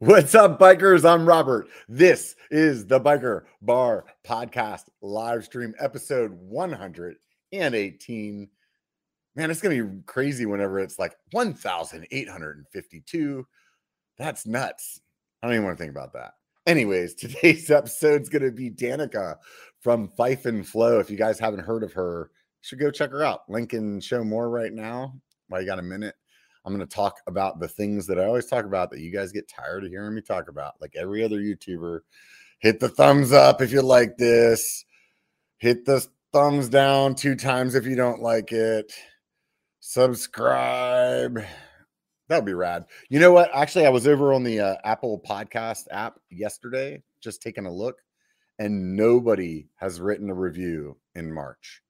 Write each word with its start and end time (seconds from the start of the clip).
What's 0.00 0.34
up, 0.34 0.58
bikers? 0.58 1.08
I'm 1.08 1.24
Robert. 1.24 1.68
This 1.88 2.34
is 2.50 2.84
the 2.84 3.00
Biker 3.00 3.44
Bar 3.62 4.06
Podcast 4.26 4.86
live 5.00 5.44
stream, 5.44 5.72
episode 5.78 6.32
118. 6.32 8.48
Man, 9.36 9.50
it's 9.52 9.60
going 9.60 9.78
to 9.78 9.84
be 9.84 10.02
crazy 10.04 10.46
whenever 10.46 10.80
it's 10.80 10.98
like 10.98 11.14
1,852. 11.30 13.46
That's 14.18 14.46
nuts. 14.48 15.00
I 15.40 15.46
don't 15.46 15.54
even 15.54 15.64
want 15.64 15.78
to 15.78 15.84
think 15.84 15.92
about 15.92 16.12
that. 16.14 16.32
Anyways, 16.66 17.14
today's 17.14 17.70
episode 17.70 18.22
is 18.22 18.28
going 18.28 18.42
to 18.42 18.50
be 18.50 18.72
Danica 18.72 19.36
from 19.78 20.08
Fife 20.08 20.46
and 20.46 20.66
Flow. 20.66 20.98
If 20.98 21.08
you 21.08 21.16
guys 21.16 21.38
haven't 21.38 21.60
heard 21.60 21.84
of 21.84 21.92
her, 21.92 22.32
should 22.62 22.80
go 22.80 22.90
check 22.90 23.12
her 23.12 23.22
out. 23.22 23.48
Link 23.48 23.74
and 23.74 24.02
show 24.02 24.24
more 24.24 24.50
right 24.50 24.72
now 24.72 25.14
while 25.46 25.60
you 25.60 25.68
got 25.68 25.78
a 25.78 25.82
minute. 25.82 26.16
I'm 26.64 26.74
going 26.74 26.86
to 26.86 26.94
talk 26.94 27.20
about 27.26 27.60
the 27.60 27.68
things 27.68 28.06
that 28.06 28.18
I 28.18 28.24
always 28.24 28.46
talk 28.46 28.64
about 28.64 28.90
that 28.90 29.00
you 29.00 29.10
guys 29.10 29.32
get 29.32 29.48
tired 29.48 29.84
of 29.84 29.90
hearing 29.90 30.14
me 30.14 30.22
talk 30.22 30.48
about. 30.48 30.74
Like 30.80 30.94
every 30.96 31.22
other 31.22 31.38
YouTuber, 31.38 32.00
hit 32.58 32.80
the 32.80 32.88
thumbs 32.88 33.32
up 33.32 33.60
if 33.60 33.70
you 33.70 33.82
like 33.82 34.16
this, 34.16 34.84
hit 35.58 35.84
the 35.84 36.06
thumbs 36.32 36.68
down 36.68 37.14
two 37.14 37.36
times 37.36 37.74
if 37.74 37.84
you 37.84 37.96
don't 37.96 38.22
like 38.22 38.50
it, 38.52 38.92
subscribe. 39.80 41.44
That 42.28 42.36
would 42.36 42.46
be 42.46 42.54
rad. 42.54 42.86
You 43.10 43.20
know 43.20 43.32
what? 43.32 43.50
Actually, 43.54 43.86
I 43.86 43.90
was 43.90 44.06
over 44.06 44.32
on 44.32 44.42
the 44.42 44.60
uh, 44.60 44.76
Apple 44.84 45.22
Podcast 45.28 45.84
app 45.90 46.18
yesterday, 46.30 47.02
just 47.20 47.42
taking 47.42 47.66
a 47.66 47.72
look, 47.72 47.98
and 48.58 48.96
nobody 48.96 49.68
has 49.76 50.00
written 50.00 50.30
a 50.30 50.34
review 50.34 50.96
in 51.14 51.32
March. 51.32 51.82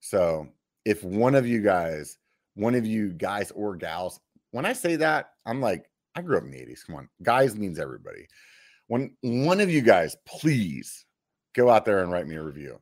So 0.00 0.48
if 0.86 1.04
one 1.04 1.34
of 1.34 1.46
you 1.46 1.62
guys 1.62 2.18
one 2.54 2.74
of 2.74 2.86
you 2.86 3.12
guys 3.12 3.50
or 3.52 3.76
gals. 3.76 4.20
When 4.52 4.66
I 4.66 4.72
say 4.72 4.96
that, 4.96 5.30
I'm 5.46 5.60
like, 5.60 5.86
I 6.14 6.22
grew 6.22 6.36
up 6.38 6.44
in 6.44 6.50
the 6.50 6.58
80s. 6.58 6.86
Come 6.86 6.96
on. 6.96 7.08
Guys 7.22 7.56
means 7.56 7.78
everybody. 7.78 8.26
When 8.86 9.16
one 9.22 9.60
of 9.60 9.70
you 9.70 9.80
guys, 9.80 10.16
please 10.26 11.04
go 11.54 11.70
out 11.70 11.84
there 11.84 12.02
and 12.02 12.12
write 12.12 12.26
me 12.26 12.36
a 12.36 12.42
review. 12.42 12.80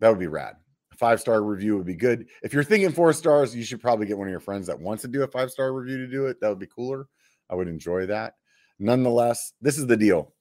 That 0.00 0.10
would 0.10 0.18
be 0.18 0.26
rad. 0.26 0.56
A 0.92 0.96
five 0.96 1.20
star 1.20 1.42
review 1.42 1.76
would 1.76 1.86
be 1.86 1.94
good. 1.94 2.26
If 2.42 2.52
you're 2.52 2.64
thinking 2.64 2.92
four 2.92 3.12
stars, 3.12 3.54
you 3.54 3.64
should 3.64 3.80
probably 3.80 4.06
get 4.06 4.18
one 4.18 4.26
of 4.26 4.32
your 4.32 4.40
friends 4.40 4.66
that 4.66 4.78
wants 4.78 5.02
to 5.02 5.08
do 5.08 5.22
a 5.22 5.28
five 5.28 5.50
star 5.50 5.72
review 5.72 5.98
to 5.98 6.06
do 6.06 6.26
it. 6.26 6.40
That 6.40 6.48
would 6.48 6.58
be 6.58 6.66
cooler. 6.66 7.06
I 7.50 7.54
would 7.54 7.68
enjoy 7.68 8.06
that. 8.06 8.34
Nonetheless, 8.78 9.52
this 9.60 9.78
is 9.78 9.86
the 9.86 9.96
deal. 9.96 10.34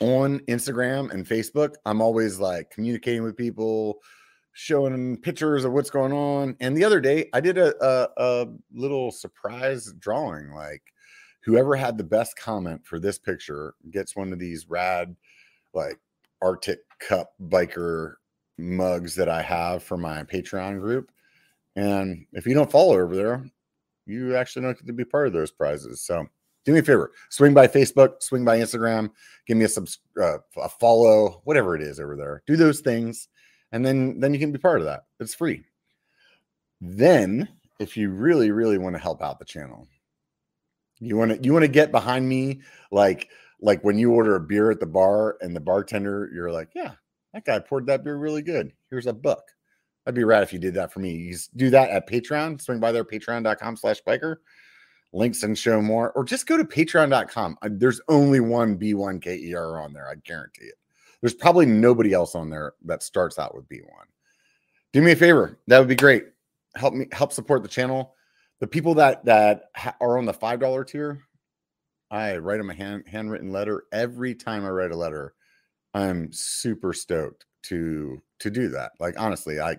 On 0.00 0.40
Instagram 0.40 1.12
and 1.12 1.26
Facebook, 1.26 1.74
I'm 1.84 2.00
always 2.00 2.38
like 2.38 2.70
communicating 2.70 3.22
with 3.22 3.36
people, 3.36 3.98
showing 4.54 5.16
pictures 5.18 5.64
of 5.64 5.72
what's 5.72 5.90
going 5.90 6.12
on. 6.12 6.56
And 6.60 6.76
the 6.76 6.84
other 6.84 7.00
day, 7.00 7.28
I 7.32 7.40
did 7.40 7.58
a, 7.58 7.74
a, 7.84 8.08
a 8.16 8.46
little 8.72 9.10
surprise 9.10 9.92
drawing. 9.98 10.52
Like, 10.52 10.82
whoever 11.42 11.76
had 11.76 11.98
the 11.98 12.04
best 12.04 12.36
comment 12.36 12.86
for 12.86 12.98
this 12.98 13.18
picture 13.18 13.74
gets 13.90 14.16
one 14.16 14.32
of 14.32 14.38
these 14.38 14.70
rad, 14.70 15.14
like 15.74 15.98
Arctic 16.40 16.78
Cup 17.00 17.32
biker 17.48 18.14
mugs 18.56 19.16
that 19.16 19.28
I 19.28 19.42
have 19.42 19.82
for 19.82 19.96
my 19.96 20.22
Patreon 20.22 20.80
group. 20.80 21.10
And 21.76 22.24
if 22.32 22.46
you 22.46 22.54
don't 22.54 22.70
follow 22.70 22.94
over 22.98 23.16
there, 23.16 23.44
you 24.06 24.36
actually 24.36 24.62
don't 24.62 24.78
get 24.78 24.86
to 24.86 24.92
be 24.92 25.04
part 25.04 25.26
of 25.26 25.32
those 25.32 25.50
prizes. 25.50 26.02
So 26.02 26.26
do 26.64 26.72
me 26.72 26.78
a 26.78 26.82
favor, 26.82 27.10
swing 27.28 27.52
by 27.52 27.66
Facebook, 27.66 28.22
swing 28.22 28.44
by 28.44 28.58
Instagram, 28.58 29.10
give 29.46 29.56
me 29.56 29.64
a 29.64 29.68
sub, 29.68 29.88
uh, 30.22 30.38
a 30.56 30.68
follow, 30.68 31.42
whatever 31.44 31.74
it 31.74 31.82
is 31.82 31.98
over 31.98 32.14
there. 32.16 32.42
Do 32.46 32.56
those 32.56 32.80
things 32.80 33.28
and 33.72 33.84
then 33.84 34.20
then 34.20 34.32
you 34.32 34.40
can 34.40 34.52
be 34.52 34.58
part 34.58 34.80
of 34.80 34.86
that. 34.86 35.04
It's 35.20 35.34
free. 35.34 35.64
Then, 36.80 37.48
if 37.80 37.96
you 37.96 38.10
really 38.10 38.50
really 38.50 38.78
want 38.78 38.94
to 38.96 39.02
help 39.02 39.22
out 39.22 39.38
the 39.38 39.44
channel, 39.44 39.88
you 41.00 41.16
want 41.16 41.32
to 41.32 41.42
you 41.42 41.52
want 41.52 41.64
to 41.64 41.68
get 41.68 41.92
behind 41.92 42.28
me 42.28 42.62
like 42.90 43.30
like 43.60 43.82
when 43.82 43.98
you 43.98 44.12
order 44.12 44.36
a 44.36 44.40
beer 44.40 44.70
at 44.70 44.80
the 44.80 44.86
bar 44.86 45.36
and 45.40 45.54
the 45.54 45.60
bartender 45.60 46.30
you're 46.32 46.52
like, 46.52 46.68
"Yeah, 46.74 46.92
that 47.32 47.44
guy 47.44 47.58
poured 47.58 47.86
that 47.86 48.04
beer 48.04 48.16
really 48.16 48.42
good. 48.42 48.72
Here's 48.90 49.06
a 49.06 49.12
buck." 49.12 49.44
That'd 50.04 50.16
be 50.16 50.24
rad 50.24 50.42
if 50.42 50.52
you 50.52 50.58
did 50.58 50.74
that 50.74 50.92
for 50.92 51.00
me. 51.00 51.12
You 51.12 51.36
do 51.56 51.70
that 51.70 51.90
at 51.90 52.08
Patreon. 52.08 52.60
Swing 52.60 52.78
by 52.78 52.92
there, 52.92 53.04
patreon.com 53.04 53.76
slash 53.76 54.02
biker. 54.06 54.36
Links 55.12 55.42
and 55.42 55.56
show 55.56 55.80
more. 55.80 56.12
Or 56.12 56.24
just 56.24 56.46
go 56.46 56.56
to 56.56 56.64
patreon.com. 56.64 57.56
Uh, 57.62 57.68
there's 57.72 58.00
only 58.08 58.40
one 58.40 58.78
B1KER 58.78 59.82
on 59.82 59.92
there. 59.94 60.08
I 60.08 60.16
guarantee 60.16 60.66
it. 60.66 60.74
There's 61.24 61.32
probably 61.32 61.64
nobody 61.64 62.12
else 62.12 62.34
on 62.34 62.50
there 62.50 62.74
that 62.84 63.02
starts 63.02 63.38
out 63.38 63.54
with 63.54 63.66
B1. 63.66 63.86
Do 64.92 65.00
me 65.00 65.12
a 65.12 65.16
favor. 65.16 65.58
That 65.68 65.78
would 65.78 65.88
be 65.88 65.96
great. 65.96 66.24
Help 66.76 66.92
me 66.92 67.06
help 67.12 67.32
support 67.32 67.62
the 67.62 67.68
channel. 67.70 68.14
The 68.60 68.66
people 68.66 68.92
that 68.96 69.24
that 69.24 69.70
are 70.02 70.18
on 70.18 70.26
the 70.26 70.34
five 70.34 70.60
dollar 70.60 70.84
tier, 70.84 71.22
I 72.10 72.36
write 72.36 72.58
them 72.58 72.68
a 72.68 72.74
hand, 72.74 73.04
handwritten 73.06 73.50
letter 73.50 73.84
every 73.90 74.34
time 74.34 74.66
I 74.66 74.68
write 74.68 74.90
a 74.90 74.96
letter. 74.98 75.32
I'm 75.94 76.30
super 76.30 76.92
stoked 76.92 77.46
to 77.62 78.20
to 78.40 78.50
do 78.50 78.68
that. 78.68 78.92
Like 79.00 79.18
honestly, 79.18 79.62
I 79.62 79.78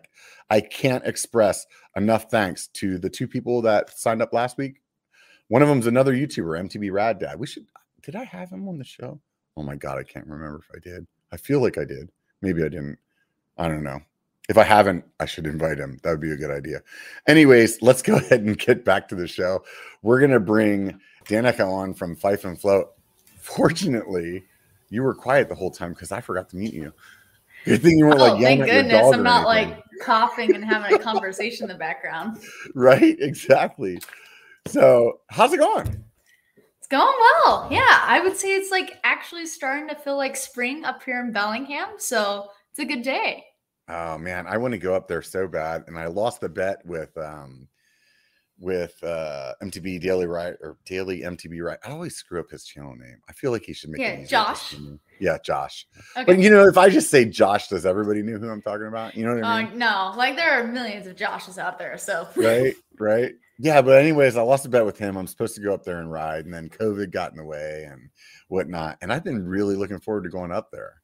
I 0.50 0.62
can't 0.62 1.06
express 1.06 1.64
enough 1.96 2.32
thanks 2.32 2.70
to 2.70 2.98
the 2.98 3.10
two 3.12 3.28
people 3.28 3.62
that 3.62 3.96
signed 3.96 4.24
up 4.24 4.34
last 4.34 4.58
week. 4.58 4.82
One 5.50 5.62
of 5.62 5.68
them's 5.68 5.86
another 5.86 6.16
YouTuber, 6.16 6.60
MTB 6.68 6.92
Rad 6.92 7.20
Dad. 7.20 7.38
We 7.38 7.46
should 7.46 7.68
did 8.02 8.16
I 8.16 8.24
have 8.24 8.50
him 8.50 8.68
on 8.68 8.80
the 8.80 8.84
show? 8.84 9.22
Oh 9.56 9.62
my 9.62 9.76
god, 9.76 10.00
I 10.00 10.04
can't 10.04 10.26
remember 10.26 10.64
if 10.68 10.76
I 10.76 10.80
did. 10.80 11.06
I 11.36 11.38
feel 11.38 11.62
like 11.62 11.78
I 11.78 11.84
did. 11.84 12.10
Maybe 12.42 12.62
I 12.62 12.70
didn't. 12.70 12.98
I 13.58 13.68
don't 13.68 13.84
know. 13.84 14.00
If 14.48 14.58
I 14.58 14.64
haven't, 14.64 15.04
I 15.20 15.26
should 15.26 15.46
invite 15.46 15.78
him. 15.78 16.00
That 16.02 16.12
would 16.12 16.22
be 16.22 16.32
a 16.32 16.38
good 16.38 16.50
idea. 16.50 16.80
Anyways, 17.28 17.82
let's 17.82 18.02
go 18.02 18.16
ahead 18.16 18.44
and 18.44 18.58
get 18.58 18.86
back 18.86 19.10
to 19.10 19.16
the 19.16 19.28
show. 19.28 19.66
We're 20.02 20.22
gonna 20.22 20.40
bring 20.40 20.98
Danica 21.26 21.68
on 21.70 21.94
from 21.94 22.16
Fife 22.16 22.46
and 22.46 22.58
Float. 22.58 22.94
Fortunately, 23.38 24.46
you 24.90 25.04
were 25.04 25.14
quiet 25.14 25.50
the 25.50 25.56
whole 25.56 25.72
time 25.72 25.92
because 25.92 26.14
I 26.14 26.22
forgot 26.22 26.48
to 26.52 26.56
meet 26.56 26.74
you. 26.74 26.94
Good 27.66 27.82
thing 27.82 27.98
you 27.98 28.06
weren't 28.06 28.22
oh, 28.22 28.28
like 28.28 28.42
thank 28.42 28.64
goodness 28.64 29.14
I'm 29.14 29.24
not 29.24 29.46
like 29.46 29.84
coughing 30.02 30.56
and 30.56 30.64
having 30.64 30.96
a 30.96 31.00
conversation 31.00 31.66
in 31.66 31.70
the 31.70 31.80
background. 31.80 32.38
Right? 32.76 33.18
Exactly. 33.20 34.00
So, 34.68 35.20
how's 35.28 35.52
it 35.52 35.58
going? 35.58 36.02
It's 36.86 36.92
going 36.92 37.16
well. 37.20 37.68
Yeah, 37.72 38.00
I 38.04 38.20
would 38.20 38.38
say 38.38 38.50
it's 38.50 38.70
like 38.70 39.00
actually 39.04 39.48
starting 39.48 39.88
to 39.90 39.96
feel 39.96 40.18
like 40.18 40.36
spring 40.36 40.86
up 40.86 41.02
here 41.02 41.20
in 41.20 41.32
Bellingham. 41.32 41.96
So 41.98 42.52
it's 42.70 42.78
a 42.78 42.86
good 42.86 43.02
day. 43.02 43.44
Oh 43.90 44.20
man, 44.20 44.46
I 44.46 44.58
want 44.58 44.74
to 44.74 44.78
go 44.78 44.94
up 44.94 45.08
there 45.08 45.24
so 45.24 45.48
bad, 45.48 45.86
and 45.88 45.98
I 45.98 46.06
lost 46.06 46.42
the 46.42 46.50
bet 46.50 46.86
with 46.86 47.18
um 47.18 47.68
with 48.60 49.04
uh 49.04 49.54
MTB 49.64 50.00
Daily 50.00 50.28
Rider 50.28 50.60
or 50.62 50.78
Daily 50.86 51.22
MTB 51.22 51.60
Rider. 51.60 51.80
I 51.84 51.90
always 51.90 52.18
screw 52.18 52.40
up 52.40 52.52
his 52.52 52.66
channel 52.66 52.96
name. 52.96 53.18
I 53.28 53.34
feel 53.34 53.50
like 53.50 53.64
he 53.64 53.74
should 53.74 53.90
make 53.90 54.02
yeah, 54.02 54.10
it 54.10 54.30
Josh. 54.30 54.76
Yeah, 55.20 55.40
Josh. 55.44 55.88
Okay. 56.16 56.26
But 56.26 56.38
you 56.38 56.52
know, 56.52 56.68
if 56.68 56.78
I 56.78 56.90
just 56.90 57.10
say 57.10 57.26
Josh, 57.26 57.68
does 57.68 57.88
everybody 57.88 58.22
know 58.22 58.38
who 58.38 58.48
I'm 58.48 58.62
talking 58.62 58.86
about? 58.86 59.16
You 59.16 59.26
know 59.26 59.34
what 59.34 59.44
I 59.44 59.64
mean? 59.64 59.82
Uh, 59.82 60.12
no, 60.12 60.18
like 60.18 60.36
there 60.36 60.52
are 60.52 60.68
millions 60.68 61.08
of 61.08 61.16
Joshes 61.16 61.58
out 61.58 61.80
there. 61.80 61.98
So 61.98 62.28
right, 62.36 62.76
right. 63.00 63.34
Yeah, 63.58 63.82
but 63.82 63.98
anyways, 63.98 64.36
I 64.36 64.42
lost 64.42 64.66
a 64.66 64.70
bet 64.70 64.86
with 64.86 64.98
him. 64.98 65.16
I'm 65.16 65.28
supposed 65.28 65.56
to 65.56 65.62
go 65.62 65.74
up 65.74 65.84
there 65.84 66.00
and 66.00 66.12
ride, 66.12 66.46
and 66.46 66.54
then 66.54 66.70
COVID 66.70 67.12
got 67.12 67.32
in 67.32 67.38
the 67.38 67.44
way 67.46 67.88
and 67.90 68.10
whatnot. 68.50 68.98
And 69.02 69.14
I've 69.14 69.24
been 69.24 69.48
really 69.48 69.76
looking 69.76 70.00
forward 70.00 70.24
to 70.24 70.30
going 70.30 70.52
up 70.52 70.72
there. 70.72 71.02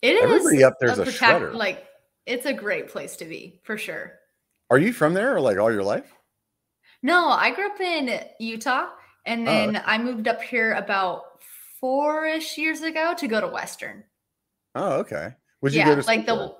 It 0.00 0.14
is 0.14 0.22
everybody 0.22 0.64
up 0.64 0.74
there's 0.80 0.98
a, 0.98 1.02
a 1.02 1.06
shredder. 1.06 1.54
Like 1.54 1.84
it's 2.24 2.46
a 2.46 2.54
great 2.54 2.88
place 2.88 3.16
to 3.16 3.26
be 3.26 3.60
for 3.62 3.76
sure. 3.76 4.14
Are 4.70 4.78
you 4.78 4.92
from 4.92 5.12
there 5.12 5.36
or 5.36 5.40
like 5.40 5.58
all 5.58 5.70
your 5.70 5.84
life? 5.84 6.10
No, 7.02 7.28
I 7.28 7.50
grew 7.50 7.66
up 7.66 7.80
in 7.80 8.20
Utah, 8.38 8.88
and 9.26 9.42
oh, 9.42 9.50
then 9.50 9.76
oh. 9.76 9.82
I 9.84 9.98
moved 9.98 10.28
up 10.28 10.42
here 10.42 10.72
about 10.74 11.42
four-ish 11.80 12.56
years 12.58 12.82
ago 12.82 13.14
to 13.16 13.26
go 13.26 13.40
to 13.40 13.48
Western. 13.48 14.04
Oh, 14.74 14.98
okay. 15.00 15.34
Would 15.60 15.72
you 15.72 15.80
yeah, 15.80 15.86
go 15.86 16.00
to 16.00 16.06
like 16.06 16.26
the 16.26 16.54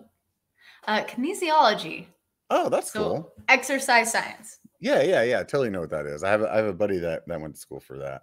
uh, 0.87 1.05
kinesiology? 1.05 2.07
Oh, 2.51 2.69
that's 2.69 2.93
so 2.93 3.03
cool. 3.03 3.33
Exercise 3.49 4.13
science. 4.13 4.60
Yeah, 4.81 5.03
yeah, 5.03 5.23
yeah. 5.23 5.41
I 5.41 5.43
totally 5.43 5.71
know 5.71 5.81
what 5.81 5.91
that 5.91 6.07
is. 6.07 6.25
I 6.25 6.31
have 6.31 6.43
a, 6.43 6.53
I 6.53 6.57
have 6.57 6.67
a 6.67 6.73
buddy 6.73 6.99
that 6.99 7.27
that 7.29 7.41
went 7.41 7.55
to 7.55 7.61
school 7.61 7.81
for 7.81 7.99
that. 7.99 8.23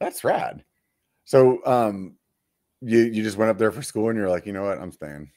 That's 0.00 0.24
rad. 0.24 0.64
So, 1.24 1.64
um, 1.66 2.16
you 2.80 3.00
you 3.00 3.22
just 3.22 3.36
went 3.36 3.50
up 3.50 3.58
there 3.58 3.72
for 3.72 3.82
school 3.82 4.08
and 4.08 4.16
you're 4.18 4.30
like, 4.30 4.46
you 4.46 4.52
know 4.52 4.64
what, 4.64 4.78
I'm 4.78 4.92
staying. 4.92 5.30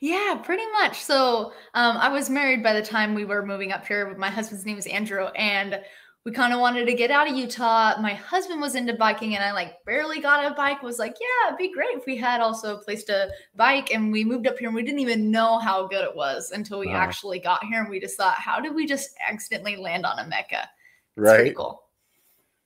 Yeah, 0.00 0.40
pretty 0.42 0.66
much. 0.80 1.02
So, 1.02 1.52
um, 1.74 1.96
I 1.96 2.08
was 2.08 2.30
married 2.30 2.62
by 2.62 2.72
the 2.72 2.82
time 2.82 3.14
we 3.14 3.24
were 3.24 3.44
moving 3.44 3.72
up 3.72 3.86
here. 3.86 4.16
My 4.16 4.30
husband's 4.30 4.64
name 4.64 4.78
is 4.78 4.86
Andrew, 4.86 5.26
and 5.34 5.80
we 6.28 6.34
kind 6.34 6.52
of 6.52 6.60
wanted 6.60 6.84
to 6.84 6.92
get 6.92 7.10
out 7.10 7.26
of 7.26 7.34
Utah. 7.34 7.98
My 8.02 8.12
husband 8.12 8.60
was 8.60 8.74
into 8.74 8.92
biking 8.92 9.34
and 9.34 9.42
I 9.42 9.50
like 9.52 9.82
barely 9.86 10.20
got 10.20 10.44
a 10.44 10.54
bike. 10.54 10.82
Was 10.82 10.98
like, 10.98 11.16
yeah, 11.18 11.48
it'd 11.48 11.56
be 11.56 11.72
great 11.72 11.96
if 11.96 12.04
we 12.04 12.18
had 12.18 12.42
also 12.42 12.76
a 12.76 12.78
place 12.78 13.02
to 13.04 13.30
bike. 13.56 13.94
And 13.94 14.12
we 14.12 14.26
moved 14.26 14.46
up 14.46 14.58
here 14.58 14.68
and 14.68 14.74
we 14.74 14.82
didn't 14.82 14.98
even 14.98 15.30
know 15.30 15.58
how 15.58 15.86
good 15.86 16.04
it 16.04 16.14
was 16.14 16.50
until 16.50 16.80
we 16.80 16.88
uh-huh. 16.88 16.98
actually 16.98 17.38
got 17.38 17.64
here. 17.64 17.80
And 17.80 17.88
we 17.88 17.98
just 17.98 18.18
thought, 18.18 18.34
how 18.34 18.60
did 18.60 18.74
we 18.74 18.84
just 18.84 19.08
accidentally 19.26 19.76
land 19.76 20.04
on 20.04 20.18
a 20.18 20.26
Mecca? 20.26 20.68
It's 21.16 21.24
right. 21.24 21.56
cool. 21.56 21.82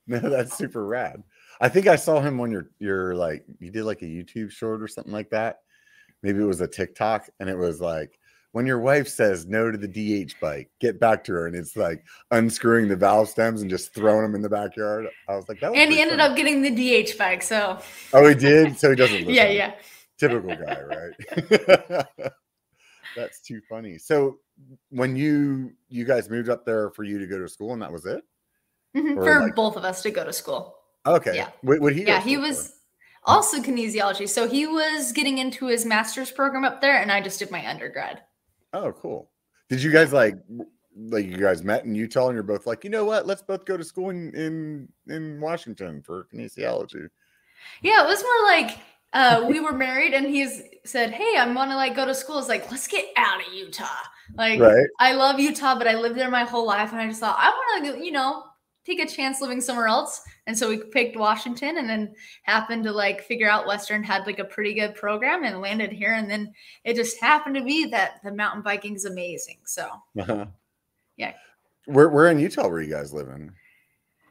No, 0.08 0.18
that's 0.18 0.58
super 0.58 0.84
rad. 0.84 1.22
I 1.60 1.68
think 1.68 1.86
I 1.86 1.94
saw 1.94 2.20
him 2.20 2.40
on 2.40 2.50
your 2.50 2.70
your 2.80 3.14
like 3.14 3.44
you 3.60 3.70
did 3.70 3.84
like 3.84 4.02
a 4.02 4.06
YouTube 4.06 4.50
short 4.50 4.82
or 4.82 4.88
something 4.88 5.12
like 5.12 5.30
that. 5.30 5.60
Maybe 6.24 6.40
it 6.40 6.46
was 6.46 6.60
a 6.60 6.66
TikTok 6.66 7.30
and 7.38 7.48
it 7.48 7.56
was 7.56 7.80
like 7.80 8.18
when 8.52 8.66
your 8.66 8.78
wife 8.78 9.08
says 9.08 9.46
no 9.46 9.70
to 9.70 9.78
the 9.78 9.88
DH 9.88 10.34
bike, 10.40 10.70
get 10.80 11.00
back 11.00 11.24
to 11.24 11.32
her. 11.32 11.46
And 11.46 11.56
it's 11.56 11.76
like 11.76 12.04
unscrewing 12.30 12.88
the 12.88 12.96
valve 12.96 13.28
stems 13.28 13.62
and 13.62 13.70
just 13.70 13.94
throwing 13.94 14.22
them 14.22 14.34
in 14.34 14.42
the 14.42 14.48
backyard. 14.48 15.06
I 15.28 15.36
was 15.36 15.48
like, 15.48 15.58
that 15.60 15.70
was 15.72 15.80
And 15.80 15.90
he 15.90 16.00
ended 16.00 16.18
funny. 16.18 16.30
up 16.30 16.36
getting 16.36 16.62
the 16.62 16.70
DH 17.04 17.16
bike. 17.18 17.42
So 17.42 17.78
Oh, 18.12 18.26
he 18.28 18.34
did? 18.34 18.78
So 18.78 18.90
he 18.90 18.96
doesn't 18.96 19.16
listen. 19.26 19.32
yeah, 19.34 19.48
yeah. 19.48 19.74
Typical 20.18 20.54
guy, 20.54 20.82
right? 20.82 22.06
That's 23.16 23.40
too 23.40 23.60
funny. 23.68 23.98
So 23.98 24.38
when 24.90 25.16
you 25.16 25.72
you 25.88 26.04
guys 26.04 26.30
moved 26.30 26.48
up 26.48 26.64
there 26.64 26.90
for 26.90 27.04
you 27.04 27.18
to 27.18 27.26
go 27.26 27.38
to 27.38 27.48
school 27.48 27.72
and 27.72 27.82
that 27.82 27.92
was 27.92 28.06
it? 28.06 28.22
Mhm, 28.96 29.14
For 29.14 29.40
like- 29.40 29.54
both 29.54 29.76
of 29.76 29.84
us 29.84 30.02
to 30.02 30.10
go 30.10 30.24
to 30.24 30.32
school. 30.32 30.76
Okay. 31.06 31.34
Yeah. 31.36 31.48
What 31.62 31.80
would 31.80 31.94
he? 31.96 32.04
Yeah, 32.04 32.20
he 32.20 32.36
was 32.36 32.68
for? 32.68 32.74
also 33.24 33.58
kinesiology. 33.58 34.28
So 34.28 34.46
he 34.46 34.66
was 34.66 35.10
getting 35.12 35.38
into 35.38 35.66
his 35.66 35.84
master's 35.84 36.30
program 36.30 36.64
up 36.64 36.80
there, 36.80 37.00
and 37.00 37.10
I 37.10 37.20
just 37.20 37.38
did 37.40 37.50
my 37.50 37.66
undergrad. 37.68 38.22
Oh, 38.72 38.92
cool. 38.92 39.30
Did 39.68 39.82
you 39.82 39.90
guys 39.90 40.12
like 40.12 40.36
like 40.96 41.26
you 41.26 41.38
guys 41.38 41.62
met 41.62 41.84
in 41.84 41.94
Utah 41.94 42.26
and 42.26 42.34
you're 42.34 42.42
both 42.42 42.66
like, 42.66 42.84
you 42.84 42.90
know 42.90 43.04
what? 43.04 43.26
Let's 43.26 43.42
both 43.42 43.64
go 43.64 43.76
to 43.76 43.84
school 43.84 44.10
in 44.10 44.34
in, 44.34 44.88
in 45.08 45.40
Washington 45.40 46.02
for 46.02 46.26
kinesiology. 46.32 47.08
Yeah, 47.80 48.04
it 48.04 48.06
was 48.06 48.22
more 48.22 48.48
like 48.48 48.78
uh, 49.12 49.44
we 49.46 49.60
were 49.60 49.72
married, 49.72 50.14
and 50.14 50.26
he's 50.26 50.62
said, 50.84 51.10
"Hey, 51.10 51.36
I'm 51.36 51.54
want 51.54 51.70
to 51.70 51.76
like 51.76 51.94
go 51.94 52.06
to 52.06 52.14
school." 52.14 52.38
It's 52.38 52.48
like, 52.48 52.70
let's 52.70 52.88
get 52.88 53.06
out 53.16 53.46
of 53.46 53.52
Utah. 53.52 53.86
Like, 54.36 54.58
Right. 54.58 54.86
I 55.00 55.12
love 55.12 55.38
Utah, 55.38 55.76
but 55.76 55.86
I 55.86 55.94
lived 55.94 56.16
there 56.16 56.30
my 56.30 56.44
whole 56.44 56.66
life, 56.66 56.92
and 56.92 57.00
I 57.00 57.06
just 57.08 57.20
thought 57.20 57.36
I 57.38 57.50
want 57.50 57.94
to, 57.98 58.04
you 58.04 58.12
know, 58.12 58.44
take 58.84 58.98
a 59.00 59.06
chance 59.06 59.40
living 59.40 59.60
somewhere 59.60 59.86
else. 59.86 60.22
And 60.46 60.56
so 60.56 60.68
we 60.68 60.78
picked 60.78 61.16
Washington, 61.16 61.78
and 61.78 61.88
then 61.88 62.14
happened 62.42 62.84
to 62.84 62.92
like 62.92 63.22
figure 63.22 63.48
out 63.48 63.66
Western 63.66 64.02
had 64.02 64.26
like 64.26 64.38
a 64.38 64.44
pretty 64.44 64.74
good 64.74 64.94
program, 64.94 65.44
and 65.44 65.60
landed 65.60 65.92
here. 65.92 66.14
And 66.14 66.30
then 66.30 66.52
it 66.84 66.94
just 66.94 67.20
happened 67.20 67.54
to 67.56 67.64
be 67.64 67.86
that 67.86 68.20
the 68.24 68.32
mountain 68.32 68.62
biking 68.62 68.94
is 68.96 69.04
amazing. 69.04 69.58
So, 69.64 69.88
Uh-huh. 70.18 70.46
Yeah. 71.16 71.32
Where 71.86 72.08
where 72.08 72.30
in 72.30 72.38
Utah 72.38 72.68
were 72.68 72.80
you 72.80 72.90
guys 72.92 73.12
living? 73.12 73.52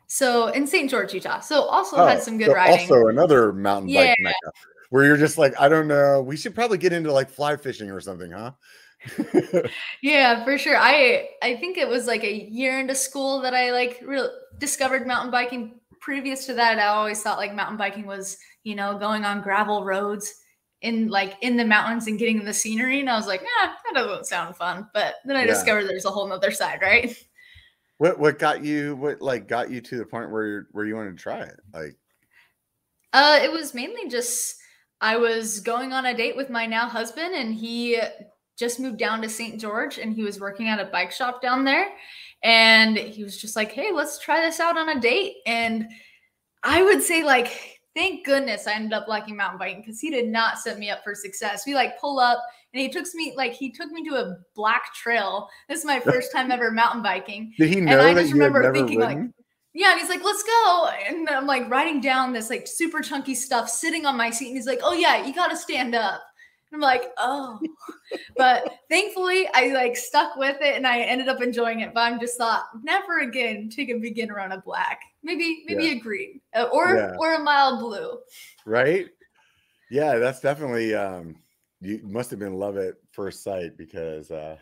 so 0.07 0.47
in 0.47 0.67
St. 0.67 0.89
George, 0.89 1.13
Utah. 1.13 1.39
So 1.39 1.61
also 1.63 1.95
Oh, 1.95 2.05
had 2.05 2.21
some 2.21 2.37
good 2.37 2.47
so 2.47 2.53
riding. 2.53 2.79
Also 2.81 3.07
another 3.07 3.53
mountain 3.53 3.89
Yeah. 3.89 4.07
bike 4.07 4.17
mecca 4.19 4.51
where 4.89 5.05
you're 5.05 5.15
just 5.15 5.37
like, 5.37 5.53
I 5.57 5.69
don't 5.69 5.87
know, 5.87 6.21
we 6.21 6.35
should 6.35 6.53
probably 6.53 6.77
get 6.77 6.91
into 6.91 7.13
like 7.13 7.29
fly 7.29 7.55
fishing 7.55 7.89
or 7.89 8.01
something, 8.01 8.29
huh? 8.29 8.51
Yeah, 10.01 10.43
for 10.43 10.57
sure. 10.57 10.77
I 10.77 11.29
I 11.41 11.55
think 11.57 11.77
it 11.77 11.87
was 11.87 12.07
like 12.07 12.23
a 12.23 12.33
year 12.49 12.79
into 12.79 12.95
school 12.95 13.41
that 13.41 13.53
I 13.53 13.71
like 13.71 13.99
real 14.05 14.29
discovered 14.57 15.07
mountain 15.07 15.31
biking. 15.31 15.79
Previous 15.99 16.47
to 16.47 16.55
that, 16.55 16.79
I 16.79 16.87
always 16.87 17.21
thought 17.21 17.37
like 17.37 17.53
mountain 17.53 17.77
biking 17.77 18.07
was, 18.07 18.37
you 18.63 18.73
know, 18.75 18.97
going 18.97 19.23
on 19.23 19.41
gravel 19.41 19.83
roads 19.85 20.33
in 20.81 21.09
like 21.09 21.35
in 21.41 21.57
the 21.57 21.65
mountains 21.65 22.07
and 22.07 22.17
getting 22.17 22.43
the 22.43 22.53
scenery. 22.53 22.99
And 23.01 23.09
I 23.09 23.15
was 23.17 23.27
like, 23.27 23.41
yeah, 23.41 23.73
that 23.85 23.93
doesn't 23.93 24.25
sound 24.25 24.55
fun. 24.57 24.89
But 24.95 25.15
then 25.25 25.35
I 25.37 25.45
Yeah. 25.45 25.45
discovered 25.45 25.83
there's 25.85 26.05
a 26.05 26.09
whole 26.09 26.27
nother 26.27 26.49
side, 26.51 26.79
right? 26.81 27.15
what 27.97 28.19
what 28.19 28.39
got 28.39 28.63
you 28.63 28.95
what 28.95 29.21
like 29.21 29.47
got 29.47 29.69
you 29.69 29.81
to 29.81 29.97
the 29.97 30.05
point 30.05 30.31
where 30.31 30.47
you 30.47 30.65
where 30.71 30.85
you 30.85 30.95
wanted 30.95 31.17
to 31.17 31.23
try 31.23 31.41
it? 31.41 31.59
Like 31.73 31.97
Uh, 33.13 33.39
it 33.43 33.51
was 33.51 33.73
mainly 33.73 34.09
just 34.09 34.57
I 35.01 35.17
was 35.17 35.59
going 35.59 35.93
on 35.93 36.05
a 36.05 36.15
date 36.15 36.35
with 36.35 36.49
my 36.49 36.65
now 36.65 36.87
husband, 36.87 37.35
and 37.35 37.53
he 37.53 37.99
just 38.57 38.79
moved 38.79 38.97
down 38.97 39.21
to 39.21 39.29
St. 39.29 39.59
George, 39.59 39.97
and 39.97 40.13
he 40.13 40.23
was 40.23 40.39
working 40.39 40.67
at 40.67 40.79
a 40.79 40.85
bike 40.85 41.11
shop 41.11 41.41
down 41.41 41.63
there, 41.63 41.89
and 42.43 42.97
he 42.97 43.23
was 43.23 43.39
just 43.39 43.55
like, 43.55 43.71
"Hey, 43.71 43.91
let's 43.91 44.19
try 44.19 44.41
this 44.41 44.59
out 44.59 44.77
on 44.77 44.89
a 44.89 44.99
date." 44.99 45.35
And 45.45 45.89
I 46.63 46.83
would 46.83 47.01
say, 47.01 47.23
like, 47.23 47.79
thank 47.95 48.25
goodness 48.25 48.67
I 48.67 48.73
ended 48.73 48.93
up 48.93 49.07
liking 49.07 49.35
mountain 49.35 49.59
biking 49.59 49.81
because 49.81 49.99
he 49.99 50.09
did 50.09 50.27
not 50.27 50.59
set 50.59 50.79
me 50.79 50.89
up 50.89 51.03
for 51.03 51.15
success. 51.15 51.65
We 51.65 51.75
like 51.75 51.99
pull 51.99 52.19
up, 52.19 52.43
and 52.73 52.81
he 52.81 52.89
took 52.89 53.05
me 53.13 53.33
like 53.35 53.53
he 53.53 53.71
took 53.71 53.91
me 53.91 54.03
to 54.09 54.15
a 54.15 54.37
black 54.55 54.93
trail. 54.93 55.49
This 55.67 55.79
is 55.79 55.85
my 55.85 55.99
first 56.11 56.31
time 56.31 56.51
ever 56.51 56.71
mountain 56.71 57.01
biking. 57.01 57.53
did 57.57 57.69
he 57.69 57.79
And 57.79 57.89
I 57.89 58.13
that 58.13 58.21
just 58.21 58.29
you 58.29 58.35
remember 58.35 58.71
thinking, 58.73 58.99
like. 58.99 59.17
Yeah, 59.73 59.91
and 59.91 60.01
he's 60.01 60.09
like, 60.09 60.21
let's 60.21 60.43
go. 60.43 60.89
And 61.07 61.29
I'm 61.29 61.47
like 61.47 61.69
writing 61.69 62.01
down 62.01 62.33
this 62.33 62.49
like 62.49 62.67
super 62.67 62.99
chunky 62.99 63.33
stuff 63.33 63.69
sitting 63.69 64.05
on 64.05 64.17
my 64.17 64.29
seat. 64.29 64.47
And 64.47 64.57
he's 64.57 64.67
like, 64.67 64.81
oh, 64.83 64.91
yeah, 64.91 65.25
you 65.25 65.33
got 65.33 65.47
to 65.47 65.55
stand 65.55 65.95
up. 65.95 66.21
I'm 66.73 66.79
like, 66.79 67.11
oh. 67.17 67.59
but 68.37 68.79
thankfully, 68.89 69.47
I 69.53 69.67
like 69.67 69.97
stuck 69.97 70.35
with 70.37 70.57
it 70.61 70.75
and 70.75 70.87
I 70.87 71.01
ended 71.01 71.27
up 71.27 71.41
enjoying 71.41 71.81
it. 71.81 71.93
But 71.93 72.01
I'm 72.01 72.19
just 72.19 72.37
thought, 72.37 72.65
never 72.83 73.19
again 73.19 73.69
take 73.69 73.89
a 73.89 73.97
beginner 73.97 74.39
on 74.39 74.53
a 74.53 74.61
black. 74.61 75.01
Maybe, 75.23 75.63
maybe 75.65 75.85
Yeah. 75.85 75.91
a 75.91 75.99
green 75.99 76.39
uh, 76.55 76.69
or 76.71 76.95
Yeah. 76.95 77.15
or 77.19 77.35
a 77.35 77.39
mild 77.39 77.79
blue. 77.79 78.19
right? 78.65 79.07
Yeah, 79.89 80.17
that's 80.17 80.39
definitely 80.39 80.95
um 80.95 81.35
you 81.81 81.99
must 82.03 82.29
have 82.29 82.39
been 82.39 82.53
love 82.53 82.77
at 82.77 82.93
first 83.11 83.43
sight 83.43 83.77
because 83.77 84.31
uh 84.31 84.57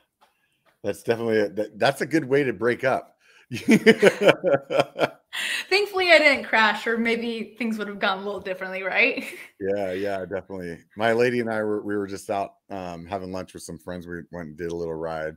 that's 0.84 1.04
definitely 1.04 1.40
a, 1.40 1.50
that, 1.50 1.78
that's 1.78 2.02
a 2.02 2.06
good 2.06 2.26
way 2.26 2.44
to 2.44 2.54
break 2.54 2.84
up. 2.84 3.18
Thankfully, 5.70 6.12
I 6.12 6.18
didn't 6.18 6.46
crash, 6.46 6.88
or 6.88 6.98
maybe 6.98 7.56
things 7.58 7.78
would 7.78 7.88
have 7.88 8.00
gone 8.00 8.20
a 8.20 8.24
little 8.24 8.40
differently, 8.40 8.84
right? 8.84 9.24
yeah, 9.60 9.92
yeah, 9.92 10.26
definitely. 10.26 10.80
My 10.96 11.14
lady 11.14 11.40
and 11.40 11.50
I 11.50 11.62
were 11.64 11.82
we 11.82 11.96
were 11.98 12.08
just 12.08 12.30
out 12.30 12.52
um 12.70 13.06
having 13.06 13.32
lunch 13.32 13.54
with 13.54 13.64
some 13.64 13.78
friends. 13.78 14.08
We 14.08 14.22
went 14.32 14.50
and 14.50 14.58
did 14.58 14.72
a 14.72 14.76
little 14.76 14.96
ride 14.96 15.36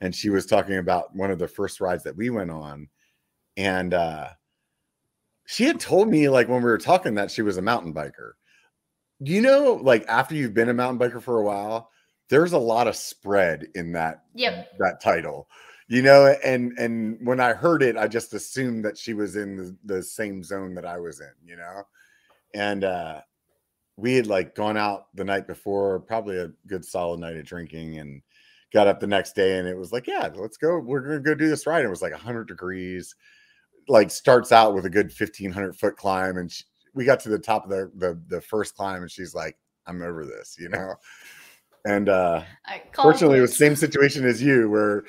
and 0.00 0.14
she 0.14 0.30
was 0.30 0.46
talking 0.46 0.78
about 0.78 1.14
one 1.14 1.30
of 1.30 1.38
the 1.38 1.48
first 1.48 1.80
rides 1.80 2.02
that 2.04 2.16
we 2.16 2.28
went 2.30 2.50
on 2.50 2.88
and 3.56 3.94
uh 3.94 4.28
she 5.46 5.64
had 5.64 5.80
told 5.80 6.08
me 6.08 6.28
like 6.28 6.48
when 6.48 6.58
we 6.62 6.70
were 6.70 6.78
talking 6.78 7.14
that 7.14 7.30
she 7.30 7.42
was 7.42 7.56
a 7.56 7.62
mountain 7.62 7.92
biker. 7.94 8.32
You 9.20 9.40
know 9.40 9.74
like 9.82 10.04
after 10.08 10.34
you've 10.34 10.54
been 10.54 10.68
a 10.68 10.74
mountain 10.74 10.98
biker 10.98 11.22
for 11.22 11.38
a 11.40 11.44
while, 11.44 11.90
there's 12.28 12.52
a 12.52 12.58
lot 12.58 12.88
of 12.88 12.96
spread 12.96 13.68
in 13.74 13.92
that 13.92 14.24
Yep. 14.34 14.68
that 14.78 15.00
title. 15.00 15.48
You 15.92 16.00
know, 16.00 16.34
and 16.42 16.72
and 16.78 17.18
when 17.22 17.38
I 17.38 17.52
heard 17.52 17.82
it, 17.82 17.98
I 17.98 18.08
just 18.08 18.32
assumed 18.32 18.82
that 18.86 18.96
she 18.96 19.12
was 19.12 19.36
in 19.36 19.56
the, 19.56 19.76
the 19.84 20.02
same 20.02 20.42
zone 20.42 20.74
that 20.76 20.86
I 20.86 20.98
was 20.98 21.20
in, 21.20 21.32
you 21.44 21.54
know. 21.54 21.82
And 22.54 22.82
uh 22.82 23.20
we 23.98 24.14
had 24.14 24.26
like 24.26 24.54
gone 24.54 24.78
out 24.78 25.14
the 25.14 25.24
night 25.24 25.46
before, 25.46 26.00
probably 26.00 26.38
a 26.38 26.50
good 26.66 26.82
solid 26.82 27.20
night 27.20 27.36
of 27.36 27.44
drinking, 27.44 27.98
and 27.98 28.22
got 28.72 28.86
up 28.86 29.00
the 29.00 29.06
next 29.06 29.34
day 29.34 29.58
and 29.58 29.68
it 29.68 29.76
was 29.76 29.92
like, 29.92 30.06
yeah, 30.06 30.30
let's 30.34 30.56
go. 30.56 30.78
We're 30.78 31.02
gonna 31.02 31.20
go 31.20 31.34
do 31.34 31.50
this 31.50 31.66
ride. 31.66 31.84
It 31.84 31.90
was 31.90 32.00
like 32.00 32.12
100 32.12 32.48
degrees, 32.48 33.14
like 33.86 34.10
starts 34.10 34.50
out 34.50 34.72
with 34.72 34.86
a 34.86 34.90
good 34.90 35.08
1500 35.08 35.76
foot 35.76 35.98
climb, 35.98 36.38
and 36.38 36.50
she, 36.50 36.64
we 36.94 37.04
got 37.04 37.20
to 37.20 37.28
the 37.28 37.38
top 37.38 37.64
of 37.64 37.70
the, 37.70 37.92
the 37.96 38.18
the 38.28 38.40
first 38.40 38.74
climb, 38.76 39.02
and 39.02 39.10
she's 39.10 39.34
like, 39.34 39.58
I'm 39.86 40.00
over 40.00 40.24
this, 40.24 40.56
you 40.58 40.70
know. 40.70 40.94
And 41.84 42.08
uh 42.08 42.44
fortunately, 42.94 43.36
it 43.40 43.42
was 43.42 43.50
the 43.50 43.56
same 43.56 43.76
situation 43.76 44.24
as 44.24 44.42
you, 44.42 44.70
where 44.70 45.04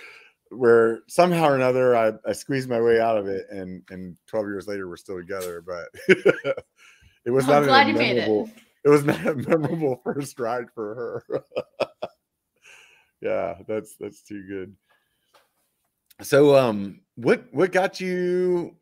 where 0.57 0.99
somehow 1.07 1.45
or 1.49 1.55
another 1.55 1.95
I, 1.95 2.13
I 2.27 2.33
squeezed 2.33 2.69
my 2.69 2.81
way 2.81 2.99
out 2.99 3.17
of 3.17 3.27
it, 3.27 3.47
and 3.49 3.83
and 3.89 4.17
12 4.27 4.45
years 4.47 4.67
later 4.67 4.87
we're 4.87 4.97
still 4.97 5.17
together. 5.17 5.61
But 5.65 5.85
it 7.25 7.31
was 7.31 7.45
I'm 7.45 7.51
not 7.51 7.63
a 7.63 7.85
made 7.85 7.87
it. 7.87 7.93
memorable. 7.93 8.49
It 8.85 8.89
was 8.89 9.05
not 9.05 9.25
a 9.25 9.35
memorable 9.49 10.01
first 10.03 10.39
ride 10.39 10.65
for 10.73 11.23
her. 11.29 11.43
yeah, 13.21 13.55
that's 13.67 13.95
that's 13.95 14.21
too 14.21 14.45
good. 14.47 14.75
So, 16.21 16.55
um, 16.55 17.01
what 17.15 17.45
what 17.51 17.71
got 17.71 17.99
you 17.99 18.75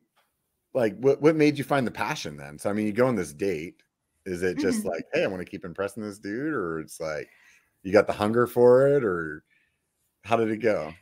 like 0.74 0.98
what 1.00 1.22
what 1.22 1.36
made 1.36 1.58
you 1.58 1.64
find 1.64 1.86
the 1.86 1.92
passion 1.92 2.38
then? 2.38 2.58
So, 2.58 2.70
I 2.70 2.74
mean, 2.74 2.86
you 2.88 2.94
go 2.94 3.08
on 3.08 3.16
this 3.16 3.34
date. 3.34 3.82
Is 4.26 4.44
it 4.44 4.58
just 4.58 4.84
Mhm. 4.84 4.90
like, 4.90 5.04
hey, 5.14 5.24
I 5.24 5.28
want 5.28 5.42
to 5.42 5.50
keep 5.50 5.66
impressing 5.66 6.04
this 6.04 6.20
dude, 6.20 6.54
or 6.54 6.80
it's 6.80 7.00
like 7.00 7.28
you 7.84 7.92
got 7.92 8.06
the 8.08 8.14
hunger 8.14 8.46
for 8.46 8.88
it, 8.88 9.04
or 9.04 9.44
how 10.24 10.36
did 10.36 10.52
it 10.52 10.58
go? 10.58 10.94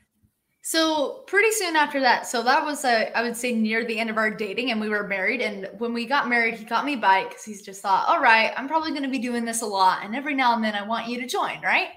So 0.61 1.23
pretty 1.25 1.51
soon 1.51 1.75
after 1.75 1.99
that, 2.01 2.27
so 2.27 2.43
that 2.43 2.63
was 2.63 2.83
uh, 2.85 3.09
I 3.15 3.23
would 3.23 3.35
say 3.35 3.53
near 3.53 3.85
the 3.85 3.97
end 3.97 4.09
of 4.09 4.17
our 4.17 4.29
dating, 4.29 4.71
and 4.71 4.79
we 4.79 4.89
were 4.89 5.07
married. 5.07 5.41
And 5.41 5.69
when 5.77 5.93
we 5.93 6.05
got 6.05 6.27
married, 6.29 6.55
he 6.55 6.65
got 6.65 6.85
me 6.85 6.93
a 6.93 6.97
bike 6.97 7.29
because 7.29 7.45
he's 7.45 7.61
just 7.61 7.81
thought, 7.81 8.07
all 8.07 8.21
right, 8.21 8.51
I'm 8.57 8.67
probably 8.67 8.91
going 8.91 9.03
to 9.03 9.09
be 9.09 9.19
doing 9.19 9.45
this 9.45 9.61
a 9.61 9.65
lot, 9.65 10.03
and 10.03 10.15
every 10.15 10.35
now 10.35 10.53
and 10.55 10.63
then 10.63 10.75
I 10.75 10.85
want 10.85 11.07
you 11.07 11.19
to 11.21 11.27
join, 11.27 11.61
right? 11.63 11.89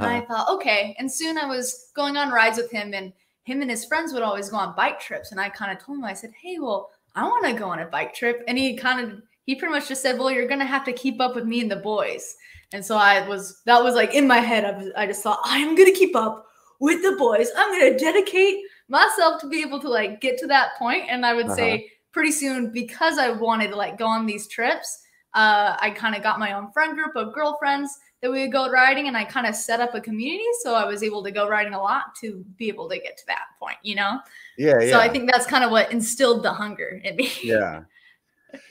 And 0.00 0.04
Uh-huh. 0.04 0.16
I 0.16 0.20
thought, 0.26 0.50
okay. 0.56 0.94
And 0.98 1.10
soon 1.10 1.38
I 1.38 1.46
was 1.46 1.90
going 1.94 2.16
on 2.16 2.30
rides 2.30 2.58
with 2.58 2.70
him, 2.70 2.92
and 2.92 3.12
him 3.44 3.62
and 3.62 3.70
his 3.70 3.86
friends 3.86 4.12
would 4.12 4.22
always 4.22 4.50
go 4.50 4.58
on 4.58 4.76
bike 4.76 5.00
trips. 5.00 5.32
And 5.32 5.40
I 5.40 5.48
kind 5.48 5.72
of 5.72 5.82
told 5.82 5.98
him, 5.98 6.04
I 6.04 6.12
said, 6.12 6.32
hey, 6.42 6.58
well, 6.58 6.90
I 7.14 7.22
want 7.22 7.46
to 7.46 7.54
go 7.54 7.70
on 7.70 7.78
a 7.78 7.86
bike 7.86 8.12
trip. 8.12 8.44
And 8.46 8.58
he 8.58 8.76
kind 8.76 9.00
of, 9.00 9.22
he 9.46 9.54
pretty 9.54 9.72
much 9.72 9.88
just 9.88 10.02
said, 10.02 10.18
well, 10.18 10.30
you're 10.30 10.46
going 10.46 10.60
to 10.60 10.66
have 10.66 10.84
to 10.84 10.92
keep 10.92 11.18
up 11.22 11.34
with 11.34 11.46
me 11.46 11.62
and 11.62 11.70
the 11.70 11.76
boys. 11.76 12.36
And 12.72 12.84
so 12.84 12.98
I 12.98 13.26
was, 13.26 13.62
that 13.64 13.82
was 13.82 13.94
like 13.94 14.12
in 14.12 14.26
my 14.26 14.40
head. 14.40 14.66
I, 14.66 14.76
was, 14.76 14.92
I 14.94 15.06
just 15.06 15.22
thought, 15.22 15.40
I 15.46 15.58
am 15.60 15.74
going 15.74 15.90
to 15.90 15.98
keep 15.98 16.14
up 16.14 16.46
with 16.80 17.02
the 17.02 17.16
boys. 17.16 17.48
I'm 17.56 17.70
going 17.78 17.92
to 17.92 17.98
dedicate 17.98 18.56
myself 18.88 19.40
to 19.40 19.48
be 19.48 19.60
able 19.62 19.80
to 19.80 19.88
like 19.88 20.20
get 20.20 20.38
to 20.38 20.46
that 20.48 20.76
point. 20.78 21.04
And 21.08 21.24
I 21.26 21.34
would 21.34 21.46
Uh-huh. 21.46 21.56
say 21.56 21.92
pretty 22.12 22.32
soon, 22.32 22.70
because 22.72 23.18
I 23.18 23.30
wanted 23.30 23.68
to 23.70 23.76
like 23.76 23.98
go 23.98 24.06
on 24.06 24.26
these 24.26 24.46
trips, 24.48 25.02
uh, 25.34 25.76
I 25.80 25.90
kind 25.90 26.14
of 26.14 26.22
got 26.22 26.38
my 26.38 26.52
own 26.52 26.72
friend 26.72 26.94
group 26.96 27.14
of 27.16 27.34
girlfriends 27.34 27.90
that 28.22 28.32
we 28.32 28.40
would 28.42 28.50
go 28.52 28.68
riding 28.70 29.06
and 29.06 29.16
I 29.16 29.24
kind 29.24 29.46
of 29.46 29.54
set 29.54 29.78
up 29.80 29.94
a 29.94 30.00
community 30.00 30.42
so 30.62 30.74
I 30.74 30.84
was 30.84 31.02
able 31.04 31.22
to 31.22 31.30
go 31.30 31.46
riding 31.48 31.74
a 31.74 31.80
lot 31.80 32.14
to 32.20 32.44
be 32.56 32.66
able 32.68 32.88
to 32.88 32.96
get 32.98 33.16
to 33.18 33.26
that 33.26 33.42
point, 33.60 33.76
you 33.82 33.94
know? 33.94 34.18
Yeah, 34.56 34.80
yeah. 34.80 34.90
So 34.90 34.98
I 34.98 35.08
think 35.08 35.30
that's 35.30 35.46
kind 35.46 35.62
of 35.62 35.70
what 35.70 35.92
instilled 35.92 36.42
the 36.42 36.52
hunger 36.52 37.00
in 37.04 37.14
me. 37.16 37.30
yeah. 37.44 37.82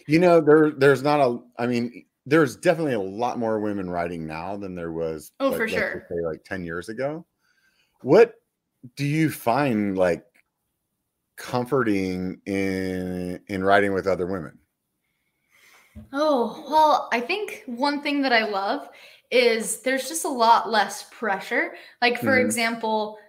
You 0.08 0.20
know, 0.20 0.42
there 0.42 0.72
there's 0.72 1.04
not 1.04 1.20
a 1.22 1.40
I 1.62 1.68
mean, 1.68 2.06
there's 2.26 2.58
definitely 2.58 2.94
a 2.94 3.00
lot 3.00 3.40
more 3.40 3.60
women 3.60 3.90
riding 3.90 4.26
now 4.28 4.58
than 4.58 4.76
there 4.76 4.92
was 4.92 5.32
Oh, 5.40 5.50
like, 5.50 5.58
for 5.58 5.68
let's 5.68 5.74
sure. 5.74 6.08
say 6.10 6.26
like 6.26 6.44
10 6.44 6.66
years 6.66 6.90
ago. 6.90 7.26
What 8.02 8.36
do 8.96 9.06
you 9.06 9.30
find 9.30 9.98
like 9.98 10.26
comforting 11.38 12.42
in 12.46 13.40
in 13.48 13.64
riding 13.64 13.94
with 13.94 14.08
other 14.08 14.26
women? 14.26 14.60
Oh, 16.14 16.66
well, 16.70 17.10
I 17.12 17.20
think 17.20 17.64
one 17.66 18.02
thing 18.02 18.22
that 18.22 18.32
I 18.34 18.46
love 18.46 18.90
is 19.30 19.82
there's 19.82 20.08
just 20.08 20.26
a 20.26 20.30
lot 20.30 20.70
less 20.70 21.04
pressure. 21.12 21.76
Like, 22.02 22.18
for 22.18 22.38
Mhm. 22.38 22.46
example, 22.46 23.20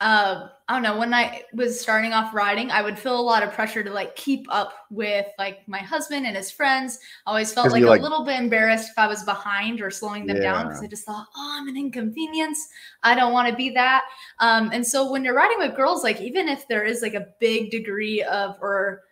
uh, 0.00 0.48
I 0.68 0.74
don't 0.74 0.82
know, 0.82 0.98
when 0.98 1.14
I 1.14 1.42
was 1.54 1.80
starting 1.80 2.12
off 2.12 2.34
riding, 2.34 2.70
I 2.70 2.82
would 2.82 2.98
feel 2.98 3.18
a 3.18 3.22
lot 3.22 3.42
of 3.42 3.52
pressure 3.52 3.82
to 3.82 3.90
like 3.90 4.14
keep 4.14 4.46
up 4.50 4.74
with 4.90 5.26
like 5.38 5.66
my 5.68 5.78
husband 5.78 6.26
and 6.26 6.36
his 6.36 6.50
friends. 6.50 6.98
I 7.26 7.30
always 7.30 7.52
felt 7.52 7.70
like 7.70 7.80
you, 7.80 7.88
a 7.88 7.90
like- 7.90 8.02
little 8.02 8.24
bit 8.24 8.38
embarrassed 8.38 8.90
if 8.90 8.98
I 8.98 9.06
was 9.06 9.22
behind 9.24 9.80
or 9.80 9.90
slowing 9.90 10.26
them 10.26 10.38
down 10.40 10.66
because 10.66 10.82
I 10.82 10.86
just 10.86 11.06
thought, 11.06 11.26
oh, 11.34 11.58
I'm 11.58 11.68
an 11.68 11.76
inconvenience. 11.78 12.68
I 13.04 13.14
don't 13.14 13.32
want 13.32 13.48
to 13.48 13.54
be 13.56 13.70
that. 13.70 14.04
Um, 14.40 14.70
and 14.72 14.86
so 14.86 15.10
when 15.10 15.24
you're 15.24 15.34
riding 15.34 15.58
with 15.58 15.76
girls, 15.76 16.04
like 16.04 16.20
even 16.20 16.46
if 16.48 16.68
there 16.68 16.84
is 16.84 17.00
like 17.00 17.14
a 17.14 17.28
big 17.40 17.70
degree 17.70 18.22
of, 18.24 18.56
or 18.60 19.02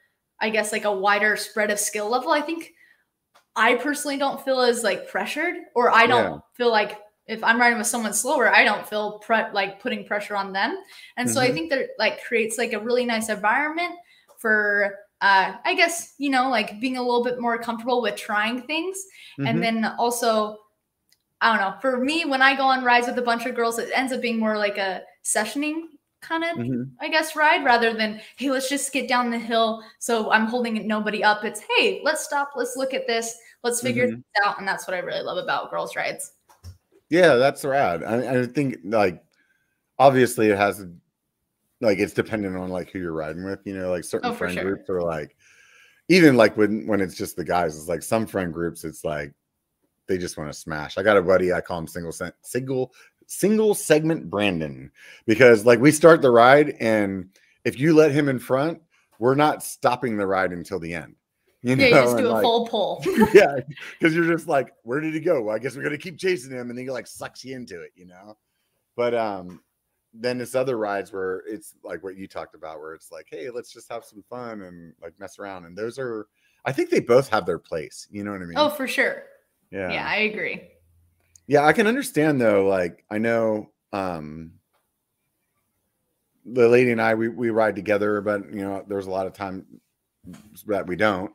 I 0.41 0.51
guess 0.51 0.71
like 0.71 0.85
a 0.85 0.93
wider 0.93 1.37
spread 1.37 1.71
of 1.71 1.79
skill 1.79 2.11
level, 2.11 2.31
I 2.31 2.43
think 2.43 2.73
I 3.57 3.77
personally 3.77 4.19
don't 4.19 4.45
feel 4.45 4.61
as 4.61 4.83
like 4.83 5.09
pressured, 5.09 5.55
or 5.75 5.91
I 5.91 6.07
don't 6.07 6.33
Yeah. 6.33 6.39
feel 6.55 6.71
like 6.71 6.99
if 7.27 7.43
I'm 7.43 7.59
riding 7.61 7.79
with 7.79 7.87
someone 7.87 8.13
slower, 8.13 8.49
I 8.55 8.65
don't 8.65 8.87
feel 8.87 9.19
pre- 9.21 9.51
like 9.53 9.81
putting 9.81 10.05
pressure 10.05 10.37
on 10.37 10.53
them. 10.53 10.79
And 11.17 11.31
so 11.31 11.41
I 11.41 11.49
Mhm. 11.51 11.55
think 11.55 11.71
that 11.71 11.89
like 11.99 12.23
creates 12.25 12.59
like 12.59 12.73
a 12.75 12.79
really 12.81 13.05
nice 13.07 13.29
environment 13.29 13.95
for 14.39 14.97
uh 15.21 15.55
I 15.65 15.75
guess, 15.75 16.15
you 16.19 16.29
know, 16.31 16.51
like 16.51 16.81
being 16.81 16.97
a 16.99 17.03
little 17.03 17.25
bit 17.25 17.41
more 17.41 17.57
comfortable 17.59 18.03
with 18.03 18.17
trying 18.17 18.63
things. 18.63 18.97
Mhm. 19.39 19.49
And 19.49 19.63
then 19.63 19.85
also 19.99 20.59
I 21.41 21.57
don't 21.57 21.61
know, 21.65 21.79
for 21.81 21.99
me 22.05 22.25
when 22.25 22.43
I 22.43 22.55
go 22.57 22.65
on 22.65 22.85
rides 22.85 23.07
with 23.07 23.19
a 23.19 23.23
bunch 23.23 23.47
of 23.47 23.55
girls, 23.55 23.79
it 23.79 23.91
ends 23.95 24.13
up 24.13 24.21
being 24.21 24.39
more 24.39 24.57
like 24.59 24.79
a 24.79 25.03
sessioning 25.25 25.83
kind 26.21 26.43
of 26.45 26.57
Mhm. 26.57 26.91
I 27.01 27.09
guess, 27.09 27.37
ride 27.37 27.65
rather 27.65 27.93
than, 27.93 28.21
hey, 28.37 28.51
let's 28.51 28.69
just 28.69 28.93
get 28.93 29.09
down 29.09 29.31
the 29.31 29.39
hill. 29.39 29.83
So 29.99 30.31
I'm 30.31 30.47
holding 30.47 30.87
nobody 30.87 31.23
up. 31.23 31.45
It's, 31.45 31.61
hey, 31.77 32.01
let's 32.05 32.25
stop. 32.25 32.53
Let's 32.57 32.77
look 32.77 32.95
at 32.95 33.07
this. 33.07 33.37
Let's 33.63 33.81
figure 33.83 34.07
Mhm. 34.09 34.17
this 34.17 34.47
out. 34.47 34.59
And 34.59 34.67
that's 34.67 34.87
what 34.87 34.95
I 34.97 35.01
really 35.01 35.21
love 35.23 35.37
about 35.37 35.71
girls' 35.71 35.97
rides. 35.97 36.33
Yeah, 37.11 37.35
that's 37.35 37.65
rad. 37.65 38.03
I, 38.03 38.41
I 38.41 38.47
think 38.47 38.79
like 38.85 39.23
obviously 39.99 40.49
it 40.49 40.57
has 40.57 40.85
like 41.81 41.99
it's 41.99 42.15
dependent 42.15 42.57
on 42.57 42.71
like 42.71 42.91
who 42.91 42.99
you're 42.99 43.13
riding 43.13 43.45
with. 43.45 43.61
You 43.65 43.77
know, 43.77 43.91
like 43.91 44.05
certain 44.05 44.31
Oh, 44.31 44.35
friend 44.35 44.55
sure. 44.55 44.65
groups 44.65 44.89
are 44.91 45.03
like 45.03 45.37
even 46.09 46.37
like 46.37 46.57
when 46.57 46.87
when 46.87 47.01
it's 47.01 47.17
just 47.17 47.37
the 47.37 47.45
guys. 47.45 47.77
It's 47.77 47.89
like 47.89 48.03
some 48.03 48.27
friend 48.27 48.53
groups. 48.53 48.85
It's 48.85 49.05
like 49.05 49.33
they 50.07 50.19
just 50.19 50.37
want 50.37 50.53
to 50.53 50.59
smash. 50.59 50.99
I 50.99 51.03
got 51.03 51.17
a 51.17 51.23
buddy. 51.23 51.53
I 51.53 51.61
call 51.61 51.79
him 51.79 51.87
single 51.87 52.13
single 52.43 52.93
single 53.27 53.75
segment 53.75 54.29
Brandon 54.29 54.91
because 55.27 55.65
like 55.65 55.81
we 55.81 55.91
start 55.91 56.21
the 56.21 56.31
ride 56.31 56.77
and 56.81 57.31
if 57.65 57.79
you 57.79 57.95
let 57.95 58.13
him 58.13 58.29
in 58.29 58.39
front, 58.39 58.81
we're 59.19 59.35
not 59.35 59.63
stopping 59.63 60.17
the 60.17 60.27
ride 60.27 60.53
until 60.53 60.79
the 60.79 60.93
end. 60.93 61.15
You 61.67 61.77
Yeah, 61.77 61.87
you 61.87 61.95
just 61.95 62.19
do 62.19 62.29
a 62.29 62.29
like, 62.29 62.43
full 62.43 62.67
pull. 62.67 63.03
yeah, 63.33 63.57
because 63.99 64.15
you're 64.15 64.31
just 64.31 64.47
like, 64.47 64.75
where 64.83 65.01
did 65.01 65.15
he 65.15 65.21
go? 65.21 65.41
Well, 65.41 65.57
I 65.57 65.59
guess 65.59 65.75
we're 65.75 65.83
gonna 65.83 65.97
keep 65.97 66.19
chasing 66.19 66.53
him, 66.53 66.69
and 66.69 66.79
then 66.79 66.85
he 66.85 66.91
like 66.91 67.07
sucks 67.07 67.43
you 67.43 67.57
into 67.57 67.81
it, 67.81 67.93
you 67.97 68.05
know. 68.05 68.37
But 68.97 69.15
um, 69.15 69.63
then 70.13 70.37
this 70.37 70.55
other 70.55 70.77
rides 70.77 71.11
where 71.11 71.43
it's 71.49 71.75
like 71.83 72.05
what 72.05 72.17
you 72.17 72.29
talked 72.29 72.55
about, 72.55 72.81
where 72.81 72.93
it's 72.93 73.11
like, 73.11 73.29
hey, 73.31 73.49
let's 73.49 73.73
just 73.73 73.91
have 73.91 74.05
some 74.05 74.23
fun 74.29 74.61
and 74.61 74.93
like 75.03 75.19
mess 75.19 75.39
around, 75.39 75.65
and 75.65 75.75
those 75.75 75.99
are, 75.99 76.27
I 76.67 76.73
think 76.73 76.91
they 76.91 77.01
both 77.01 77.31
have 77.31 77.47
their 77.47 77.59
place. 77.59 78.07
You 78.11 78.25
know 78.25 78.33
what 78.33 78.43
I 78.43 78.45
mean? 78.45 78.59
oh, 78.59 78.69
for 78.69 78.87
sure. 78.87 79.23
yeah, 79.71 79.91
Yeah, 79.91 80.07
I 80.07 80.17
agree. 80.17 80.69
yeah. 81.47 81.65
I 81.65 81.73
can 81.73 81.87
understand 81.87 82.43
though. 82.43 82.67
Like 82.67 83.07
I 83.11 83.17
know, 83.17 83.71
um, 83.95 84.53
the 86.45 86.69
lady 86.69 86.93
and 86.93 87.01
I 87.01 87.15
we 87.15 87.29
we 87.29 87.49
ride 87.49 87.75
together, 87.75 88.21
but 88.21 88.53
you 88.53 88.61
know, 88.61 88.85
there's 88.87 89.07
a 89.07 89.11
lot 89.11 89.27
of 89.27 89.33
time 89.33 89.65
that 90.67 90.87
we 90.87 90.95
don't, 90.97 91.33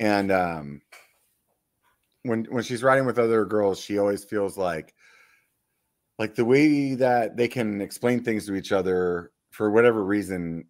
and 0.00 0.32
um, 0.32 0.82
when 2.22 2.44
when 2.44 2.62
she's 2.64 2.82
riding 2.82 3.06
with 3.06 3.18
other 3.18 3.44
girls, 3.44 3.80
she 3.80 3.98
always 3.98 4.24
feels 4.24 4.56
like 4.56 4.94
like 6.18 6.34
the 6.34 6.44
way 6.44 6.94
that 6.94 7.36
they 7.36 7.48
can 7.48 7.80
explain 7.80 8.22
things 8.22 8.46
to 8.46 8.54
each 8.54 8.72
other 8.72 9.32
for 9.50 9.70
whatever 9.70 10.04
reason 10.04 10.64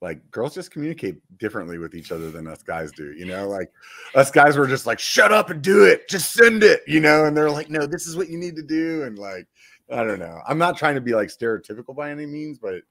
like 0.00 0.28
girls 0.30 0.54
just 0.54 0.70
communicate 0.70 1.16
differently 1.38 1.76
with 1.78 1.92
each 1.94 2.12
other 2.12 2.30
than 2.30 2.46
us 2.46 2.62
guys 2.62 2.92
do 2.92 3.12
you 3.14 3.24
know? 3.24 3.48
Like 3.48 3.72
us 4.14 4.30
guys 4.30 4.56
were 4.56 4.66
just 4.66 4.86
like 4.86 5.00
shut 5.00 5.32
up 5.32 5.50
and 5.50 5.60
do 5.60 5.84
it. 5.84 6.08
Just 6.08 6.32
send 6.32 6.62
it 6.62 6.82
you 6.86 7.00
know? 7.00 7.24
And 7.24 7.36
they're 7.36 7.50
like 7.50 7.70
no 7.70 7.86
this 7.86 8.06
is 8.06 8.16
what 8.16 8.28
you 8.28 8.38
need 8.38 8.56
to 8.56 8.62
do. 8.62 9.02
And 9.02 9.18
like 9.18 9.46
i 9.90 10.04
don't 10.04 10.20
know. 10.20 10.40
I'm 10.46 10.58
not 10.58 10.76
trying 10.76 10.94
to 10.94 11.00
be 11.00 11.14
like 11.14 11.28
stereotypical 11.28 11.96
by 11.96 12.10
any 12.10 12.26
means 12.26 12.58
but 12.58 12.82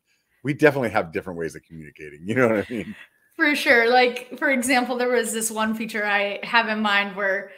we 0.43 0.53
definitely 0.53 0.89
have 0.89 1.11
different 1.11 1.39
ways 1.39 1.55
of 1.55 1.63
communicating 1.63 2.21
you 2.25 2.35
know 2.35 2.47
what 2.47 2.65
i 2.69 2.73
mean 2.73 2.95
For 3.37 3.55
sure. 3.55 3.89
Like, 3.89 4.37
for 4.37 4.49
example, 4.49 4.97
there 4.97 5.09
was 5.09 5.31
this 5.31 5.51
one 5.51 5.75
feature 5.75 6.03
I 6.03 6.39
have 6.43 6.69
in 6.69 6.81
mind 6.81 7.15
where, 7.15 7.51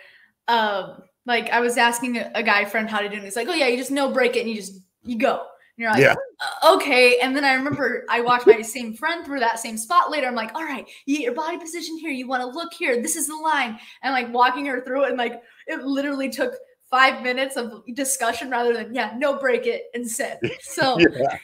um, 0.50 1.02
like, 1.26 1.50
I 1.52 1.62
was 1.62 1.78
asking 1.78 2.18
a, 2.18 2.30
a 2.36 2.44
guy 2.44 2.66
friend 2.66 2.90
how 2.90 3.00
to 3.00 3.08
do 3.08 3.14
it. 3.14 3.18
And 3.18 3.24
he's 3.26 3.38
like, 3.38 3.48
oh, 3.48 3.54
yeah, 3.54 3.68
you 3.68 3.78
just 3.78 3.90
no 3.90 4.12
brake 4.12 4.36
it 4.36 4.42
and 4.42 4.50
you 4.50 4.58
just, 4.58 4.74
you 5.04 5.18
go. 5.18 5.38
And 5.38 5.44
you're 5.78 5.92
like, 5.92 6.02
Yeah. 6.02 6.16
"Uh, 6.42 6.76
okay. 6.76 7.20
And 7.20 7.34
then 7.34 7.46
I 7.46 7.54
remember 7.54 8.04
I 8.10 8.20
watched 8.20 8.46
my 8.46 8.62
same 8.62 8.94
friend 8.94 9.26
through 9.26 9.40
that 9.40 9.60
same 9.60 9.78
spot 9.78 10.12
later. 10.12 10.28
I'm 10.28 10.36
like, 10.36 10.54
all 10.54 10.66
right, 10.66 10.86
you 11.06 11.18
get 11.18 11.24
your 11.24 11.34
body 11.34 11.58
position 11.58 11.98
here. 11.98 12.12
You 12.12 12.28
want 12.28 12.42
to 12.42 12.50
look 12.50 12.74
here. 12.74 13.02
This 13.02 13.16
is 13.16 13.28
the 13.28 13.38
line. 13.38 13.80
And 14.04 14.14
like 14.14 14.34
walking 14.34 14.66
her 14.66 14.82
through 14.82 15.06
it. 15.06 15.10
And 15.10 15.18
like, 15.18 15.42
it 15.68 15.84
literally 15.86 16.30
took 16.30 16.56
five 16.92 17.24
minutes 17.24 17.56
of 17.56 17.84
discussion 17.94 18.50
rather 18.50 18.74
than, 18.74 18.94
yeah, 18.94 19.14
no 19.18 19.40
brake 19.40 19.66
it 19.66 19.84
and 19.94 20.06
sit. 20.06 20.40
So, 20.62 21.00
yeah 21.00 21.38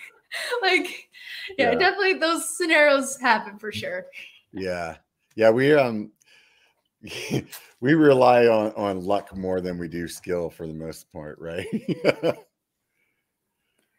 like, 0.62 1.10
yeah, 1.58 1.72
Yeah. 1.72 1.80
definitely 1.80 2.14
those 2.16 2.58
scenarios 2.58 3.18
happen 3.20 3.58
for 3.58 3.72
sure. 3.72 4.06
yeah. 4.52 4.98
Yeah 5.36 5.50
we 5.50 5.74
um 5.74 6.12
we 7.82 7.94
rely 7.94 8.48
on 8.48 8.72
on 8.74 9.02
luck 9.04 9.36
more 9.36 9.62
than 9.62 9.78
we 9.78 9.88
do 9.88 10.08
skill 10.08 10.50
for 10.50 10.66
the 10.66 10.74
most 10.74 11.12
part 11.12 11.38
right? 11.40 11.68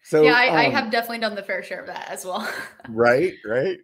So 0.03 0.23
yeah, 0.23 0.35
I, 0.35 0.63
I 0.63 0.67
um, 0.67 0.73
have 0.73 0.93
definitely 0.93 1.19
done 1.19 1.35
the 1.35 1.43
fair 1.43 1.65
share 1.65 1.81
of 1.81 1.89
that 1.89 2.09
as 2.09 2.25
well. 2.25 2.49
right 2.91 3.35
right. 3.45 3.79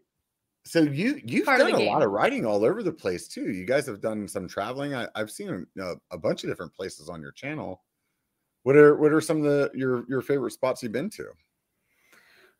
So 0.65 0.83
you 0.83 1.21
you've 1.25 1.47
Part 1.47 1.59
done 1.59 1.75
a 1.75 1.91
lot 1.91 2.03
of 2.03 2.13
writing 2.13 2.47
all 2.47 2.65
over 2.65 2.85
the 2.85 2.93
place 2.93 3.27
too. 3.27 3.51
You 3.51 3.65
guys 3.65 3.87
have 3.87 4.01
done 4.01 4.29
some 4.29 4.47
traveling. 4.47 4.95
I, 4.95 5.09
i've 5.17 5.33
seen 5.33 5.67
a, 5.81 5.95
a 6.13 6.19
bunch 6.19 6.45
of 6.45 6.51
different 6.51 6.73
places 6.75 7.09
on 7.09 7.21
your 7.21 7.33
channel. 7.33 7.83
What 8.63 8.77
are 8.77 8.95
what 8.97 9.13
are 9.13 9.21
some 9.21 9.39
of 9.39 9.43
the 9.43 9.73
your 9.75 10.05
your 10.09 10.23
favorite 10.23 10.53
spots 10.53 10.81
you've 10.81 10.93
been 10.93 11.11
to 11.11 11.27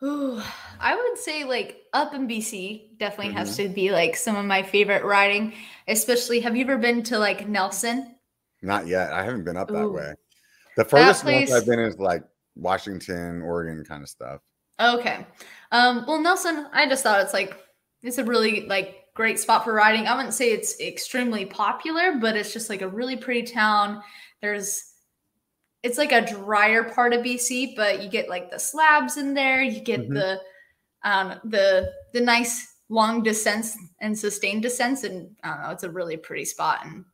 Ooh, 0.05 0.43
I 0.81 0.97
would 0.97 1.19
say 1.19 1.45
like 1.45 1.83
up 1.93 2.15
in 2.15 2.27
BC 2.29 2.99
definitely 2.99 3.33
has 3.35 3.57
Mm-hmm. 3.57 3.69
to 3.69 3.75
be 3.75 3.91
like 3.93 4.17
some 4.17 4.37
of 4.37 4.45
my 4.45 4.63
favorite 4.63 5.05
riding. 5.05 5.53
Especially, 5.89 6.41
have 6.41 6.57
you 6.57 6.65
ever 6.65 6.79
been 6.79 7.03
to 7.05 7.19
like 7.19 7.49
Nelson? 7.49 8.17
not 8.65 8.87
yet 8.87 9.13
i 9.13 9.25
haven't 9.25 9.43
been 9.43 9.57
up 9.57 9.67
that 9.67 9.89
way 9.89 10.15
the 10.77 10.85
furthest 10.85 11.25
place- 11.25 11.53
i've 11.53 11.67
been 11.67 11.81
is 11.81 11.99
like 11.99 12.23
washington 12.55 13.43
oregon 13.43 13.85
kind 13.85 14.05
of 14.05 14.09
stuff 14.09 14.41
Okay. 14.81 15.27
Um, 15.73 16.05
well, 16.09 16.21
Nelson, 16.21 16.67
I 16.73 16.89
just 16.89 17.03
thought 17.03 17.21
it's 17.21 17.33
like 17.35 17.57
it's 18.03 18.19
a 18.19 18.25
really 18.25 18.67
like 18.67 19.05
great 19.15 19.39
spot 19.39 19.65
for 19.65 19.73
riding. 19.73 20.07
I 20.07 20.15
wouldn't 20.17 20.35
say 20.35 20.51
it's 20.53 20.81
extremely 20.81 21.45
popular, 21.45 22.17
but 22.21 22.37
it's 22.37 22.53
just 22.53 22.69
like 22.71 22.83
a 22.83 22.89
really 22.89 23.17
pretty 23.17 23.43
town. 23.43 24.03
There's 24.41 24.92
it's 25.83 25.99
like 25.99 26.13
a 26.13 26.21
drier 26.25 26.85
part 26.85 27.13
of 27.13 27.23
BC, 27.23 27.75
but 27.77 28.03
you 28.03 28.09
get 28.09 28.29
like 28.29 28.51
the 28.51 28.59
slabs 28.59 29.17
in 29.17 29.35
there, 29.35 29.63
you 29.63 29.81
get 29.81 30.09
Mhm. 30.09 30.15
the 30.15 30.41
um 31.05 31.41
the 31.45 31.93
the 32.13 32.21
nice 32.21 32.77
long 32.89 33.23
descents 33.23 33.77
and 34.01 34.17
sustained 34.19 34.63
descents, 34.63 35.03
and 35.05 35.35
I 35.43 35.49
don't 35.51 35.63
know, 35.63 35.71
it's 35.71 35.83
a 35.85 35.91
really 35.91 36.17
pretty 36.17 36.45
spot 36.45 36.85
and 36.85 37.05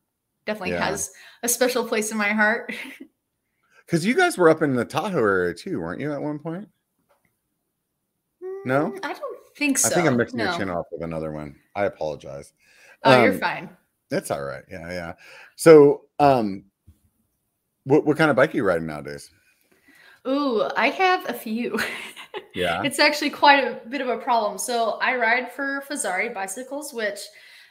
definitely 0.45 0.73
Yeah. 0.73 0.87
has 0.87 1.11
a 1.43 1.49
special 1.49 1.87
place 1.87 2.11
in 2.13 2.19
my 2.19 2.29
heart. 2.31 2.73
Because 3.87 4.05
you 4.05 4.15
guys 4.15 4.37
were 4.37 4.51
up 4.51 4.61
in 4.61 4.75
the 4.75 4.85
Tahoe 4.85 5.17
area 5.19 5.55
too, 5.55 5.81
weren't 5.81 5.99
you 5.99 6.13
at 6.13 6.21
one 6.21 6.39
point? 6.39 6.69
No? 8.67 8.91
Mm, 8.91 8.99
I 9.03 9.15
don't 9.15 9.39
think 9.57 9.79
so. 9.79 9.89
I 9.89 9.91
think 9.95 10.07
I'm 10.07 10.17
mixing 10.19 10.41
your 10.41 10.49
No. 10.49 10.59
chin 10.59 10.69
off 10.69 10.85
with 10.93 11.03
another 11.03 11.33
one. 11.33 11.59
I 11.75 11.85
apologize. 11.87 12.53
Oh, 13.05 13.23
you're 13.23 13.33
Um, 13.33 13.41
fine. 13.41 13.77
That's 14.11 14.31
all 14.31 14.43
right. 14.43 14.63
Yeah, 14.71 14.91
yeah. 14.91 15.15
So, 15.57 16.05
um, 16.19 16.65
what 17.89 18.05
what 18.07 18.17
kind 18.17 18.31
of 18.31 18.37
bike 18.37 18.55
are 18.55 18.57
you 18.57 18.65
riding 18.65 18.87
nowadays? 18.87 19.31
Ooh, 20.27 20.63
I 20.77 20.91
have 20.91 21.29
a 21.29 21.33
few. 21.33 21.79
Yeah. 22.55 22.83
it's 22.83 22.99
actually 22.99 23.31
quite 23.31 23.65
a 23.65 23.81
bit 23.89 24.01
of 24.01 24.09
a 24.09 24.19
problem. 24.19 24.59
So 24.59 24.99
I 25.01 25.17
ride 25.17 25.51
for 25.51 25.83
Fezzari 25.89 26.33
bicycles, 26.33 26.93
which 26.93 27.21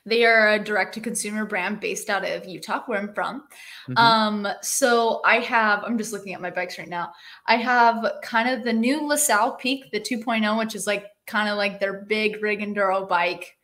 they 0.06 0.26
are 0.26 0.54
a 0.54 0.60
direct 0.60 0.94
to 0.96 1.00
consumer 1.00 1.46
brand 1.46 1.80
based 1.80 2.10
out 2.10 2.26
of 2.26 2.46
Utah, 2.46 2.84
where 2.86 3.00
I'm 3.00 3.14
from. 3.14 3.44
Mhm. 3.88 3.98
Um, 3.98 4.48
so 4.62 5.22
I 5.26 5.40
have, 5.40 5.84
I'm 5.84 5.98
just 5.98 6.12
looking 6.12 6.34
at 6.34 6.42
my 6.42 6.50
bikes 6.50 6.78
right 6.78 6.88
now. 6.88 7.14
I 7.46 7.58
have 7.58 8.14
kind 8.24 8.50
of 8.50 8.64
the 8.64 8.74
new 8.74 9.08
La 9.08 9.16
Sal 9.16 9.54
Peak, 9.56 9.92
the 9.92 10.00
2.0, 10.00 10.58
which 10.58 10.76
is 10.76 10.88
like 10.88 11.06
kind 11.28 11.50
of 11.50 11.58
like 11.58 11.80
their 11.80 12.02
big 12.08 12.42
rig 12.42 12.60
enduro 12.60 13.08
bike, 13.08 13.58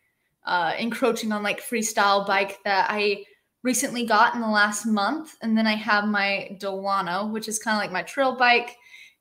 uh, 0.45 0.73
encroaching 0.77 1.31
on 1.31 1.41
like 1.43 1.61
freestyle 1.61 2.25
bike 2.27 2.59
that 2.65 2.87
I 2.89 3.25
recently 3.63 4.05
got 4.05 4.35
in 4.35 4.41
the 4.41 4.47
last 4.47 4.85
month. 4.85 5.35
And 5.41 5.57
then 5.57 5.65
I 5.65 5.75
have 5.75 6.05
my 6.05 6.55
Delano, 6.59 7.27
which 7.27 7.47
is 7.47 7.59
kind 7.59 7.75
of 7.75 7.81
like 7.81 7.91
my 7.91 8.03
trail 8.03 8.35
bike. 8.35 8.75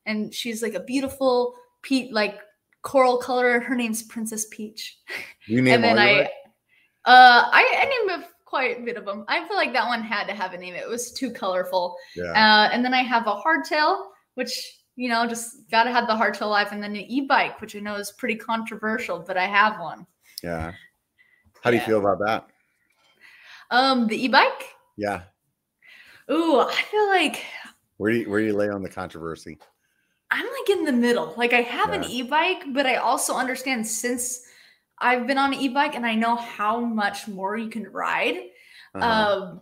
And 0.04 0.34
she's 0.34 0.62
like 0.62 0.74
a 0.74 0.80
beautiful 0.80 1.54
Pete 1.82 2.12
like 2.12 2.40
coral 2.82 3.16
color. 3.16 3.60
Her 3.60 3.74
name's 3.74 4.02
Princess 4.02 4.46
Peach. 4.50 4.98
You 5.46 5.62
name 5.62 5.74
and 5.74 5.84
then 5.84 5.98
I, 5.98 6.22
uh, 7.04 7.48
I, 7.52 7.82
I 7.82 7.84
named 7.84 8.22
a, 8.22 8.28
quite 8.44 8.80
a 8.80 8.82
bit 8.82 8.96
of 8.96 9.04
them. 9.04 9.24
I 9.28 9.46
feel 9.46 9.56
like 9.56 9.72
that 9.72 9.86
one 9.86 10.02
had 10.02 10.26
to 10.26 10.34
have 10.34 10.52
a 10.52 10.58
name. 10.58 10.74
It 10.74 10.88
was 10.88 11.12
too 11.12 11.30
colorful. 11.30 11.96
Yeah. 12.14 12.32
Uh, 12.32 12.68
and 12.72 12.84
then 12.84 12.92
I 12.92 13.02
have 13.02 13.26
a 13.26 13.34
hardtail, 13.34 14.06
which 14.34 14.52
you 14.94 15.08
know 15.08 15.26
just 15.26 15.70
gotta 15.70 15.90
have 15.90 16.06
the 16.06 16.12
hardtail 16.12 16.50
life, 16.50 16.68
and 16.70 16.82
then 16.82 16.90
an 16.90 17.00
e-bike, 17.00 17.60
which 17.62 17.74
I 17.74 17.78
know 17.78 17.94
is 17.94 18.12
pretty 18.12 18.36
controversial, 18.36 19.18
but 19.18 19.38
I 19.38 19.46
have 19.46 19.80
one. 19.80 20.06
yeah. 20.42 20.72
How 21.62 21.70
do 21.70 21.76
you 21.76 21.80
yeah. 21.82 21.86
feel 21.86 22.00
about 22.00 22.18
that? 22.26 22.51
Um, 23.72 24.06
the 24.06 24.24
e-bike. 24.24 24.68
Yeah. 24.96 25.22
Ooh, 26.30 26.60
I 26.60 26.74
feel 26.90 27.06
like 27.08 27.44
Where 27.96 28.12
do 28.12 28.18
you 28.18 28.30
where 28.30 28.40
do 28.40 28.46
you 28.46 28.54
lay 28.54 28.68
on 28.68 28.82
the 28.82 28.88
controversy? 28.88 29.58
I'm 30.30 30.44
like 30.46 30.70
in 30.70 30.84
the 30.84 30.92
middle. 30.92 31.34
Like 31.36 31.52
I 31.52 31.62
have 31.62 31.92
an 31.92 32.04
e-bike, 32.04 32.72
but 32.72 32.86
I 32.86 32.96
also 32.96 33.34
understand 33.34 33.86
since 33.86 34.42
I've 34.98 35.26
been 35.26 35.38
on 35.38 35.52
an 35.52 35.60
e-bike 35.60 35.94
and 35.96 36.06
I 36.06 36.14
know 36.14 36.36
how 36.36 36.80
much 36.80 37.26
more 37.28 37.56
you 37.56 37.68
can 37.68 37.84
ride. 37.90 38.36
Uh-huh. 38.94 39.06
Um 39.06 39.60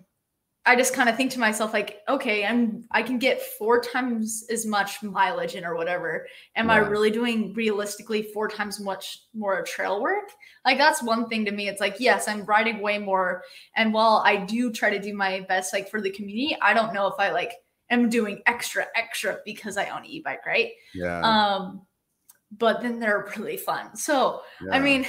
I 0.70 0.76
just 0.76 0.94
kind 0.94 1.08
of 1.08 1.16
think 1.16 1.32
to 1.32 1.40
myself 1.40 1.72
like, 1.72 1.98
okay, 2.08 2.46
I'm 2.46 2.84
I 2.92 3.02
can 3.02 3.18
get 3.18 3.42
four 3.42 3.80
times 3.80 4.44
as 4.52 4.64
much 4.64 5.02
mileage 5.02 5.56
in 5.56 5.64
or 5.64 5.74
whatever. 5.74 6.28
Am 6.54 6.70
I 6.70 6.76
really 6.76 7.10
doing 7.10 7.52
realistically 7.54 8.22
four 8.22 8.46
times 8.46 8.78
much 8.78 9.24
more 9.34 9.64
trail 9.64 10.00
work? 10.00 10.30
Like 10.64 10.78
that's 10.78 11.02
one 11.02 11.28
thing 11.28 11.44
to 11.46 11.50
me. 11.50 11.66
It's 11.66 11.80
like, 11.80 11.96
yes, 11.98 12.28
I'm 12.28 12.44
riding 12.44 12.80
way 12.80 12.98
more. 12.98 13.42
And 13.74 13.92
while 13.92 14.22
I 14.24 14.36
do 14.36 14.70
try 14.70 14.90
to 14.90 15.00
do 15.00 15.12
my 15.12 15.44
best 15.48 15.72
like 15.72 15.90
for 15.90 16.00
the 16.00 16.12
community, 16.12 16.56
I 16.62 16.72
don't 16.72 16.94
know 16.94 17.08
if 17.08 17.14
I 17.18 17.32
like 17.32 17.52
am 17.90 18.08
doing 18.08 18.40
extra 18.46 18.86
extra 18.94 19.38
because 19.44 19.76
I 19.76 19.88
own 19.88 20.04
an 20.04 20.06
e-bike, 20.06 20.46
right? 20.46 20.70
yeah. 20.94 21.20
Um 21.20 21.82
but 22.56 22.80
then 22.80 23.00
they're 23.00 23.28
really 23.36 23.56
fun. 23.56 23.96
So 23.96 24.42
I 24.70 24.78
mean, 24.78 25.04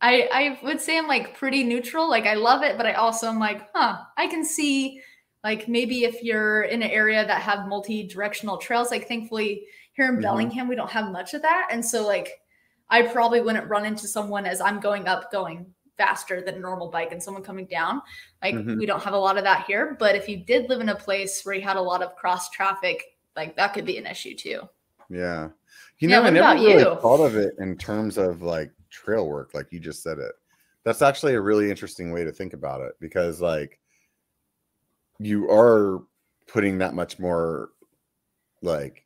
I 0.00 0.28
I 0.32 0.58
would 0.64 0.80
say 0.80 0.98
I'm 0.98 1.06
like 1.08 1.36
pretty 1.36 1.64
neutral. 1.64 2.08
Like 2.08 2.26
I 2.26 2.34
love 2.34 2.62
it, 2.62 2.76
but 2.76 2.86
I 2.86 2.92
also 2.94 3.28
am 3.28 3.38
like, 3.38 3.68
huh, 3.74 3.98
I 4.16 4.26
can 4.26 4.44
see 4.44 5.00
like 5.44 5.68
maybe 5.68 6.04
if 6.04 6.22
you're 6.22 6.62
in 6.62 6.82
an 6.82 6.90
area 6.90 7.24
that 7.26 7.40
have 7.42 7.68
multi-directional 7.68 8.58
trails, 8.58 8.90
like 8.90 9.08
thankfully 9.08 9.66
here 9.92 10.08
in 10.08 10.16
Mhm. 10.16 10.22
Bellingham, 10.22 10.68
we 10.68 10.74
don't 10.76 10.90
have 10.90 11.10
much 11.12 11.34
of 11.34 11.42
that. 11.42 11.68
And 11.70 11.84
so 11.84 12.06
like 12.06 12.40
I 12.90 13.02
probably 13.02 13.40
wouldn't 13.40 13.68
run 13.68 13.86
into 13.86 14.06
someone 14.08 14.44
as 14.46 14.60
I'm 14.60 14.80
going 14.80 15.08
up 15.08 15.32
going 15.32 15.72
faster 15.96 16.42
than 16.42 16.56
a 16.56 16.58
normal 16.58 16.90
bike 16.90 17.10
and 17.12 17.22
someone 17.22 17.42
coming 17.42 17.66
down. 17.66 18.02
Like 18.42 18.54
Mhm. 18.54 18.78
we 18.78 18.86
don't 18.86 19.02
have 19.02 19.14
a 19.14 19.18
lot 19.18 19.38
of 19.38 19.44
that 19.44 19.64
here. 19.66 19.96
But 19.98 20.14
if 20.14 20.28
you 20.28 20.36
did 20.44 20.68
live 20.68 20.80
in 20.80 20.90
a 20.90 20.94
place 20.96 21.42
where 21.44 21.54
you 21.54 21.62
had 21.62 21.76
a 21.76 21.80
lot 21.82 22.02
of 22.02 22.14
cross 22.16 22.50
traffic, 22.50 23.02
like 23.34 23.56
that 23.56 23.72
could 23.72 23.86
be 23.86 23.96
an 23.98 24.06
issue 24.06 24.34
too. 24.36 24.68
Yeah. 25.08 25.48
You 25.98 26.08
Yeah, 26.10 26.20
know, 26.20 26.26
I 26.26 26.30
never 26.30 26.54
really 26.54 26.82
you? 26.82 26.96
thought 27.00 27.20
of 27.24 27.36
it 27.36 27.54
in 27.58 27.78
terms 27.78 28.18
of 28.18 28.42
like 28.42 28.70
trail 28.96 29.28
work, 29.28 29.50
like 29.54 29.72
you 29.72 29.80
just 29.80 30.02
said 30.02 30.18
it. 30.18 30.32
That's 30.84 31.02
actually 31.02 31.34
a 31.34 31.40
really 31.40 31.70
interesting 31.70 32.12
way 32.12 32.24
to 32.24 32.32
think 32.32 32.52
about 32.52 32.80
it 32.80 32.92
because 33.00 33.40
like 33.40 33.78
you 35.18 35.50
are 35.50 36.02
putting 36.46 36.78
that 36.78 36.94
much 36.94 37.18
more 37.18 37.70
like 38.62 39.04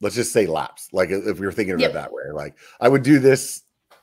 let's 0.00 0.14
just 0.14 0.32
say 0.32 0.46
laps. 0.46 0.88
Like 0.92 1.10
if 1.10 1.38
we 1.38 1.46
were 1.46 1.52
thinking 1.52 1.74
of 1.74 1.80
Yep. 1.80 1.90
it 1.90 1.94
that 1.94 2.12
way, 2.12 2.30
like 2.32 2.56
I 2.80 2.88
would 2.88 3.02
do 3.02 3.18
this 3.18 3.62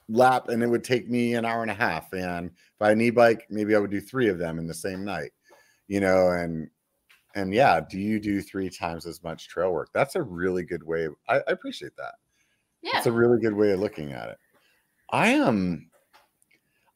lap 0.09 0.49
and 0.49 0.61
it 0.61 0.67
would 0.67 0.83
take 0.83 1.09
me 1.09 1.35
an 1.35 1.45
hour 1.45 1.61
and 1.61 1.71
a 1.71 1.75
half. 1.75 2.11
And 2.13 2.47
if 2.47 2.81
I 2.81 2.89
had 2.89 2.97
an 2.97 3.01
e-bike, 3.01 3.47
maybe 3.49 3.75
I 3.75 3.79
would 3.79 3.91
do 3.91 4.01
three 4.01 4.27
of 4.27 4.37
them 4.37 4.59
in 4.59 4.67
the 4.67 4.73
same 4.73 5.03
night, 5.03 5.31
you 5.87 5.99
know, 5.99 6.29
and 6.31 6.69
and 7.35 7.53
yeah, 7.53 7.81
do 7.81 7.99
you 7.99 8.19
do 8.19 8.41
three 8.41 8.69
times 8.69 9.05
as 9.05 9.21
much 9.21 9.49
trail 9.49 9.71
work? 9.73 9.89
That's 9.93 10.15
a 10.15 10.23
really 10.23 10.63
good 10.63 10.83
way. 10.83 11.09
I, 11.27 11.37
I 11.37 11.51
appreciate 11.51 11.95
that. 11.97 12.15
Yeah. 12.81 12.97
It's 12.97 13.07
a 13.07 13.11
really 13.11 13.41
good 13.41 13.53
way 13.53 13.71
of 13.71 13.79
looking 13.79 14.13
at 14.13 14.29
it. 14.29 14.37
I 15.09 15.27
am. 15.29 15.89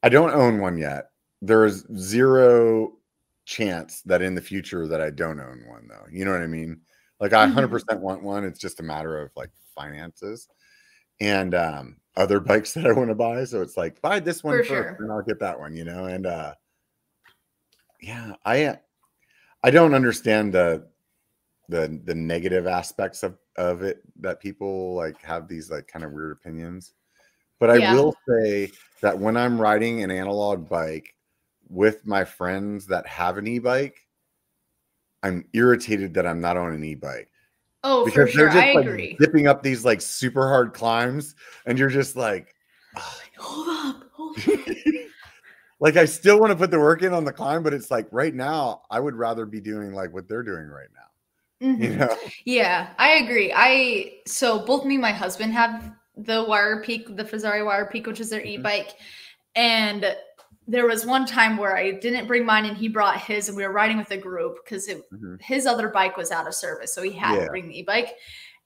I 0.02 0.08
don't 0.08 0.32
own 0.32 0.60
one 0.60 0.78
yet. 0.78 1.10
There 1.42 1.64
is 1.64 1.86
zero 1.96 2.92
chance 3.44 4.02
that 4.02 4.22
in 4.22 4.34
the 4.34 4.40
future 4.40 4.86
that 4.86 5.00
I 5.00 5.10
don't 5.10 5.40
own 5.40 5.64
one, 5.66 5.88
though. 5.88 6.06
You 6.10 6.24
know 6.24 6.32
what 6.32 6.42
I 6.42 6.46
mean? 6.46 6.80
Like 7.20 7.32
I 7.32 7.46
Mhm. 7.46 7.52
100% 7.54 8.00
want 8.00 8.22
one. 8.22 8.44
It's 8.44 8.58
just 8.60 8.80
a 8.80 8.82
matter 8.82 9.20
of 9.20 9.30
like 9.36 9.50
finances 9.74 10.48
and 11.20 11.54
um, 11.54 11.96
other 12.16 12.40
bikes 12.40 12.72
that 12.74 12.86
I 12.86 12.92
want 12.92 13.10
to 13.10 13.14
buy. 13.14 13.44
So 13.44 13.62
it's 13.62 13.76
like 13.76 14.00
buy 14.00 14.20
this 14.20 14.42
one 14.42 14.54
For 14.54 14.58
first, 14.64 14.68
sure. 14.68 14.96
and 14.98 15.12
I'll 15.12 15.22
get 15.22 15.38
that 15.40 15.58
one. 15.58 15.74
You 15.74 15.84
know, 15.84 16.06
and 16.06 16.26
uh, 16.26 16.54
yeah, 18.00 18.34
I 18.44 18.78
I 19.62 19.70
don't 19.70 19.94
understand 19.94 20.54
the 20.54 20.88
the 21.68 22.00
the 22.04 22.14
negative 22.14 22.66
aspects 22.66 23.22
of 23.22 23.38
of 23.56 23.82
it 23.82 24.02
that 24.20 24.40
people 24.40 24.94
like 24.94 25.20
have 25.22 25.46
these 25.48 25.70
like 25.70 25.86
kind 25.86 26.04
of 26.04 26.12
weird 26.12 26.32
opinions. 26.32 26.94
But 27.60 27.70
I 27.70 27.78
Yeah. 27.78 27.94
will 27.94 28.16
say 28.28 28.70
that 29.02 29.18
when 29.18 29.36
I'm 29.36 29.60
riding 29.60 30.02
an 30.02 30.10
analog 30.10 30.68
bike 30.68 31.14
with 31.68 32.06
my 32.06 32.24
friends 32.24 32.86
that 32.86 33.06
have 33.06 33.38
an 33.38 33.46
e-bike, 33.46 34.00
I'm 35.22 35.44
irritated 35.52 36.14
that 36.14 36.26
I'm 36.26 36.40
not 36.40 36.56
on 36.56 36.72
an 36.72 36.82
e-bike 36.82 37.30
Oh, 37.84 38.04
for 38.04 38.10
because 38.10 38.32
sure. 38.32 38.42
they're 38.42 38.48
just 38.48 38.74
I 38.74 38.78
like 38.78 38.86
agree. 38.86 39.16
zipping 39.22 39.46
up 39.46 39.62
these 39.62 39.84
like 39.84 40.00
super 40.00 40.48
hard 40.48 40.72
climbs, 40.72 41.34
and 41.66 41.78
you're 41.78 41.90
just 41.90 42.16
like, 42.16 42.54
Hold 43.36 43.68
up. 43.68 44.04
Hold 44.12 44.36
up. 44.38 44.44
like 45.80 45.96
I 45.96 46.04
still 46.06 46.40
want 46.40 46.50
to 46.50 46.56
put 46.56 46.70
the 46.70 46.78
work 46.78 47.02
in 47.02 47.12
on 47.12 47.24
the 47.24 47.32
climb, 47.32 47.62
but 47.62 47.72
it's 47.74 47.90
like 47.90 48.08
right 48.10 48.34
now 48.34 48.82
I 48.90 49.00
would 49.00 49.14
rather 49.14 49.46
be 49.46 49.60
doing 49.60 49.92
like 49.92 50.12
what 50.12 50.28
they're 50.28 50.42
doing 50.42 50.66
right 50.68 50.88
now. 50.94 51.00
You 51.76 51.90
Mhm. 51.90 51.98
know? 51.98 52.16
Yeah, 52.44 52.94
I 52.98 53.12
agree. 53.18 53.52
I 53.54 54.20
so 54.26 54.64
both 54.64 54.84
me 54.84 54.94
and 54.94 55.02
my 55.02 55.12
husband 55.12 55.52
have 55.52 55.92
the 56.16 56.44
Wire 56.44 56.82
Peak, 56.82 57.16
the 57.16 57.24
Fezzari 57.24 57.64
Wire 57.64 57.86
Peak, 57.86 58.06
which 58.06 58.20
is 58.20 58.30
their 58.30 58.40
Mhm. 58.40 58.58
e-bike. 58.58 58.94
And 59.54 60.16
there 60.66 60.86
was 60.86 61.04
one 61.06 61.26
time 61.26 61.56
where 61.56 61.76
I 61.76 61.92
didn't 61.92 62.26
bring 62.26 62.44
mine 62.44 62.64
and 62.64 62.76
he 62.76 62.88
brought 62.88 63.20
his 63.20 63.48
and 63.48 63.56
we 63.56 63.64
were 63.66 63.72
riding 63.72 63.98
with 63.98 64.10
a 64.10 64.16
group 64.16 64.64
because 64.64 64.88
Mhm. 64.88 65.40
his 65.42 65.66
other 65.66 65.88
bike 65.88 66.16
was 66.16 66.30
out 66.30 66.46
of 66.46 66.54
service. 66.54 66.92
So 66.92 67.02
he 67.02 67.10
had 67.12 67.34
Yeah. 67.36 67.44
to 67.44 67.50
bring 67.50 67.68
the 67.68 67.78
e-bike. 67.80 68.16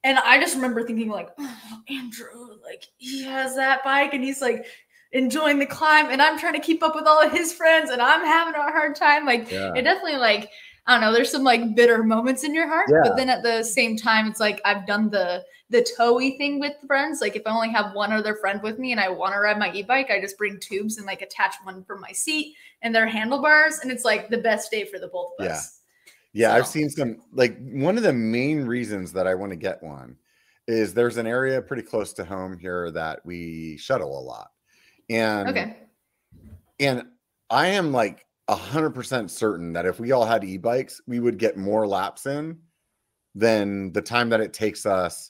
And 0.02 0.18
I 0.18 0.38
just 0.38 0.54
remember 0.54 0.84
thinking 0.86 1.08
like, 1.08 1.30
oh, 1.38 1.58
Andrew, 1.88 2.58
like 2.62 2.84
he 2.98 3.22
has 3.24 3.56
that 3.56 3.82
bike 3.84 4.12
and 4.12 4.22
he's 4.22 4.42
like 4.42 4.66
enjoying 5.12 5.58
the 5.58 5.66
climb 5.66 6.10
and 6.10 6.20
I'm 6.20 6.38
trying 6.38 6.54
to 6.54 6.60
keep 6.60 6.82
up 6.82 6.94
with 6.94 7.06
all 7.06 7.22
of 7.22 7.32
his 7.32 7.54
friends 7.54 7.88
and 7.90 8.02
I'm 8.02 8.24
having 8.24 8.54
a 8.54 8.62
hard 8.64 8.96
time. 8.96 9.24
Like 9.24 9.50
Yeah. 9.50 9.72
it 9.74 9.82
definitely 9.82 10.18
like 10.18 10.50
I 10.86 10.92
don't 10.92 11.00
know, 11.00 11.12
there's 11.12 11.30
some 11.30 11.44
like 11.44 11.74
bitter 11.74 12.02
moments 12.02 12.44
in 12.44 12.54
your 12.54 12.68
heart, 12.68 12.88
Yeah. 12.90 13.00
but 13.02 13.16
then 13.16 13.30
at 13.30 13.42
the 13.42 13.62
same 13.62 13.96
time, 13.96 14.26
it's 14.26 14.40
like 14.40 14.60
I've 14.64 14.86
done 14.86 15.10
the 15.10 15.44
the 15.70 15.86
towy 15.98 16.36
thing 16.36 16.60
with 16.60 16.74
friends. 16.86 17.20
Like 17.22 17.36
if 17.36 17.42
I 17.46 17.50
only 17.50 17.70
have 17.70 17.94
one 17.94 18.12
other 18.12 18.34
friend 18.34 18.62
with 18.62 18.78
me 18.78 18.92
and 18.92 19.00
I 19.00 19.08
want 19.08 19.32
to 19.32 19.40
ride 19.40 19.58
my 19.58 19.72
e-bike, 19.72 20.10
I 20.10 20.20
just 20.20 20.36
bring 20.36 20.60
tubes 20.60 20.98
and 20.98 21.06
like 21.06 21.22
attach 21.22 21.54
one 21.64 21.84
from 21.84 22.02
my 22.02 22.12
seat 22.12 22.54
and 22.82 22.94
their 22.94 23.06
handlebars, 23.06 23.78
and 23.78 23.90
it's 23.90 24.04
like 24.04 24.28
the 24.28 24.38
best 24.38 24.70
day 24.70 24.84
for 24.84 24.98
the 24.98 25.08
both 25.08 25.32
of 25.38 25.46
Yeah. 25.46 25.52
us. 25.52 25.80
Yeah, 26.34 26.52
I've 26.54 26.66
seen 26.66 26.90
some 26.90 27.18
like 27.32 27.56
one 27.70 27.96
of 27.96 28.02
the 28.02 28.12
main 28.12 28.66
reasons 28.66 29.12
that 29.12 29.26
I 29.26 29.34
want 29.34 29.50
to 29.52 29.56
get 29.56 29.82
one 29.82 30.16
is 30.66 30.92
there's 30.92 31.16
an 31.16 31.26
area 31.26 31.62
pretty 31.62 31.82
close 31.82 32.12
to 32.14 32.24
home 32.24 32.58
here 32.58 32.90
that 32.90 33.24
we 33.24 33.76
shuttle 33.78 34.18
a 34.18 34.20
lot. 34.20 34.50
And 35.08 35.48
Okay. 35.48 35.76
and 36.80 37.04
I 37.50 37.68
am 37.68 37.92
like 37.92 38.26
a 38.48 38.54
hundred 38.54 38.90
percent 38.90 39.30
certain 39.30 39.72
that 39.72 39.86
if 39.86 39.98
we 39.98 40.12
all 40.12 40.24
had 40.24 40.44
e-bikes, 40.44 41.00
we 41.06 41.20
would 41.20 41.38
get 41.38 41.56
more 41.56 41.86
laps 41.86 42.26
in 42.26 42.58
than 43.34 43.92
the 43.92 44.02
time 44.02 44.28
that 44.30 44.40
it 44.40 44.52
takes 44.52 44.86
us 44.86 45.28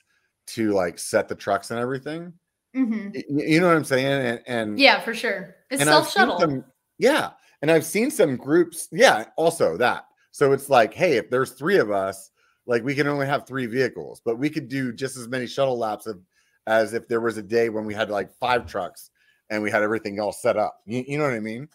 to 0.49 0.73
like 0.73 0.99
set 0.99 1.29
the 1.29 1.35
trucks 1.35 1.71
and 1.71 1.81
everything. 1.81 2.33
hmm 2.75 3.09
y- 3.15 3.23
You 3.29 3.61
know 3.61 3.69
what 3.69 3.77
I'm 3.77 3.85
saying? 3.85 4.07
And, 4.07 4.41
and 4.47 4.79
Yeah, 4.81 5.01
for 5.01 5.15
sure. 5.15 5.57
It's 5.71 5.83
self 5.85 6.13
shuttle. 6.13 6.65
yeah. 6.99 7.31
And 7.63 7.71
I've 7.71 7.85
seen 7.87 8.11
some 8.11 8.37
groups. 8.37 8.89
Yeah. 8.93 9.25
Also 9.37 9.77
that. 9.79 10.05
So 10.33 10.53
it's 10.53 10.69
like, 10.69 10.93
hey, 10.93 11.17
if 11.17 11.31
there's 11.31 11.53
three 11.53 11.79
of 11.79 11.91
us, 11.91 12.31
like 12.67 12.83
we 12.85 12.95
can 12.95 13.07
only 13.07 13.27
have 13.27 13.47
three 13.47 13.67
vehicles, 13.67 14.21
but 14.25 14.39
we 14.39 14.51
could 14.51 14.69
do 14.69 14.93
just 14.93 15.17
as 15.17 15.29
many 15.29 15.47
shuttle 15.47 15.79
laps 15.79 16.07
of, 16.07 16.21
as 16.67 16.93
if 16.95 17.07
there 17.09 17.21
was 17.21 17.37
a 17.39 17.43
day 17.43 17.69
when 17.69 17.85
we 17.85 17.95
had 17.95 18.11
like 18.11 18.31
five 18.41 18.67
trucks 18.67 19.11
and 19.51 19.63
we 19.63 19.71
had 19.71 19.83
everything 19.83 20.19
all 20.21 20.33
set 20.33 20.57
up. 20.57 20.81
You, 20.87 21.05
you 21.07 21.17
know 21.19 21.25
what 21.25 21.35
I 21.35 21.41
mean? 21.41 21.69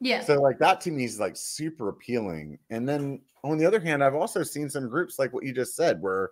Yeah. 0.00 0.22
So 0.22 0.40
like 0.40 0.58
that 0.58 0.80
to 0.82 0.90
me 0.90 1.04
is 1.04 1.20
like 1.20 1.36
super 1.36 1.88
appealing. 1.88 2.58
And 2.70 2.88
then 2.88 3.22
on 3.42 3.58
the 3.58 3.66
other 3.66 3.80
hand, 3.80 4.02
I've 4.02 4.14
also 4.14 4.42
seen 4.42 4.68
some 4.68 4.88
groups 4.88 5.18
like 5.18 5.32
what 5.32 5.44
you 5.44 5.52
just 5.52 5.76
said, 5.76 6.00
where 6.02 6.30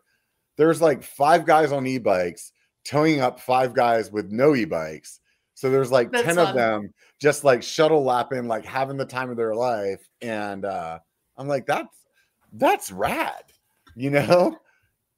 there's 0.57 0.83
like 0.83 1.03
five 1.03 1.47
guys 1.47 1.73
on 1.73 1.87
e-bikes 1.87 2.53
towing 2.85 3.21
up 3.21 3.41
five 3.41 3.75
guys 3.75 4.11
with 4.11 4.31
no 4.31 4.55
e-bikes. 4.55 5.21
So 5.55 5.71
there's 5.71 5.91
like 5.93 6.11
That's 6.11 6.25
10 6.25 6.37
fun. 6.37 6.49
of 6.49 6.55
them 6.55 6.95
just 7.21 7.45
like 7.45 7.63
shuttle 7.63 8.03
lapping, 8.05 8.49
like 8.49 8.65
having 8.65 8.97
the 8.97 9.05
time 9.07 9.31
of 9.31 9.37
their 9.37 9.55
life. 9.55 10.09
And 10.21 10.65
uh 10.65 10.99
I'm 11.37 11.49
like, 11.49 11.67
that's 11.67 11.97
that's 12.53 12.91
rad, 12.93 13.45
you 13.95 14.11
know? 14.11 14.59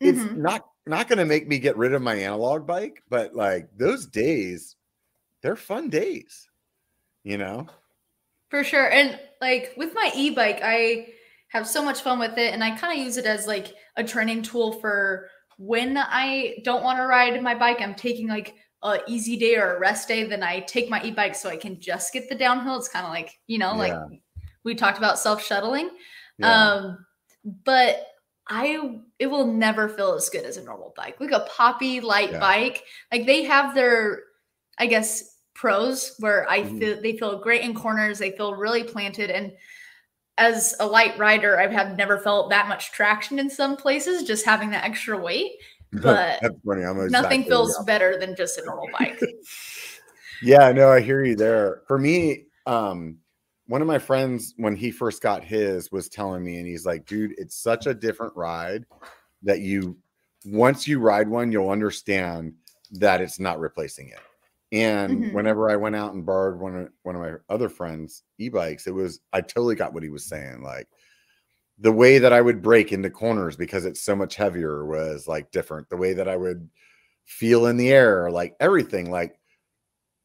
It's 0.00 0.20
Mhm. 0.20 0.36
not 0.36 0.66
not 0.86 1.08
gonna 1.08 1.24
make 1.24 1.48
me 1.48 1.58
get 1.58 1.76
rid 1.76 1.94
of 1.94 2.02
my 2.02 2.14
analog 2.16 2.66
bike, 2.66 3.02
but 3.08 3.34
like 3.34 3.68
those 3.76 4.06
days, 4.06 4.76
they're 5.40 5.56
fun 5.56 5.88
days, 5.88 6.48
you 7.22 7.38
know? 7.38 7.68
For 8.54 8.62
sure. 8.62 8.88
And 8.88 9.18
like 9.40 9.72
with 9.76 9.92
my 9.94 10.12
e-bike, 10.14 10.60
I 10.62 11.08
have 11.48 11.66
so 11.66 11.84
much 11.84 12.02
fun 12.02 12.20
with 12.20 12.38
it 12.38 12.54
and 12.54 12.62
I 12.62 12.76
kind 12.76 12.96
of 12.96 13.04
use 13.04 13.16
it 13.16 13.26
as 13.26 13.48
like 13.48 13.74
a 13.96 14.04
training 14.04 14.42
tool 14.42 14.74
for 14.74 15.28
when 15.58 15.98
I 15.98 16.58
don't 16.62 16.84
want 16.84 16.98
to 16.98 17.06
ride 17.06 17.42
my 17.42 17.56
bike, 17.56 17.80
I'm 17.80 17.96
taking 17.96 18.28
like 18.28 18.54
a 18.84 19.00
easy 19.08 19.36
day 19.36 19.56
or 19.56 19.74
a 19.74 19.80
rest 19.80 20.06
day, 20.06 20.22
then 20.22 20.44
I 20.44 20.60
take 20.60 20.88
my 20.88 21.02
e-bike 21.02 21.34
so 21.34 21.48
I 21.48 21.56
can 21.56 21.80
just 21.80 22.12
get 22.12 22.28
the 22.28 22.36
downhill. 22.36 22.76
It's 22.76 22.86
kind 22.86 23.04
of 23.04 23.10
like, 23.10 23.36
you 23.48 23.58
know, 23.58 23.74
like 23.74 23.92
we 24.62 24.76
talked 24.76 24.98
about 24.98 25.18
self-shuttling. 25.18 25.90
Yeah. 26.38 26.74
Um, 26.74 27.06
but 27.64 28.06
I 28.46 29.00
it 29.18 29.26
will 29.26 29.48
never 29.48 29.88
feel 29.88 30.12
as 30.12 30.28
good 30.28 30.44
as 30.44 30.58
a 30.58 30.62
normal 30.62 30.94
bike. 30.96 31.20
Like 31.20 31.32
a 31.32 31.48
poppy 31.50 32.00
light 32.00 32.30
Yeah. 32.30 32.38
bike. 32.38 32.84
Like 33.10 33.26
they 33.26 33.42
have 33.42 33.74
their, 33.74 34.22
I 34.78 34.86
guess, 34.86 35.33
pros 35.54 36.16
where 36.18 36.48
I 36.48 36.62
Mhm. 36.62 36.78
feel 36.78 37.00
they 37.00 37.16
feel 37.16 37.38
great 37.38 37.62
in 37.62 37.74
corners, 37.74 38.18
they 38.18 38.32
feel 38.32 38.54
really 38.54 38.84
planted. 38.84 39.30
And 39.30 39.52
as 40.36 40.74
a 40.80 40.86
light 40.86 41.16
rider, 41.18 41.58
I've 41.58 41.70
had 41.70 41.96
never 41.96 42.18
felt 42.18 42.50
that 42.50 42.68
much 42.68 42.92
traction 42.92 43.38
in 43.38 43.48
some 43.48 43.76
places, 43.76 44.24
just 44.24 44.44
having 44.44 44.70
that 44.70 44.84
extra 44.84 45.16
weight. 45.16 45.52
but 45.92 46.40
That's 46.42 46.54
funny. 46.66 46.82
I'm 46.84 46.96
Nothing 46.96 47.40
exactly 47.40 47.44
feels 47.44 47.76
the 47.76 47.84
better 47.84 48.18
than 48.18 48.34
just 48.34 48.58
a 48.58 48.64
normal 48.64 48.88
bike. 48.92 49.20
Yeah, 50.42 50.72
no, 50.72 50.90
I 50.90 51.00
hear 51.00 51.24
you 51.24 51.36
there. 51.36 51.82
For 51.86 51.98
me, 51.98 52.44
um, 52.66 53.16
one 53.66 53.80
of 53.80 53.88
my 53.88 53.98
friends, 53.98 54.52
when 54.58 54.76
he 54.76 54.90
first 54.90 55.22
got 55.22 55.42
his, 55.42 55.90
was 55.90 56.10
telling 56.10 56.44
me, 56.44 56.58
and 56.58 56.66
he's 56.66 56.84
like, 56.84 57.06
dude, 57.06 57.34
it's 57.38 57.56
such 57.56 57.86
a 57.86 57.94
different 57.94 58.36
ride 58.36 58.84
that 59.42 59.60
you, 59.60 59.96
once 60.44 60.86
you 60.86 60.98
ride 60.98 61.28
one, 61.28 61.50
you'll 61.50 61.70
understand 61.70 62.52
that 62.92 63.22
it's 63.22 63.40
not 63.40 63.58
replacing 63.58 64.08
it. 64.08 64.18
And 64.74 65.26
Mhm. 65.26 65.30
whenever 65.30 65.70
I 65.70 65.76
went 65.76 65.96
out 65.96 66.14
and 66.14 66.26
borrowed 66.26 66.60
one 66.60 66.76
of 66.76 66.90
one 67.04 67.16
of 67.16 67.22
my 67.22 67.34
other 67.54 67.70
friends' 67.70 68.24
e-bikes, 68.38 68.88
it 68.88 68.92
was 68.94 69.20
I 69.32 69.42
totally 69.42 69.76
got 69.76 69.94
what 69.94 70.04
he 70.04 70.10
was 70.10 70.26
saying. 70.26 70.62
Like 70.62 70.88
the 71.78 71.92
way 71.92 72.18
that 72.18 72.32
I 72.32 72.40
would 72.40 72.62
brake 72.62 72.92
into 72.92 73.10
corners 73.10 73.56
because 73.56 73.84
it's 73.84 74.02
so 74.02 74.16
much 74.16 74.36
heavier 74.36 74.86
was 74.86 75.28
like 75.28 75.50
different. 75.52 75.88
The 75.90 75.96
way 75.96 76.14
that 76.14 76.28
I 76.28 76.36
would 76.36 76.68
feel 77.26 77.66
in 77.66 77.76
the 77.76 77.90
air, 77.92 78.30
like 78.30 78.56
everything, 78.60 79.10
like 79.10 79.38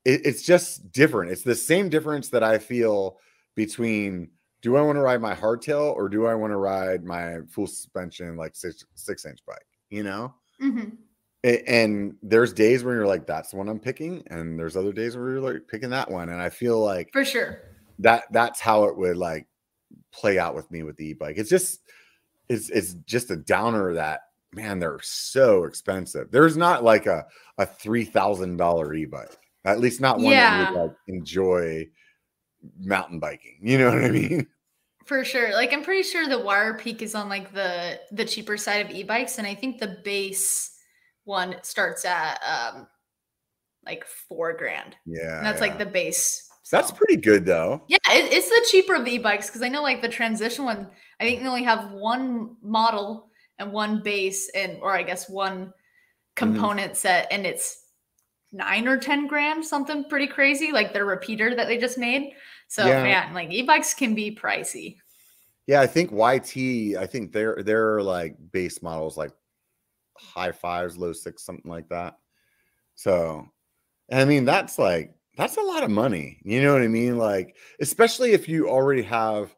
it, 0.05 0.21
it's 0.25 0.41
just 0.43 0.91
different. 0.91 1.31
It's 1.31 1.43
the 1.43 1.55
same 1.55 1.89
difference 1.89 2.29
that 2.29 2.43
I 2.43 2.57
feel 2.57 3.19
between 3.55 4.29
do 4.61 4.75
I 4.75 4.81
want 4.81 4.97
to 4.97 5.01
ride 5.01 5.21
my 5.21 5.33
hardtail 5.35 5.93
or 5.95 6.09
do 6.09 6.25
I 6.27 6.35
want 6.35 6.51
to 6.51 6.57
ride 6.57 7.03
my 7.05 7.37
full 7.49 7.67
suspension 7.67 8.35
like 8.35 8.55
six 8.55 8.83
six 8.95 9.25
inch 9.25 9.39
bike? 9.47 9.65
You 9.89 10.03
know, 10.03 10.35
hmm 10.59 10.89
A- 10.89 11.08
and 11.43 12.15
there's 12.21 12.53
days 12.53 12.83
where 12.83 12.95
you're 12.95 13.07
like, 13.07 13.25
that's 13.25 13.51
the 13.51 13.57
one 13.57 13.69
I'm 13.69 13.79
picking, 13.79 14.23
and 14.27 14.59
there's 14.59 14.75
other 14.75 14.91
days 14.93 15.15
where 15.15 15.29
you're 15.31 15.41
like 15.41 15.67
picking 15.67 15.89
that 15.91 16.09
one, 16.11 16.29
and 16.29 16.41
I 16.41 16.49
feel 16.49 16.79
like 16.83 17.09
For 17.13 17.23
sure. 17.25 17.59
that 17.99 18.25
that's 18.31 18.59
how 18.59 18.85
it 18.85 18.97
would 18.97 19.17
like 19.17 19.47
play 20.11 20.37
out 20.39 20.55
with 20.55 20.69
me 20.71 20.83
with 20.83 20.97
the 20.97 21.09
e-bike. 21.09 21.37
It's 21.37 21.49
just 21.49 21.79
it's 22.49 22.69
it's 22.69 22.93
just 23.05 23.31
a 23.31 23.35
downer 23.37 23.93
that 23.93 24.21
man, 24.53 24.79
they're 24.79 24.99
so 25.03 25.63
expensive. 25.65 26.31
There's 26.31 26.57
not 26.57 26.83
like 26.83 27.05
a 27.05 27.25
a 27.57 27.65
three 27.65 28.03
thousand 28.05 28.57
dollar 28.57 28.93
e-bike, 28.93 29.37
at 29.65 29.79
least 29.79 30.01
not 30.01 30.17
one 30.17 30.25
that 30.25 30.31
Yeah. 30.31 30.69
you 30.69 30.75
would 30.75 30.81
like 30.87 30.95
enjoy 31.07 31.87
mountain 32.79 33.19
biking. 33.19 33.59
You 33.61 33.77
know 33.77 33.91
what 33.93 34.03
I 34.03 34.09
mean? 34.09 34.47
For 35.05 35.23
sure. 35.23 35.53
Like 35.53 35.71
I'm 35.73 35.83
pretty 35.83 36.03
sure 36.03 36.27
the 36.27 36.39
Wire 36.39 36.75
Peak 36.77 37.01
is 37.01 37.15
on 37.15 37.29
like 37.29 37.53
the 37.53 37.99
the 38.11 38.25
cheaper 38.25 38.57
side 38.57 38.85
of 38.85 38.91
e-bikes 38.91 39.37
and 39.37 39.47
I 39.47 39.55
think 39.55 39.79
the 39.79 39.97
base 40.03 40.71
one 41.29 41.55
starts 41.61 42.03
at 42.05 42.39
um 42.43 42.87
like 43.85 44.03
4 44.05 44.57
grand. 44.57 44.97
Yeah, 45.05 45.37
And 45.37 45.45
that's 45.45 45.61
yeah. 45.61 45.67
like 45.67 45.77
the 45.79 45.85
base. 45.85 46.49
that's 46.71 46.91
pretty 46.91 47.15
good 47.15 47.45
though. 47.45 47.83
Yeah, 47.87 47.97
it, 48.09 48.33
it's 48.33 48.49
the 48.49 48.65
cheaper 48.69 48.93
of 48.95 49.05
the 49.05 49.13
e-bikes 49.13 49.47
because 49.47 49.61
I 49.61 49.69
know 49.69 49.81
like 49.81 50.01
the 50.01 50.09
transition 50.09 50.65
one. 50.65 50.87
I 51.19 51.23
think 51.23 51.39
they 51.41 51.47
only 51.47 51.63
have 51.63 51.91
one 51.91 52.55
model 52.61 53.29
and 53.57 53.71
one 53.71 54.01
base, 54.03 54.49
and 54.55 54.77
or 54.81 54.93
I 54.95 55.03
guess 55.03 55.29
one 55.29 55.73
component 56.35 56.95
set, 56.97 57.27
and 57.31 57.45
it's 57.45 57.85
nine 58.51 58.87
or 58.87 58.97
ten 58.97 59.27
grand, 59.27 59.65
something 59.65 60.05
pretty 60.09 60.27
crazy. 60.27 60.71
Like 60.71 60.93
their 60.93 61.05
repeater 61.05 61.55
that 61.55 61.67
they 61.67 61.77
just 61.77 61.97
made. 61.97 62.33
So 62.67 62.85
Yeah. 62.85 63.01
man, 63.03 63.33
like 63.33 63.51
e-bikes 63.51 63.93
can 63.93 64.13
be 64.15 64.35
pricey. 64.35 64.97
Yeah, 65.67 65.81
I 65.81 65.87
think 65.87 66.11
YT, 66.11 66.97
I 66.97 67.05
think 67.07 67.31
they're 67.31 67.61
they're 67.63 68.01
like 68.03 68.35
base 68.51 68.81
models 68.81 69.17
like 69.17 69.31
high 70.19 70.51
fives, 70.51 70.97
low 70.97 71.13
six, 71.13 71.43
something 71.45 71.69
like 71.71 71.89
that. 71.89 72.15
So 72.95 73.47
I 74.11 74.25
mean 74.25 74.45
that's 74.45 74.79
like 74.79 75.15
that's 75.37 75.57
a 75.57 75.61
lot 75.61 75.83
of 75.83 75.91
money. 75.91 76.39
You 76.43 76.61
know 76.63 76.73
what 76.73 76.81
I 76.83 76.87
mean? 76.89 77.17
Like, 77.17 77.57
especially 77.81 78.33
if 78.33 78.49
you 78.49 78.69
already 78.69 79.03
have 79.03 79.55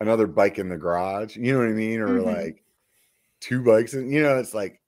another 0.00 0.26
bike 0.28 0.58
in 0.58 0.68
the 0.68 0.78
garage, 0.78 1.36
you 1.36 1.52
know 1.52 1.60
what 1.60 1.68
I 1.68 1.72
mean? 1.72 2.00
Or 2.00 2.20
Mhm. 2.20 2.24
like 2.24 2.64
two 3.40 3.62
bikes, 3.64 3.94
and 3.94 4.12
you 4.12 4.22
know, 4.22 4.38
it's 4.38 4.54
like 4.54 4.82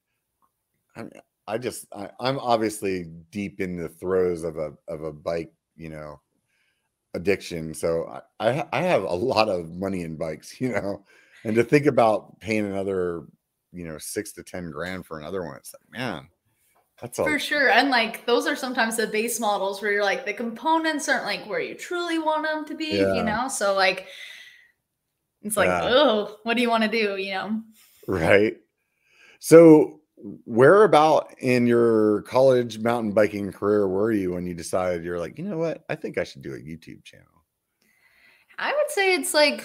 I'm 0.96 1.10
I 1.46 1.58
just 1.58 1.86
I, 1.92 2.10
I'm 2.20 2.38
obviously 2.38 3.04
deep 3.30 3.60
in 3.60 3.76
the 3.76 3.88
throes 3.88 4.42
of 4.44 4.56
a 4.56 4.72
of 4.88 5.02
a 5.02 5.12
bike, 5.12 5.52
you 5.76 5.90
know, 5.90 6.20
addiction. 7.14 7.74
So 7.74 8.06
I, 8.40 8.50
I 8.60 8.68
I 8.72 8.82
have 8.82 9.02
a 9.04 9.14
lot 9.14 9.48
of 9.48 9.70
money 9.70 10.02
in 10.02 10.16
bikes, 10.16 10.60
you 10.62 10.70
know, 10.70 11.04
and 11.44 11.56
to 11.56 11.64
think 11.64 11.86
about 11.86 12.40
paying 12.40 12.66
another, 12.66 13.26
you 13.76 13.86
know, 13.86 13.98
six 13.98 14.32
to 14.32 14.42
ten 14.42 14.70
grand 14.70 15.06
for 15.06 15.18
another 15.18 15.44
one, 15.44 15.56
it's 15.56 15.74
like, 15.74 16.00
man, 16.00 16.28
that's 17.00 17.18
For 17.18 17.38
sure. 17.38 17.68
And 17.68 17.90
like 17.90 18.24
those 18.24 18.46
are 18.46 18.56
sometimes 18.56 18.96
the 18.96 19.06
base 19.06 19.38
models 19.38 19.82
where 19.82 19.92
you're 19.92 20.02
like 20.02 20.24
the 20.24 20.32
components 20.32 21.08
aren't 21.08 21.26
like 21.26 21.46
where 21.46 21.60
you 21.60 21.74
truly 21.74 22.18
want 22.18 22.44
them 22.44 22.64
to 22.64 22.74
be, 22.74 22.96
Yeah. 22.96 23.14
you 23.14 23.22
know? 23.22 23.48
So 23.48 23.74
like 23.74 24.06
it's 25.42 25.56
like, 25.56 25.68
Yeah. 25.68 25.82
oh, 25.84 26.38
what 26.44 26.54
do 26.54 26.62
you 26.62 26.70
want 26.70 26.84
to 26.84 26.90
do? 26.90 27.16
You 27.16 27.34
know? 27.34 27.62
right. 28.08 28.56
So 29.40 30.00
where 30.16 30.84
about 30.84 31.34
in 31.40 31.66
your 31.66 32.22
college 32.22 32.78
mountain 32.78 33.12
biking 33.12 33.52
career 33.52 33.86
were 33.86 34.12
you 34.12 34.32
when 34.32 34.46
you 34.46 34.54
decided 34.54 35.04
you're 35.04 35.20
like, 35.20 35.38
you 35.38 35.44
know 35.44 35.58
what, 35.58 35.84
I 35.90 35.94
think 35.94 36.16
I 36.16 36.24
should 36.24 36.42
do 36.42 36.54
a 36.54 36.58
YouTube 36.58 37.04
channel? 37.04 37.26
I 38.58 38.72
would 38.72 38.90
say 38.90 39.14
it's 39.14 39.34
like, 39.34 39.64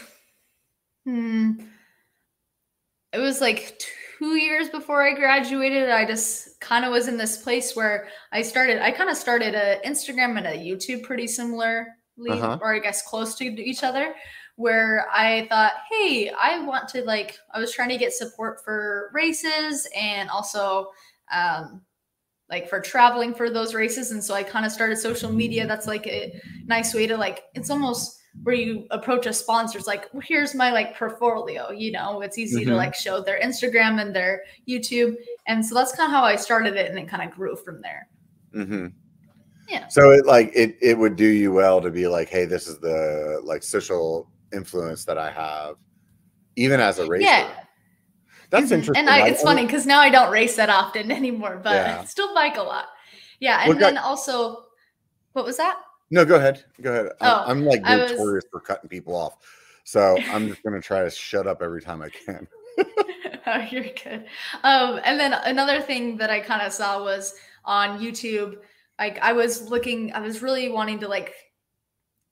hmm, 1.06 1.54
it 3.14 3.20
was 3.20 3.42
like 3.42 3.82
two 4.18 4.36
years 4.38 4.70
before 4.70 5.04
I 5.04 5.14
graduated. 5.14 5.90
I 5.90 6.06
just 6.06 6.60
kind 6.60 6.86
of 6.86 6.92
was 6.92 7.08
in 7.08 7.18
this 7.18 7.38
place 7.38 7.76
where 7.76 8.08
I 8.32 8.42
started, 8.42 8.84
I 8.84 8.92
kind 8.92 9.10
of 9.10 9.18
started 9.18 9.56
a 9.56 9.80
Instagram 9.86 10.38
and 10.38 10.48
a 10.48 10.58
YouTube 10.58 11.04
pretty 11.04 11.28
similarly, 11.28 11.88
Uh-huh. 12.30 12.60
or 12.62 12.74
I 12.76 12.80
guess 12.80 13.02
close 13.02 13.36
to 13.36 13.46
each 13.46 13.84
other, 13.84 14.14
where 14.56 15.08
I 15.12 15.48
thought, 15.50 15.74
hey, 15.90 16.32
I 16.40 16.64
want 16.64 16.88
to 16.90 17.04
like, 17.04 17.38
I 17.52 17.60
was 17.60 17.74
trying 17.74 17.90
to 17.90 17.98
get 17.98 18.14
support 18.14 18.64
for 18.64 19.10
races 19.14 19.88
and 19.98 20.30
also, 20.30 20.92
um, 21.32 21.82
like 22.50 22.70
for 22.70 22.80
traveling 22.82 23.34
for 23.34 23.50
those 23.50 23.74
races. 23.74 24.12
And 24.12 24.24
so 24.24 24.34
I 24.36 24.44
kind 24.44 24.66
of 24.66 24.72
started 24.74 24.98
social 24.98 25.32
media. 25.32 25.66
That's 25.66 25.88
like 25.88 26.06
a 26.06 26.40
nice 26.66 26.94
way 26.94 27.08
to 27.08 27.16
like, 27.18 27.46
it's 27.56 27.70
almost 27.70 28.20
where 28.44 28.56
you 28.56 28.88
approach 28.92 29.26
a 29.26 29.34
sponsor. 29.34 29.78
It's 29.78 29.88
like, 29.88 30.12
well, 30.14 30.24
here's 30.26 30.56
my 30.56 30.72
like 30.72 30.98
portfolio, 30.98 31.72
you 31.72 31.92
know, 31.92 32.22
it's 32.22 32.38
easy 32.38 32.64
to 32.66 32.72
Mhm. 32.72 32.78
like 32.78 32.96
show 32.96 33.22
their 33.22 33.40
Instagram 33.42 34.02
and 34.02 34.16
their 34.16 34.44
YouTube. 34.68 35.16
And 35.48 35.66
so 35.66 35.76
that's 35.76 35.92
kind 35.94 36.08
of 36.08 36.12
how 36.18 36.24
I 36.24 36.36
started 36.38 36.76
it 36.78 36.90
and 36.90 36.98
it 36.98 37.08
kind 37.10 37.24
of 37.30 37.36
grew 37.36 37.56
from 37.58 37.82
there. 37.82 38.08
Mm-hmm. 38.56 38.88
Yeah. 39.68 39.88
So 39.90 40.12
it 40.12 40.26
like 40.26 40.52
it 40.56 40.78
it 40.82 40.98
would 40.98 41.16
do 41.18 41.26
you 41.28 41.52
well 41.52 41.82
to 41.82 41.90
be 41.92 42.08
like, 42.08 42.30
hey, 42.30 42.46
this 42.46 42.68
is 42.68 42.80
the 42.80 43.42
like 43.44 43.64
social 43.64 44.30
influence 44.54 45.06
that 45.06 45.18
I 45.18 45.30
have, 45.32 45.76
even 46.56 46.80
as 46.80 47.00
a 47.00 47.08
racer. 47.08 47.24
Yeah. 47.24 47.50
That's 48.50 48.68
Mhm. 48.68 48.80
interesting. 48.80 48.98
And 48.98 49.10
I, 49.10 49.22
I 49.26 49.28
it's 49.30 49.44
only- 49.44 49.56
funny 49.56 49.66
because 49.68 49.86
now 49.86 50.00
I 50.00 50.10
don't 50.10 50.32
race 50.32 50.56
that 50.56 50.70
often 50.70 51.12
anymore, 51.22 51.60
but 51.64 51.74
Yeah. 51.76 52.04
still 52.06 52.34
bike 52.34 52.58
a 52.58 52.64
lot. 52.64 52.88
Yeah. 53.40 53.60
And 53.62 53.68
What 53.70 53.80
got- 53.80 53.88
then 53.94 53.98
also, 53.98 54.66
what 55.34 55.46
was 55.46 55.58
that? 55.58 55.78
No, 56.12 56.26
go 56.26 56.36
ahead. 56.36 56.64
Go 56.82 56.92
ahead. 56.92 57.06
I'm, 57.22 57.30
Oh, 57.30 57.44
I'm 57.48 57.66
like 57.66 57.82
I 57.86 57.98
was- 57.98 58.12
notorious 58.12 58.46
for 58.52 58.60
cutting 58.60 58.90
people 58.90 59.16
off. 59.16 59.38
So 59.84 60.18
I'm 60.32 60.48
just 60.48 60.62
gonna 60.64 60.82
try 60.82 61.04
to 61.04 61.10
shut 61.10 61.48
up 61.48 61.62
every 61.62 61.82
time 61.82 62.02
I 62.02 62.10
can. 62.10 62.48
oh, 63.48 63.66
you're 63.72 63.84
good. 64.04 64.26
Um, 64.64 65.00
and 65.04 65.20
then 65.20 65.34
another 65.34 65.82
thing 65.82 66.18
that 66.18 66.30
I 66.30 66.40
kind 66.40 66.62
of 66.62 66.72
saw 66.72 67.02
was 67.04 67.34
on 67.66 68.00
YouTube. 68.00 68.58
Like 69.00 69.18
I 69.22 69.34
was 69.34 69.70
looking, 69.70 70.14
I 70.14 70.20
was 70.20 70.42
really 70.44 70.70
wanting 70.70 71.00
to 71.00 71.08
like 71.08 71.34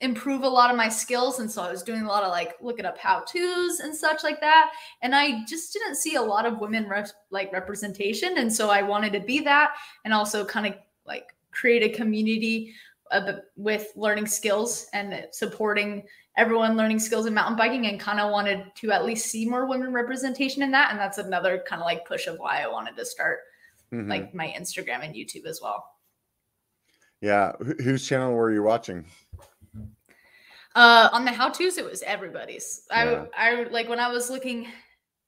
improve 0.01 0.43
a 0.43 0.47
lot 0.49 0.69
of 0.71 0.77
my 0.77 0.87
skills, 0.87 1.39
and 1.39 1.49
so 1.49 1.61
I 1.63 1.71
was 1.71 1.83
doing 1.83 2.03
a 2.03 2.07
lot 2.07 2.23
of 2.23 2.29
like 2.29 2.55
looking 2.61 2.85
up 2.85 2.97
how 2.97 3.21
tos 3.21 3.79
and 3.79 3.95
such 3.95 4.23
like 4.23 4.39
that. 4.41 4.71
And 5.01 5.15
I 5.15 5.43
just 5.45 5.73
didn't 5.73 5.95
see 5.95 6.15
a 6.15 6.21
lot 6.21 6.45
of 6.45 6.59
women 6.59 6.87
rep- 6.87 7.09
like 7.31 7.51
representation, 7.51 8.37
and 8.37 8.53
so 8.53 8.69
I 8.69 8.81
wanted 8.83 9.13
to 9.13 9.19
be 9.21 9.39
that, 9.41 9.71
and 10.05 10.13
also 10.13 10.45
kind 10.45 10.67
of 10.67 10.75
like 11.05 11.33
create 11.51 11.81
a 11.83 11.89
community 11.89 12.73
uh, 13.11 13.33
with 13.55 13.91
learning 13.95 14.27
skills 14.27 14.87
and 14.93 15.27
supporting 15.31 16.03
everyone 16.37 16.77
learning 16.77 16.99
skills 16.99 17.25
in 17.25 17.33
mountain 17.33 17.57
biking 17.57 17.87
and 17.87 17.99
kind 17.99 18.19
of 18.19 18.31
wanted 18.31 18.63
to 18.75 18.91
at 18.91 19.03
least 19.05 19.25
see 19.27 19.45
more 19.49 19.65
women 19.65 19.91
representation 19.91 20.61
in 20.61 20.71
that 20.71 20.91
and 20.91 20.99
that's 20.99 21.17
another 21.17 21.63
kind 21.67 21.81
of 21.81 21.85
like 21.85 22.05
push 22.07 22.27
of 22.27 22.37
why 22.37 22.61
i 22.61 22.67
wanted 22.67 22.95
to 22.95 23.05
start 23.05 23.39
Mhm. 23.91 24.07
like 24.07 24.33
my 24.35 24.53
instagram 24.57 25.03
and 25.03 25.15
youtube 25.15 25.45
as 25.45 25.59
well 25.61 25.83
yeah. 27.21 27.51
Wh- 27.59 27.81
whose 27.83 28.07
channel 28.07 28.33
were 28.33 28.51
you 28.53 28.63
watching? 28.63 29.05
uh 30.75 31.09
on 31.11 31.25
the 31.25 31.31
how 31.31 31.49
to's 31.49 31.77
it 31.77 31.83
was 31.85 32.01
everybody's 32.03 32.83
Yeah. 32.91 33.25
i 33.35 33.51
i 33.51 33.63
like 33.69 33.89
when 33.89 33.99
i 33.99 34.09
was 34.11 34.29
looking 34.29 34.67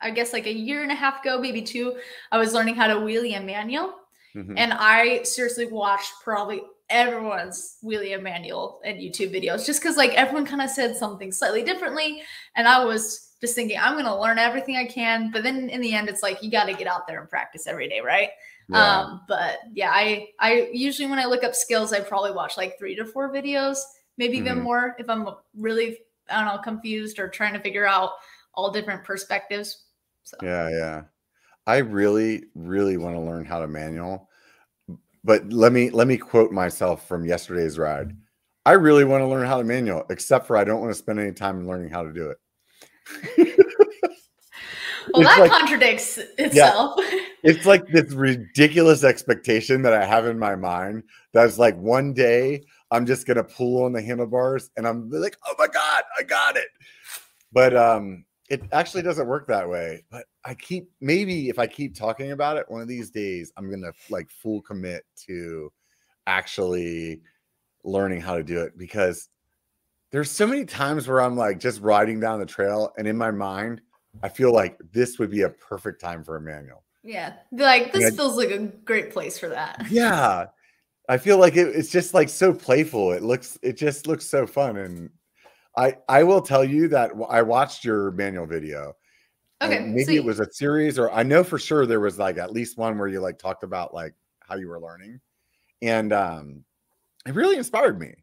I 0.03 0.09
guess 0.09 0.33
like 0.33 0.47
a 0.47 0.51
year 0.53 0.81
and 0.81 0.91
a 0.91 0.95
half 0.95 1.21
ago, 1.21 1.39
maybe 1.39 1.61
two, 1.61 1.95
I 2.31 2.39
was 2.39 2.55
learning 2.55 2.73
how 2.73 2.87
to 2.87 2.95
wheelie 2.95 3.33
and 3.35 3.45
manual. 3.45 3.93
Mhm. 4.33 4.55
And 4.57 4.73
I 4.73 5.21
seriously 5.21 5.67
watched 5.67 6.11
probably 6.23 6.63
everyone's 6.91 7.77
wheelie 7.83 8.13
and 8.13 8.23
manual 8.23 8.81
and 8.85 8.99
YouTube 8.99 9.33
videos 9.33 9.65
just 9.65 9.81
because 9.81 9.97
like 9.97 10.11
everyone 10.13 10.45
kind 10.45 10.61
of 10.61 10.69
said 10.69 10.95
something 10.95 11.31
slightly 11.31 11.63
differently. 11.63 12.21
And 12.55 12.67
I 12.67 12.83
was 12.85 13.35
just 13.41 13.55
thinking, 13.55 13.77
I'm 13.79 13.95
gonna 13.97 14.19
learn 14.19 14.37
everything 14.37 14.77
I 14.77 14.85
can. 14.85 15.31
But 15.31 15.43
then 15.43 15.69
in 15.69 15.81
the 15.81 15.93
end, 15.93 16.09
it's 16.09 16.23
like 16.23 16.43
you 16.43 16.51
got 16.51 16.65
to 16.65 16.73
get 16.73 16.87
out 16.87 17.07
there 17.07 17.19
and 17.19 17.29
practice 17.29 17.67
every 17.67 17.89
day, 17.89 18.01
right? 18.01 18.29
Yeah. 18.67 18.99
Um, 19.01 19.21
but 19.27 19.59
yeah, 19.73 19.91
I 19.91 20.29
I 20.39 20.69
usually 20.73 21.09
when 21.09 21.19
I 21.19 21.25
look 21.25 21.43
up 21.43 21.55
skills, 21.55 21.93
I 21.93 21.99
probably 22.01 22.31
watch 22.31 22.57
like 22.57 22.77
three 22.77 22.95
to 22.95 23.05
four 23.05 23.31
videos, 23.33 23.77
maybe 24.17 24.37
even 24.37 24.59
Mhm. 24.59 24.63
more 24.63 24.95
if 24.99 25.09
I'm 25.09 25.27
really 25.55 25.99
I 26.29 26.43
don't 26.43 26.55
know 26.55 26.61
confused 26.61 27.19
or 27.19 27.27
trying 27.27 27.53
to 27.53 27.59
figure 27.59 27.85
out 27.87 28.11
all 28.53 28.71
different 28.71 29.03
perspectives. 29.03 29.85
So 30.23 30.37
Yeah, 30.41 30.69
yeah. 30.69 31.03
I 31.67 31.77
really, 31.79 32.45
really 32.55 32.97
want 32.97 33.15
to 33.15 33.21
learn 33.21 33.45
how 33.45 33.59
to 33.59 33.67
manual. 33.67 34.29
But 35.23 35.51
let 35.51 35.71
me 35.71 35.89
let 35.91 36.07
me 36.07 36.17
quote 36.17 36.51
myself 36.51 37.07
from 37.07 37.25
yesterday's 37.25 37.77
ride. 37.77 38.15
I 38.65 38.73
really 38.73 39.05
want 39.05 39.21
to 39.21 39.27
learn 39.27 39.45
how 39.47 39.57
to 39.57 39.63
manual, 39.63 40.05
except 40.09 40.47
for 40.47 40.57
I 40.57 40.63
don't 40.63 40.81
want 40.81 40.91
to 40.91 40.97
spend 40.97 41.19
any 41.19 41.31
time 41.31 41.67
learning 41.67 41.89
how 41.89 42.03
to 42.03 42.13
do 42.13 42.29
it. 42.29 42.37
well, 45.13 45.21
It's 45.21 45.29
that 45.29 45.39
like- 45.39 45.51
contradicts 45.51 46.17
itself. 46.37 46.99
it's 47.43 47.65
like 47.65 47.87
this 47.87 48.13
ridiculous 48.13 49.03
expectation 49.03 49.81
that 49.81 49.93
I 49.93 50.05
have 50.05 50.25
in 50.27 50.37
my 50.37 50.55
mind 50.55 51.03
that's 51.33 51.57
like 51.57 51.75
one 51.77 52.13
day 52.13 52.63
I'm 52.91 53.05
just 53.05 53.25
gonna 53.25 53.43
pull 53.43 53.83
on 53.83 53.93
the 53.93 54.01
handlebars 54.01 54.69
and 54.77 54.87
I'm 54.87 55.09
like, 55.09 55.37
oh 55.47 55.53
my 55.57 55.67
god, 55.67 56.03
I 56.17 56.23
got 56.23 56.55
it. 56.57 56.67
But 57.51 57.75
um 57.75 58.25
it 58.51 58.61
actually 58.73 59.01
doesn't 59.01 59.27
work 59.27 59.47
that 59.47 59.67
way. 59.67 60.03
But 60.11 60.25
I 60.43 60.53
keep 60.53 60.91
maybe 60.99 61.47
if 61.47 61.57
I 61.57 61.67
keep 61.67 61.95
talking 61.95 62.31
about 62.31 62.57
it, 62.57 62.69
one 62.69 62.81
of 62.81 62.87
these 62.87 63.09
days 63.09 63.53
I'm 63.55 63.69
gonna 63.69 63.93
like 64.09 64.29
full 64.29 64.61
commit 64.61 65.05
to 65.27 65.71
actually 66.27 67.21
learning 67.85 68.19
how 68.19 68.35
to 68.35 68.43
do 68.43 68.59
it 68.59 68.77
because 68.77 69.29
there's 70.11 70.29
so 70.29 70.45
many 70.45 70.65
times 70.65 71.07
where 71.07 71.21
I'm 71.21 71.37
like 71.37 71.59
just 71.59 71.79
riding 71.79 72.19
down 72.19 72.39
the 72.39 72.45
trail 72.45 72.91
and 72.97 73.07
in 73.07 73.17
my 73.17 73.31
mind 73.31 73.81
I 74.21 74.27
feel 74.27 74.53
like 74.53 74.77
this 74.91 75.17
would 75.17 75.31
be 75.31 75.43
a 75.43 75.49
perfect 75.49 76.01
time 76.01 76.21
for 76.21 76.35
a 76.35 76.41
manual. 76.41 76.83
yeah, 77.03 77.35
like 77.53 77.93
this 77.93 78.13
feels 78.13 78.35
like 78.35 78.51
a 78.51 78.59
great 78.59 79.11
place 79.11 79.39
for 79.39 79.47
that. 79.47 79.85
Yeah. 79.89 80.47
I 81.09 81.17
feel 81.17 81.39
like 81.39 81.55
it, 81.55 81.75
it's 81.75 81.89
just 81.89 82.13
like 82.13 82.29
so 82.29 82.53
playful. 82.53 83.11
It 83.11 83.23
looks 83.23 83.57
it 83.61 83.77
just 83.77 84.07
looks 84.07 84.25
so 84.25 84.45
fun 84.45 84.77
and 84.77 85.09
I 85.77 85.97
I 86.09 86.23
will 86.23 86.41
tell 86.41 86.63
you 86.63 86.87
that 86.89 87.11
I 87.29 87.41
watched 87.41 87.85
your 87.85 88.11
manual 88.11 88.45
video. 88.45 88.95
Okay, 89.61 89.79
maybe 89.79 90.03
sweet. 90.03 90.17
it 90.17 90.25
was 90.25 90.39
a 90.39 90.51
series 90.51 90.97
or 90.97 91.11
I 91.11 91.23
know 91.23 91.43
for 91.43 91.59
sure 91.59 91.85
there 91.85 91.99
was 91.99 92.17
like 92.17 92.37
at 92.37 92.51
least 92.51 92.77
one 92.77 92.97
where 92.97 93.07
you 93.07 93.19
like 93.19 93.37
talked 93.37 93.63
about 93.63 93.93
like 93.93 94.13
how 94.39 94.55
you 94.55 94.67
were 94.67 94.79
learning. 94.79 95.19
And 95.81 96.11
um 96.13 96.63
it 97.25 97.35
really 97.35 97.57
inspired 97.57 97.99
me 97.99 98.15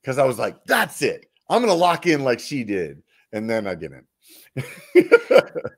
because 0.00 0.18
I 0.18 0.24
was 0.24 0.38
like, 0.38 0.64
that's 0.64 1.02
it. 1.02 1.26
I'm 1.48 1.60
gonna 1.60 1.74
lock 1.74 2.06
in 2.06 2.24
like 2.24 2.40
she 2.40 2.64
did. 2.64 3.02
And 3.32 3.50
then 3.50 3.66
I 3.66 3.74
didn't. 3.74 4.06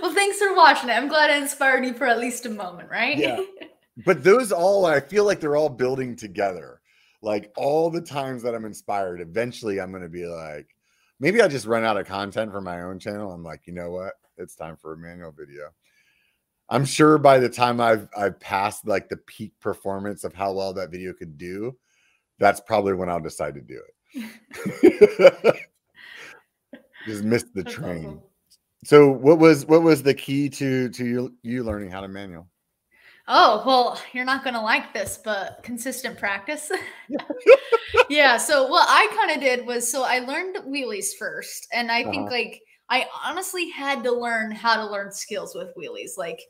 Well, 0.00 0.14
thanks 0.14 0.38
for 0.38 0.54
watching 0.54 0.90
it. 0.90 0.94
I'm 0.94 1.08
glad 1.08 1.30
I 1.30 1.36
inspired 1.36 1.84
you 1.84 1.94
for 1.94 2.06
at 2.06 2.18
least 2.18 2.46
a 2.46 2.50
moment, 2.50 2.90
right? 2.90 3.16
Yeah. 3.16 3.40
but 4.04 4.22
those 4.22 4.52
all 4.52 4.86
I 4.86 5.00
feel 5.00 5.24
like 5.24 5.40
they're 5.40 5.56
all 5.56 5.68
building 5.68 6.16
together. 6.16 6.79
Like 7.22 7.52
all 7.56 7.90
the 7.90 8.00
times 8.00 8.42
that 8.42 8.54
I'm 8.54 8.64
inspired, 8.64 9.20
eventually 9.20 9.80
I'm 9.80 9.90
going 9.90 10.02
to 10.02 10.08
be 10.08 10.26
like, 10.26 10.74
maybe 11.18 11.42
I 11.42 11.48
just 11.48 11.66
run 11.66 11.84
out 11.84 11.98
of 11.98 12.06
content 12.06 12.50
for 12.50 12.60
my 12.60 12.82
own 12.82 12.98
channel. 12.98 13.32
I'm 13.32 13.44
like, 13.44 13.66
you 13.66 13.74
know 13.74 13.90
what? 13.90 14.14
It's 14.38 14.54
time 14.54 14.76
for 14.76 14.94
a 14.94 14.96
manual 14.96 15.32
video. 15.32 15.70
I'm 16.70 16.84
sure 16.84 17.18
by 17.18 17.38
the 17.38 17.48
time 17.48 17.80
I've 17.80 18.08
I've 18.16 18.38
passed 18.38 18.86
like 18.86 19.08
the 19.08 19.16
peak 19.16 19.52
performance 19.60 20.24
of 20.24 20.32
how 20.32 20.52
well 20.52 20.72
that 20.74 20.90
video 20.90 21.12
could 21.12 21.36
do, 21.36 21.76
that's 22.38 22.60
probably 22.60 22.94
when 22.94 23.08
I'll 23.08 23.20
decide 23.20 23.54
to 23.54 23.60
do 23.60 23.82
it. 24.14 25.60
just 27.06 27.24
missed 27.24 27.52
the 27.54 27.64
That's 27.64 27.74
train. 27.74 28.06
awesome. 28.06 28.22
So 28.84 29.10
what 29.10 29.38
was 29.38 29.66
what 29.66 29.82
was 29.82 30.02
the 30.02 30.14
key 30.14 30.48
to 30.50 30.88
to 30.90 31.04
you 31.04 31.34
you 31.42 31.64
learning 31.64 31.90
how 31.90 32.00
to 32.00 32.08
manual? 32.08 32.48
Oh, 33.32 33.62
well, 33.64 34.00
you're 34.12 34.24
not 34.24 34.42
going 34.42 34.54
to 34.54 34.60
like 34.60 34.92
this, 34.92 35.20
but 35.24 35.60
consistent 35.62 36.18
practice. 36.18 36.70
yeah. 38.10 38.36
So, 38.36 38.66
what 38.66 38.86
I 38.88 39.06
kind 39.16 39.30
of 39.30 39.40
did 39.40 39.64
was 39.66 39.90
so 39.90 40.02
I 40.02 40.18
learned 40.18 40.56
wheelies 40.66 41.14
first. 41.18 41.68
And 41.72 41.90
I 41.92 42.02
think, 42.02 42.22
Uh-huh. 42.26 42.30
like, 42.30 42.60
I 42.88 43.06
honestly 43.24 43.70
had 43.70 44.02
to 44.02 44.12
learn 44.12 44.50
how 44.50 44.74
to 44.74 44.90
learn 44.90 45.12
skills 45.12 45.54
with 45.54 45.68
wheelies. 45.76 46.18
Like, 46.18 46.40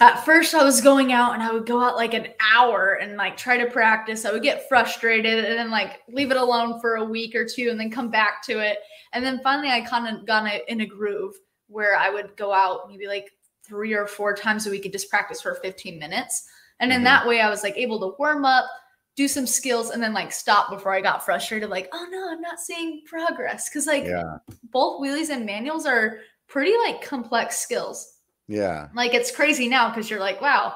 at 0.00 0.24
first, 0.24 0.54
I 0.54 0.64
was 0.64 0.80
going 0.80 1.12
out 1.12 1.34
and 1.34 1.42
I 1.42 1.52
would 1.52 1.66
go 1.66 1.80
out 1.82 1.94
like 1.96 2.14
an 2.14 2.28
hour 2.54 2.94
and 2.94 3.16
like 3.16 3.36
try 3.36 3.58
to 3.58 3.70
practice. 3.70 4.24
I 4.24 4.32
would 4.32 4.42
get 4.42 4.66
frustrated 4.68 5.44
and 5.44 5.58
then 5.58 5.70
like 5.70 6.00
leave 6.08 6.30
it 6.30 6.38
alone 6.38 6.80
for 6.80 6.96
a 6.96 7.04
week 7.04 7.34
or 7.34 7.44
two 7.46 7.68
and 7.70 7.78
then 7.78 7.90
come 7.90 8.10
back 8.10 8.42
to 8.44 8.58
it. 8.58 8.78
And 9.12 9.22
then 9.24 9.40
finally, 9.42 9.68
I 9.68 9.82
kind 9.82 10.08
of 10.16 10.26
got 10.26 10.46
in 10.46 10.52
a- 10.52 10.72
in 10.72 10.80
a 10.80 10.86
groove 10.86 11.34
where 11.68 11.94
I 11.96 12.08
would 12.08 12.34
go 12.36 12.52
out 12.52 12.88
maybe 12.88 13.06
like 13.06 13.30
three 13.64 13.94
or 13.94 14.06
four 14.06 14.34
times 14.34 14.66
a 14.66 14.70
week 14.70 14.84
and 14.84 14.92
just 14.92 15.10
practice 15.10 15.40
for 15.40 15.54
15 15.56 15.98
minutes. 15.98 16.48
And 16.80 16.92
in 16.92 17.00
Mhm. 17.02 17.04
that 17.04 17.26
way, 17.26 17.40
I 17.40 17.48
was 17.50 17.62
like 17.62 17.76
able 17.76 18.00
to 18.00 18.16
warm 18.18 18.44
up, 18.44 18.66
do 19.14 19.28
some 19.28 19.46
skills, 19.46 19.90
and 19.90 20.02
then 20.02 20.12
like 20.12 20.32
stop 20.32 20.70
before 20.70 20.92
I 20.92 21.00
got 21.00 21.24
frustrated. 21.24 21.70
Like, 21.70 21.88
oh 21.92 22.06
no, 22.10 22.30
I'm 22.30 22.40
not 22.40 22.60
seeing 22.60 23.02
progress. 23.06 23.68
Cause 23.70 23.86
like 23.86 24.04
Yeah. 24.04 24.38
both 24.70 25.00
wheelies 25.00 25.30
and 25.30 25.46
manuals 25.46 25.86
are 25.86 26.20
pretty 26.48 26.76
like 26.78 27.02
complex 27.02 27.58
skills. 27.58 28.18
Yeah. 28.48 28.88
Like 28.94 29.14
it's 29.14 29.30
crazy 29.34 29.68
now 29.68 29.88
because 29.90 30.10
you're 30.10 30.18
like, 30.20 30.40
wow. 30.40 30.74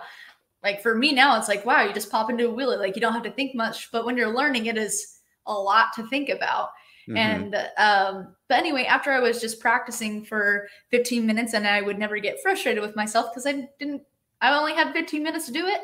Like 0.63 0.83
for 0.83 0.95
me 0.95 1.13
now, 1.13 1.39
it's 1.39 1.49
like, 1.49 1.65
wow, 1.65 1.83
you 1.83 1.93
just 1.93 2.11
pop 2.11 2.31
into 2.31 2.49
a 2.49 2.53
wheelie. 2.53 2.79
Like 2.79 2.95
you 2.95 3.01
don't 3.01 3.13
have 3.13 3.23
to 3.25 3.31
think 3.31 3.55
much. 3.55 3.91
But 3.91 4.05
when 4.07 4.17
you're 4.17 4.35
learning, 4.35 4.67
it 4.67 4.77
is 4.79 5.19
a 5.47 5.53
lot 5.53 5.93
to 5.95 6.07
think 6.09 6.29
about. 6.29 6.71
Mhm. 7.09 7.17
And 7.17 7.55
um, 7.79 8.37
but 8.49 8.59
anyway, 8.59 8.85
after 8.85 9.13
I 9.13 9.21
was 9.21 9.41
just 9.41 9.61
practicing 9.61 10.25
for 10.25 10.69
15 10.91 11.25
minutes 11.27 11.55
and 11.55 11.67
I 11.67 11.81
would 11.83 11.99
never 11.99 12.19
get 12.19 12.41
frustrated 12.43 12.83
with 12.83 12.97
myself 12.97 13.27
because 13.33 13.47
I 13.47 13.69
didn't 13.79 14.03
I 14.41 14.57
only 14.59 14.75
had 14.75 14.93
15 14.93 15.23
minutes 15.23 15.47
to 15.47 15.53
do 15.53 15.67
it. 15.67 15.81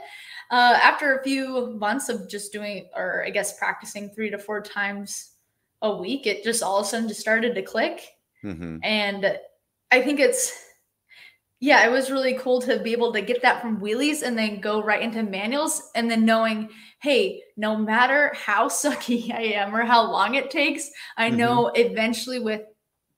Uh, 0.51 0.79
after 0.83 1.17
a 1.17 1.23
few 1.23 1.71
months 1.79 2.09
of 2.09 2.29
just 2.29 2.53
doing 2.53 2.89
or 2.95 3.25
I 3.25 3.31
guess 3.31 3.57
practicing 3.59 4.11
three 4.11 4.31
to 4.31 4.39
four 4.39 4.61
times 4.61 5.31
a 5.81 5.97
week, 5.97 6.27
it 6.27 6.45
just 6.45 6.63
all 6.63 6.79
of 6.79 6.87
a 6.87 6.89
sudden 6.89 7.09
just 7.09 7.21
started 7.21 7.55
to 7.55 7.63
click. 7.63 8.07
Mhm. 8.45 8.81
And 8.83 9.39
I 9.91 10.03
think 10.03 10.21
it's 10.21 10.59
yeah, 11.61 11.87
it 11.87 11.93
was 11.93 12.11
really 12.11 12.35
cool 12.35 12.61
to 12.63 12.81
be 12.81 12.91
able 12.93 13.13
to 13.13 13.23
get 13.23 13.41
that 13.43 13.63
from 13.63 13.81
wheelies 13.81 14.23
and 14.23 14.37
then 14.37 14.61
go 14.61 14.83
right 14.83 15.01
into 15.01 15.23
manuals 15.23 15.91
and 15.95 16.11
then 16.11 16.25
knowing, 16.25 16.69
hey, 17.03 17.43
no 17.57 17.77
matter 17.77 18.33
how 18.35 18.69
sucky 18.69 19.33
I 19.35 19.43
am 19.55 19.75
or 19.75 19.85
how 19.85 20.11
long 20.11 20.37
it 20.37 20.51
takes, 20.51 20.91
I 21.17 21.31
Mhm. 21.31 21.37
know 21.37 21.69
eventually 21.75 22.39
with 22.39 22.63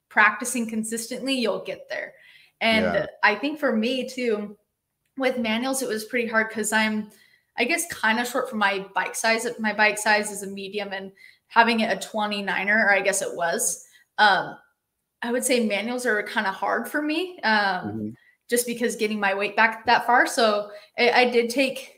practicing 0.08 0.68
consistently, 0.68 1.34
you'll 1.34 1.64
get 1.64 1.88
there. 1.90 2.14
And 2.60 2.84
Yeah. 2.94 3.06
I 3.22 3.34
think 3.34 3.58
for 3.60 3.76
me 3.76 4.08
too, 4.08 4.56
with 5.18 5.38
manuals, 5.38 5.82
it 5.82 5.88
was 5.88 6.04
pretty 6.06 6.28
hard 6.28 6.48
because 6.48 6.72
I'm, 6.72 7.10
I 7.58 7.64
guess, 7.64 7.86
kind 7.92 8.18
of 8.18 8.26
short 8.26 8.50
for 8.50 8.56
my 8.56 8.86
bike 8.94 9.14
size. 9.14 9.46
My 9.58 9.72
bike 9.72 9.98
size 9.98 10.30
is 10.30 10.42
a 10.42 10.46
medium, 10.46 10.92
and 10.92 11.12
having 11.48 11.80
it 11.80 11.92
a 11.92 11.96
29er, 12.08 12.86
or 12.86 12.92
I 12.92 13.00
guess 13.00 13.22
it 13.22 13.34
was, 13.36 13.84
um, 14.18 14.56
I 15.22 15.32
would 15.32 15.44
say 15.44 15.66
manuals 15.66 16.06
are 16.06 16.22
kind 16.24 16.46
of 16.46 16.54
hard 16.54 16.88
for 16.88 17.02
me. 17.02 17.38
Um, 17.40 17.92
Mhm. 17.92 18.14
just 18.50 18.66
because 18.66 18.96
getting 18.96 19.18
my 19.20 19.34
weight 19.34 19.56
back 19.56 19.86
that 19.86 20.06
far. 20.06 20.26
So 20.26 20.70
I, 20.98 21.10
I 21.10 21.30
did 21.30 21.50
take, 21.50 21.93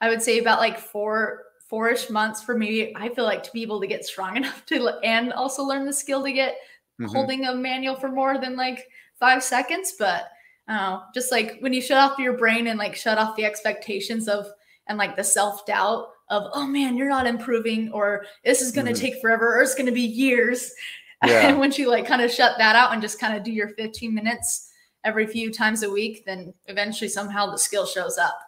I 0.00 0.08
would 0.08 0.22
say 0.22 0.38
about 0.38 0.58
like 0.60 0.78
four, 0.78 1.44
four-ish 1.68 2.10
months 2.10 2.42
for 2.42 2.56
me. 2.56 2.92
I 2.96 3.08
feel 3.10 3.24
like 3.24 3.42
to 3.44 3.52
be 3.52 3.62
able 3.62 3.80
to 3.80 3.86
get 3.86 4.04
strong 4.04 4.36
enough 4.38 4.64
to, 4.66 4.88
and 5.04 5.32
also 5.32 5.62
learn 5.62 5.84
the 5.86 5.92
skill 5.92 6.22
to 6.24 6.32
get 6.32 6.56
Mhm. 7.00 7.12
holding 7.12 7.44
a 7.46 7.54
manual 7.54 7.96
for 7.96 8.08
more 8.10 8.36
than 8.38 8.56
like 8.56 8.86
five 9.18 9.42
seconds. 9.42 9.94
But 9.98 10.28
uh, 10.68 11.00
just 11.14 11.32
like 11.32 11.56
when 11.60 11.72
you 11.72 11.80
shut 11.80 11.96
off 11.98 12.18
your 12.18 12.34
brain 12.36 12.66
and 12.68 12.78
like 12.78 12.94
shut 12.94 13.18
off 13.18 13.36
the 13.36 13.44
expectations 13.44 14.28
of, 14.28 14.46
and 14.86 14.98
like 14.98 15.16
the 15.16 15.24
self-doubt 15.24 16.08
of, 16.28 16.50
oh 16.52 16.66
man, 16.66 16.96
you're 16.96 17.08
not 17.08 17.26
improving 17.26 17.90
or 17.92 18.24
this 18.44 18.60
is 18.60 18.70
going 18.72 18.86
to 18.86 18.92
Mhm. 18.92 19.00
take 19.00 19.20
forever 19.20 19.56
or 19.56 19.62
it's 19.62 19.74
going 19.74 19.86
to 19.86 19.92
be 19.92 20.02
years. 20.02 20.72
Yeah. 21.26 21.48
and 21.48 21.58
once 21.58 21.78
you 21.78 21.90
like 21.90 22.06
kind 22.06 22.22
of 22.22 22.30
shut 22.30 22.56
that 22.56 22.74
out 22.76 22.94
and 22.94 23.02
just 23.02 23.20
kind 23.20 23.36
of 23.36 23.42
do 23.42 23.52
your 23.52 23.68
15 23.68 24.14
minutes 24.14 24.70
every 25.04 25.26
few 25.26 25.52
times 25.52 25.82
a 25.82 25.90
week, 25.90 26.24
then 26.24 26.54
eventually 26.66 27.08
somehow 27.08 27.50
the 27.50 27.58
skill 27.58 27.84
shows 27.84 28.16
up. 28.16 28.38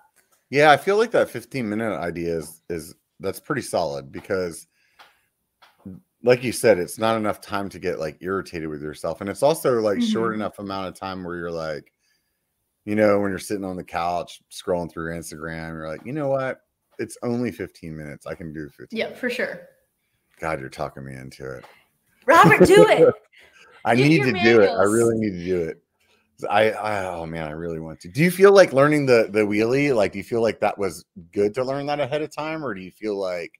Yeah, 0.53 0.71
I 0.71 0.77
feel 0.77 0.99
like 0.99 1.11
that 1.13 1.31
15 1.31 1.67
minute 1.67 1.99
idea 1.99 2.37
is 2.37 2.61
is 2.69 2.95
that's 3.21 3.41
pretty 3.41 3.63
solid 3.63 4.13
because 4.13 4.67
like 6.23 6.45
you 6.45 6.53
said, 6.53 6.79
it's 6.79 6.99
not 6.99 7.17
enough 7.17 7.41
time 7.41 7.71
to 7.71 7.79
get 7.79 7.99
like 7.99 8.19
irritated 8.21 8.69
with 8.69 8.83
yourself. 8.83 9.23
And 9.23 9.31
it's 9.31 9.43
also 9.43 9.81
like 9.81 10.03
short 10.03 10.33
Mhm. 10.33 10.35
enough 10.35 10.59
amount 10.59 10.89
of 10.89 10.95
time 10.95 11.25
where 11.25 11.37
you're 11.37 11.51
like, 11.51 11.91
you 12.85 12.95
know, 12.95 13.19
when 13.19 13.31
you're 13.31 13.39
sitting 13.39 13.65
on 13.65 13.77
the 13.77 13.83
couch 13.83 14.43
scrolling 14.51 14.93
through 14.93 15.17
Instagram, 15.17 15.73
you're 15.73 15.89
like, 15.89 16.05
you 16.05 16.13
know 16.13 16.29
what? 16.29 16.61
It's 16.99 17.17
only 17.23 17.51
15 17.51 17.97
minutes. 17.97 18.27
I 18.27 18.35
can 18.35 18.53
do 18.53 18.69
15. 18.69 18.97
Yeah, 18.97 19.15
for 19.15 19.31
sure. 19.31 19.69
God, 20.39 20.61
you're 20.61 20.69
talking 20.69 21.03
me 21.05 21.15
into 21.15 21.51
it. 21.51 21.65
Robert, 22.27 22.67
do 22.67 22.87
it. 22.87 23.15
I 23.87 23.97
Get 23.97 24.09
need 24.09 24.23
to 24.25 24.33
do 24.45 24.61
it. 24.61 24.69
I 24.71 24.83
really 24.83 25.17
need 25.17 25.31
to 25.31 25.45
do 25.45 25.63
it. 25.63 25.83
I, 26.45 26.71
I 26.71 27.05
oh 27.07 27.27
man, 27.27 27.49
I 27.49 27.53
really 27.53 27.81
want 27.81 28.01
to. 28.01 28.09
Do 28.09 28.23
you 28.23 28.31
feel 28.31 28.53
like 28.53 28.73
learning 28.73 29.07
the 29.07 29.29
the 29.31 29.41
wheelie? 29.41 29.95
Like, 29.95 30.13
do 30.13 30.19
you 30.19 30.25
feel 30.25 30.43
like 30.43 30.61
that 30.61 30.77
was 30.79 31.05
good 31.33 31.55
to 31.55 31.65
learn 31.65 31.87
that 31.87 32.01
ahead 32.01 32.23
of 32.23 32.35
time, 32.35 32.65
or 32.65 32.75
do 32.75 32.81
you 32.81 32.91
feel 32.91 33.17
like 33.19 33.53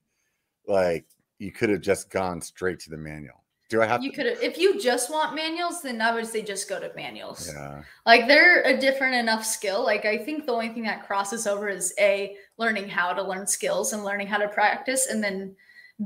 like 0.67 1.07
you 1.39 1.53
could 1.53 1.71
have 1.71 1.81
just 1.81 2.11
gone 2.11 2.41
straight 2.41 2.79
to 2.81 2.91
the 2.91 2.97
manual? 2.97 3.43
Do 3.69 3.81
I 3.83 3.87
have 3.87 4.03
You 4.03 4.11
to? 4.11 4.17
could 4.17 4.27
if 4.43 4.59
you 4.59 4.79
just 4.81 5.11
want 5.11 5.35
manuals, 5.35 5.81
then 5.83 6.01
I 6.01 6.13
would 6.15 6.27
say 6.27 6.43
just 6.43 6.69
go 6.69 6.79
to 6.79 6.93
manuals. 6.95 7.51
Yeah. 7.53 7.83
Like 8.05 8.29
they're 8.29 8.63
a 8.65 8.79
different 8.79 9.15
enough 9.15 9.45
skill. 9.45 9.83
Like 9.83 10.05
I 10.05 10.19
think 10.19 10.47
the 10.47 10.53
only 10.53 10.69
thing 10.69 10.83
that 10.85 11.07
crosses 11.07 11.47
over 11.47 11.69
is 11.69 11.95
A, 11.99 12.37
learning 12.59 12.89
how 12.89 13.13
to 13.15 13.23
learn 13.23 13.47
skills 13.47 13.93
and 13.93 14.05
learning 14.05 14.27
how 14.27 14.39
to 14.39 14.49
practice, 14.49 15.07
and 15.11 15.25
then 15.25 15.57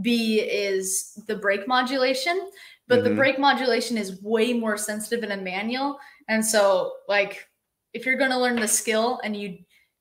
B 0.00 0.40
is 0.40 1.20
the 1.26 1.36
brake 1.36 1.66
modulation. 1.66 2.50
But 2.88 3.02
the 3.02 3.10
Mhm. 3.10 3.16
brake 3.16 3.38
modulation 3.40 3.98
is 3.98 4.22
way 4.22 4.52
more 4.52 4.76
sensitive 4.78 5.24
in 5.24 5.32
a 5.32 5.42
manual. 5.42 5.98
And 6.28 6.44
so 6.44 6.92
like 7.08 7.46
if 7.92 8.04
you're 8.04 8.18
gonna 8.18 8.38
learn 8.38 8.56
the 8.56 8.68
skill 8.68 9.20
and 9.24 9.36
you 9.36 9.58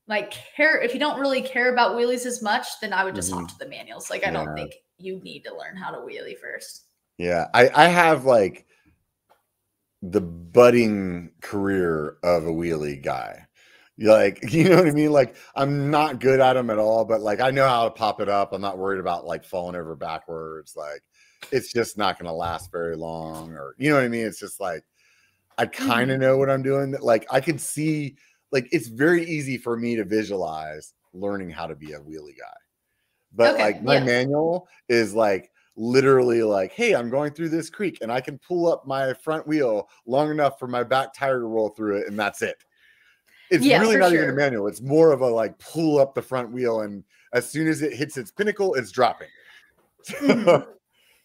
like 0.08 0.32
care 0.56 0.80
if 0.80 0.94
you 0.94 1.00
don't 1.00 1.20
really 1.20 1.42
care 1.42 1.72
about 1.72 1.96
wheelies 1.96 2.26
as 2.26 2.42
much, 2.42 2.66
then 2.80 2.92
I 2.92 3.04
would 3.04 3.14
just 3.14 3.32
hop 3.32 3.48
to 3.48 3.58
the 3.58 3.68
manuals. 3.68 4.10
Like 4.10 4.26
I 4.26 4.30
don't 4.30 4.46
Mm-hmm. 4.46 4.56
Think 4.56 4.74
you 4.98 5.20
need 5.20 5.44
to 5.44 5.56
learn 5.56 5.76
how 5.76 5.90
to 5.90 5.98
wheelie 5.98 6.38
first. 6.38 6.84
Yeah, 7.18 7.46
I 7.54 7.70
I 7.74 7.86
have 7.88 8.24
like 8.24 8.66
the 10.02 10.20
budding 10.20 11.30
career 11.40 12.18
of 12.22 12.46
a 12.46 12.50
wheelie 12.50 13.02
guy. 13.02 13.46
Like, 13.98 14.40
you 14.52 14.68
know 14.68 14.76
what 14.76 14.88
I 14.88 14.92
mean? 14.92 15.12
Like, 15.12 15.36
I'm 15.54 15.90
not 15.90 16.20
good 16.20 16.40
at 16.40 16.54
them 16.54 16.70
at 16.70 16.78
all, 16.78 17.04
but 17.04 17.20
like, 17.20 17.40
I 17.40 17.50
know 17.50 17.66
how 17.66 17.84
to 17.84 17.90
pop 17.90 18.20
it 18.20 18.28
up. 18.28 18.52
I'm 18.52 18.60
not 18.60 18.78
worried 18.78 19.00
about 19.00 19.26
like 19.26 19.44
falling 19.44 19.76
over 19.76 19.96
backwards. 19.96 20.76
Like, 20.76 21.02
it's 21.50 21.72
just 21.72 21.96
not 21.96 22.18
going 22.18 22.26
to 22.26 22.32
last 22.32 22.70
very 22.70 22.96
long, 22.96 23.52
or 23.52 23.74
you 23.78 23.90
know 23.90 23.96
what 23.96 24.04
I 24.04 24.08
mean? 24.08 24.26
It's 24.26 24.40
just 24.40 24.60
like, 24.60 24.82
I 25.58 25.66
kind 25.66 26.10
of 26.10 26.20
know 26.20 26.36
what 26.36 26.50
I'm 26.50 26.62
doing. 26.62 26.92
Like, 27.00 27.26
I 27.30 27.40
can 27.40 27.58
see, 27.58 28.16
like, 28.52 28.68
it's 28.72 28.88
very 28.88 29.24
easy 29.24 29.58
for 29.58 29.76
me 29.76 29.96
to 29.96 30.04
visualize 30.04 30.94
learning 31.12 31.50
how 31.50 31.66
to 31.66 31.74
be 31.76 31.92
a 31.92 32.00
wheelie 32.00 32.36
guy. 32.38 32.54
But 33.32 33.52
Okay, 33.52 33.62
like, 33.62 33.82
my 33.82 33.94
yeah. 33.94 34.04
manual 34.04 34.68
is 34.88 35.14
like, 35.14 35.50
literally 35.76 36.42
like, 36.42 36.72
hey, 36.72 36.94
I'm 36.94 37.10
going 37.10 37.32
through 37.32 37.50
this 37.50 37.68
creek 37.70 37.98
and 38.02 38.10
I 38.10 38.20
can 38.20 38.38
pull 38.38 38.72
up 38.72 38.86
my 38.86 39.12
front 39.14 39.46
wheel 39.46 39.88
long 40.06 40.30
enough 40.30 40.58
for 40.58 40.66
my 40.68 40.82
back 40.84 41.12
tire 41.14 41.40
to 41.40 41.46
roll 41.46 41.68
through 41.70 41.98
it, 41.98 42.08
and 42.08 42.18
that's 42.18 42.42
it. 42.42 42.64
It's 43.50 43.66
Yeah, 43.66 43.78
really 43.78 43.96
not 43.96 44.12
even 44.12 44.28
a 44.28 44.32
manual. 44.32 44.66
It's 44.68 44.80
more 44.82 45.12
of 45.12 45.20
a 45.20 45.28
like 45.28 45.58
pull 45.58 45.98
up 46.00 46.14
the 46.14 46.22
front 46.22 46.52
wheel, 46.52 46.80
and 46.82 47.04
as 47.32 47.50
soon 47.50 47.68
as 47.68 47.82
it 47.82 47.94
hits 47.94 48.16
its 48.16 48.32
pinnacle, 48.32 48.74
it's 48.74 48.90
dropping. 48.92 49.28
Mhm. 50.20 50.75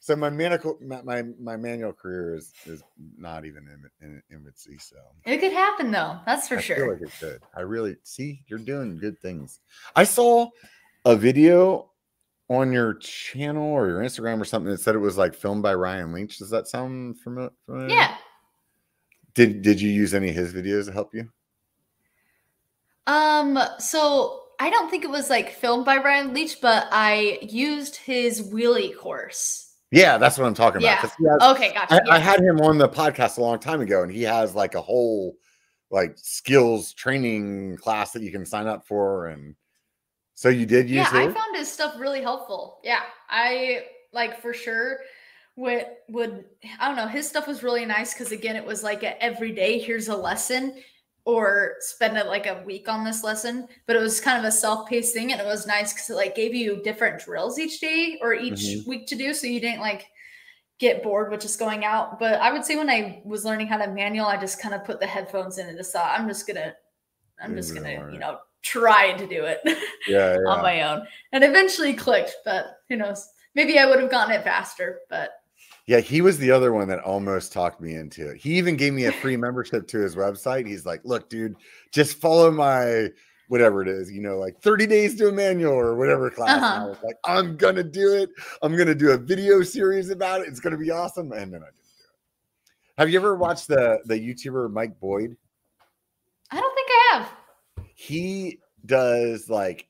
So 0.03 0.15
my 0.15 0.31
manual, 0.31 0.79
my, 0.81 1.03
my 1.03 1.21
my 1.39 1.55
manual 1.55 1.93
career 1.93 2.33
is 2.35 2.51
is 2.65 2.81
not 3.19 3.45
even 3.45 3.67
in 3.67 4.07
in 4.07 4.23
infancy. 4.35 4.79
So 4.79 4.95
It 5.25 5.37
could 5.37 5.53
happen 5.53 5.91
though. 5.91 6.17
That's 6.25 6.47
for 6.47 6.57
I 6.57 6.61
sure. 6.61 6.75
feel 6.75 6.91
like 6.93 7.01
it 7.03 7.11
could. 7.19 7.43
I 7.55 7.61
really 7.61 7.95
see 8.01 8.41
you're 8.47 8.57
doing 8.57 8.97
good 8.97 9.19
things. 9.19 9.59
I 9.95 10.03
saw 10.03 10.49
a 11.05 11.15
video 11.15 11.91
on 12.49 12.71
your 12.73 12.95
channel 12.95 13.63
or 13.67 13.87
your 13.89 13.99
Instagram 13.99 14.41
or 14.41 14.45
something 14.45 14.71
that 14.71 14.79
said 14.79 14.95
it 14.95 14.97
was 14.99 15.19
like 15.19 15.35
filmed 15.35 15.61
by 15.61 15.75
Ryan 15.75 16.11
Lynch. 16.13 16.39
Does 16.39 16.49
that 16.49 16.67
sound 16.67 17.19
familiar? 17.19 17.51
yeah. 17.87 18.15
Did 19.35 19.61
Did 19.61 19.79
you 19.79 19.89
use 19.91 20.15
any 20.15 20.29
of 20.29 20.35
his 20.35 20.51
videos 20.51 20.87
to 20.87 20.93
help 20.93 21.13
you? 21.13 21.29
Um, 23.05 23.59
so 23.77 24.41
I 24.59 24.71
don't 24.71 24.89
think 24.89 25.03
it 25.03 25.11
was 25.11 25.29
like 25.29 25.51
filmed 25.51 25.85
by 25.85 25.97
Ryan 25.97 26.33
Leech, 26.33 26.59
but 26.59 26.87
I 26.91 27.37
used 27.43 27.97
his 27.97 28.41
wheelie 28.51 28.97
course. 28.97 29.70
Yeah, 29.91 30.17
that's 30.17 30.37
what 30.37 30.47
I'm 30.47 30.53
talking 30.53 30.81
about. 30.81 31.03
Yeah. 31.03 31.09
he 31.19 31.25
has- 31.27 31.55
Okay, 31.55 31.73
gotcha. 31.73 31.95
I, 31.95 31.99
yeah. 32.05 32.13
I 32.13 32.17
had 32.19 32.39
him 32.39 32.61
on 32.61 32.77
the 32.77 32.87
podcast 32.89 33.37
a 33.37 33.41
long 33.41 33.59
time 33.59 33.81
ago, 33.81 34.03
and 34.03 34.11
he 34.11 34.23
has 34.23 34.55
like 34.55 34.75
a 34.75 34.81
whole 34.81 35.35
like 35.89 36.13
skills 36.17 36.93
training 36.93 37.75
class 37.77 38.11
that 38.13 38.21
you 38.23 38.31
can 38.31 38.45
sign 38.45 38.67
up 38.67 38.87
for. 38.87 39.27
And 39.27 39.55
so 40.33 40.47
you 40.49 40.65
did 40.65 40.89
use 40.89 41.07
yeah, 41.11 41.19
I 41.19 41.25
found 41.31 41.55
his 41.55 41.69
stuff 41.71 41.95
really 41.99 42.21
helpful. 42.21 42.79
Yeah, 42.83 43.01
I 43.29 43.83
like 44.13 44.41
for 44.41 44.53
sure 44.53 44.99
would 45.57 45.85
would 46.07 46.45
I 46.79 46.87
don't 46.87 46.95
know. 46.95 47.07
His 47.07 47.27
stuff 47.27 47.45
was 47.47 47.61
really 47.61 47.85
nice 47.85 48.13
because 48.13 48.31
again, 48.31 48.55
it 48.55 48.65
was 48.65 48.83
like 48.83 49.03
a 49.03 49.21
every 49.21 49.51
day. 49.51 49.77
Here's 49.79 50.07
a 50.07 50.15
lesson, 50.15 50.81
or 51.25 51.75
spend 51.79 52.17
it 52.17 52.25
like 52.27 52.47
a 52.47 52.63
week 52.65 52.89
on 52.89 53.03
this 53.03 53.23
lesson. 53.23 53.67
But 53.87 53.95
it 53.95 53.99
was 54.01 54.19
kind 54.19 54.37
of 54.39 54.45
a 54.45 54.51
self 54.51 54.89
paced 54.89 55.13
thing, 55.13 55.31
and 55.31 55.39
it 55.41 55.45
was 55.45 55.67
nice 55.67 55.93
because 55.93 56.09
it 56.09 56.15
like 56.15 56.35
gave 56.35 56.53
you 56.55 56.81
different 56.83 57.23
drills 57.23 57.59
each 57.59 57.79
day 57.79 58.17
or 58.21 58.33
each 58.33 58.61
Mhm. 58.61 58.87
week 58.87 59.07
to 59.07 59.15
do, 59.15 59.33
so 59.33 59.47
you 59.47 59.59
didn't 59.59 59.81
like 59.81 60.07
get 60.79 61.03
bored 61.03 61.29
with 61.29 61.41
just 61.41 61.59
going 61.59 61.85
out. 61.85 62.19
But 62.19 62.41
I 62.41 62.51
would 62.51 62.65
say 62.65 62.75
when 62.75 62.89
I 62.89 63.21
was 63.23 63.45
learning 63.45 63.67
how 63.67 63.77
to 63.77 63.87
manual, 63.87 64.25
I 64.25 64.37
just 64.37 64.59
kind 64.59 64.73
of 64.73 64.83
put 64.83 64.99
the 64.99 65.05
headphones 65.07 65.57
in 65.59 65.67
and 65.67 65.77
just 65.77 65.93
thought, 65.93 66.19
I'm 66.19 66.27
just 66.27 66.47
gonna, 66.47 66.73
I'm 67.39 67.55
just 67.55 67.75
gonna 67.75 67.95
gonna, 67.97 68.11
you 68.13 68.17
know, 68.19 68.39
try 68.63 69.13
to 69.13 69.27
do 69.27 69.43
it. 69.45 69.59
yeah, 69.65 69.73
yeah. 70.07 70.37
on 70.47 70.61
my 70.61 70.81
own 70.83 71.07
and 71.31 71.43
eventually 71.43 71.93
clicked 71.95 72.35
but 72.45 72.77
who 72.89 72.95
knows 72.95 73.27
maybe 73.55 73.79
i 73.79 73.87
would 73.87 73.99
have 73.99 74.11
gotten 74.11 74.31
it 74.35 74.43
faster 74.43 74.99
but 75.09 75.31
Yeah, 75.91 75.99
he 75.99 76.21
was 76.21 76.37
the 76.37 76.51
other 76.51 76.71
one 76.71 76.87
that 76.87 76.99
almost 76.99 77.51
talked 77.51 77.81
me 77.81 77.95
into 77.95 78.29
it. 78.29 78.37
He 78.37 78.57
even 78.57 78.77
gave 78.77 78.93
me 78.93 79.07
a 79.07 79.11
free 79.11 79.35
membership 79.45 79.89
to 79.89 79.97
his 79.99 80.15
website. 80.15 80.65
He's 80.65 80.85
like, 80.85 81.01
"Look, 81.03 81.27
dude, 81.29 81.53
just 81.91 82.15
follow 82.15 82.49
my 82.49 83.09
whatever 83.49 83.81
it 83.81 83.89
is, 83.89 84.09
you 84.09 84.21
know, 84.21 84.37
like 84.37 84.57
30 84.61 84.87
days 84.87 85.17
to 85.17 85.27
a 85.27 85.31
manual 85.33 85.73
or 85.73 85.95
whatever 85.97 86.29
class." 86.29 86.55
And 86.55 86.63
I 86.63 86.77
Uh-huh. 86.77 86.87
was 86.87 86.97
like, 87.03 87.17
"I'm 87.25 87.57
gonna 87.57 87.83
do 87.83 88.13
it. 88.13 88.29
I'm 88.61 88.77
gonna 88.77 88.95
do 88.95 89.11
a 89.11 89.17
video 89.17 89.63
series 89.63 90.11
about 90.11 90.39
it. 90.39 90.47
It's 90.47 90.61
gonna 90.61 90.77
be 90.77 90.91
awesome." 90.91 91.33
And 91.33 91.53
then 91.53 91.61
I 91.61 91.65
didn't 91.65 91.75
do 91.75 92.05
it. 92.05 92.97
Have 92.97 93.09
you 93.09 93.19
ever 93.19 93.35
watched 93.35 93.67
the 93.67 93.99
the 94.05 94.15
YouTuber 94.17 94.71
Mike 94.71 94.97
Boyd? 94.97 95.35
i 96.53 96.59
don't 96.61 96.73
think 96.73 96.87
i 96.89 97.17
have 97.17 97.31
he 97.95 98.59
does 98.85 99.49
like 99.49 99.87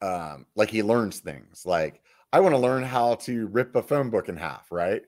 um 0.00 0.46
like 0.54 0.70
he 0.70 0.82
learns 0.84 1.18
things 1.18 1.64
like 1.66 2.02
i 2.32 2.38
want 2.38 2.52
to 2.54 2.58
learn 2.58 2.84
how 2.84 3.14
to 3.16 3.46
rip 3.48 3.74
a 3.74 3.82
phone 3.82 4.10
book 4.10 4.28
in 4.28 4.36
half 4.36 4.70
right 4.70 5.02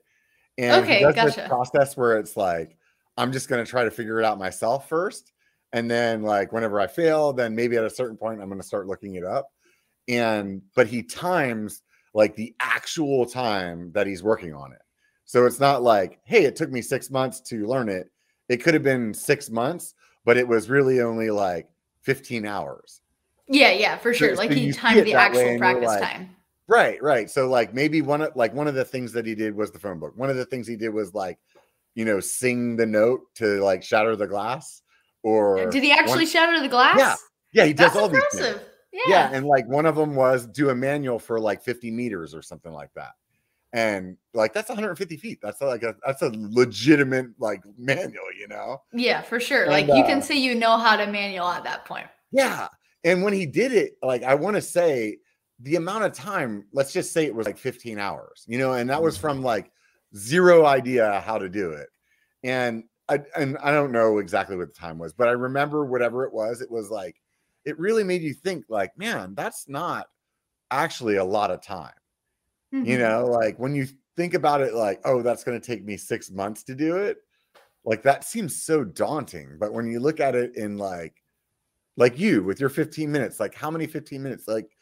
and 0.59 0.85
Okay, 0.85 0.99
he 0.99 1.13
does 1.13 1.35
this 1.35 1.49
process 1.49 1.97
where 1.97 2.19
it's 2.19 2.37
like 2.37 2.77
i'm 3.17 3.33
just 3.33 3.49
going 3.49 3.65
to 3.65 3.71
try 3.71 3.85
to 3.85 3.91
figure 3.91 4.19
it 4.19 4.25
out 4.25 4.39
myself 4.39 4.89
first 4.89 5.33
and 5.73 5.91
then 5.91 6.23
like 6.23 6.53
whenever 6.53 6.81
i 6.81 6.87
fail 6.87 7.33
then 7.33 7.55
maybe 7.55 7.77
at 7.77 7.85
a 7.85 7.91
certain 7.91 8.17
point 8.17 8.41
i'm 8.41 8.49
going 8.49 8.61
to 8.61 8.67
start 8.67 8.87
looking 8.87 9.15
it 9.15 9.25
up. 9.25 9.51
And 10.09 10.63
but 10.75 10.87
he 10.87 11.03
times 11.03 11.83
like 12.15 12.35
the 12.37 12.55
actual 12.61 13.25
time 13.25 13.93
that 13.93 14.07
he's 14.07 14.23
working 14.23 14.53
on 14.53 14.73
it. 14.73 14.83
So 15.25 15.47
it's 15.47 15.61
not 15.61 15.83
like 15.83 16.21
hey 16.25 16.45
it 16.45 16.57
took 16.57 16.71
me 16.71 16.83
six 16.83 17.11
months 17.11 17.41
to 17.43 17.67
learn 17.67 17.89
it. 17.89 18.11
It 18.49 18.59
could 18.59 18.75
have 18.75 18.83
been 18.83 19.15
six 19.15 19.51
months 19.51 19.95
but 20.25 20.37
it 20.37 20.47
was 20.47 20.71
really 20.71 21.01
only 21.01 21.31
like 21.31 21.69
15 22.03 22.47
hours. 22.47 23.01
Yeah 23.49 23.71
yeah 23.71 23.97
for 23.97 24.13
sure. 24.13 24.35
so 24.35 24.41
like 24.41 24.51
you 24.51 24.57
he 24.57 24.73
timed 24.73 25.07
the 25.07 25.15
actual 25.15 25.59
practice 25.59 25.87
like, 25.87 26.03
time 26.03 26.37
right 26.69 27.03
right. 27.03 27.31
So 27.31 27.49
like 27.49 27.75
maybe 27.75 28.03
one 28.03 28.23
of 28.23 28.37
like 28.37 28.55
one 28.55 28.69
of 28.69 28.75
the 28.75 28.85
things 28.85 29.13
that 29.13 29.27
he 29.27 29.35
did 29.35 29.55
was 29.55 29.71
the 29.71 29.79
phone 29.79 29.99
book. 29.99 30.13
One 30.17 30.31
of 30.31 30.37
the 30.37 30.47
things 30.47 30.67
he 30.67 30.77
did 30.77 30.91
was 30.91 31.15
like 31.15 31.39
you 31.95 32.05
know 32.05 32.21
sing 32.21 32.77
the 32.77 32.87
note 32.87 33.21
to 33.37 33.63
like 33.63 33.83
shatter 33.83 34.17
the 34.17 34.27
glass 34.27 34.83
or 35.23 35.71
did 35.71 35.83
he 35.83 35.93
actually 35.93 36.25
one- 36.25 36.27
shatter 36.27 36.61
the 36.61 36.69
glass? 36.69 36.99
Yeah, 36.99 37.15
yeah 37.53 37.65
he 37.67 37.73
does 37.73 37.93
that's 37.93 37.97
all 37.97 38.09
these 38.09 38.23
things. 38.33 38.61
yeah, 38.93 39.03
yeah. 39.07 39.31
and 39.33 39.47
like 39.47 39.67
one 39.69 39.87
of 39.87 39.97
them 39.97 40.15
was 40.15 40.47
do 40.47 40.71
a 40.71 40.75
manual 40.75 41.19
for 41.19 41.39
like 41.39 41.63
50 41.63 41.91
meters 41.91 42.35
or 42.35 42.43
something 42.43 42.73
like 42.73 42.91
that. 42.95 43.13
And 43.75 44.19
like 44.35 44.53
that's 44.53 44.69
150 44.69 45.17
feet. 45.17 45.39
That's 45.43 45.61
like 45.61 45.83
a 45.83 45.95
that's 46.05 46.23
a 46.23 46.31
legitimate 46.35 47.29
like 47.39 47.63
manual 47.79 48.27
you 48.39 48.49
know? 48.49 48.83
Yeah, 48.93 49.23
for 49.23 49.41
sure. 49.41 49.63
And, 49.63 49.71
like 49.71 49.87
you 49.87 50.03
uh, 50.03 50.07
can 50.07 50.21
say 50.21 50.37
you 50.37 50.55
know 50.55 50.77
how 50.77 50.97
to 50.97 51.07
manual 51.07 51.49
at 51.49 51.65
that 51.65 51.85
point. 51.87 52.07
Yeah. 52.33 52.69
And 53.05 53.23
when 53.23 53.33
he 53.33 53.47
did 53.47 53.73
it, 53.73 53.97
like 54.03 54.25
I 54.25 54.35
want 54.35 54.57
to 54.57 54.63
say 54.63 55.19
the 55.63 55.77
amount 55.77 56.05
of 56.05 56.13
time, 56.15 56.67
let's 56.73 56.93
just 56.93 57.13
say 57.13 57.27
it 57.27 57.35
was 57.35 57.47
like 57.47 57.59
15 57.59 57.99
hours, 57.99 58.45
you 58.49 58.59
know, 58.59 58.75
and 58.75 58.91
that 58.91 59.03
was 59.03 59.19
from 59.19 59.43
like 59.43 59.73
zero 60.17 60.67
idea 60.67 61.21
how 61.21 61.39
to 61.39 61.49
do 61.49 61.73
it. 61.73 61.89
And 62.45 62.85
I 63.09 63.21
and 63.37 63.59
I 63.59 63.73
don't 63.73 63.93
know 63.93 64.19
exactly 64.19 64.57
what 64.57 64.69
the 64.69 64.75
time 64.75 64.99
was, 64.99 65.13
but 65.13 65.29
I 65.29 65.33
remember 65.33 65.85
whatever 65.87 66.25
it 66.27 66.35
was, 66.35 66.61
it 66.63 66.71
was 66.71 66.91
like 66.91 67.17
it 67.65 67.79
really 67.79 68.05
made 68.05 68.23
you 68.23 68.35
think 68.35 68.67
like, 68.69 68.97
man, 68.99 69.35
that's 69.35 69.69
not 69.69 70.09
actually 70.71 71.17
a 71.17 71.25
lot 71.25 71.51
of 71.53 71.63
time. 71.63 71.95
You 72.83 72.99
Mhm. 72.99 72.99
know, 72.99 73.27
like 73.27 73.59
when 73.59 73.75
you 73.75 73.87
think 74.17 74.35
about 74.35 74.61
it 74.61 74.75
like, 74.75 75.01
oh, 75.05 75.23
that's 75.23 75.45
going 75.45 75.61
to 75.61 75.65
take 75.67 75.85
me 75.85 75.97
6 75.97 76.31
months 76.31 76.65
to 76.65 76.75
do 76.75 76.97
it, 76.97 77.19
like 77.85 78.03
that 78.05 78.25
seems 78.25 78.63
so 78.63 78.85
daunting, 78.85 79.59
but 79.61 79.73
when 79.75 79.87
you 79.89 80.01
look 80.01 80.21
at 80.21 80.35
it 80.37 80.57
in 80.57 80.79
like 80.79 81.23
like 81.97 82.19
you 82.19 82.43
with 82.45 82.61
your 82.61 82.71
15 82.71 83.13
minutes 83.13 83.41
like 83.41 83.55
how 83.55 83.71
many 83.71 83.87
15 83.87 84.23
minutes 84.23 84.49
like 84.49 84.77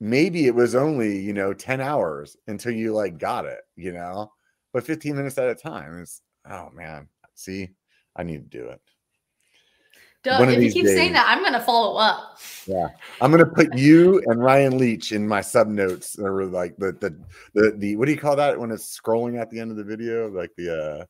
maybe 0.00 0.46
it 0.46 0.54
was 0.54 0.74
only 0.74 1.18
you 1.18 1.32
know 1.32 1.52
10 1.52 1.80
hours 1.80 2.36
until 2.46 2.72
you 2.72 2.92
like 2.92 3.18
got 3.18 3.44
it 3.44 3.60
you 3.76 3.92
know? 3.92 4.32
But 4.72 4.84
15 4.84 5.16
minutes 5.16 5.38
at 5.38 5.48
a 5.48 5.54
time 5.54 6.00
is 6.00 6.20
oh 6.50 6.70
man 6.72 7.08
see? 7.34 7.70
I 8.16 8.24
need 8.24 8.50
to 8.50 8.58
do 8.58 8.68
it. 8.68 8.80
Duh, 10.24 10.38
one 10.38 10.50
if 10.50 10.60
you 10.60 10.72
keep 10.72 10.86
saying 10.86 11.12
that 11.12 11.26
i'm 11.28 11.44
gonna 11.44 11.62
follow 11.62 11.96
up. 11.96 12.38
Yeah 12.66 12.88
i'm 13.20 13.30
gonna 13.30 13.46
put 13.46 13.76
you 13.76 14.20
and 14.26 14.42
ryan 14.42 14.76
leech 14.76 15.12
in 15.12 15.26
my 15.26 15.40
sub 15.40 15.68
notes 15.68 16.18
or 16.18 16.44
like 16.44 16.76
the 16.76 16.92
the 16.92 17.16
the, 17.54 17.76
the 17.78 17.96
what 17.96 18.06
do 18.06 18.12
you 18.12 18.18
call 18.18 18.36
that 18.36 18.58
when 18.58 18.70
it's 18.70 18.98
scrolling 18.98 19.40
at 19.40 19.50
the 19.50 19.60
end 19.60 19.70
of 19.70 19.76
the 19.76 19.84
video? 19.84 20.28
Like 20.28 20.50
the 20.56 21.00
uh 21.00 21.04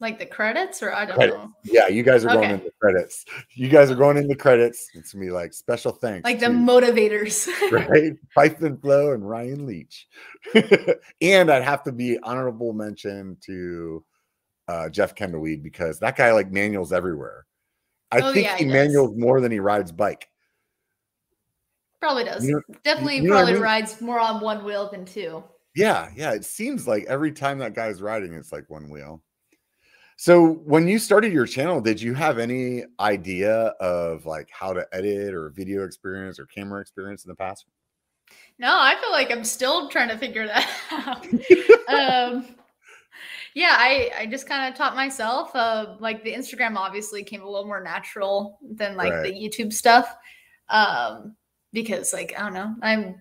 Like 0.00 0.18
the 0.18 0.26
credits, 0.26 0.82
or 0.82 0.92
I 0.92 1.06
don't 1.06 1.14
Credits. 1.14 1.36
know. 1.38 1.52
Yeah, 1.62 1.86
you 1.88 2.02
guys 2.02 2.24
are 2.24 2.28
going 2.28 2.38
Okay. 2.44 2.54
in 2.54 2.64
the 2.64 2.72
credits. 2.80 3.24
You 3.54 3.68
guys 3.68 3.90
are 3.90 3.94
going 3.94 4.16
in 4.16 4.26
the 4.26 4.34
credits. 4.34 4.88
It's 4.94 5.12
gonna 5.12 5.24
be 5.24 5.30
like 5.30 5.52
special 5.54 5.92
thanks. 5.92 6.24
Like 6.24 6.40
the 6.40 6.46
to- 6.46 6.52
motivators. 6.52 7.48
right? 7.88 8.12
Pipe 8.34 8.60
and 8.62 8.80
Flow 8.82 9.12
and 9.12 9.26
Ryan 9.26 9.66
Leech. 9.66 10.06
and 11.22 11.50
I'd 11.50 11.62
have 11.62 11.84
to 11.84 11.92
be 11.92 12.18
honorable 12.22 12.72
mention 12.72 13.36
to 13.46 14.04
uh, 14.68 14.88
Jeff 14.88 15.14
Kendall-Weed 15.14 15.62
because 15.62 15.98
that 16.00 16.16
guy 16.16 16.32
like 16.32 16.50
manuals 16.50 16.92
everywhere. 16.92 17.46
I 18.10 18.20
Oh, 18.20 18.32
think 18.32 18.46
yeah, 18.46 18.56
he 18.56 18.64
he 18.64 18.70
manuals 18.70 19.12
more 19.16 19.40
than 19.40 19.52
he 19.52 19.60
rides 19.60 19.92
bike. 19.92 20.28
Probably 22.00 22.24
does. 22.24 22.44
You 22.46 22.54
know- 22.56 22.74
Definitely 22.82 23.16
you 23.16 23.22
know 23.22 23.30
what 23.30 23.36
I 23.36 23.40
probably 23.42 23.52
mean? 23.54 23.62
rides 23.62 24.00
more 24.00 24.20
on 24.20 24.40
one 24.40 24.64
wheel 24.64 24.90
than 24.90 25.04
two. 25.04 25.42
Yeah, 25.74 26.10
yeah. 26.14 26.32
It 26.32 26.44
seems 26.44 26.86
like 26.86 27.04
every 27.08 27.32
time 27.32 27.58
that 27.58 27.74
guy's 27.74 28.02
riding, 28.02 28.32
it's 28.34 28.52
like 28.52 28.68
one 28.68 28.88
wheel. 28.90 29.22
So 30.16 30.54
when 30.64 30.86
you 30.86 30.98
started 30.98 31.32
your 31.32 31.46
channel, 31.46 31.80
did 31.80 32.00
you 32.00 32.14
have 32.14 32.38
any 32.38 32.84
idea 33.00 33.74
of 33.80 34.26
like 34.26 34.48
how 34.50 34.72
to 34.72 34.86
edit 34.92 35.34
or 35.34 35.50
video 35.50 35.84
experience 35.84 36.38
or 36.38 36.46
camera 36.46 36.80
experience 36.80 37.24
in 37.24 37.28
the 37.28 37.34
past? 37.34 37.66
No, 38.58 38.68
I 38.70 38.94
feel 39.00 39.10
like 39.10 39.30
I'm 39.30 39.44
still 39.44 39.88
trying 39.88 40.08
to 40.08 40.18
figure 40.18 40.46
that 40.46 40.68
out. 40.90 41.26
um, 42.32 42.46
yeah, 43.54 43.76
I 43.78 44.10
I 44.20 44.26
just 44.26 44.48
kind 44.48 44.72
of 44.72 44.76
taught 44.76 44.96
myself. 44.96 45.50
Uh, 45.54 45.96
like 45.98 46.22
the 46.22 46.32
Instagram 46.32 46.76
obviously 46.76 47.22
came 47.24 47.42
a 47.42 47.48
little 47.48 47.66
more 47.66 47.82
natural 47.82 48.58
than 48.62 48.96
like 48.96 49.22
the 49.22 49.32
YouTube 49.32 49.72
stuff. 49.72 50.14
Um, 50.68 51.36
because 51.72 52.12
like 52.12 52.34
I 52.38 52.42
don't 52.42 52.54
know, 52.54 52.74
I'm 52.82 53.16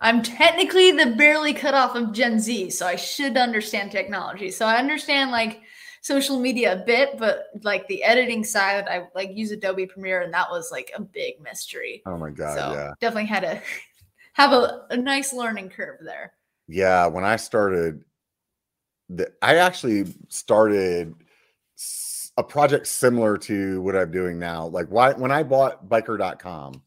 I'm 0.00 0.22
technically 0.22 0.92
the 0.92 1.14
barely 1.16 1.52
cut 1.52 1.74
off 1.74 1.96
of 1.96 2.12
Gen 2.12 2.38
Z, 2.38 2.70
so 2.70 2.86
I 2.86 2.96
should 2.96 3.36
understand 3.36 3.90
technology. 3.90 4.50
So 4.50 4.66
I 4.66 4.76
understand 4.76 5.32
like 5.32 5.60
social 6.00 6.38
media 6.38 6.72
a 6.72 6.84
bit, 6.84 7.18
but 7.18 7.46
like 7.62 7.86
the 7.88 8.02
editing 8.02 8.44
side, 8.44 8.86
I 8.88 9.08
like 9.14 9.30
use 9.34 9.50
Adobe 9.50 9.86
Premiere, 9.86 10.22
and 10.22 10.32
that 10.34 10.50
was 10.50 10.70
like 10.70 10.90
a 10.94 11.00
big 11.00 11.40
mystery. 11.40 12.02
Oh 12.06 12.16
my 12.16 12.30
god, 12.30 12.56
so 12.56 12.72
yeah. 12.72 12.92
definitely 13.00 13.26
had 13.26 13.40
to 13.40 13.62
have 14.34 14.52
a, 14.52 14.86
a 14.90 14.96
nice 14.96 15.32
learning 15.32 15.70
curve 15.70 15.98
there. 16.02 16.32
Yeah, 16.66 17.06
when 17.06 17.24
I 17.24 17.36
started, 17.36 18.04
the, 19.08 19.32
I 19.42 19.56
actually 19.56 20.14
started 20.28 21.14
a 22.36 22.42
project 22.42 22.86
similar 22.86 23.36
to 23.38 23.80
what 23.82 23.96
I'm 23.96 24.10
doing 24.10 24.38
now. 24.38 24.66
Like 24.66 24.88
why 24.88 25.12
when 25.12 25.32
I 25.32 25.42
bought 25.42 25.88
biker.com, 25.88 26.82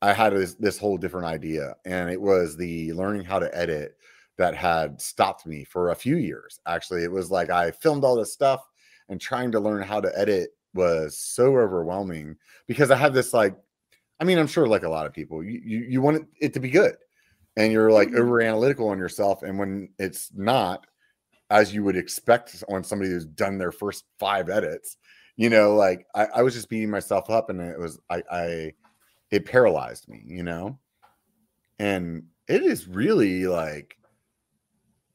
I 0.00 0.12
had 0.12 0.32
this, 0.32 0.54
this 0.54 0.78
whole 0.78 0.96
different 0.96 1.26
idea, 1.26 1.76
and 1.84 2.10
it 2.10 2.20
was 2.20 2.56
the 2.56 2.92
learning 2.94 3.24
how 3.24 3.38
to 3.38 3.56
edit 3.56 3.97
that 4.38 4.54
had 4.54 5.00
stopped 5.00 5.46
me 5.46 5.64
for 5.64 5.90
a 5.90 5.96
few 5.96 6.16
years. 6.16 6.60
Actually, 6.66 7.04
it 7.04 7.12
was 7.12 7.30
like 7.30 7.50
I 7.50 7.70
filmed 7.72 8.04
all 8.04 8.16
this 8.16 8.32
stuff 8.32 8.66
and 9.08 9.20
trying 9.20 9.52
to 9.52 9.60
learn 9.60 9.82
how 9.82 10.00
to 10.00 10.16
edit 10.18 10.50
was 10.74 11.18
so 11.18 11.56
overwhelming 11.56 12.36
because 12.66 12.90
I 12.90 12.96
had 12.96 13.12
this 13.12 13.34
like, 13.34 13.56
I 14.20 14.24
mean, 14.24 14.38
I'm 14.38 14.46
sure 14.46 14.66
like 14.66 14.84
a 14.84 14.88
lot 14.88 15.06
of 15.06 15.12
people, 15.12 15.42
you 15.44 15.60
you, 15.64 15.78
you 15.88 16.02
want 16.02 16.18
it, 16.18 16.26
it 16.40 16.54
to 16.54 16.60
be 16.60 16.70
good, 16.70 16.96
and 17.56 17.72
you're 17.72 17.90
like 17.92 18.10
Mhm. 18.10 18.18
over 18.20 18.40
analytical 18.40 18.88
on 18.88 18.98
yourself, 18.98 19.42
and 19.42 19.58
when 19.58 19.90
it's 19.98 20.30
not, 20.34 20.86
as 21.50 21.74
you 21.74 21.82
would 21.84 21.96
expect 21.96 22.62
on 22.68 22.84
somebody 22.84 23.10
who's 23.10 23.26
done 23.26 23.58
their 23.58 23.72
first 23.72 24.04
five 24.18 24.48
edits, 24.50 24.98
you 25.36 25.50
know, 25.50 25.74
like 25.74 26.06
I, 26.14 26.26
I 26.36 26.42
was 26.42 26.54
just 26.54 26.68
beating 26.68 26.90
myself 26.90 27.30
up, 27.30 27.50
and 27.50 27.60
it 27.60 27.78
was 27.78 27.98
I 28.10 28.22
I 28.30 28.72
it 29.30 29.44
paralyzed 29.46 30.08
me, 30.08 30.22
you 30.26 30.42
know, 30.42 30.78
and 31.78 32.24
it 32.48 32.62
is 32.62 32.88
really 32.88 33.46
like 33.46 33.97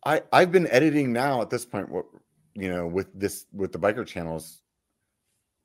I 0.06 0.22
I've 0.32 0.52
been 0.52 0.68
editing 0.68 1.14
now 1.14 1.42
at 1.42 1.50
this 1.50 1.66
point. 1.66 1.90
What 1.90 2.06
you 2.54 2.70
know 2.70 2.88
with 2.88 3.08
this 3.18 3.46
with 3.54 3.72
the 3.72 3.80
biker 3.80 4.06
channels, 4.06 4.62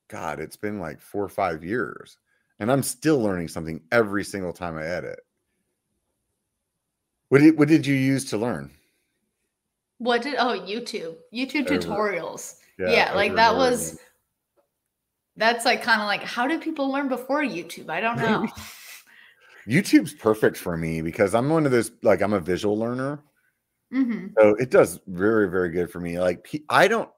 God, 0.08 0.40
it's 0.40 0.56
been 0.56 0.80
like 0.80 1.00
four 1.00 1.24
or 1.24 1.28
five 1.28 1.64
years, 1.64 2.18
and 2.58 2.70
I'm 2.70 2.82
still 2.82 3.20
learning 3.20 3.48
something 3.48 3.80
every 3.92 4.24
single 4.24 4.52
time 4.52 4.76
I 4.76 4.84
edit. 4.84 5.20
What 7.28 7.40
did 7.40 7.58
what 7.58 7.68
did 7.68 7.86
you 7.86 7.94
use 7.94 8.24
to 8.26 8.38
learn? 8.38 8.70
What 9.98 10.22
did 10.22 10.36
oh 10.38 10.58
YouTube 10.60 11.16
YouTube 11.34 11.70
Over- 11.70 11.78
tutorials? 11.78 12.56
Yeah, 12.78 13.12
like 13.14 13.34
that 13.34 13.54
was- 13.54 13.94
again. 13.94 14.04
That's 15.36 15.64
like 15.64 15.82
kind 15.82 16.00
of 16.00 16.08
like 16.08 16.22
how 16.22 16.48
did 16.48 16.60
people 16.60 16.90
learn 16.90 17.08
before 17.08 17.42
YouTube? 17.42 17.90
I 17.90 18.00
don't 18.00 18.18
know. 18.18 18.48
YouTube's 19.68 20.14
perfect 20.14 20.56
for 20.56 20.76
me 20.76 21.00
because 21.00 21.34
I'm 21.34 21.48
one 21.48 21.64
of 21.64 21.70
those 21.70 21.92
like 22.02 22.22
I'm 22.22 22.32
a 22.32 22.40
visual 22.40 22.76
learner. 22.76 23.20
Hmm 23.90 24.28
So 24.38 24.54
it 24.56 24.70
does 24.70 25.00
very, 25.06 25.48
very 25.48 25.70
good 25.70 25.90
for 25.90 26.00
me. 26.00 26.18
Like 26.20 26.48
I 26.68 26.88
don't 26.88 27.10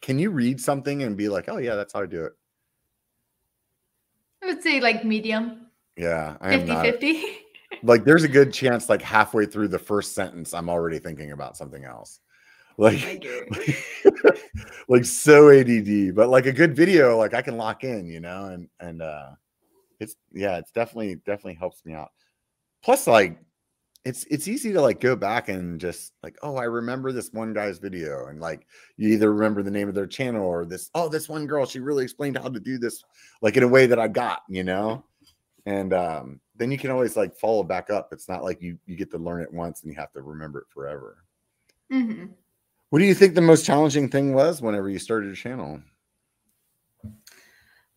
can 0.00 0.18
you 0.18 0.30
read 0.30 0.60
something 0.60 1.02
and 1.02 1.16
be 1.16 1.28
like, 1.28 1.48
oh 1.48 1.58
yeah, 1.58 1.74
that's 1.74 1.92
how 1.92 2.02
I 2.02 2.06
do 2.06 2.24
it. 2.24 2.32
I 4.42 4.46
would 4.46 4.62
say 4.62 4.80
like 4.80 5.04
medium, 5.04 5.66
Yeah, 5.96 6.36
I 6.40 6.56
50 6.56 6.66
not. 6.66 6.84
50. 6.86 7.24
Like 7.84 8.04
there's 8.04 8.22
a 8.22 8.28
good 8.28 8.52
chance 8.52 8.88
like 8.88 9.02
halfway 9.02 9.44
through 9.44 9.66
the 9.66 9.78
first 9.78 10.14
sentence, 10.14 10.54
I'm 10.54 10.68
already 10.68 11.00
thinking 11.00 11.32
about 11.32 11.56
something 11.56 11.84
else. 11.84 12.20
Like 12.78 13.22
like 14.88 15.04
so 15.04 15.50
ADD, 15.50 16.12
but 16.14 16.28
like 16.30 16.46
a 16.46 16.52
good 16.52 16.74
video, 16.74 17.18
like 17.18 17.34
I 17.34 17.42
can 17.42 17.56
lock 17.56 17.84
in, 17.84 18.06
you 18.06 18.20
know, 18.20 18.46
and 18.46 18.68
and 18.80 19.02
uh 19.02 19.30
it's 20.00 20.16
yeah, 20.32 20.56
it's 20.58 20.70
definitely 20.72 21.16
definitely 21.16 21.54
helps 21.54 21.84
me 21.84 21.92
out. 21.92 22.12
Plus, 22.82 23.06
like 23.06 23.38
it's 24.04 24.24
it's 24.24 24.48
easy 24.48 24.72
to 24.72 24.80
like 24.80 25.00
go 25.00 25.14
back 25.14 25.48
and 25.48 25.80
just 25.80 26.12
like, 26.22 26.36
oh, 26.42 26.56
I 26.56 26.64
remember 26.64 27.12
this 27.12 27.32
one 27.32 27.52
guy's 27.52 27.78
video, 27.78 28.26
and 28.26 28.40
like 28.40 28.66
you 28.96 29.10
either 29.10 29.32
remember 29.32 29.62
the 29.62 29.70
name 29.70 29.88
of 29.88 29.94
their 29.94 30.06
channel 30.06 30.44
or 30.44 30.64
this, 30.64 30.90
oh, 30.94 31.08
this 31.08 31.28
one 31.28 31.46
girl, 31.46 31.66
she 31.66 31.78
really 31.78 32.02
explained 32.04 32.36
how 32.36 32.48
to 32.48 32.60
do 32.60 32.78
this 32.78 33.02
like 33.42 33.56
in 33.56 33.62
a 33.62 33.68
way 33.68 33.86
that 33.86 33.98
I 33.98 34.08
got, 34.08 34.42
you 34.48 34.64
know. 34.64 35.04
And 35.66 35.94
um, 35.94 36.40
then 36.56 36.72
you 36.72 36.78
can 36.78 36.90
always 36.90 37.16
like 37.16 37.36
follow 37.36 37.62
back 37.62 37.90
up. 37.90 38.08
It's 38.12 38.28
not 38.28 38.42
like 38.42 38.60
you 38.60 38.76
you 38.86 38.96
get 38.96 39.10
to 39.12 39.18
learn 39.18 39.42
it 39.42 39.52
once 39.52 39.82
and 39.82 39.92
you 39.92 39.98
have 39.98 40.12
to 40.12 40.22
remember 40.22 40.60
it 40.60 40.66
forever. 40.70 41.18
hmm 41.90 42.26
What 42.90 42.98
do 42.98 43.04
you 43.04 43.14
think 43.14 43.34
the 43.34 43.40
most 43.40 43.64
challenging 43.64 44.08
thing 44.08 44.34
was 44.34 44.60
whenever 44.60 44.90
you 44.90 44.98
started 44.98 45.26
your 45.26 45.36
channel? 45.36 45.80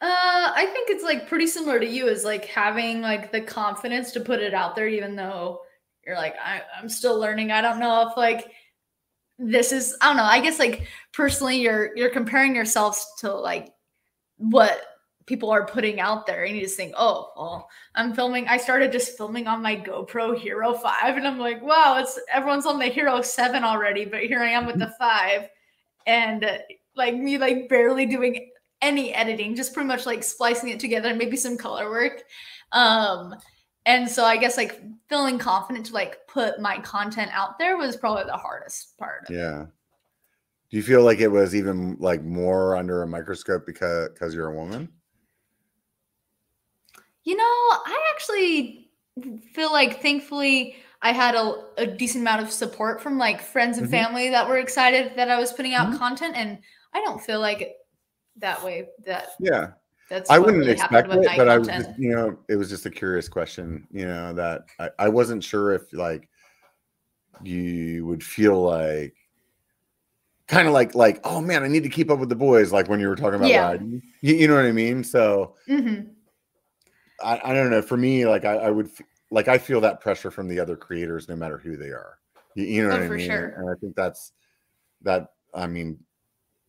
Uh, 0.01 0.51
I 0.53 0.69
think 0.71 0.89
it's 0.89 1.03
like 1.03 1.27
pretty 1.27 1.47
similar 1.47 1.79
to 1.79 1.87
you, 1.87 2.07
is 2.07 2.23
like 2.23 2.45
having 2.45 3.01
like 3.01 3.31
the 3.31 3.41
confidence 3.41 4.11
to 4.11 4.19
put 4.19 4.39
it 4.39 4.53
out 4.53 4.75
there, 4.75 4.87
even 4.87 5.15
though 5.15 5.61
you're 6.05 6.15
like, 6.15 6.35
I, 6.43 6.61
I'm 6.77 6.89
still 6.89 7.19
learning. 7.19 7.51
I 7.51 7.61
don't 7.61 7.79
know 7.79 8.07
if 8.07 8.17
like 8.17 8.51
this 9.37 9.71
is, 9.71 9.97
I 10.01 10.07
don't 10.07 10.17
know. 10.17 10.23
I 10.23 10.39
guess 10.39 10.59
like 10.59 10.87
personally, 11.13 11.57
you're 11.57 11.95
you're 11.95 12.09
comparing 12.09 12.55
yourselves 12.55 13.05
to 13.19 13.33
like 13.33 13.73
what 14.37 14.81
people 15.25 15.49
are 15.49 15.65
putting 15.65 15.99
out 15.99 16.27
there, 16.27 16.43
and 16.45 16.55
you 16.55 16.61
just 16.61 16.77
think, 16.77 16.93
oh, 16.97 17.31
well, 17.35 17.69
I'm 17.95 18.13
filming. 18.13 18.47
I 18.47 18.57
started 18.57 18.91
just 18.91 19.17
filming 19.17 19.47
on 19.47 19.61
my 19.61 19.75
GoPro 19.75 20.37
Hero 20.37 20.73
Five, 20.73 21.17
and 21.17 21.27
I'm 21.27 21.39
like, 21.39 21.61
wow, 21.61 21.97
it's 21.99 22.19
everyone's 22.31 22.65
on 22.65 22.79
the 22.79 22.85
Hero 22.85 23.21
Seven 23.21 23.63
already, 23.63 24.05
but 24.05 24.21
here 24.21 24.39
I 24.39 24.49
am 24.49 24.65
with 24.65 24.77
the 24.77 24.93
five, 24.99 25.49
and 26.05 26.43
uh, 26.43 26.57
like 26.95 27.15
me, 27.15 27.37
like 27.37 27.67
barely 27.67 28.05
doing 28.05 28.51
any 28.81 29.13
editing, 29.13 29.55
just 29.55 29.73
pretty 29.73 29.87
much 29.87 30.05
like 30.05 30.23
splicing 30.23 30.69
it 30.69 30.79
together 30.79 31.09
and 31.09 31.17
maybe 31.17 31.37
some 31.37 31.57
color 31.57 31.89
work. 31.89 32.23
Um, 32.71 33.35
and 33.85 34.09
so 34.09 34.23
I 34.25 34.37
guess 34.37 34.57
like 34.57 34.81
feeling 35.07 35.37
confident 35.37 35.85
to 35.87 35.93
like 35.93 36.27
put 36.27 36.59
my 36.59 36.79
content 36.79 37.31
out 37.33 37.59
there 37.59 37.77
was 37.77 37.95
probably 37.95 38.23
the 38.25 38.33
hardest 38.37 38.97
part. 38.97 39.29
it. 39.29 39.35
Yeah. 39.35 39.65
Do 40.71 40.77
you 40.77 40.83
feel 40.83 41.03
like 41.03 41.19
it 41.19 41.27
was 41.27 41.55
even 41.55 41.95
like 41.99 42.23
more 42.23 42.75
under 42.75 43.03
a 43.03 43.07
microscope 43.07 43.65
because 43.65 44.09
because 44.09 44.33
you're 44.33 44.49
a 44.49 44.55
woman? 44.55 44.89
You 47.23 47.35
know, 47.37 47.43
I 47.43 48.11
actually 48.13 48.89
feel 49.53 49.71
like 49.71 50.01
thankfully 50.01 50.75
I 51.01 51.11
had 51.11 51.35
a, 51.35 51.65
a 51.77 51.87
decent 51.87 52.21
amount 52.23 52.41
of 52.43 52.51
support 52.51 53.01
from 53.01 53.17
like 53.17 53.41
friends 53.41 53.77
and 53.77 53.87
Mhm. 53.87 53.91
family 53.91 54.29
that 54.29 54.47
were 54.47 54.57
excited 54.57 55.13
that 55.15 55.29
I 55.29 55.39
was 55.39 55.51
putting 55.53 55.73
out 55.73 55.91
Mhm. 55.93 55.97
content, 55.97 56.35
and 56.35 56.59
I 56.93 57.01
don't 57.01 57.21
feel 57.21 57.39
like 57.39 57.75
that 58.37 58.63
way. 58.63 58.89
That 59.05 59.29
Yeah. 59.39 59.71
That's 60.09 60.29
I 60.29 60.39
wouldn't 60.39 60.59
really 60.59 60.71
expect 60.71 61.11
it, 61.11 61.29
but 61.37 61.49
I 61.49 61.57
was 61.57 61.67
just, 61.67 61.89
you 61.97 62.15
know, 62.15 62.37
it 62.47 62.55
was 62.55 62.69
just 62.69 62.85
a 62.85 62.91
curious 62.91 63.27
question, 63.27 63.87
you 63.91 64.05
know, 64.05 64.33
that 64.33 64.65
I, 64.79 64.89
I 64.99 65.09
wasn't 65.09 65.43
sure 65.43 65.73
if 65.73 65.91
like 65.93 66.29
you 67.43 68.05
would 68.05 68.23
feel 68.23 68.61
like 68.61 69.15
kind 70.47 70.67
of 70.67 70.73
like 70.73 70.95
like, 70.95 71.19
oh 71.23 71.41
man, 71.41 71.63
I 71.63 71.67
need 71.67 71.83
to 71.83 71.89
keep 71.89 72.09
up 72.11 72.19
with 72.19 72.29
the 72.29 72.35
boys, 72.35 72.71
like 72.71 72.87
when 72.87 72.99
you 72.99 73.07
were 73.07 73.15
talking 73.15 73.39
about 73.39 73.49
Yeah. 73.49 73.67
riding. 73.67 74.01
You, 74.21 74.35
you 74.35 74.47
know 74.47 74.55
what 74.55 74.65
I 74.65 74.71
mean? 74.71 75.03
So 75.03 75.55
Mhm. 75.67 76.11
I, 77.23 77.39
I 77.43 77.53
don't 77.53 77.69
know. 77.69 77.81
For 77.81 77.97
me, 77.97 78.25
like 78.25 78.45
I, 78.45 78.55
I 78.55 78.69
would 78.69 78.87
f- 78.87 79.01
like 79.31 79.47
I 79.47 79.57
feel 79.57 79.81
that 79.81 80.01
pressure 80.01 80.31
from 80.31 80.47
the 80.47 80.59
other 80.59 80.75
creators, 80.75 81.27
no 81.27 81.35
matter 81.35 81.57
who 81.57 81.77
they 81.77 81.89
are. 81.89 82.19
You, 82.55 82.65
you 82.65 82.83
know 82.83 82.89
Oh, 82.93 82.99
what 82.99 83.05
I 83.05 83.09
mean? 83.09 83.25
sure. 83.25 83.53
And 83.57 83.69
I 83.69 83.73
think 83.79 83.95
that's 83.95 84.33
that. 85.01 85.29
I 85.53 85.67
mean, 85.67 85.97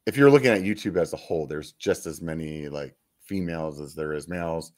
if 0.07 0.17
you're 0.17 0.31
looking 0.31 0.51
at 0.51 0.63
YouTube 0.63 0.97
as 0.97 1.13
a 1.13 1.17
whole, 1.17 1.47
there's 1.47 1.73
just 1.73 2.07
as 2.07 2.23
many 2.23 2.69
like 2.69 2.95
females 3.27 3.81
as 3.81 3.95
there 3.95 4.13
is 4.13 4.29
males, 4.29 4.73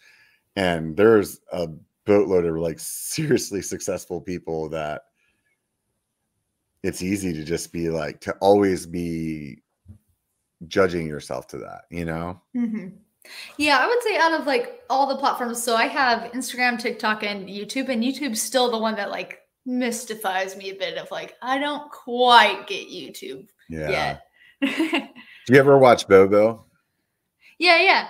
and 0.57 0.96
there's 0.96 1.40
a 1.53 1.68
boatload 2.07 2.44
of 2.46 2.57
like 2.57 2.78
seriously 2.78 3.62
successful 3.62 4.20
people 4.20 4.68
that 4.70 5.03
it's 6.82 7.03
easy 7.03 7.32
to 7.32 7.44
just 7.44 7.72
be 7.72 7.90
like 7.90 8.20
to 8.20 8.32
always 8.40 8.86
be 8.86 9.62
judging 10.66 11.07
yourself 11.07 11.46
to 11.49 11.59
that, 11.59 11.82
you 11.90 12.05
know? 12.05 12.40
hmm 12.55 12.88
Yeah, 13.59 13.78
I 13.78 13.86
would 13.86 14.03
say 14.03 14.16
out 14.16 14.32
of 14.40 14.46
like 14.46 14.80
all 14.88 15.07
the 15.07 15.16
platforms, 15.16 15.62
so 15.62 15.76
I 15.76 15.86
have 15.86 16.32
Instagram, 16.32 16.78
TikTok, 16.78 17.22
and 17.24 17.49
YouTube, 17.49 17.88
and 17.88 18.03
YouTube's 18.03 18.40
still 18.40 18.70
the 18.70 18.78
one 18.78 18.94
that 18.96 19.11
like 19.11 19.40
mystifies 19.66 20.57
me 20.57 20.70
a 20.70 20.74
bit 20.74 20.96
of 20.99 21.11
like, 21.11 21.34
I 21.42 21.59
don't 21.59 21.90
quite 21.90 22.66
get 22.66 22.88
YouTube 22.88 23.49
Yeah. 23.68 23.90
yet. 23.90 24.22
Do 25.46 25.53
you 25.55 25.59
ever 25.59 25.78
watch 25.78 26.09
Bobo? 26.09 26.64
yeah, 27.59 27.80
yeah. 27.82 28.09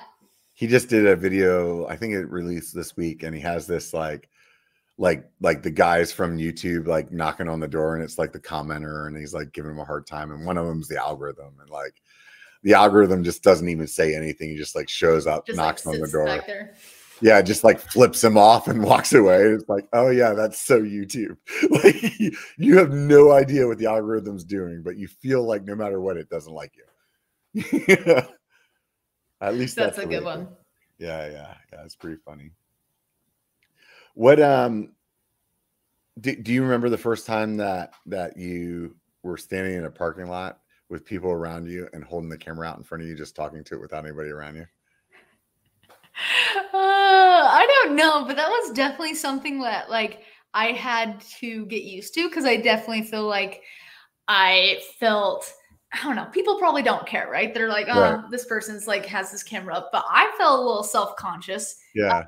He 0.59 0.67
just 0.67 0.89
did 0.89 1.07
a 1.07 1.15
video, 1.15 1.87
I 1.87 1.95
think 1.95 2.15
it 2.15 2.29
released 2.29 2.75
this 2.75 2.97
week, 2.97 3.23
and 3.23 3.33
he 3.33 3.41
has 3.43 3.65
this 3.69 3.95
like 3.95 4.29
like 4.99 5.31
like 5.41 5.63
the 5.63 5.71
guys 5.71 6.11
from 6.11 6.37
YouTube 6.37 6.89
like 6.89 7.13
knocking 7.13 7.49
on 7.49 7.61
the 7.61 7.69
door 7.69 7.95
and 7.95 8.03
it's 8.03 8.19
like 8.19 8.33
the 8.33 8.41
commenter 8.41 9.07
and 9.07 9.17
he's 9.17 9.33
like 9.33 9.53
giving 9.53 9.71
him 9.71 9.79
a 9.79 9.85
hard 9.85 10.05
time 10.05 10.33
and 10.33 10.45
one 10.45 10.59
of 10.59 10.67
them's 10.67 10.89
the 10.89 11.01
algorithm 11.01 11.55
and 11.61 11.71
like 11.71 12.03
the 12.65 12.75
algorithm 12.75 13.23
just 13.23 13.45
doesn't 13.45 13.69
even 13.69 13.87
say 13.87 14.17
anything 14.17 14.49
he 14.51 14.57
just 14.57 14.75
like 14.75 14.89
shows 14.89 15.29
up 15.29 15.47
Just 15.47 15.57
knocks 15.57 15.87
like 15.87 15.95
on 15.95 16.01
the 16.01 16.09
door. 16.09 16.71
yeah 17.23 17.41
just 17.41 17.63
like 17.63 17.79
flips 17.79 18.25
him 18.25 18.37
off 18.37 18.67
and 18.67 18.83
walks 18.85 19.13
away 19.15 19.43
it's 19.43 19.69
like 19.69 19.87
oh 19.93 20.11
yeah 20.11 20.33
that's 20.33 20.61
so 20.61 20.83
youtube. 20.83 21.37
Like 21.71 22.03
you 22.57 22.77
have 22.79 22.91
no 22.91 23.31
idea 23.31 23.69
what 23.69 23.79
the 23.79 23.87
algorithm's 23.87 24.43
doing 24.43 24.83
but 24.83 24.97
you 24.97 25.07
feel 25.07 25.45
like 25.45 25.63
no 25.65 25.77
matter 25.77 26.01
what 26.01 26.17
it 26.17 26.29
doesn't 26.29 26.53
like 26.53 26.73
you 27.55 28.23
at 29.41 29.55
least 29.55 29.77
That's, 29.77 29.97
that's, 29.97 30.07
a 30.07 30.09
good 30.09 30.25
one. 30.25 30.49
yeah, 30.99 31.29
yeah, 31.31 31.55
yeah. 31.73 31.85
It's 31.85 31.97
pretty 31.97 32.21
funny. 32.25 32.51
What 34.15 34.41
um 34.41 34.93
do, 36.21 36.35
do 36.35 36.53
you 36.53 36.63
remember 36.63 36.89
the 36.89 36.99
first 36.99 37.27
time 37.27 37.57
that 37.59 37.95
that 38.07 38.37
you 38.37 38.97
were 39.23 39.37
standing 39.37 39.75
in 39.75 39.85
a 39.85 39.91
parking 39.91 40.29
lot 40.29 40.61
with 40.89 41.05
people 41.05 41.31
around 41.31 41.69
you 41.69 41.89
and 41.93 42.03
holding 42.03 42.31
the 42.31 42.39
camera 42.39 42.67
out 42.67 42.79
in 42.79 42.83
front 42.83 43.03
of 43.03 43.09
you, 43.09 43.15
just 43.15 43.37
talking 43.37 43.63
to 43.63 43.75
it 43.75 43.81
without 43.81 44.05
anybody 44.05 44.31
around 44.31 44.57
you? 44.57 44.67
Uh, 46.57 47.47
I 47.51 47.85
don't 47.85 47.95
know, 47.95 48.25
but 48.25 48.37
that 48.37 48.49
was 48.49 48.73
definitely 48.73 49.15
something 49.15 49.61
that 49.61 49.89
like 49.89 50.23
I 50.55 50.73
had 50.73 51.21
to 51.41 51.67
get 51.67 51.85
used 51.85 52.15
to 52.15 52.29
because 52.29 52.45
I 52.45 52.57
definitely 52.57 53.03
feel 53.03 53.27
like 53.27 53.63
I 54.27 54.81
felt 54.99 55.53
I 55.93 56.05
don't 56.05 56.17
know. 56.17 56.27
People 56.27 56.59
probably 56.59 56.83
don't 56.83 57.07
care, 57.07 57.31
right? 57.31 57.55
They're 57.55 57.69
like, 57.69 57.87
oh, 57.89 58.01
Right. 58.01 58.31
this 58.31 58.45
person's 58.45 58.87
like 58.87 59.07
has 59.07 59.31
this 59.33 59.43
camera 59.43 59.75
up, 59.75 59.89
but 59.91 60.05
I 60.09 60.31
felt 60.37 60.59
a 60.59 60.63
little 60.63 60.83
self 60.83 61.17
conscious 61.17 61.77
Yeah, 61.95 62.25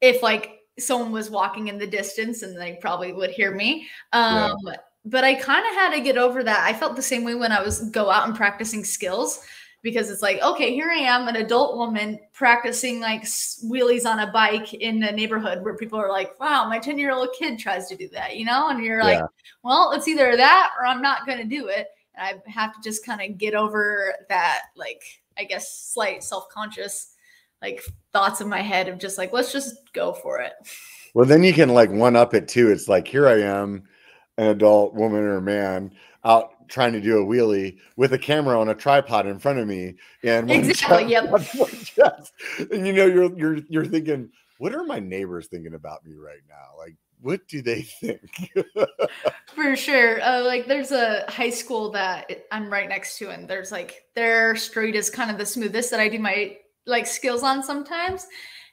if 0.00 0.22
like 0.22 0.60
someone 0.78 1.12
was 1.12 1.30
walking 1.30 1.68
in 1.68 1.78
the 1.78 1.86
distance 1.86 2.42
and 2.42 2.58
they 2.58 2.78
probably 2.80 3.12
would 3.12 3.30
hear 3.30 3.54
me. 3.54 3.88
Um, 4.12 4.56
but 5.04 5.24
I 5.24 5.34
kind 5.34 5.66
of 5.66 5.74
had 5.74 5.92
to 5.94 6.00
get 6.00 6.16
over 6.16 6.42
that. 6.44 6.60
I 6.66 6.72
felt 6.72 6.96
the 6.96 7.02
same 7.02 7.24
way 7.24 7.34
when 7.34 7.52
I 7.52 7.60
was 7.62 7.90
go 7.90 8.10
out 8.10 8.26
and 8.26 8.36
practicing 8.36 8.84
skills 8.84 9.44
because 9.82 10.10
it's 10.10 10.22
like, 10.22 10.40
okay, 10.42 10.72
here 10.72 10.88
I 10.88 10.98
am, 10.98 11.26
an 11.26 11.36
adult 11.36 11.76
woman 11.76 12.20
practicing 12.32 13.00
like 13.00 13.24
wheelies 13.24 14.06
on 14.06 14.20
a 14.20 14.30
bike 14.30 14.72
in 14.74 15.02
a 15.02 15.10
neighborhood 15.10 15.62
where 15.64 15.76
people 15.76 15.98
are 15.98 16.08
like, 16.08 16.38
wow, 16.38 16.68
my 16.68 16.78
10 16.78 16.98
year 16.98 17.12
old 17.12 17.30
kid 17.36 17.58
tries 17.58 17.88
to 17.88 17.96
do 17.96 18.08
that, 18.10 18.36
you 18.36 18.44
know? 18.44 18.68
And 18.68 18.82
you're 18.82 19.02
like, 19.02 19.18
well, 19.64 19.90
it's 19.92 20.06
either 20.08 20.36
that 20.36 20.70
or 20.78 20.86
I'm 20.86 21.02
not 21.02 21.26
going 21.26 21.38
to 21.38 21.44
do 21.44 21.66
it. 21.66 21.88
And 22.14 22.40
I 22.46 22.50
have 22.50 22.74
to 22.74 22.80
just 22.82 23.04
kind 23.04 23.20
of 23.22 23.38
get 23.38 23.54
over 23.54 24.14
that, 24.28 24.62
like, 24.76 25.02
I 25.38 25.44
guess, 25.44 25.72
slight 25.92 26.22
self 26.22 26.48
conscious, 26.48 27.14
like, 27.60 27.82
thoughts 28.12 28.40
in 28.40 28.48
my 28.48 28.60
head 28.60 28.88
of 28.88 28.98
just 28.98 29.18
like, 29.18 29.32
let's 29.32 29.52
just 29.52 29.92
go 29.92 30.12
for 30.12 30.40
it. 30.40 30.52
Well, 31.14 31.26
then 31.26 31.42
you 31.42 31.52
can 31.52 31.68
like 31.70 31.90
one 31.90 32.16
up 32.16 32.34
it 32.34 32.48
too. 32.48 32.70
It's 32.70 32.88
like 32.88 33.06
here 33.06 33.28
I 33.28 33.40
am, 33.42 33.84
an 34.38 34.46
adult 34.46 34.94
woman 34.94 35.20
or 35.24 35.40
man 35.42 35.92
out 36.24 36.68
trying 36.68 36.92
to 36.92 37.00
do 37.02 37.18
a 37.20 37.24
wheelie 37.26 37.76
with 37.96 38.14
a 38.14 38.18
camera 38.18 38.58
on 38.58 38.70
a 38.70 38.74
tripod 38.74 39.26
in 39.26 39.38
front 39.38 39.58
of 39.58 39.68
me, 39.68 39.94
and 40.24 40.50
Exactly, 40.50 40.98
chest- 40.98 41.10
yep. 41.10 41.30
one- 41.30 41.42
one 41.42 41.70
chest. 41.70 42.32
and 42.70 42.86
you 42.86 42.92
know 42.94 43.04
you're 43.06 43.36
you're 43.38 43.58
you're 43.68 43.84
thinking, 43.84 44.30
what 44.58 44.74
are 44.74 44.84
my 44.84 45.00
neighbors 45.00 45.48
thinking 45.48 45.74
about 45.74 46.02
me 46.06 46.14
right 46.14 46.40
now? 46.48 46.78
Like, 46.78 46.96
what 47.22 47.46
do 47.48 47.62
they 47.62 47.82
think? 47.82 48.50
For 49.54 49.76
sure. 49.76 50.20
Uh, 50.22 50.42
like 50.44 50.66
there's 50.66 50.92
a 50.92 51.24
high 51.28 51.50
school 51.50 51.90
that 51.92 52.46
I'm 52.50 52.70
right 52.70 52.88
next 52.88 53.18
to, 53.18 53.30
and 53.30 53.48
there's 53.48 53.70
like 53.72 54.04
their 54.14 54.56
street 54.56 54.94
is 54.94 55.10
kind 55.10 55.30
of 55.30 55.38
the 55.38 55.46
smoothest 55.46 55.90
that 55.90 56.00
I 56.00 56.08
do 56.08 56.18
my 56.18 56.56
like 56.86 57.06
skills 57.06 57.42
on 57.42 57.62
sometimes. 57.62 58.26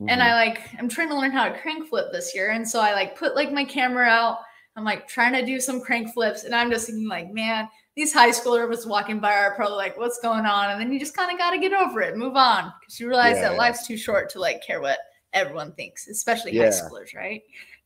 And 0.07 0.23
I 0.23 0.33
like 0.33 0.61
I'm 0.79 0.87
trying 0.87 1.09
to 1.09 1.17
learn 1.17 1.31
how 1.31 1.49
to 1.49 1.59
crank 1.59 1.87
flip 1.89 2.07
this 2.13 2.33
year. 2.33 2.51
And 2.51 2.67
so 2.67 2.79
I 2.79 2.93
like 2.93 3.17
put 3.17 3.35
like 3.35 3.51
my 3.51 3.65
camera 3.65 4.05
out. 4.07 4.39
I'm 4.77 4.85
like 4.85 5.07
trying 5.09 5.33
to 5.33 5.45
do 5.45 5.59
some 5.59 5.81
crank 5.81 6.13
flips, 6.13 6.45
and 6.45 6.55
I'm 6.55 6.71
just 6.71 6.87
thinking 6.87 7.09
like, 7.09 7.29
man, 7.33 7.67
these 7.97 8.13
high 8.13 8.29
schoolers 8.29 8.87
walking 8.87 9.19
by 9.19 9.33
are 9.33 9.55
probably 9.55 9.75
like, 9.75 9.97
what's 9.97 10.19
going 10.21 10.45
on? 10.45 10.71
And 10.71 10.79
then 10.79 10.93
you 10.93 10.99
just 10.99 11.17
kind 11.17 11.31
of 11.33 11.37
got 11.37 11.51
to 11.51 11.57
get 11.57 11.73
over 11.73 11.99
it, 12.01 12.15
move 12.15 12.37
on, 12.37 12.71
because 12.79 12.97
you 12.97 13.09
realize 13.09 13.35
Yeah, 13.37 13.41
that 13.41 13.51
yeah. 13.53 13.57
life's 13.57 13.85
too 13.85 13.97
short 13.97 14.29
to 14.31 14.39
like 14.39 14.63
care 14.65 14.79
what 14.79 14.99
everyone 15.33 15.73
thinks, 15.73 16.07
especially 16.07 16.53
Yeah. 16.53 16.63
high 16.63 16.69
schoolers, 16.69 17.13
right? 17.13 17.41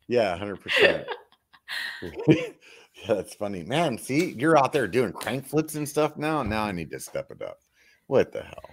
Yeah, 0.08 0.36
hundred 0.38 0.62
percent. 0.62 1.08
Yeah, 2.96 3.16
that's 3.16 3.34
funny, 3.34 3.64
man. 3.64 3.98
See, 3.98 4.34
you're 4.38 4.58
out 4.58 4.72
there 4.72 4.88
doing 4.88 5.12
crank 5.12 5.46
flips 5.48 5.76
and 5.76 5.90
stuff 5.90 6.16
now. 6.16 6.44
Now 6.44 6.64
I 6.64 6.72
need 6.72 6.92
to 6.92 7.00
step 7.00 7.32
it 7.32 7.42
up. 7.42 7.60
What 8.08 8.32
the 8.32 8.44
hell? 8.44 8.70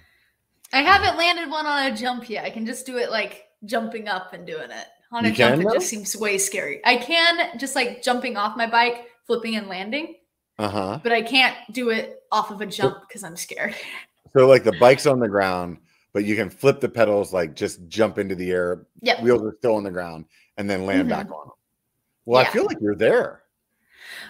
I 0.72 0.82
haven't 0.82 1.16
landed 1.16 1.50
one 1.50 1.66
on 1.66 1.90
a 1.90 1.96
jump 1.96 2.28
yet. 2.28 2.44
I 2.44 2.50
can 2.50 2.64
just 2.66 2.84
do 2.86 2.98
it 2.98 3.10
like 3.10 3.46
jumping 3.64 4.06
up 4.08 4.32
and 4.34 4.46
doing 4.46 4.70
it. 4.70 4.86
On 5.10 5.24
a 5.24 5.28
You 5.28 5.34
jump, 5.34 5.56
can, 5.62 5.68
it 5.68 5.72
just 5.72 5.88
seems 5.88 6.14
way 6.16 6.36
scary. 6.38 6.80
I 6.84 6.96
can 6.96 7.58
just 7.58 7.74
like 7.74 8.02
jumping 8.02 8.36
off 8.36 8.56
my 8.56 8.68
bike, 8.70 9.06
flipping 9.26 9.56
and 9.56 9.66
landing, 9.68 10.16
Uh 10.58 10.68
huh. 10.68 11.00
but 11.02 11.10
I 11.12 11.22
can't 11.22 11.56
do 11.72 11.88
it 11.90 12.20
off 12.30 12.50
of 12.52 12.60
a 12.60 12.66
jump 12.66 12.98
because 13.08 13.24
I'm 13.24 13.36
scared. 13.36 13.74
So 14.36 14.46
like 14.46 14.62
the 14.62 14.76
bike's 14.78 15.06
on 15.06 15.18
the 15.18 15.28
ground, 15.28 15.78
but 16.12 16.24
you 16.24 16.36
can 16.36 16.50
flip 16.50 16.80
the 16.80 16.88
pedals, 16.88 17.32
like 17.32 17.54
just 17.54 17.86
jump 17.88 18.18
into 18.18 18.34
the 18.34 18.50
air. 18.50 18.86
Yep. 19.02 19.22
Wheels 19.22 19.42
are 19.42 19.54
still 19.58 19.76
on 19.76 19.84
the 19.84 19.90
ground, 19.90 20.24
and 20.56 20.68
then 20.68 20.86
land 20.86 21.06
Mhm. 21.06 21.10
back 21.10 21.30
on 21.30 21.48
them. 21.48 21.54
Well, 22.26 22.42
Yeah. 22.42 22.48
I 22.48 22.52
feel 22.52 22.64
like 22.64 22.78
you're 22.80 22.94
there. 22.96 23.42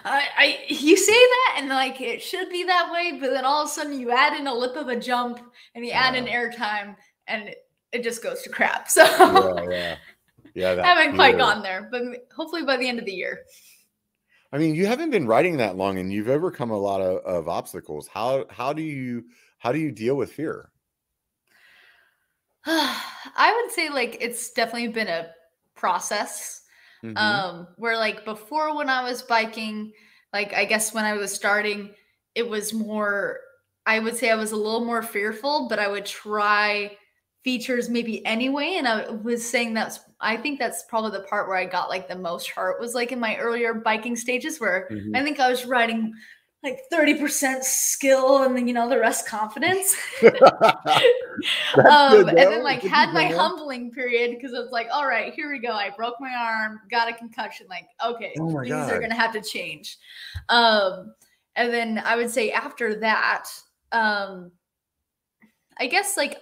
I, 0.05 0.27
I 0.37 0.65
you 0.67 0.95
say 0.97 1.11
that 1.13 1.55
and 1.59 1.69
like 1.69 2.01
it 2.01 2.21
should 2.21 2.49
be 2.49 2.63
that 2.65 2.91
way, 2.91 3.17
but 3.19 3.31
then 3.31 3.45
all 3.45 3.63
of 3.63 3.67
a 3.67 3.71
sudden 3.71 3.99
you 3.99 4.11
add 4.11 4.39
in 4.39 4.47
a 4.47 4.53
lip 4.53 4.75
of 4.75 4.87
a 4.89 4.95
jump 4.95 5.39
and 5.75 5.85
you 5.85 5.91
add 5.91 6.15
in 6.15 6.25
Yeah. 6.25 6.33
air 6.33 6.51
time 6.51 6.95
and 7.27 7.49
it, 7.49 7.67
it 7.91 8.03
just 8.03 8.21
goes 8.23 8.41
to 8.43 8.49
crap. 8.49 8.87
So 8.89 9.03
Yeah, 9.03 9.69
yeah, 9.69 9.97
yeah. 10.53 10.75
that 10.75 10.85
haven't 10.85 11.15
quite 11.15 11.37
gone 11.37 11.61
there, 11.61 11.87
but 11.91 12.03
hopefully 12.35 12.63
by 12.63 12.77
the 12.77 12.87
end 12.87 12.99
of 12.99 13.05
the 13.05 13.13
year. 13.13 13.41
I 14.53 14.57
mean, 14.57 14.75
you 14.75 14.85
haven't 14.85 15.11
been 15.11 15.25
riding 15.27 15.57
that 15.57 15.77
long, 15.77 15.97
and 15.97 16.11
you've 16.11 16.27
overcome 16.27 16.71
a 16.71 16.77
lot 16.77 16.99
of, 17.01 17.23
of 17.23 17.47
obstacles. 17.47 18.07
How 18.07 18.45
how 18.49 18.73
do 18.73 18.81
you 18.81 19.25
how 19.59 19.71
do 19.71 19.79
you 19.79 19.91
deal 19.91 20.15
with 20.15 20.33
fear? 20.33 20.69
I 22.65 23.59
would 23.61 23.71
say 23.73 23.89
like 23.89 24.17
it's 24.19 24.51
definitely 24.51 24.89
been 24.89 25.07
a 25.07 25.33
process. 25.75 26.59
Mhm. 27.03 27.41
Um, 27.41 27.67
where 27.77 27.97
like 27.97 28.23
before 28.23 28.75
when 28.75 28.89
I 28.89 29.03
was 29.03 29.21
biking, 29.23 29.93
like 30.31 30.53
I 30.53 30.65
guess 30.65 30.93
when 30.93 31.05
I 31.05 31.13
was 31.13 31.33
starting, 31.33 31.93
it 32.35 32.47
was 32.47 32.73
more, 32.73 33.39
I 33.85 33.99
would 33.99 34.15
say 34.15 34.29
I 34.29 34.35
was 34.35 34.51
a 34.51 34.55
little 34.55 34.85
more 34.85 35.01
fearful, 35.03 35.67
but 35.67 35.79
I 35.79 35.87
would 35.89 36.05
try 36.05 36.97
features 37.43 37.89
maybe 37.89 38.25
anyway. 38.25 38.75
And 38.77 38.87
I 38.87 39.09
was 39.09 39.47
saying 39.47 39.73
that's, 39.73 39.99
I 40.21 40.37
think 40.37 40.59
that's 40.59 40.83
probably 40.87 41.11
the 41.11 41.25
part 41.25 41.47
where 41.49 41.57
I 41.57 41.65
got 41.65 41.89
like 41.89 42.07
the 42.07 42.15
most 42.15 42.49
hurt 42.51 42.79
was 42.79 42.93
like 42.95 43.11
in 43.11 43.19
my 43.19 43.35
earlier 43.37 43.73
biking 43.73 44.15
stages 44.15 44.59
where 44.59 44.89
Mhm. 44.89 45.13
I 45.13 45.23
think 45.23 45.39
I 45.39 45.49
was 45.49 45.65
riding 45.65 46.13
like 46.63 46.81
30% 46.91 47.63
skill 47.63 48.43
and 48.43 48.55
then, 48.55 48.67
you 48.67 48.73
know, 48.73 48.87
the 48.87 48.99
rest 48.99 49.27
confidence. 49.27 49.95
Um, 51.89 52.25
good, 52.25 52.27
and 52.29 52.37
then 52.37 52.63
like 52.63 52.81
had 52.83 53.13
my 53.13 53.25
humbling 53.25 53.91
period 53.91 54.31
because 54.31 54.53
it's 54.53 54.71
like, 54.71 54.87
all 54.91 55.07
right, 55.07 55.33
here 55.33 55.49
we 55.49 55.59
go. 55.59 55.71
I 55.71 55.89
broke 55.89 56.15
my 56.19 56.29
arm, 56.29 56.81
got 56.91 57.09
a 57.09 57.13
concussion. 57.13 57.65
Like, 57.69 57.87
okay, 58.05 58.33
Oh 58.37 58.59
things 58.59 58.91
are 58.91 58.99
gonna 58.99 59.15
have 59.15 59.33
to 59.33 59.41
change. 59.41 59.97
Um, 60.49 61.15
and 61.55 61.73
then 61.73 62.01
I 62.05 62.15
would 62.15 62.29
say 62.29 62.51
after 62.51 62.99
that, 62.99 63.45
um, 63.91 64.51
I 65.77 65.87
guess 65.87 66.17
like 66.17 66.37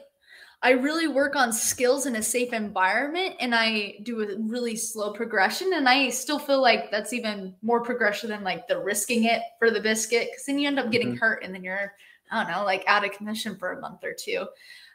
I 0.61 0.71
really 0.71 1.07
work 1.07 1.35
on 1.37 1.53
skills 1.53 2.05
in 2.05 2.17
a 2.17 2.21
safe 2.21 2.51
environment 2.51 3.35
and 3.39 3.55
I 3.55 3.95
do 4.03 4.21
a 4.21 4.37
really 4.39 4.75
slow 4.75 5.13
progression. 5.13 5.71
And 5.73 5.87
I 5.87 6.09
still 6.09 6.37
feel 6.39 6.61
like 6.61 6.91
that's 6.91 7.13
even 7.13 7.55
more 7.61 7.81
progression 7.81 8.29
than 8.29 8.43
like 8.43 8.67
the 8.67 8.77
risking 8.77 9.23
it 9.23 9.41
for 9.57 9.71
the 9.71 9.79
biscuit. 9.79 10.29
Cause 10.35 10.45
then 10.45 10.59
you 10.59 10.67
end 10.67 10.77
up 10.79 10.91
getting 10.91 11.15
Mhm. 11.15 11.19
hurt 11.19 11.43
and 11.43 11.55
then 11.55 11.63
you're, 11.63 11.93
I 12.29 12.43
don't 12.43 12.51
know, 12.51 12.65
like 12.65 12.83
out 12.87 13.05
of 13.05 13.13
commission 13.13 13.55
for 13.55 13.71
a 13.71 13.79
month 13.79 14.03
or 14.03 14.13
two. 14.13 14.47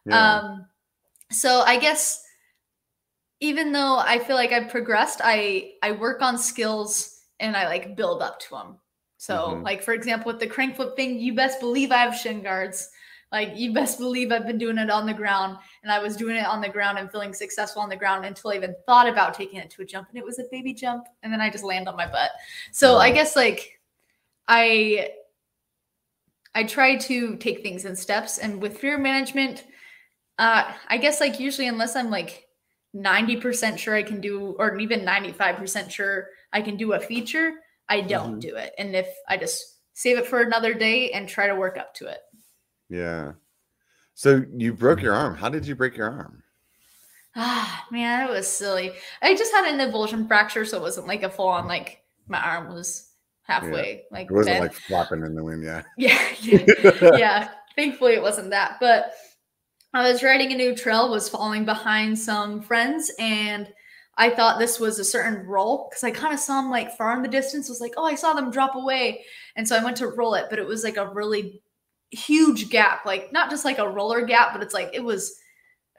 Yeah. 0.04 0.40
Um, 0.40 0.66
so 1.30 1.60
I 1.62 1.78
guess 1.78 2.22
even 3.40 3.72
though 3.72 3.98
I 3.98 4.18
feel 4.18 4.36
like 4.36 4.52
I've 4.52 4.70
progressed, 4.70 5.20
I 5.24 5.74
I 5.82 5.92
work 5.92 6.22
on 6.22 6.38
skills 6.38 7.22
and 7.40 7.56
I 7.56 7.66
like 7.66 7.96
build 7.96 8.22
up 8.22 8.38
to 8.40 8.50
them. 8.50 8.78
So 9.16 9.34
Mhm. 9.56 9.64
like 9.64 9.82
for 9.82 9.94
example 9.94 10.30
with 10.30 10.40
the 10.40 10.46
crank 10.46 10.76
flip 10.76 10.94
thing, 10.94 11.18
you 11.18 11.34
best 11.34 11.58
believe 11.60 11.90
I 11.90 11.98
have 11.98 12.14
shin 12.14 12.42
guards. 12.42 12.90
Like 13.32 13.52
you 13.56 13.72
best 13.72 13.98
believe 13.98 14.30
I've 14.30 14.46
been 14.46 14.58
doing 14.58 14.78
it 14.78 14.90
on 14.90 15.06
the 15.06 15.14
ground 15.14 15.58
and 15.82 15.90
I 15.90 15.98
was 15.98 16.16
doing 16.16 16.36
it 16.36 16.46
on 16.46 16.60
the 16.60 16.68
ground 16.68 16.98
and 16.98 17.10
feeling 17.10 17.34
successful 17.34 17.82
on 17.82 17.88
the 17.88 17.96
ground 17.96 18.24
until 18.24 18.52
I 18.52 18.56
even 18.56 18.74
thought 18.86 19.08
about 19.08 19.34
taking 19.34 19.58
it 19.58 19.70
to 19.70 19.82
a 19.82 19.84
jump 19.84 20.08
and 20.08 20.18
it 20.18 20.24
was 20.24 20.38
a 20.38 20.44
baby 20.50 20.72
jump 20.72 21.06
and 21.22 21.32
then 21.32 21.40
I 21.40 21.50
just 21.50 21.64
land 21.64 21.88
on 21.88 21.96
my 21.96 22.06
butt. 22.06 22.30
So 22.70 22.98
I 22.98 23.10
guess 23.10 23.34
like 23.34 23.80
I 24.46 25.10
I 26.54 26.64
try 26.64 26.96
to 26.96 27.36
take 27.36 27.62
things 27.62 27.84
in 27.84 27.96
steps. 27.96 28.38
And 28.38 28.62
with 28.62 28.78
fear 28.78 28.96
management, 28.96 29.64
uh, 30.38 30.72
I 30.88 30.98
guess 30.98 31.20
like 31.20 31.40
usually, 31.40 31.68
unless 31.68 31.96
I'm 31.96 32.10
like 32.10 32.46
90% 32.94 33.76
sure 33.78 33.94
I 33.94 34.02
can 34.02 34.20
do, 34.20 34.54
or 34.58 34.78
even 34.78 35.00
95% 35.00 35.90
sure 35.90 36.28
I 36.52 36.62
can 36.62 36.76
do 36.76 36.92
a 36.92 37.00
feature, 37.00 37.54
I 37.88 38.00
don't 38.00 38.32
mm-hmm. 38.32 38.38
do 38.38 38.56
it. 38.56 38.72
And 38.78 38.94
if 38.94 39.08
I 39.28 39.36
just 39.36 39.78
save 39.94 40.18
it 40.18 40.26
for 40.26 40.42
another 40.42 40.74
day 40.74 41.10
and 41.10 41.28
try 41.28 41.46
to 41.46 41.54
work 41.54 41.76
up 41.76 41.94
to 41.94 42.06
it. 42.06 42.18
Yeah. 42.88 43.32
So 44.14 44.44
you 44.56 44.72
broke 44.72 45.02
your 45.02 45.14
arm. 45.14 45.34
How 45.34 45.48
did 45.48 45.66
you 45.66 45.74
break 45.74 45.96
your 45.96 46.10
arm? 46.10 46.42
Ah, 47.36 47.84
man, 47.90 48.28
it 48.28 48.32
was 48.32 48.46
silly. 48.46 48.92
I 49.20 49.34
just 49.34 49.52
had 49.52 49.66
an 49.66 49.80
avulsion 49.90 50.28
fracture, 50.28 50.64
so 50.64 50.76
it 50.76 50.82
wasn't 50.82 51.08
like 51.08 51.24
a 51.24 51.30
full 51.30 51.48
on 51.48 51.66
like 51.66 52.02
my 52.28 52.40
arm 52.40 52.72
was 52.72 53.10
halfway 53.42 53.96
yeah. 53.96 54.16
like 54.16 54.30
it 54.30 54.34
wasn't 54.34 54.54
bent. 54.54 54.62
like 54.62 54.72
flopping 54.72 55.24
in 55.24 55.34
the 55.34 55.44
wind. 55.44 55.64
Yeah. 55.64 55.82
Yeah. 55.96 56.28
Yeah. 56.40 57.16
yeah. 57.16 57.48
Thankfully, 57.74 58.14
it 58.14 58.22
wasn't 58.22 58.50
that, 58.50 58.76
but 58.80 59.12
I 59.92 60.10
was 60.10 60.22
riding 60.22 60.52
a 60.52 60.56
new 60.56 60.76
trail, 60.76 61.10
was 61.10 61.28
falling 61.28 61.64
behind 61.64 62.16
some 62.16 62.62
friends, 62.62 63.10
and 63.18 63.68
I 64.16 64.30
thought 64.30 64.60
this 64.60 64.78
was 64.78 65.00
a 65.00 65.04
certain 65.04 65.44
roll 65.44 65.88
because 65.88 66.04
I 66.04 66.12
kind 66.12 66.32
of 66.32 66.38
saw 66.38 66.62
them 66.62 66.70
like 66.70 66.96
far 66.96 67.16
in 67.16 67.22
the 67.22 67.28
distance. 67.28 67.68
Was 67.68 67.80
like, 67.80 67.94
oh, 67.96 68.04
I 68.04 68.14
saw 68.14 68.32
them 68.32 68.52
drop 68.52 68.76
away, 68.76 69.24
and 69.56 69.66
so 69.66 69.76
I 69.76 69.82
went 69.82 69.96
to 69.96 70.06
roll 70.06 70.34
it, 70.34 70.46
but 70.50 70.60
it 70.60 70.66
was 70.66 70.84
like 70.84 70.96
a 70.96 71.08
really 71.08 71.62
huge 72.14 72.70
gap, 72.70 73.04
like 73.04 73.32
not 73.32 73.50
just 73.50 73.64
like 73.64 73.78
a 73.78 73.88
roller 73.88 74.22
gap, 74.22 74.52
but 74.52 74.62
it's 74.62 74.74
like 74.74 74.90
it 74.92 75.02
was 75.02 75.38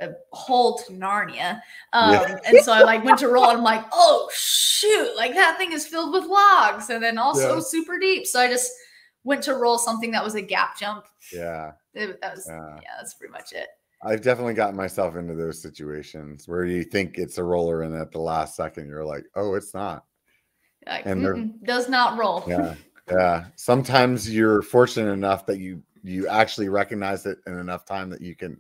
a 0.02 0.12
hole 0.32 0.78
to 0.80 0.94
Narnia. 0.94 1.62
Um, 1.94 2.14
yeah. 2.14 2.40
and 2.46 2.60
so 2.60 2.74
I 2.74 2.82
like 2.82 3.04
went 3.04 3.20
to 3.20 3.28
roll, 3.28 3.50
and 3.50 3.58
I'm 3.58 3.64
like, 3.64 3.86
oh 3.92 4.30
shoot, 4.34 5.16
like 5.16 5.34
that 5.34 5.58
thing 5.58 5.72
is 5.72 5.88
filled 5.88 6.14
with 6.14 6.26
logs, 6.26 6.90
and 6.90 7.04
then 7.04 7.18
also 7.18 7.56
yeah. 7.56 7.62
super 7.62 8.00
deep. 8.00 8.28
So 8.28 8.40
I 8.40 8.48
just 8.48 8.72
went 9.24 9.44
to 9.44 9.56
roll 9.56 9.78
something 9.78 10.12
that 10.12 10.24
was 10.24 10.36
a 10.36 10.42
gap 10.42 10.78
jump. 10.78 11.06
Yeah, 11.34 11.72
it, 11.94 12.20
that 12.22 12.36
was 12.36 12.46
yeah. 12.50 12.76
yeah, 12.82 12.90
that's 12.98 13.14
pretty 13.16 13.32
much 13.32 13.54
it. 13.54 13.68
I've 14.04 14.22
definitely 14.22 14.54
gotten 14.54 14.76
myself 14.76 15.16
into 15.16 15.34
those 15.34 15.62
situations 15.62 16.48
where 16.48 16.66
you 16.66 16.84
think 16.84 17.18
it's 17.18 17.38
a 17.38 17.44
roller, 17.44 17.84
and 17.84 17.96
at 17.96 18.12
the 18.12 18.20
last 18.20 18.56
second, 18.56 18.88
you're 18.88 19.06
like, 19.06 19.26
"Oh, 19.36 19.56
it's 19.56 19.74
not," 19.74 20.06
like, 20.86 21.06
and 21.06 21.64
does 21.64 21.90
not 21.90 22.18
roll. 22.18 22.44
Yeah, 22.48 22.76
yeah. 23.10 23.46
Sometimes 23.56 24.30
you're 24.30 24.62
fortunate 24.62 25.12
enough 25.12 25.46
that 25.48 25.60
you 25.60 25.82
you 26.06 26.28
actually 26.28 26.70
recognize 26.70 27.26
it 27.26 27.40
in 27.48 27.58
enough 27.58 27.86
time 27.86 28.10
that 28.12 28.22
you 28.22 28.36
can, 28.36 28.60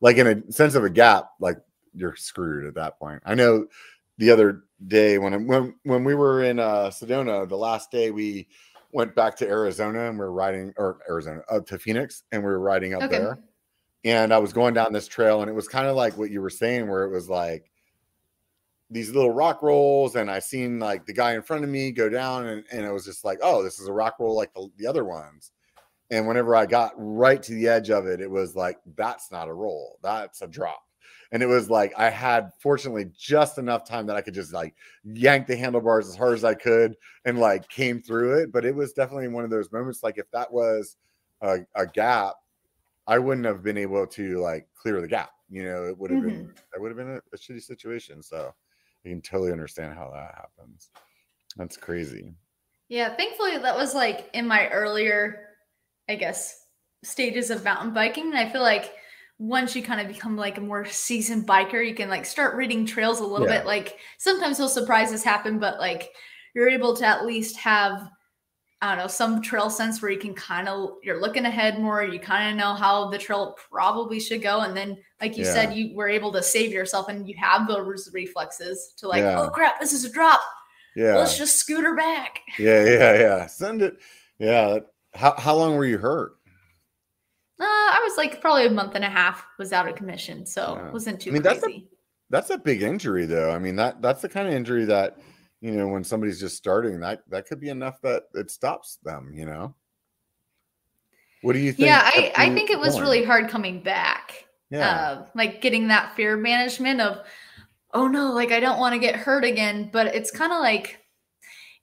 like, 0.00 0.16
in 0.16 0.26
a 0.26 0.52
sense 0.52 0.74
of 0.74 0.84
a 0.84 0.90
gap, 0.90 1.30
like 1.40 1.58
you're 1.94 2.16
screwed 2.16 2.66
at 2.66 2.74
that 2.74 2.98
point. 2.98 3.22
I 3.24 3.34
know 3.34 3.66
the 4.18 4.30
other 4.30 4.64
day 4.86 5.18
when 5.18 5.46
when 5.46 5.74
when 5.84 6.04
we 6.04 6.14
were 6.14 6.44
in 6.44 6.58
uh, 6.58 6.90
Sedona, 6.90 7.48
the 7.48 7.56
last 7.56 7.90
day 7.90 8.10
we 8.10 8.48
went 8.92 9.14
back 9.14 9.36
to 9.36 9.48
Arizona 9.48 10.08
and 10.08 10.18
we 10.18 10.24
are 10.24 10.32
riding 10.32 10.72
or 10.76 10.98
Arizona 11.08 11.42
uh, 11.50 11.60
to 11.60 11.78
Phoenix 11.78 12.24
and 12.32 12.42
we 12.42 12.48
were 12.48 12.60
riding 12.60 12.94
up 12.94 13.02
okay. 13.02 13.18
there 13.18 13.38
and 14.06 14.32
I 14.32 14.38
was 14.38 14.52
going 14.52 14.72
down 14.72 14.92
this 14.92 15.08
trail, 15.08 15.42
and 15.42 15.50
it 15.50 15.54
was 15.54 15.66
kind 15.66 15.88
of 15.88 15.96
like 15.96 16.16
what 16.16 16.30
you 16.30 16.40
were 16.40 16.48
saying, 16.48 16.88
where 16.88 17.02
it 17.02 17.10
was 17.10 17.28
like 17.28 17.72
these 18.88 19.10
little 19.10 19.32
rock 19.32 19.62
rolls, 19.62 20.14
and 20.14 20.30
I 20.30 20.38
seen 20.38 20.78
like 20.78 21.06
the 21.06 21.12
guy 21.12 21.34
in 21.34 21.42
front 21.42 21.64
of 21.64 21.70
me 21.70 21.90
go 21.90 22.08
down, 22.08 22.46
and, 22.46 22.64
and 22.70 22.86
it 22.86 22.92
was 22.92 23.04
just 23.04 23.24
like, 23.24 23.38
oh, 23.42 23.64
this 23.64 23.80
is 23.80 23.88
a 23.88 23.92
rock 23.92 24.14
roll 24.20 24.36
like 24.36 24.54
the, 24.54 24.68
the 24.78 24.86
other 24.86 25.04
ones. 25.04 25.50
And 26.10 26.26
whenever 26.26 26.54
I 26.54 26.66
got 26.66 26.92
right 26.96 27.42
to 27.42 27.52
the 27.52 27.68
edge 27.68 27.90
of 27.90 28.06
it, 28.06 28.20
it 28.20 28.30
was 28.30 28.54
like, 28.54 28.78
that's 28.96 29.32
not 29.32 29.48
a 29.48 29.52
roll, 29.52 29.98
that's 30.02 30.42
a 30.42 30.46
drop. 30.46 30.82
And 31.32 31.42
it 31.42 31.46
was 31.46 31.68
like 31.68 31.92
I 31.98 32.08
had 32.08 32.52
fortunately 32.60 33.10
just 33.18 33.58
enough 33.58 33.84
time 33.84 34.06
that 34.06 34.16
I 34.16 34.20
could 34.20 34.34
just 34.34 34.52
like 34.52 34.74
yank 35.02 35.48
the 35.48 35.56
handlebars 35.56 36.08
as 36.08 36.14
hard 36.14 36.34
as 36.34 36.44
I 36.44 36.54
could 36.54 36.94
and 37.24 37.38
like 37.38 37.68
came 37.68 38.00
through 38.00 38.38
it. 38.38 38.52
But 38.52 38.64
it 38.64 38.74
was 38.74 38.92
definitely 38.92 39.28
one 39.28 39.42
of 39.42 39.50
those 39.50 39.72
moments 39.72 40.04
like 40.04 40.18
if 40.18 40.30
that 40.30 40.52
was 40.52 40.96
a, 41.42 41.58
a 41.74 41.86
gap 41.86 42.36
I 43.06 43.18
wouldn't 43.18 43.46
have 43.46 43.62
been 43.62 43.78
able 43.78 44.06
to 44.06 44.40
like 44.40 44.66
clear 44.74 45.00
the 45.00 45.08
gap. 45.08 45.30
You 45.48 45.64
know, 45.64 45.84
it 45.84 45.96
would 45.96 46.10
have 46.10 46.20
mm-hmm. 46.20 46.28
been 46.28 46.54
that 46.72 46.80
would 46.80 46.88
have 46.88 46.96
been 46.96 47.14
a, 47.16 47.20
a, 47.32 47.38
shitty 47.38 47.62
situation. 47.62 48.22
So 48.22 48.52
I 49.04 49.08
can 49.08 49.20
totally 49.20 49.52
understand 49.52 49.94
how 49.94 50.10
that 50.12 50.34
happens. 50.34 50.90
That's 51.56 51.76
crazy. 51.76 52.34
Yeah, 52.88 53.14
thankfully 53.14 53.58
that 53.58 53.76
was 53.76 53.94
like 53.94 54.28
in 54.32 54.46
my 54.46 54.68
earlier, 54.68 55.45
I 56.08 56.16
guess, 56.16 56.64
stages 57.02 57.50
of 57.50 57.64
mountain 57.64 57.92
biking. 57.92 58.26
And 58.26 58.38
I 58.38 58.48
feel 58.48 58.62
like 58.62 58.92
once 59.38 59.76
you 59.76 59.82
kind 59.82 60.00
of 60.00 60.08
become 60.08 60.36
like 60.36 60.58
a 60.58 60.62
more 60.62 60.84
seasoned 60.84 61.46
biker, 61.46 61.86
you 61.86 61.94
can 61.94 62.08
like 62.08 62.24
start 62.24 62.56
reading 62.56 62.86
trails 62.86 63.20
a 63.20 63.24
little 63.24 63.46
yeah. 63.46 63.58
bit. 63.58 63.66
Like 63.66 63.98
sometimes 64.18 64.58
those 64.58 64.74
surprises 64.74 65.22
happen, 65.22 65.58
but 65.58 65.78
like 65.78 66.10
you're 66.54 66.70
able 66.70 66.96
to 66.96 67.06
at 67.06 67.26
least 67.26 67.56
have 67.58 68.08
I 68.82 68.94
don't 68.94 68.98
know, 68.98 69.08
some 69.08 69.40
trail 69.40 69.70
sense 69.70 70.02
where 70.02 70.10
you 70.10 70.18
can 70.18 70.34
kind 70.34 70.68
of 70.68 70.90
you're 71.02 71.20
looking 71.20 71.46
ahead 71.46 71.80
more, 71.80 72.04
you 72.04 72.20
kind 72.20 72.50
of 72.50 72.58
know 72.58 72.74
how 72.74 73.08
the 73.08 73.16
trail 73.16 73.56
probably 73.70 74.20
should 74.20 74.42
go. 74.42 74.60
And 74.60 74.76
then, 74.76 74.98
like 75.18 75.38
you 75.38 75.44
yeah. 75.44 75.52
said, 75.52 75.74
you 75.74 75.96
were 75.96 76.08
able 76.08 76.30
to 76.32 76.42
save 76.42 76.72
yourself 76.72 77.08
and 77.08 77.26
you 77.26 77.34
have 77.38 77.66
those 77.66 78.10
reflexes 78.12 78.92
to 78.98 79.08
like, 79.08 79.22
yeah. 79.22 79.40
oh 79.40 79.48
crap, 79.48 79.80
this 79.80 79.94
is 79.94 80.04
a 80.04 80.12
drop. 80.12 80.40
Yeah. 80.94 81.16
Let's 81.16 81.38
just 81.38 81.56
scooter 81.56 81.94
back. 81.94 82.40
Yeah, 82.58 82.84
yeah, 82.84 83.18
yeah. 83.18 83.46
Send 83.46 83.80
it. 83.80 83.96
Yeah. 84.38 84.80
How 85.16 85.34
how 85.38 85.54
long 85.54 85.76
were 85.76 85.86
you 85.86 85.98
hurt? 85.98 86.32
Uh, 87.58 87.64
I 87.64 88.00
was 88.04 88.16
like 88.16 88.40
probably 88.40 88.66
a 88.66 88.70
month 88.70 88.94
and 88.94 89.04
a 89.04 89.08
half 89.08 89.44
was 89.58 89.72
out 89.72 89.88
of 89.88 89.94
commission, 89.94 90.44
so 90.46 90.76
yeah. 90.76 90.90
wasn't 90.90 91.20
too 91.20 91.30
I 91.30 91.32
mean, 91.32 91.42
crazy. 91.42 91.60
That's 91.60 91.74
a, 91.74 91.82
that's 92.30 92.50
a 92.50 92.58
big 92.58 92.82
injury 92.82 93.26
though. 93.26 93.50
I 93.50 93.58
mean, 93.58 93.76
that 93.76 94.02
that's 94.02 94.22
the 94.22 94.28
kind 94.28 94.46
of 94.46 94.54
injury 94.54 94.84
that 94.84 95.16
you 95.60 95.72
know 95.72 95.88
when 95.88 96.04
somebody's 96.04 96.40
just 96.40 96.56
starting 96.56 97.00
that 97.00 97.22
that 97.28 97.46
could 97.46 97.60
be 97.60 97.70
enough 97.70 98.00
that 98.02 98.24
it 98.34 98.50
stops 98.50 98.98
them 99.02 99.32
you 99.34 99.46
know 99.46 99.74
what 101.42 101.54
do 101.54 101.58
you 101.58 101.72
think 101.72 101.86
yeah 101.86 102.02
i 102.04 102.32
i 102.36 102.54
think 102.54 102.70
it 102.70 102.78
was 102.78 102.94
going? 102.94 103.02
really 103.02 103.24
hard 103.24 103.48
coming 103.48 103.82
back 103.82 104.46
yeah 104.70 104.88
uh, 104.88 105.26
like 105.34 105.60
getting 105.60 105.88
that 105.88 106.14
fear 106.14 106.36
management 106.36 107.00
of 107.00 107.24
oh 107.94 108.06
no 108.06 108.32
like 108.32 108.52
i 108.52 108.60
don't 108.60 108.78
want 108.78 108.92
to 108.92 108.98
get 108.98 109.16
hurt 109.16 109.44
again 109.44 109.88
but 109.92 110.14
it's 110.14 110.30
kind 110.30 110.52
of 110.52 110.60
like 110.60 111.00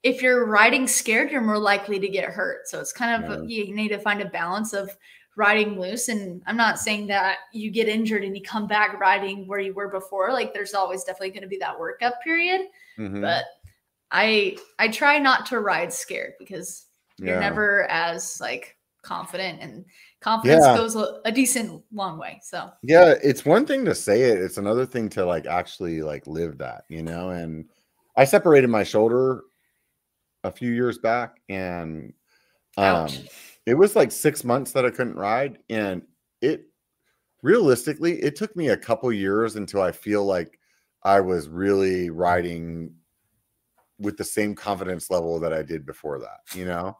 if 0.04 0.22
you're 0.22 0.46
riding 0.46 0.86
scared 0.86 1.30
you're 1.30 1.40
more 1.40 1.58
likely 1.58 1.98
to 1.98 2.08
get 2.08 2.24
hurt 2.24 2.68
so 2.68 2.78
it's 2.78 2.92
kind 2.92 3.24
of 3.24 3.48
yeah. 3.48 3.64
you 3.64 3.74
need 3.74 3.88
to 3.88 3.98
find 3.98 4.20
a 4.20 4.26
balance 4.26 4.72
of 4.72 4.96
riding 5.36 5.80
loose 5.80 6.08
and 6.08 6.40
i'm 6.46 6.56
not 6.56 6.78
saying 6.78 7.08
that 7.08 7.38
you 7.52 7.70
get 7.70 7.88
injured 7.88 8.22
and 8.22 8.36
you 8.36 8.42
come 8.42 8.68
back 8.68 9.00
riding 9.00 9.48
where 9.48 9.58
you 9.58 9.74
were 9.74 9.88
before 9.88 10.32
like 10.32 10.54
there's 10.54 10.74
always 10.74 11.02
definitely 11.02 11.30
going 11.30 11.42
to 11.42 11.48
be 11.48 11.58
that 11.58 11.76
workup 11.76 12.12
period 12.22 12.60
mm-hmm. 12.98 13.20
but 13.20 13.44
I 14.14 14.56
I 14.78 14.88
try 14.88 15.18
not 15.18 15.44
to 15.46 15.60
ride 15.60 15.92
scared 15.92 16.34
because 16.38 16.86
you're 17.18 17.40
never 17.40 17.84
as 17.90 18.40
like 18.40 18.76
confident 19.02 19.60
and 19.60 19.84
confidence 20.20 20.64
yeah. 20.64 20.76
goes 20.76 20.96
a, 20.96 21.20
a, 21.26 21.30
decent 21.30 21.82
long 21.92 22.18
way. 22.18 22.40
So 22.42 22.70
yeah, 22.82 23.14
it's 23.22 23.44
one 23.44 23.66
thing 23.66 23.84
to 23.84 23.94
say 23.94 24.22
it, 24.22 24.38
it's 24.38 24.56
another 24.56 24.86
thing 24.86 25.08
to 25.10 25.26
like 25.26 25.46
actually 25.46 26.00
like 26.00 26.26
live 26.26 26.58
that, 26.58 26.84
you 26.88 27.02
know. 27.02 27.30
And 27.30 27.66
I 28.16 28.24
separated 28.24 28.68
my 28.68 28.82
shoulder 28.82 29.42
a 30.44 30.50
few 30.50 30.70
years 30.70 30.98
back, 30.98 31.40
and 31.48 32.12
um, 32.76 33.08
it 33.66 33.74
was 33.74 33.96
like 33.96 34.12
six 34.12 34.44
months 34.44 34.72
that 34.72 34.84
I 34.84 34.90
couldn't 34.90 35.16
ride, 35.16 35.58
and 35.68 36.02
it 36.40 36.66
realistically 37.42 38.22
it 38.22 38.36
took 38.36 38.54
me 38.54 38.68
a 38.68 38.76
couple 38.76 39.12
years 39.12 39.56
until 39.56 39.82
I 39.82 39.92
feel 39.92 40.24
like 40.24 40.58
I 41.02 41.20
was 41.20 41.48
really 41.48 42.10
riding 42.10 42.94
with 43.98 44.16
the 44.16 44.24
same 44.24 44.54
confidence 44.54 45.10
level 45.10 45.38
that 45.40 45.52
I 45.52 45.62
did 45.62 45.86
before 45.86 46.18
that, 46.20 46.40
you 46.54 46.64
know? 46.64 46.96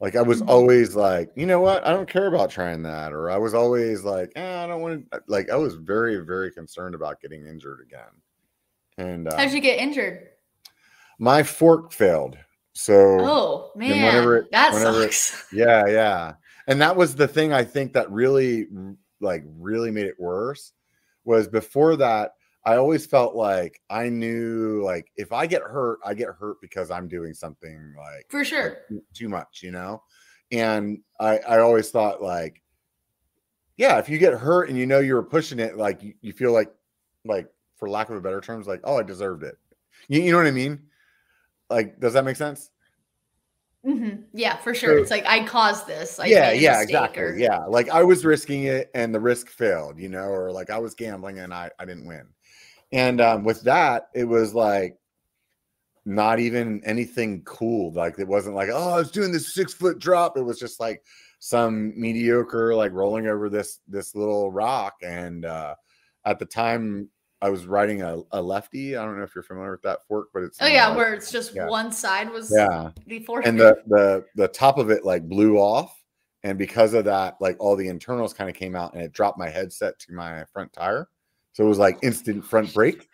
Like 0.00 0.16
I 0.16 0.22
was 0.22 0.40
mm-hmm. 0.40 0.50
always 0.50 0.96
like, 0.96 1.30
you 1.36 1.44
know 1.44 1.60
what? 1.60 1.86
I 1.86 1.92
don't 1.92 2.08
care 2.08 2.26
about 2.26 2.50
trying 2.50 2.82
that. 2.84 3.12
Or 3.12 3.30
I 3.30 3.36
was 3.36 3.52
always 3.52 4.02
like, 4.02 4.32
eh, 4.34 4.64
I 4.64 4.66
don't 4.66 4.80
want 4.80 5.10
to 5.10 5.20
like 5.26 5.50
I 5.50 5.56
was 5.56 5.74
very, 5.74 6.16
very 6.24 6.50
concerned 6.50 6.94
about 6.94 7.20
getting 7.20 7.46
injured 7.46 7.80
again. 7.80 8.08
And 8.96 9.28
uh, 9.28 9.36
how'd 9.36 9.52
you 9.52 9.60
get 9.60 9.78
injured? 9.78 10.28
My 11.20 11.42
fork 11.42 11.92
failed. 11.92 12.38
So 12.72 13.20
oh 13.20 13.70
man, 13.76 13.90
whenever 13.90 14.38
it, 14.38 14.50
that 14.52 14.72
whenever 14.72 15.02
sucks. 15.02 15.52
It, 15.52 15.56
yeah, 15.58 15.86
yeah. 15.86 16.32
And 16.66 16.80
that 16.80 16.96
was 16.96 17.14
the 17.14 17.28
thing 17.28 17.52
I 17.52 17.62
think 17.62 17.92
that 17.92 18.10
really 18.10 18.66
like 19.20 19.44
really 19.58 19.90
made 19.90 20.06
it 20.06 20.18
worse 20.18 20.72
was 21.24 21.46
before 21.46 21.96
that 21.96 22.32
I 22.64 22.76
always 22.76 23.04
felt 23.04 23.34
like 23.34 23.82
I 23.90 24.08
knew 24.08 24.82
like 24.82 25.10
if 25.16 25.30
I 25.30 25.46
get 25.46 25.60
hurt, 25.60 25.98
I 26.04 26.14
get 26.14 26.28
hurt 26.28 26.58
because 26.62 26.90
I'm 26.90 27.06
doing 27.06 27.34
something 27.34 27.94
like 27.98 28.26
for 28.30 28.42
sure 28.42 28.78
like, 28.90 29.02
too 29.12 29.28
much, 29.28 29.60
you 29.62 29.72
know. 29.72 30.02
And 30.52 31.00
I 31.18 31.38
I 31.38 31.58
always 31.58 31.90
thought 31.90 32.22
like, 32.22 32.62
yeah, 33.76 33.98
if 33.98 34.08
you 34.08 34.16
get 34.16 34.32
hurt 34.32 34.70
and 34.70 34.78
you 34.78 34.86
know 34.86 35.00
you 35.00 35.14
were 35.14 35.22
pushing 35.22 35.58
it, 35.58 35.76
like 35.76 36.02
you, 36.02 36.14
you 36.22 36.32
feel 36.32 36.52
like 36.52 36.72
like 37.26 37.46
for 37.76 37.90
lack 37.90 38.08
of 38.08 38.16
a 38.16 38.20
better 38.22 38.40
terms, 38.40 38.66
like 38.66 38.80
oh 38.84 38.98
I 38.98 39.02
deserved 39.02 39.42
it. 39.42 39.58
You, 40.08 40.22
you 40.22 40.32
know 40.32 40.38
what 40.38 40.46
I 40.46 40.52
mean? 40.52 40.80
Like, 41.70 42.00
does 42.00 42.12
that 42.14 42.24
make 42.24 42.36
sense? 42.36 42.70
Mm-hmm. 43.86 44.22
Yeah, 44.34 44.56
for 44.56 44.74
sure. 44.74 44.96
So, 44.96 45.02
it's 45.02 45.10
like 45.10 45.24
I 45.26 45.44
caused 45.44 45.86
this. 45.86 46.18
Like, 46.18 46.30
yeah, 46.30 46.52
yeah, 46.52 46.82
exactly. 46.82 47.22
Or... 47.22 47.34
Yeah, 47.36 47.64
like 47.64 47.88
I 47.88 48.02
was 48.02 48.24
risking 48.24 48.64
it 48.64 48.90
and 48.94 49.14
the 49.14 49.20
risk 49.20 49.48
failed, 49.48 49.98
you 49.98 50.08
know, 50.08 50.24
or 50.24 50.52
like 50.52 50.68
I 50.68 50.78
was 50.78 50.94
gambling 50.94 51.38
and 51.38 51.54
I 51.54 51.70
I 51.78 51.86
didn't 51.86 52.06
win. 52.06 52.26
And 52.92 53.20
um, 53.20 53.44
with 53.44 53.62
that, 53.62 54.08
it 54.14 54.24
was 54.24 54.54
like 54.54 54.98
not 56.04 56.40
even 56.40 56.82
anything 56.84 57.42
cool. 57.44 57.92
Like 57.92 58.18
it 58.18 58.28
wasn't 58.28 58.56
like, 58.56 58.68
oh, 58.70 58.90
I 58.90 58.96
was 58.96 59.10
doing 59.10 59.32
this 59.32 59.54
six 59.54 59.72
foot 59.72 59.98
drop. 59.98 60.36
It 60.36 60.42
was 60.42 60.58
just 60.58 60.78
like 60.80 61.02
some 61.38 61.98
mediocre 61.98 62.74
like 62.74 62.92
rolling 62.92 63.26
over 63.26 63.48
this 63.48 63.80
this 63.88 64.14
little 64.14 64.52
rock 64.52 64.96
and 65.02 65.46
uh 65.46 65.74
at 66.26 66.38
the 66.38 66.44
time 66.44 67.08
I 67.42 67.48
was 67.48 67.66
riding 67.66 68.02
a, 68.02 68.18
a 68.32 68.42
lefty. 68.42 68.96
I 68.96 69.04
don't 69.04 69.16
know 69.16 69.24
if 69.24 69.34
you're 69.34 69.42
familiar 69.42 69.72
with 69.72 69.82
that 69.82 70.06
fork, 70.06 70.28
but 70.34 70.42
it's 70.42 70.58
Oh 70.60 70.66
yeah, 70.66 70.88
not- 70.88 70.96
where 70.96 71.14
it's 71.14 71.32
just 71.32 71.54
yeah. 71.54 71.68
one 71.68 71.90
side 71.90 72.30
was 72.30 72.52
yeah. 72.54 72.90
the 73.06 73.20
fork. 73.20 73.46
And 73.46 73.58
the 73.58 73.82
the 73.86 74.24
the 74.34 74.48
top 74.48 74.78
of 74.78 74.90
it 74.90 75.04
like 75.04 75.28
blew 75.28 75.56
off. 75.56 75.96
And 76.42 76.56
because 76.58 76.94
of 76.94 77.04
that, 77.04 77.36
like 77.40 77.56
all 77.60 77.76
the 77.76 77.88
internals 77.88 78.32
kind 78.32 78.48
of 78.48 78.56
came 78.56 78.74
out 78.74 78.94
and 78.94 79.02
it 79.02 79.12
dropped 79.12 79.38
my 79.38 79.48
headset 79.48 79.98
to 80.00 80.12
my 80.12 80.44
front 80.52 80.72
tire. 80.72 81.08
So 81.52 81.64
it 81.64 81.68
was 81.68 81.78
like 81.78 81.98
instant 82.02 82.44
front 82.44 82.72
brake. 82.72 83.08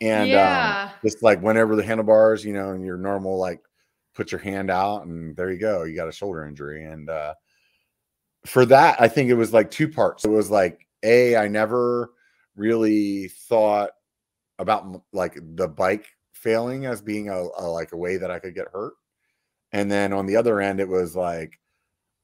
And 0.00 0.22
um, 0.22 0.28
yeah. 0.28 0.90
just 1.02 1.22
like 1.22 1.40
whenever 1.40 1.74
the 1.74 1.82
handlebars, 1.82 2.44
you 2.44 2.52
know, 2.52 2.70
and 2.70 2.84
your 2.84 2.96
normal 2.96 3.36
like 3.36 3.60
put 4.14 4.30
your 4.30 4.40
hand 4.40 4.70
out 4.70 5.06
and 5.06 5.36
there 5.36 5.50
you 5.50 5.58
go, 5.58 5.84
you 5.84 5.96
got 5.96 6.08
a 6.08 6.12
shoulder 6.12 6.46
injury. 6.46 6.84
And 6.84 7.10
uh 7.10 7.34
for 8.46 8.64
that, 8.66 9.00
I 9.00 9.08
think 9.08 9.30
it 9.30 9.34
was 9.34 9.52
like 9.52 9.70
two 9.70 9.88
parts. 9.88 10.24
It 10.24 10.30
was 10.30 10.50
like 10.50 10.86
a 11.02 11.36
I 11.36 11.48
never 11.48 12.12
really 12.58 13.28
thought 13.28 13.90
about 14.58 15.02
like 15.12 15.38
the 15.56 15.68
bike 15.68 16.06
failing 16.32 16.86
as 16.86 17.02
being 17.02 17.28
a, 17.28 17.36
a 17.58 17.66
like 17.66 17.92
a 17.92 17.96
way 17.96 18.16
that 18.16 18.30
I 18.30 18.38
could 18.38 18.54
get 18.54 18.68
hurt. 18.72 18.94
And 19.72 19.90
then 19.90 20.12
on 20.12 20.26
the 20.26 20.36
other 20.36 20.60
end, 20.60 20.80
it 20.80 20.88
was 20.88 21.16
like 21.16 21.58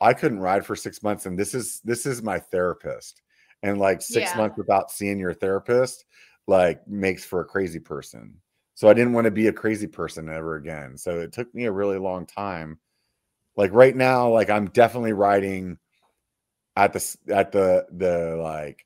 I 0.00 0.14
couldn't 0.14 0.40
ride 0.40 0.66
for 0.66 0.76
six 0.76 1.02
months, 1.02 1.26
and 1.26 1.38
this 1.38 1.54
is 1.54 1.80
this 1.84 2.06
is 2.06 2.22
my 2.22 2.38
therapist. 2.38 3.22
And 3.62 3.78
like 3.78 4.02
six 4.02 4.32
Yeah. 4.32 4.38
months 4.38 4.58
without 4.58 4.90
seeing 4.90 5.18
your 5.18 5.32
therapist, 5.34 6.04
like 6.46 6.86
makes 6.86 7.24
for 7.24 7.40
a 7.40 7.44
crazy 7.46 7.80
person. 7.80 8.36
So 8.74 8.88
I 8.88 8.94
didn't 8.94 9.14
want 9.14 9.26
to 9.26 9.30
be 9.30 9.46
a 9.46 9.52
crazy 9.52 9.86
person 9.86 10.28
ever 10.28 10.56
again. 10.56 10.98
So 10.98 11.20
it 11.20 11.32
took 11.32 11.54
me 11.54 11.64
a 11.64 11.72
really 11.72 11.98
long 11.98 12.26
time. 12.26 12.78
Like 13.56 13.72
right 13.72 13.96
now, 13.96 14.30
like 14.30 14.50
I'm 14.50 14.66
definitely 14.66 15.12
riding 15.14 15.78
at 16.76 16.92
the 16.92 17.16
at 17.28 17.52
the 17.52 17.86
the 17.92 18.36
like 18.42 18.84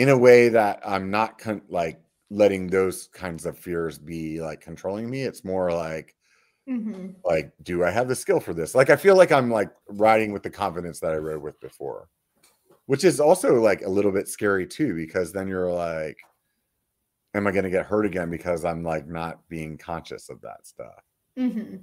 in 0.00 0.08
a 0.08 0.16
way 0.16 0.48
that 0.48 0.80
I'm 0.82 1.10
not 1.10 1.38
con- 1.38 1.60
like 1.68 2.00
letting 2.30 2.66
those 2.68 3.08
kinds 3.12 3.44
of 3.44 3.58
fears 3.58 3.98
be 3.98 4.40
like 4.40 4.62
controlling 4.62 5.10
me. 5.10 5.22
It's 5.24 5.44
more 5.44 5.70
like 5.72 6.14
Mhm. 6.66 7.16
like 7.24 7.52
do 7.62 7.84
I 7.84 7.90
have 7.90 8.08
the 8.08 8.14
skill 8.14 8.40
for 8.40 8.54
this? 8.54 8.74
Like 8.74 8.88
I 8.88 8.96
feel 8.96 9.14
like 9.16 9.30
I'm 9.30 9.50
like 9.50 9.70
riding 9.88 10.32
with 10.32 10.42
the 10.42 10.48
confidence 10.50 11.00
that 11.00 11.12
I 11.12 11.16
rode 11.16 11.42
with 11.42 11.60
before. 11.60 12.08
Which 12.86 13.04
is 13.04 13.20
also 13.20 13.60
like 13.60 13.82
a 13.82 13.88
little 13.90 14.10
bit 14.12 14.26
scary 14.26 14.66
too 14.66 14.94
because 14.94 15.32
then 15.32 15.48
you're 15.48 15.70
like 15.70 16.16
am 17.34 17.46
I 17.46 17.52
going 17.52 17.64
to 17.64 17.70
get 17.70 17.86
hurt 17.86 18.06
again 18.06 18.30
because 18.30 18.64
I'm 18.64 18.82
like 18.82 19.06
not 19.06 19.46
being 19.48 19.76
conscious 19.78 20.30
of 20.30 20.40
that 20.40 20.66
stuff. 20.66 21.04
Mhm. 21.38 21.82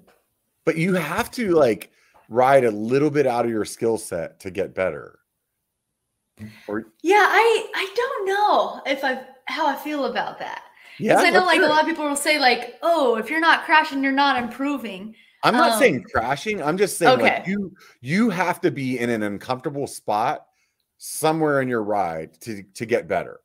But 0.66 0.78
you 0.78 0.96
have 0.96 1.30
to 1.32 1.52
like 1.52 1.92
ride 2.30 2.66
a 2.66 2.72
little 2.72 3.12
bit 3.12 3.28
out 3.28 3.46
of 3.46 3.52
your 3.52 3.64
skill 3.64 3.98
set 4.00 4.40
to 4.42 4.50
get 4.52 4.74
better. 4.74 5.20
Or 6.68 6.86
Yeah, 7.02 7.26
I 7.28 7.68
I 7.76 7.94
don't 7.96 8.26
know 8.28 8.82
if 8.86 9.04
I 9.04 9.22
how 9.46 9.68
I 9.68 9.76
feel 9.76 10.06
about 10.06 10.40
that. 10.40 10.64
yeah, 11.00 11.14
Because 11.16 11.26
I 11.26 11.30
know 11.32 11.46
like 11.46 11.62
a 11.62 11.66
lot 11.66 11.82
of 11.82 11.88
people 11.88 12.06
will 12.08 12.16
say 12.16 12.38
like, 12.40 12.76
oh, 12.82 13.16
if 13.16 13.30
you're 13.30 13.40
not 13.40 13.64
crashing, 13.66 14.04
you're 14.04 14.12
not 14.12 14.42
improving. 14.42 15.16
I'm 15.44 15.54
not 15.54 15.80
saying 15.80 15.98
Um, 15.98 16.04
crashing. 16.14 16.62
I'm 16.62 16.78
just 16.78 16.98
saying 16.98 17.20
like 17.20 17.48
you 17.48 17.74
you 18.02 18.30
have 18.30 18.60
to 18.62 18.72
be 18.72 19.00
in 19.00 19.10
an 19.10 19.24
uncomfortable 19.24 19.88
spot 19.88 20.46
somewhere 20.98 21.62
in 21.62 21.68
your 21.70 21.84
ride 21.84 22.40
to 22.42 22.64
to 22.64 22.86
get 22.86 23.08
better. 23.08 23.40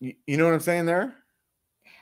You, 0.00 0.14
you 0.26 0.36
know 0.36 0.44
what 0.44 0.54
I'm 0.54 0.60
saying 0.60 0.86
there? 0.86 1.14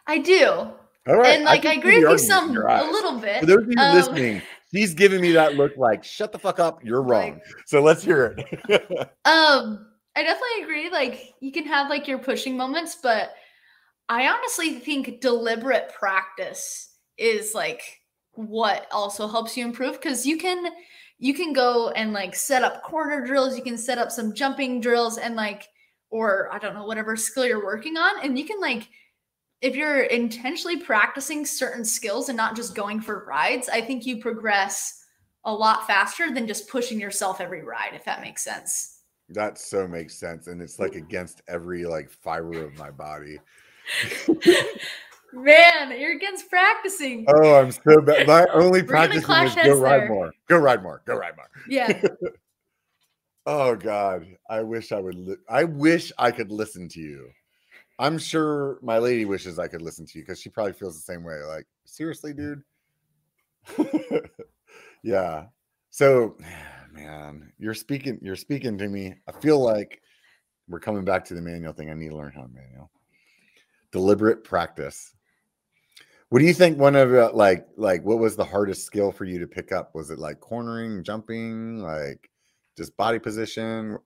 I 0.06 0.18
do. 0.18 0.48
All 0.48 1.16
right. 1.16 1.34
and 1.36 1.44
like 1.44 1.64
I, 1.64 1.72
see 1.74 1.78
agree 1.78 2.04
with 2.04 2.12
you 2.12 2.18
some 2.18 2.56
a 2.56 2.90
little 2.90 3.18
bit. 3.18 3.40
For 3.40 3.46
those 3.46 3.62
of 3.62 3.68
you 3.70 3.78
Um, 3.78 3.94
listening, 3.94 4.42
he's 4.76 4.94
giving 4.94 5.20
me 5.20 5.32
that 5.32 5.54
look 5.54 5.76
like 5.76 6.04
shut 6.04 6.32
the 6.32 6.38
fuck 6.38 6.58
up. 6.58 6.84
You're 6.84 7.02
wrong. 7.02 7.34
Like- 7.34 7.42
so 7.66 7.82
let's 7.82 8.02
hear 8.02 8.36
it. 8.36 9.10
Um, 9.24 9.88
I 10.16 10.22
definitely 10.22 10.62
agree. 10.62 10.90
Like 10.90 11.34
you 11.40 11.52
can 11.52 11.66
have 11.66 11.90
like 11.90 12.08
your 12.08 12.18
pushing 12.18 12.56
moments, 12.56 12.96
but 13.02 13.34
I 14.08 14.28
honestly 14.28 14.78
think 14.78 15.20
deliberate 15.20 15.92
practice 15.98 16.94
is 17.18 17.54
like 17.54 17.82
what 18.32 18.86
also 18.92 19.26
helps 19.26 19.56
you 19.56 19.64
improve 19.64 20.00
because 20.00 20.24
you 20.24 20.38
can 20.38 20.72
you 21.18 21.34
can 21.34 21.52
go 21.52 21.90
and 21.90 22.12
like 22.12 22.34
set 22.34 22.62
up 22.62 22.82
corner 22.82 23.24
drills, 23.26 23.56
you 23.56 23.62
can 23.62 23.78
set 23.78 23.98
up 23.98 24.10
some 24.10 24.34
jumping 24.34 24.80
drills 24.80 25.18
and 25.18 25.34
like 25.34 25.66
or 26.10 26.50
I 26.52 26.58
don't 26.58 26.74
know 26.74 26.84
whatever 26.86 27.16
skill 27.16 27.46
you're 27.46 27.64
working 27.64 27.96
on 27.96 28.22
and 28.22 28.38
you 28.38 28.44
can 28.44 28.60
like 28.60 28.88
if 29.60 29.74
you're 29.74 30.02
intentionally 30.04 30.80
practicing 30.80 31.46
certain 31.46 31.84
skills 31.84 32.28
and 32.28 32.36
not 32.36 32.56
just 32.56 32.74
going 32.74 33.00
for 33.00 33.24
rides, 33.26 33.68
I 33.68 33.80
think 33.80 34.06
you 34.06 34.20
progress 34.20 35.04
a 35.44 35.52
lot 35.52 35.86
faster 35.86 36.32
than 36.32 36.46
just 36.46 36.68
pushing 36.68 37.00
yourself 37.00 37.40
every 37.40 37.62
ride 37.62 37.92
if 37.94 38.04
that 38.04 38.20
makes 38.20 38.42
sense. 38.42 39.00
that 39.30 39.58
so 39.58 39.86
makes 39.88 40.18
sense. 40.18 40.46
And 40.46 40.60
it's 40.60 40.78
like 40.78 40.94
against 40.94 41.42
every 41.48 41.84
like 41.84 42.10
fiber 42.10 42.64
of 42.64 42.76
my 42.76 42.90
body. 42.90 43.38
Man, 45.32 45.98
you're 45.98 46.16
against 46.16 46.48
practicing. 46.48 47.24
Oh, 47.28 47.56
I'm 47.56 47.70
so 47.70 48.00
bad. 48.00 48.26
My 48.26 48.46
only 48.52 48.82
practice 48.82 49.18
is 49.18 49.26
go 49.26 49.80
ride 49.80 50.02
there. 50.02 50.08
more. 50.08 50.32
Go 50.48 50.58
ride 50.58 50.82
more. 50.82 51.02
Go 51.04 51.16
ride 51.16 51.36
more. 51.36 51.50
Yeah. 51.68 52.02
Oh 53.48 53.76
God, 53.76 54.26
I 54.50 54.62
wish 54.62 54.90
I 54.90 54.98
would. 54.98 55.14
Li- 55.14 55.36
I 55.48 55.62
wish 55.62 56.10
I 56.18 56.32
could 56.32 56.50
listen 56.50 56.88
to 56.88 57.00
you. 57.00 57.28
I'm 57.98 58.18
sure 58.18 58.78
my 58.82 58.98
lady 58.98 59.24
wishes 59.24 59.58
I 59.58 59.68
could 59.68 59.82
listen 59.82 60.04
to 60.06 60.18
you 60.18 60.24
because 60.24 60.40
she 60.40 60.50
probably 60.50 60.74
feels 60.74 60.96
the 60.96 61.12
same 61.12 61.24
way. 61.24 61.36
Like, 61.46 61.66
seriously, 61.84 62.34
dude. 62.34 62.62
yeah. 65.02 65.46
So, 65.90 66.36
man, 66.92 67.52
you're 67.58 67.74
speaking. 67.74 68.18
You're 68.22 68.36
speaking 68.36 68.76
to 68.78 68.88
me. 68.88 69.14
I 69.26 69.32
feel 69.32 69.60
like 69.60 70.02
we're 70.68 70.80
coming 70.80 71.04
back 71.04 71.24
to 71.26 71.34
the 71.34 71.42
manual 71.42 71.72
thing. 71.72 71.90
I 71.90 71.94
need 71.94 72.10
to 72.10 72.16
learn 72.16 72.32
how 72.32 72.42
to 72.42 72.48
manual. 72.48 72.90
Deliberate 73.92 74.44
practice. 74.44 75.12
What 76.28 76.40
do 76.40 76.44
you 76.44 76.54
think? 76.54 76.78
One 76.78 76.96
of 76.96 77.14
uh, 77.14 77.30
like 77.32 77.66
like 77.76 78.02
what 78.04 78.18
was 78.18 78.36
the 78.36 78.44
hardest 78.44 78.84
skill 78.84 79.12
for 79.12 79.24
you 79.24 79.38
to 79.38 79.46
pick 79.46 79.72
up? 79.72 79.94
Was 79.94 80.10
it 80.10 80.18
like 80.18 80.40
cornering, 80.40 81.04
jumping, 81.04 81.78
like 81.78 82.28
just 82.76 82.96
body 82.96 83.18
position? 83.18 83.98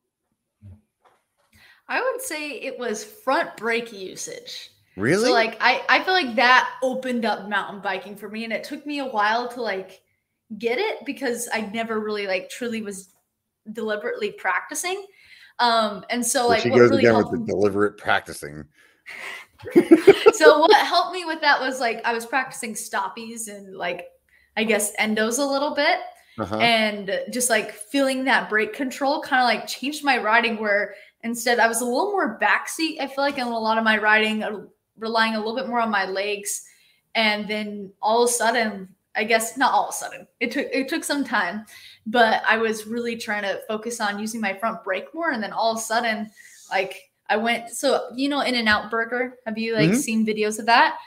I 1.91 2.01
would 2.01 2.23
say 2.23 2.53
it 2.53 2.79
was 2.79 3.05
front 3.05 3.57
brake 3.57 3.93
usage. 3.93 4.71
Really? 4.97 5.25
So 5.25 5.33
like 5.33 5.57
I 5.61 5.83
I 5.89 6.03
feel 6.05 6.15
like 6.15 6.37
that 6.37 6.71
opened 6.83 7.25
up 7.25 7.49
mountain 7.49 7.81
biking 7.81 8.17
for 8.17 8.29
me 8.29 8.45
and 8.45 8.53
it 8.53 8.63
took 8.63 8.87
me 8.87 9.01
a 9.01 9.07
while 9.07 9.49
to 9.49 9.61
like 9.61 10.01
get 10.57 10.79
it 10.79 11.05
because 11.05 11.49
I 11.53 11.63
never 11.63 11.99
really 11.99 12.27
like 12.27 12.49
truly 12.49 12.81
was 12.81 13.13
deliberately 13.73 14.31
practicing. 14.31 15.05
Um 15.59 16.05
and 16.11 16.25
so 16.25 16.47
like 16.47 16.63
she 16.63 16.71
what 16.71 16.79
goes 16.79 16.91
really 16.91 17.07
again 17.07 17.17
with 17.17 17.31
the 17.33 17.45
deliberate 17.45 17.99
practicing. 17.99 18.65
so 20.33 20.61
what 20.61 20.75
helped 20.87 21.13
me 21.13 21.25
with 21.25 21.41
that 21.41 21.61
was 21.61 21.81
like 21.81 22.01
I 22.05 22.15
was 22.15 22.25
practicing 22.25 22.75
stoppies 22.75 23.49
and 23.49 23.77
like 23.77 24.07
I 24.57 24.63
guess 24.63 24.95
endos 24.97 25.39
a 25.39 25.45
little 25.45 25.75
bit. 25.75 25.99
Uh-huh. 26.39 26.57
and 26.57 27.21
just 27.31 27.51
like 27.51 27.73
feeling 27.73 28.25
that 28.25 28.49
brake 28.49 28.73
control 28.73 29.21
kind 29.21 29.43
of 29.43 29.47
like 29.47 29.67
changed 29.67 30.03
my 30.03 30.17
riding 30.17 30.59
where 30.59 30.95
instead 31.23 31.59
I 31.59 31.69
was 31.69 31.81
a 31.81 31.85
little 31.85 32.13
more 32.13 32.39
backseat. 32.41 33.01
I 33.01 33.07
feel 33.07 33.25
like 33.25 33.39
in 33.39 33.47
a 33.47 33.59
lot 33.59 33.79
of 33.79 33.85
my 33.85 33.99
riding, 33.99 34.43
uh, 34.43 34.63
relying 34.99 35.35
a 35.35 35.39
little 35.39 35.57
bit 35.57 35.69
more 35.69 35.81
on 35.81 35.91
my 35.91 36.07
legs, 36.07 36.63
and 37.15 37.49
then 37.49 37.93
all 38.03 38.23
of 38.23 38.29
a 38.31 38.33
sudden, 38.33 38.89
I 39.17 39.25
guess 39.25 39.57
not 39.57 39.73
all 39.73 39.85
of 39.89 39.91
a 39.91 39.93
sudden, 39.93 40.27
it 40.39 40.51
took 40.53 40.67
it 40.73 40.89
took 40.89 41.05
some 41.05 41.25
time, 41.25 41.67
but 42.07 42.43
I 42.47 42.57
was 42.59 42.87
really 42.87 43.17
trying 43.17 43.43
to 43.43 43.61
focus 43.67 44.01
on 44.01 44.19
using 44.21 44.41
my 44.41 44.55
front 44.55 44.85
brake 44.85 45.13
more, 45.15 45.31
and 45.33 45.43
then 45.43 45.53
all 45.53 45.73
of 45.73 45.79
a 45.79 45.83
sudden, 45.83 46.31
like 46.71 47.11
I 47.29 47.37
went 47.37 47.71
so 47.71 48.11
you 48.15 48.29
know 48.29 48.41
In 48.43 48.55
and 48.55 48.69
Out 48.69 48.91
Burger. 48.91 49.39
Have 49.47 49.59
you 49.59 49.75
like 49.75 49.91
Mhm. 49.91 49.97
seen 49.97 50.27
videos 50.27 50.59
of 50.59 50.67
that? 50.67 50.99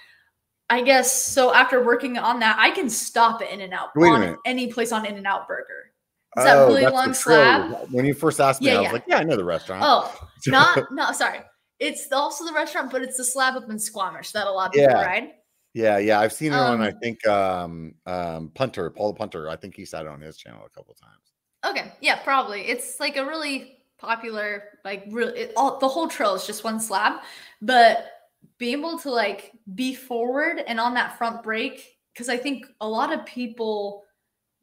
I 0.70 0.82
guess 0.82 1.12
so. 1.12 1.54
After 1.54 1.84
working 1.84 2.18
on 2.18 2.40
that, 2.40 2.58
I 2.60 2.72
can 2.72 2.90
stop 2.90 3.42
In 3.42 3.62
and 3.62 3.74
Out 3.74 3.92
on 3.96 4.20
minute. 4.22 4.40
any 4.46 4.72
place 4.72 4.92
on 4.92 5.06
In 5.06 5.16
and 5.18 5.28
Out 5.28 5.48
Burger. 5.48 5.92
Is 6.38 6.44
that 6.46 6.54
really 6.68 6.86
Oh, 6.86 6.92
that's 6.92 7.24
the 7.24 7.32
long 7.32 7.72
slab? 7.72 7.92
When 7.92 8.06
you 8.06 8.14
first 8.14 8.40
asked 8.40 8.62
me, 8.62 8.68
Yeah, 8.68 8.78
I 8.78 8.82
was 8.82 8.86
yeah. 8.88 8.94
like, 8.94 9.04
"Yeah, 9.08 9.18
I 9.18 9.24
know 9.24 9.36
the 9.36 9.44
restaurant." 9.44 9.84
Oh, 9.86 10.28
not 10.48 10.92
no, 10.92 11.12
sorry. 11.12 11.42
It's 11.80 12.12
also 12.12 12.46
the 12.46 12.54
restaurant, 12.54 12.92
but 12.92 13.02
it's 13.02 13.18
the 13.18 13.24
slab 13.26 13.56
up 13.56 13.70
in 13.70 13.78
Squamish 13.80 14.32
that 14.32 14.48
a 14.48 14.52
lot 14.52 14.68
of 14.68 14.74
people 14.74 14.90
Yeah. 14.92 15.02
ride. 15.06 15.32
Yeah, 15.74 15.98
yeah, 15.98 16.20
I've 16.20 16.34
seen 16.34 16.54
it 16.54 16.58
on. 16.60 16.82
I 16.82 16.90
Um, 16.90 17.00
think 17.02 17.28
um 17.28 17.96
um 18.06 18.52
Punter, 18.56 18.90
Paul 18.90 19.14
Punter. 19.14 19.50
I 19.50 19.56
think 19.56 19.76
he 19.76 19.86
sat 19.86 20.08
on 20.08 20.22
his 20.22 20.38
channel 20.38 20.66
a 20.66 20.70
couple 20.70 20.94
times. 20.96 21.34
Okay, 21.66 21.94
yeah, 22.02 22.18
probably. 22.24 22.62
It's 22.68 23.00
like 23.00 23.18
a 23.18 23.26
really 23.26 23.78
popular, 23.98 24.80
like 24.84 25.06
really, 25.10 25.40
it, 25.40 25.54
all 25.56 25.80
the 25.80 25.88
whole 25.88 26.08
trail 26.08 26.34
is 26.36 26.46
just 26.46 26.64
one 26.64 26.80
slab, 26.80 27.22
but 27.62 28.12
being 28.58 28.80
able 28.80 29.00
to 29.00 29.10
like 29.10 29.52
be 29.76 29.96
forward 29.96 30.60
and 30.68 30.80
on 30.80 30.94
that 30.96 31.18
front 31.18 31.42
brake, 31.42 31.98
because 32.14 32.28
I 32.30 32.38
think 32.38 32.66
a 32.82 32.88
lot 32.88 33.14
of 33.14 33.26
people 33.26 34.04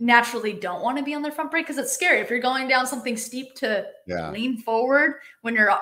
naturally 0.00 0.52
don't 0.54 0.82
want 0.82 0.96
to 0.98 1.04
be 1.04 1.14
on 1.14 1.22
their 1.22 1.30
front 1.30 1.50
brake 1.50 1.66
because 1.66 1.78
it's 1.78 1.92
scary. 1.92 2.20
If 2.20 2.30
you're 2.30 2.40
going 2.40 2.66
down 2.68 2.86
something 2.86 3.16
steep 3.16 3.54
to 3.56 3.86
Yeah, 4.06 4.30
lean 4.30 4.56
forward 4.58 5.16
when 5.42 5.54
you're 5.54 5.72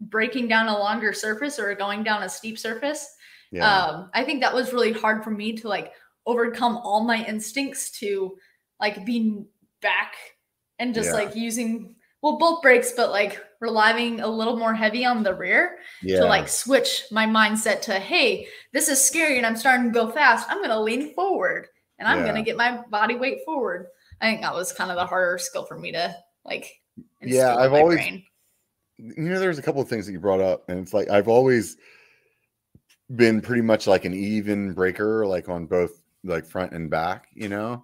breaking 0.00 0.48
down 0.48 0.68
a 0.68 0.78
longer 0.78 1.12
surface 1.12 1.58
or 1.58 1.74
going 1.74 2.02
down 2.04 2.22
a 2.22 2.28
steep 2.28 2.58
surface. 2.58 3.06
yeah, 3.50 3.84
Um, 3.86 4.10
I 4.14 4.24
think 4.24 4.40
that 4.40 4.54
was 4.54 4.72
really 4.72 4.92
hard 4.92 5.24
for 5.24 5.30
me 5.30 5.52
to 5.56 5.68
like 5.68 5.92
overcome 6.26 6.76
all 6.78 7.04
my 7.04 7.24
instincts 7.26 7.90
to 7.98 8.36
like 8.80 9.04
be 9.04 9.44
back 9.82 10.14
and 10.78 10.94
just 10.94 11.08
Yeah. 11.10 11.14
like 11.24 11.36
using 11.36 11.94
well 12.22 12.38
both 12.38 12.62
brakes, 12.62 12.92
but 12.96 13.10
like 13.10 13.44
relying 13.60 14.20
a 14.20 14.26
little 14.28 14.56
more 14.56 14.72
heavy 14.74 15.04
on 15.04 15.22
the 15.22 15.34
rear 15.34 15.78
Yeah. 16.02 16.20
to 16.20 16.26
like 16.26 16.48
switch 16.48 17.04
my 17.10 17.26
mindset 17.26 17.80
to 17.82 17.94
hey, 17.98 18.46
this 18.72 18.88
is 18.88 19.04
scary 19.04 19.36
and 19.36 19.46
I'm 19.46 19.56
starting 19.56 19.86
to 19.86 19.92
go 19.92 20.10
fast. 20.10 20.48
I'm 20.50 20.62
gonna 20.62 20.80
lean 20.80 21.12
forward 21.14 21.68
and 21.98 22.08
I'm 22.08 22.20
Yeah. 22.20 22.26
gonna 22.26 22.42
get 22.42 22.56
my 22.56 22.82
body 22.90 23.16
weight 23.16 23.44
forward. 23.44 23.86
I 24.20 24.30
think 24.30 24.42
that 24.42 24.54
was 24.54 24.72
kind 24.72 24.90
of 24.90 24.96
the 24.96 25.06
harder 25.06 25.38
skill 25.38 25.64
for 25.64 25.78
me 25.78 25.92
to 25.92 26.16
like. 26.44 26.70
Yeah, 27.20 27.56
I've 27.56 27.72
my 27.72 27.80
always- 27.80 27.96
brain. 27.98 28.24
you 28.96 29.14
know 29.28 29.40
there's 29.40 29.58
a 29.58 29.62
couple 29.62 29.80
of 29.82 29.88
things 29.88 30.06
that 30.06 30.12
you 30.12 30.20
brought 30.20 30.40
up 30.40 30.68
and 30.68 30.78
it's 30.78 30.94
like 30.94 31.10
i've 31.10 31.26
always 31.26 31.76
been 33.16 33.40
pretty 33.40 33.60
much 33.60 33.88
like 33.88 34.04
an 34.04 34.14
even 34.14 34.72
breaker 34.72 35.26
like 35.26 35.48
on 35.48 35.66
both 35.66 36.00
like 36.22 36.46
front 36.46 36.70
and 36.72 36.88
back 36.90 37.26
you 37.34 37.48
know 37.48 37.82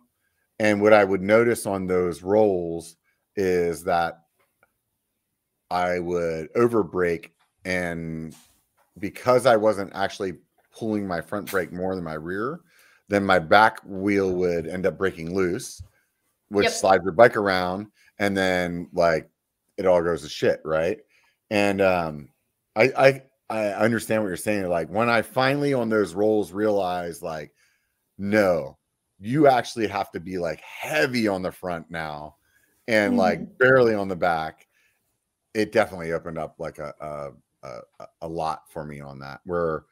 and 0.60 0.80
what 0.80 0.92
i 0.92 1.02
would 1.02 1.20
notice 1.20 1.66
on 1.66 1.84
those 1.88 2.22
rolls 2.22 2.94
is 3.34 3.82
that 3.82 4.20
i 5.70 5.98
would 5.98 6.48
over 6.54 6.84
brake 6.84 7.32
and 7.64 8.36
because 9.00 9.46
i 9.46 9.56
wasn't 9.56 9.90
actually 9.96 10.34
pulling 10.72 11.08
my 11.08 11.20
front 11.20 11.50
brake 11.50 11.72
more 11.72 11.96
than 11.96 12.04
my 12.04 12.14
rear 12.14 12.60
then 13.10 13.24
my 13.24 13.38
back 13.38 13.78
wheel 13.84 14.32
would 14.32 14.66
end 14.66 14.86
up 14.86 14.96
breaking 14.96 15.34
loose 15.34 15.82
which 16.50 16.64
Yep. 16.64 16.72
slides 16.72 17.04
your 17.04 17.12
bike 17.12 17.36
around 17.36 17.86
and 18.18 18.36
then 18.36 18.88
like 18.92 19.28
it 19.76 19.86
all 19.86 20.02
goes 20.02 20.22
to 20.22 20.28
shit, 20.28 20.60
right? 20.64 20.98
And 21.50 21.80
um, 21.80 22.28
I, 22.76 22.82
I 22.96 23.22
I 23.48 23.68
understand 23.72 24.22
what 24.22 24.28
you're 24.28 24.36
saying. 24.36 24.68
Like 24.68 24.90
when 24.90 25.08
I 25.08 25.22
finally 25.22 25.74
on 25.74 25.88
those 25.88 26.14
rolls 26.14 26.52
realized, 26.52 27.22
like, 27.22 27.52
no, 28.18 28.76
you 29.18 29.46
actually 29.48 29.86
have 29.88 30.10
to 30.12 30.20
be 30.20 30.38
like 30.38 30.60
heavy 30.60 31.26
on 31.28 31.42
the 31.42 31.50
front 31.50 31.90
now, 31.90 32.36
and 32.86 33.16
like 33.16 33.58
barely 33.58 33.94
on 33.94 34.08
the 34.08 34.16
back. 34.16 34.66
It 35.54 35.72
definitely 35.72 36.12
opened 36.12 36.38
up 36.38 36.56
like 36.58 36.78
a 36.78 36.92
a, 37.00 37.30
a 38.00 38.06
a 38.22 38.28
lot 38.28 38.70
for 38.70 38.84
me 38.84 39.00
on 39.00 39.18
that. 39.20 39.40
Where 39.44 39.84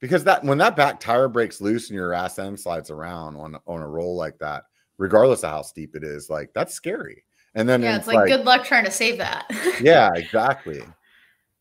because 0.00 0.24
that 0.24 0.44
when 0.44 0.58
that 0.58 0.76
back 0.76 1.00
tire 1.00 1.28
breaks 1.28 1.60
loose 1.60 1.90
and 1.90 1.96
your 1.96 2.12
ass 2.12 2.38
end 2.38 2.58
slides 2.58 2.90
around 2.90 3.36
on 3.36 3.56
on 3.66 3.80
a 3.80 3.88
roll 3.88 4.16
like 4.16 4.38
that, 4.38 4.64
regardless 4.98 5.42
of 5.42 5.50
how 5.50 5.62
steep 5.62 5.94
it 5.94 6.04
is, 6.04 6.30
like 6.30 6.50
that's 6.54 6.74
scary. 6.74 7.24
And 7.54 7.68
then 7.68 7.82
Yeah, 7.82 7.96
it's 7.96 8.06
like, 8.06 8.28
good 8.28 8.44
luck 8.44 8.64
trying 8.64 8.84
to 8.84 8.90
save 8.90 9.18
that. 9.18 9.50
yeah, 9.80 10.10
exactly. 10.14 10.82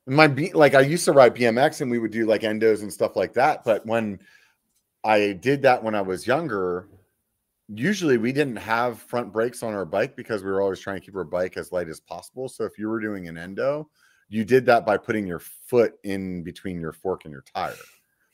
My 0.06 0.28
B, 0.28 0.52
like 0.54 0.76
I 0.76 0.82
used 0.82 1.06
to 1.06 1.12
ride 1.12 1.36
BMX 1.36 1.82
and 1.82 1.90
we 1.90 2.00
would 2.00 2.12
do 2.12 2.26
like 2.26 2.42
endos 2.42 2.82
and 2.82 2.92
stuff 2.92 3.16
like 3.16 3.34
that. 3.34 3.64
But 3.64 3.86
when 3.86 4.20
I 5.04 5.34
did 5.34 5.62
that 5.64 5.84
when 5.84 5.96
I 5.96 6.02
was 6.02 6.28
younger, 6.28 6.88
usually 7.68 8.18
we 8.18 8.32
didn't 8.32 8.58
have 8.58 9.00
front 9.00 9.34
brakes 9.34 9.64
on 9.64 9.74
our 9.74 9.86
bike 9.86 10.16
because 10.16 10.44
we 10.44 10.52
were 10.52 10.62
always 10.62 10.80
trying 10.80 11.00
to 11.00 11.06
keep 11.06 11.16
our 11.16 11.24
bike 11.24 11.58
as 11.58 11.72
light 11.72 11.90
as 11.90 12.00
possible. 12.00 12.48
So 12.48 12.64
if 12.64 12.78
you 12.78 12.90
were 12.90 13.02
doing 13.02 13.28
an 13.28 13.38
endo, 13.38 13.90
you 14.30 14.46
did 14.46 14.66
that 14.66 14.86
by 14.86 14.98
putting 14.98 15.26
your 15.26 15.40
foot 15.40 15.96
in 16.04 16.44
between 16.44 16.80
your 16.80 16.94
fork 16.94 17.26
and 17.26 17.32
your 17.32 17.44
tire. 17.54 17.74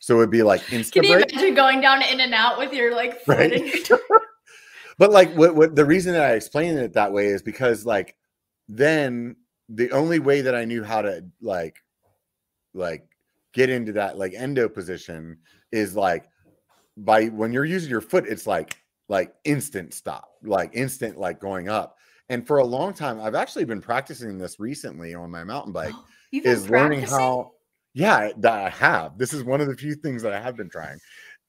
So 0.04 0.18
it'd 0.18 0.32
be 0.32 0.44
like 0.44 0.60
insta 0.64 0.92
Can 0.92 1.06
you 1.06 1.16
imagine 1.16 1.54
going 1.54 1.80
down 1.80 2.02
in 2.02 2.20
and 2.20 2.34
out 2.34 2.58
with 2.58 2.74
your 2.74 2.94
like 2.94 3.22
foot 3.22 3.38
Right. 3.52 3.90
But 4.98 5.12
like 5.12 5.34
what, 5.34 5.56
what 5.56 5.76
the 5.76 5.86
reason 5.86 6.12
that 6.12 6.30
I 6.30 6.34
explain 6.34 6.78
it 6.78 6.92
that 6.92 7.14
way 7.14 7.28
is 7.28 7.42
because 7.42 7.86
like 7.86 8.18
then 8.68 9.38
the 9.70 9.92
only 9.92 10.20
way 10.20 10.42
that 10.42 10.56
I 10.56 10.66
knew 10.66 10.84
how 10.84 11.04
to 11.04 11.24
like 11.42 11.78
like 12.74 13.08
get 13.54 13.70
into 13.70 13.94
that 13.94 14.18
like 14.18 14.34
endo 14.36 14.68
position 14.68 15.38
is 15.72 15.96
like 15.96 16.26
by 16.98 17.28
when 17.28 17.54
you're 17.54 17.64
using 17.64 17.90
your 17.90 18.02
foot, 18.02 18.26
it's 18.28 18.46
like 18.46 18.76
like 19.08 19.34
instant 19.46 19.94
stop, 19.94 20.34
like 20.44 20.72
instant 20.74 21.18
like 21.18 21.40
going 21.40 21.70
up. 21.70 21.96
And 22.28 22.46
for 22.46 22.58
a 22.58 22.66
long 22.66 22.94
time, 22.94 23.22
I've 23.22 23.36
actually 23.36 23.64
been 23.64 23.82
practicing 23.82 24.38
this 24.38 24.60
recently 24.60 25.16
on 25.16 25.32
my 25.32 25.46
mountain 25.46 25.72
bike 25.72 25.94
been 26.32 26.44
is 26.44 26.70
learning 26.70 27.04
how 27.04 27.54
yeah 27.94 28.32
that 28.38 28.54
i 28.66 28.70
have. 28.70 29.18
This 29.18 29.34
is 29.34 29.44
one 29.44 29.62
of 29.62 29.68
the 29.68 29.76
few 29.76 29.96
things 29.96 30.22
that 30.24 30.34
i 30.34 30.40
have 30.40 30.56
been 30.58 30.70
trying 30.70 31.00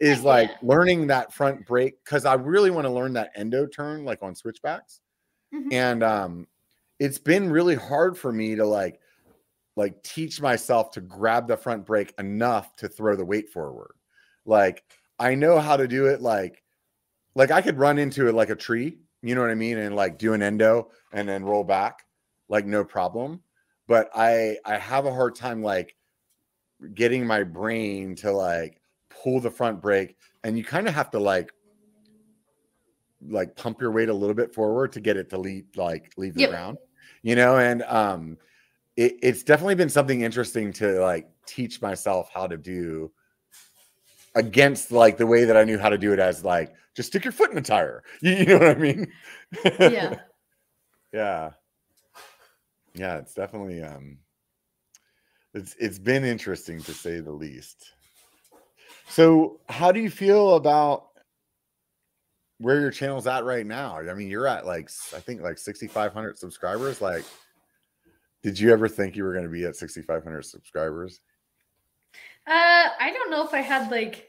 is 0.01 0.23
like 0.23 0.51
learning 0.63 1.07
that 1.07 1.33
front 1.33 1.65
brake 1.67 1.95
because 2.05 2.25
i 2.25 2.35
really 2.35 2.71
want 2.71 2.85
to 2.85 2.91
learn 2.91 3.13
that 3.15 3.31
endo 3.37 3.67
turn 3.67 4.05
like 4.05 4.23
on 4.23 4.35
switchbacks. 4.35 5.01
Mhm. 5.55 5.73
and 5.73 6.03
um 6.03 6.47
it's 6.99 7.19
been 7.19 7.51
really 7.51 7.75
hard 7.75 8.17
for 8.19 8.33
me 8.33 8.55
to 8.57 8.65
like 8.67 9.01
like 9.77 10.03
teach 10.03 10.41
myself 10.41 10.91
to 10.93 11.01
grab 11.01 11.49
the 11.49 11.57
front 11.57 11.85
brake 11.87 12.13
enough 12.19 12.75
to 12.77 12.89
throw 12.89 13.17
the 13.17 13.25
weight 13.25 13.51
forward. 13.51 13.93
Like 14.45 14.83
i 15.19 15.35
know 15.35 15.59
how 15.61 15.77
to 15.77 15.87
do 15.89 16.07
it 16.07 16.21
like 16.21 16.63
like 17.35 17.51
i 17.51 17.63
could 17.63 17.79
run 17.79 17.99
into 17.99 18.29
it 18.29 18.35
like 18.35 18.51
a 18.51 18.57
tree 18.57 18.99
you 19.23 19.35
know 19.35 19.41
what 19.41 19.51
i 19.51 19.55
mean 19.55 19.79
and 19.79 19.95
like 19.97 20.19
do 20.19 20.33
an 20.35 20.43
endo 20.43 20.91
and 21.13 21.29
then 21.29 21.45
roll 21.45 21.65
back 21.65 22.05
like 22.49 22.67
no 22.67 22.85
problem. 22.85 23.41
But 23.87 24.11
i 24.15 24.59
i 24.65 24.77
have 24.77 25.07
a 25.07 25.15
hard 25.15 25.35
time 25.37 25.63
like 25.63 25.95
getting 26.95 27.27
my 27.27 27.43
brain 27.43 28.15
to 28.17 28.31
like 28.33 28.81
pull 29.09 29.41
the 29.41 29.51
front 29.51 29.81
brake 29.81 30.17
and 30.43 30.59
you 30.59 30.65
kind 30.65 30.89
of 30.89 30.95
have 30.95 31.11
to 31.11 31.19
like 31.19 31.53
like 33.29 33.57
pump 33.57 33.81
your 33.81 33.91
weight 33.91 34.09
a 34.09 34.15
little 34.15 34.35
bit 34.35 34.53
forward 34.55 34.93
to 34.93 35.01
get 35.01 35.17
it 35.17 35.31
to 35.31 35.39
leave 35.39 35.65
like 35.77 36.13
leave 36.17 36.35
the 36.35 36.41
Yep. 36.41 36.51
ground 36.51 36.79
you 37.23 37.35
know 37.37 37.57
and 37.59 37.83
um 37.85 38.37
it, 38.97 39.17
it's 39.23 39.43
definitely 39.43 39.75
been 39.75 39.89
something 39.89 40.21
interesting 40.21 40.73
to 40.75 41.01
like 41.01 41.29
teach 41.47 41.81
myself 41.81 42.29
how 42.33 42.47
to 42.47 42.57
do 42.57 43.11
against 44.35 44.93
like 44.93 45.17
the 45.17 45.27
way 45.27 45.45
that 45.45 45.57
i 45.57 45.65
knew 45.65 45.79
how 45.79 45.89
to 45.89 45.97
do 45.99 46.13
it 46.13 46.19
as 46.19 46.45
like 46.45 46.75
just 46.95 47.09
stick 47.09 47.25
your 47.25 47.33
foot 47.33 47.49
in 47.51 47.57
the 47.57 47.63
tire 47.63 48.03
you, 48.21 48.33
you 48.33 48.45
know 48.47 48.59
what 48.59 48.69
i 48.69 48.75
mean 48.75 49.11
yeah. 49.81 50.15
yeah 51.13 51.51
yeah 52.95 53.17
it's 53.19 53.35
definitely 53.35 53.83
um 53.83 54.19
it's 55.55 55.75
it's 55.79 55.99
been 55.99 56.25
interesting 56.25 56.83
to 56.83 56.93
say 56.93 57.21
the 57.21 57.33
least. 57.33 57.93
So 59.09 59.61
how 59.69 59.93
do 59.93 60.01
you 60.01 60.11
feel 60.11 60.57
about 60.57 61.09
where 62.59 62.81
your 62.81 62.91
channel's 62.91 63.27
at 63.27 63.45
right 63.45 63.67
now? 63.67 63.99
I 63.99 64.15
mean 64.15 64.29
you're 64.29 64.47
at 64.47 64.67
like 64.67 64.91
I 65.15 65.21
think 65.21 65.41
like 65.41 65.59
6500 65.59 66.39
subscribers. 66.39 67.01
Like 67.01 67.25
did 68.43 68.61
you 68.61 68.73
ever 68.73 68.89
think 68.89 69.17
you 69.17 69.25
were 69.25 69.33
going 69.33 69.47
to 69.47 69.51
be 69.51 69.65
at 69.65 69.75
6500 69.75 70.43
subscribers? 70.43 71.21
Uh, 72.47 72.89
I 73.01 73.11
don't 73.11 73.31
know 73.31 73.43
if 73.43 73.55
I 73.55 73.61
had 73.61 73.91
like 73.91 74.29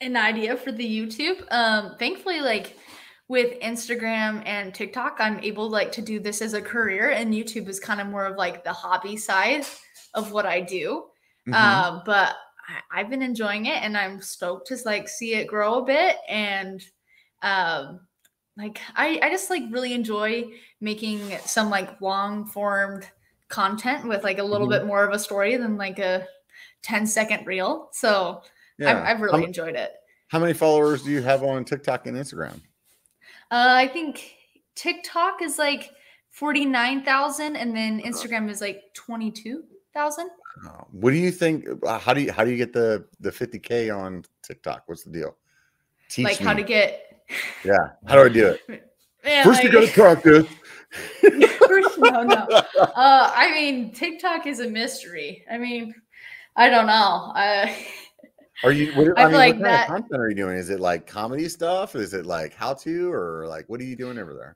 an 0.00 0.16
idea 0.16 0.56
for 0.56 0.72
the 0.72 0.84
YouTube. 0.84 1.44
Um, 1.52 1.94
thankfully, 1.98 2.40
like 2.40 2.76
with 3.28 3.58
Instagram 3.60 4.42
and 4.46 4.74
TikTok, 4.74 5.16
I'm 5.18 5.38
able 5.40 5.68
like 5.70 5.90
to 5.92 6.02
do 6.02 6.20
this 6.20 6.42
as 6.42 6.52
a 6.54 6.60
career, 6.62 7.10
and 7.10 7.32
YouTube 7.32 7.68
is 7.68 7.80
kind 7.80 8.00
of 8.00 8.06
more 8.08 8.26
of 8.26 8.36
like 8.36 8.64
the 8.64 8.72
hobby 8.72 9.16
side 9.16 9.64
of 10.14 10.32
what 10.32 10.46
I 10.46 10.60
do. 10.60 11.04
Mhm. 11.48 11.54
Um, 11.54 12.02
but 12.04 12.36
I, 12.68 13.00
I've 13.00 13.10
been 13.10 13.22
enjoying 13.22 13.66
it, 13.66 13.82
and 13.82 13.96
I'm 13.96 14.20
stoked 14.20 14.68
to 14.68 14.76
like 14.84 15.08
see 15.08 15.34
it 15.34 15.46
grow 15.46 15.78
a 15.80 15.84
bit. 15.84 16.16
And 16.28 16.82
um, 17.42 18.00
like 18.56 18.80
I, 18.94 19.18
I 19.22 19.30
just 19.30 19.50
like 19.50 19.62
really 19.70 19.94
enjoy 19.94 20.44
making 20.80 21.36
some 21.44 21.70
like 21.70 22.00
long 22.00 22.46
formed 22.46 23.08
content 23.48 24.06
with 24.06 24.22
like 24.24 24.38
a 24.38 24.42
little 24.44 24.66
Mhm. 24.66 24.70
bit 24.70 24.86
more 24.86 25.04
of 25.04 25.12
a 25.12 25.18
story 25.18 25.56
than 25.56 25.76
like 25.76 25.98
a 25.98 26.26
10 26.82 27.06
second 27.06 27.46
reel. 27.46 27.88
So 27.92 28.42
yeah 28.78 28.90
I've, 29.02 29.16
I've 29.16 29.20
really 29.20 29.42
m- 29.42 29.48
enjoyed 29.48 29.74
it. 29.76 29.92
how 30.28 30.38
many 30.38 30.52
followers 30.52 31.02
do 31.04 31.10
you 31.10 31.22
have 31.22 31.42
on 31.44 31.64
tiktok 31.64 32.06
and 32.06 32.16
instagram 32.16 32.60
Uh, 33.50 33.74
I 33.76 33.88
think 33.88 34.34
TikTok 34.74 35.42
is 35.42 35.58
like 35.58 35.90
49,000 36.30 37.56
and 37.56 37.76
then 37.76 38.00
Instagram 38.00 38.50
is 38.50 38.60
like 38.60 38.82
22,000. 38.94 40.30
Oh, 40.66 40.86
what 40.92 41.10
do 41.10 41.16
you 41.16 41.30
think 41.30 41.66
uh, 41.84 41.98
how 41.98 42.14
do 42.14 42.22
you 42.22 42.32
how 42.32 42.44
do 42.44 42.50
you 42.50 42.56
get 42.56 42.72
the 42.72 43.04
the 43.18 43.30
50k 43.30 43.94
on 43.94 44.24
tiktok 44.40 44.84
what's 44.86 45.02
the 45.02 45.10
deal 45.10 45.36
teach 46.08 46.24
Like 46.24 46.38
how 46.38 46.54
to 46.54 46.62
get. 46.62 47.24
yeah 47.64 47.90
how 48.06 48.14
do 48.14 48.22
i 48.22 48.28
do 48.28 48.56
it 48.68 48.88
Man, 49.24 49.44
First, 49.44 49.64
you 49.64 49.72
gotta 49.72 49.86
practice. 49.88 50.46
First, 51.66 51.98
no, 51.98 52.22
no. 52.22 52.46
Uh, 52.78 53.32
I 53.34 53.50
mean, 53.54 53.90
TikTok 53.90 54.46
is 54.46 54.60
a 54.60 54.68
mystery. 54.68 55.44
I 55.50 55.56
mean, 55.56 55.94
I 56.56 56.68
don't 56.68 56.86
know. 56.86 57.32
Uh, 57.34 57.66
Are 58.62 58.72
you? 58.72 58.92
What, 58.92 59.18
I 59.18 59.22
I, 59.22 59.26
mean, 59.26 59.34
like 59.34 59.54
what 59.56 59.62
kind 59.62 59.64
that- 59.64 59.82
of 59.84 59.94
content 59.96 60.20
are 60.20 60.28
you 60.28 60.36
doing? 60.36 60.56
Is 60.56 60.70
it 60.70 60.80
like 60.80 61.06
comedy 61.06 61.48
stuff? 61.48 61.96
Is 61.96 62.14
it 62.14 62.24
like 62.26 62.54
how 62.54 62.74
to, 62.74 63.12
or 63.12 63.46
like 63.48 63.68
what 63.68 63.80
are 63.80 63.84
you 63.84 63.96
doing 63.96 64.18
over 64.18 64.32
there? 64.34 64.54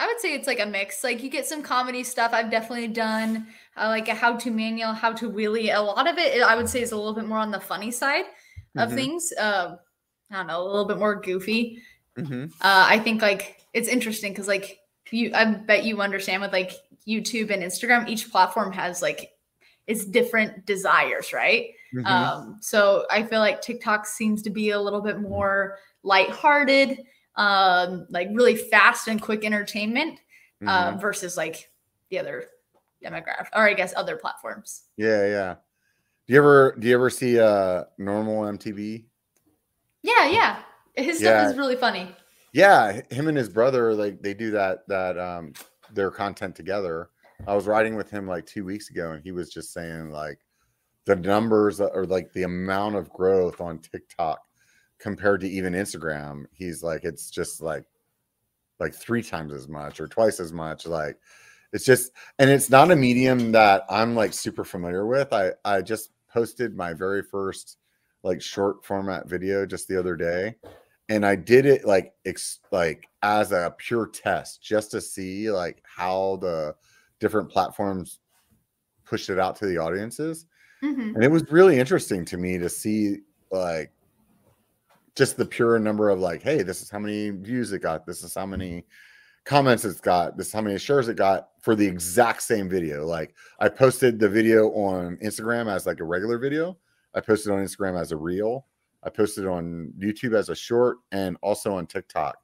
I 0.00 0.06
would 0.06 0.20
say 0.20 0.34
it's 0.34 0.46
like 0.46 0.60
a 0.60 0.66
mix. 0.66 1.02
Like 1.02 1.22
you 1.22 1.30
get 1.30 1.46
some 1.46 1.62
comedy 1.62 2.04
stuff. 2.04 2.32
I've 2.32 2.50
definitely 2.50 2.88
done 2.88 3.48
uh, 3.76 3.88
like 3.88 4.08
a 4.08 4.14
how-to 4.14 4.50
manual, 4.50 4.92
how 4.92 5.12
to 5.12 5.28
wheelie. 5.30 5.74
A 5.74 5.80
lot 5.80 6.08
of 6.08 6.18
it, 6.18 6.40
I 6.40 6.54
would 6.54 6.68
say, 6.68 6.82
is 6.82 6.92
a 6.92 6.96
little 6.96 7.14
bit 7.14 7.26
more 7.26 7.38
on 7.38 7.50
the 7.50 7.58
funny 7.58 7.90
side 7.90 8.26
of 8.76 8.90
Mhm. 8.90 8.94
things. 8.94 9.32
Uh, 9.38 9.76
I 10.30 10.34
don't 10.36 10.46
know, 10.46 10.62
a 10.62 10.64
little 10.64 10.84
bit 10.84 10.98
more 10.98 11.16
goofy. 11.20 11.82
Mhm. 12.16 12.50
Uh, 12.60 12.86
I 12.88 12.98
think 13.00 13.22
like 13.22 13.56
it's 13.72 13.88
interesting 13.88 14.32
because 14.32 14.46
like 14.46 14.78
you, 15.10 15.32
I 15.34 15.44
bet 15.46 15.84
you 15.84 16.00
understand 16.00 16.42
with 16.42 16.52
like 16.52 16.72
YouTube 17.06 17.50
and 17.50 17.62
Instagram, 17.62 18.08
each 18.08 18.30
platform 18.30 18.72
has 18.72 19.02
like 19.02 19.32
its 19.88 20.04
different 20.04 20.64
desires, 20.66 21.32
right? 21.32 21.70
Mhm. 21.94 22.06
Um, 22.06 22.58
so 22.60 23.06
I 23.10 23.22
feel 23.24 23.40
like 23.40 23.60
TikTok 23.62 24.06
seems 24.06 24.42
to 24.42 24.50
be 24.50 24.70
a 24.70 24.80
little 24.80 25.00
bit 25.00 25.18
more 25.20 25.78
lighthearted. 26.04 27.00
um, 27.36 28.04
like 28.10 28.28
really 28.32 28.56
fast 28.56 29.06
and 29.06 29.22
quick 29.22 29.44
entertainment 29.44 30.18
uh, 30.66 30.90
Mhm. 30.94 31.00
versus 31.00 31.36
like 31.36 31.70
the 32.10 32.18
other 32.18 32.46
demographic, 33.04 33.46
or 33.54 33.62
I 33.68 33.74
guess 33.74 33.94
other 33.96 34.16
platforms. 34.16 34.82
yeah, 34.96 35.24
yeah. 35.26 35.54
Do 36.26 36.34
you 36.34 36.38
ever 36.40 36.74
do 36.80 36.88
you 36.88 36.94
ever 36.94 37.10
see 37.10 37.38
uh 37.38 37.84
normal 37.96 38.42
MTV? 38.44 39.06
Yeah, 40.02 40.26
yeah. 40.28 40.62
His 40.96 41.20
Yeah. 41.20 41.38
stuff 41.38 41.52
is 41.52 41.58
really 41.58 41.76
funny. 41.76 42.14
Yeah, 42.52 43.02
him 43.08 43.28
and 43.28 43.36
his 43.38 43.48
brother 43.48 43.94
like 43.94 44.20
they 44.20 44.34
do 44.34 44.50
that 44.50 44.80
that 44.88 45.16
um 45.16 45.52
their 45.92 46.10
content 46.10 46.56
together. 46.56 47.10
I 47.46 47.54
was 47.54 47.66
riding 47.66 47.96
with 47.96 48.10
him 48.10 48.26
like 48.26 48.46
2 48.46 48.64
weeks 48.64 48.90
ago 48.90 49.12
and 49.12 49.22
he 49.22 49.32
was 49.32 49.50
just 49.50 49.72
saying 49.72 50.10
like 50.10 50.38
the 51.04 51.16
numbers 51.16 51.80
or 51.80 52.04
like 52.04 52.32
the 52.32 52.42
amount 52.42 52.96
of 52.96 53.10
growth 53.10 53.60
on 53.60 53.78
TikTok 53.78 54.40
compared 54.98 55.40
to 55.40 55.48
even 55.48 55.72
Instagram. 55.72 56.44
He's 56.52 56.82
like 56.82 57.04
it's 57.04 57.30
just 57.30 57.62
like 57.62 57.84
like 58.80 58.94
3 58.94 59.22
times 59.22 59.52
as 59.52 59.68
much 59.68 60.00
or 60.00 60.06
twice 60.06 60.40
as 60.40 60.52
much 60.52 60.86
like 60.86 61.18
it's 61.72 61.84
just 61.84 62.12
and 62.38 62.50
it's 62.50 62.70
not 62.70 62.90
a 62.90 62.96
medium 62.96 63.52
that 63.52 63.84
I'm 63.88 64.14
like 64.14 64.32
super 64.32 64.64
familiar 64.64 65.06
with. 65.06 65.32
I 65.32 65.52
I 65.64 65.82
just 65.82 66.10
posted 66.30 66.76
my 66.76 66.92
very 66.92 67.22
first 67.22 67.78
like 68.22 68.42
short 68.42 68.84
format 68.84 69.28
video 69.28 69.64
just 69.64 69.88
the 69.88 69.98
other 69.98 70.16
day 70.16 70.56
and 71.08 71.24
I 71.24 71.36
did 71.36 71.66
it 71.66 71.86
like 71.86 72.12
ex- 72.26 72.60
like 72.70 73.08
as 73.22 73.52
a 73.52 73.74
pure 73.78 74.06
test 74.06 74.62
just 74.62 74.90
to 74.90 75.00
see 75.00 75.50
like 75.50 75.82
how 75.84 76.36
the 76.40 76.74
different 77.20 77.50
platforms 77.50 78.18
pushed 79.04 79.30
it 79.30 79.38
out 79.38 79.56
to 79.56 79.66
the 79.66 79.78
audiences. 79.78 80.46
Mhm. 80.82 81.14
and 81.16 81.24
it 81.24 81.30
was 81.30 81.50
really 81.50 81.76
interesting 81.78 82.24
to 82.24 82.36
me 82.36 82.56
to 82.58 82.68
see 82.68 83.18
like 83.50 83.90
just 85.16 85.36
the 85.36 85.44
pure 85.44 85.76
number 85.80 86.08
of 86.08 86.20
like 86.20 86.40
hey 86.40 86.62
this 86.62 86.80
is 86.82 86.88
how 86.88 87.00
many 87.00 87.30
views 87.30 87.72
it 87.72 87.80
got 87.80 88.06
this 88.06 88.22
is 88.22 88.32
how 88.34 88.46
many 88.46 88.86
comments 89.44 89.84
it's 89.84 90.00
got 90.00 90.36
this 90.36 90.46
is 90.48 90.52
how 90.52 90.60
many 90.60 90.78
shares 90.78 91.08
it 91.08 91.16
got 91.16 91.48
for 91.62 91.74
the 91.74 91.84
exact 91.84 92.42
same 92.42 92.68
video. 92.68 93.04
Like 93.06 93.34
i 93.58 93.68
posted 93.68 94.20
the 94.20 94.28
video 94.28 94.68
on 94.70 95.16
instagram 95.16 95.68
as 95.68 95.84
like 95.86 95.98
a 96.00 96.04
regular 96.04 96.38
video. 96.38 96.78
I 97.14 97.20
posted 97.20 97.50
on 97.50 97.58
instagram 97.58 98.00
as 98.00 98.12
a 98.12 98.16
reel. 98.16 98.66
I 99.02 99.10
posted 99.10 99.46
on 99.46 99.92
youtube 99.98 100.34
as 100.38 100.48
a 100.48 100.54
short 100.54 100.98
and 101.10 101.36
also 101.42 101.74
on 101.74 101.86
tiktok. 101.88 102.36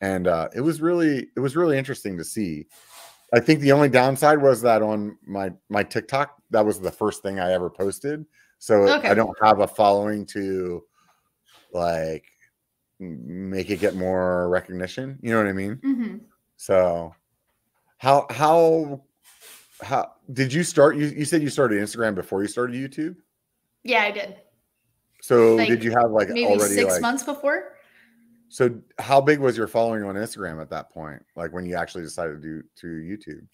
And 0.00 0.26
uh, 0.28 0.48
it 0.54 0.62
was 0.62 0.80
really 0.80 1.28
it 1.36 1.40
was 1.40 1.56
really 1.56 1.76
interesting 1.76 2.16
to 2.16 2.24
see 2.24 2.66
i 3.32 3.40
think 3.40 3.60
the 3.60 3.72
only 3.72 3.88
downside 3.88 4.40
was 4.40 4.60
that 4.62 4.82
on 4.82 5.16
my 5.26 5.50
my 5.68 5.82
tiktok 5.82 6.36
that 6.50 6.64
was 6.64 6.80
the 6.80 6.90
first 6.90 7.22
thing 7.22 7.38
i 7.40 7.52
ever 7.52 7.70
posted 7.70 8.24
so 8.58 8.74
Okay. 8.88 9.08
i 9.08 9.14
don't 9.14 9.36
have 9.42 9.60
a 9.60 9.66
following 9.66 10.24
to 10.26 10.82
like 11.72 12.24
make 12.98 13.70
it 13.70 13.80
get 13.80 13.94
more 13.96 14.48
recognition 14.48 15.18
you 15.22 15.30
know 15.30 15.38
what 15.38 15.46
i 15.46 15.52
mean 15.52 15.76
Mhm. 15.84 16.20
so 16.56 17.14
how 17.98 18.26
how 18.30 19.02
how 19.82 20.12
did 20.32 20.52
you 20.52 20.62
start 20.62 20.96
you, 20.96 21.06
you 21.06 21.24
said 21.24 21.42
you 21.42 21.50
started 21.50 21.80
instagram 21.82 22.14
before 22.14 22.42
you 22.42 22.48
started 22.48 22.76
youtube 22.76 23.16
Yeah, 23.82 24.02
I 24.04 24.10
did. 24.12 24.36
so 25.20 25.56
Like, 25.56 25.68
did 25.68 25.82
you 25.82 25.90
have 25.92 26.10
like 26.12 26.28
Maybe 26.28 26.46
already 26.46 26.74
six 26.76 26.92
like 26.92 27.02
months 27.02 27.22
before. 27.24 27.76
So 28.52 28.70
how 28.98 29.18
big 29.20 29.38
was 29.38 29.56
your 29.56 29.66
following 29.66 30.02
on 30.02 30.14
instagram 30.14 30.60
at 30.60 30.68
that 30.68 30.90
point 30.90 31.22
like 31.36 31.52
when 31.52 31.64
you 31.64 31.74
actually 31.74 32.02
decided 32.02 32.40
to 32.40 32.48
do 32.48 32.62
to 32.76 32.86
youtube 32.86 33.46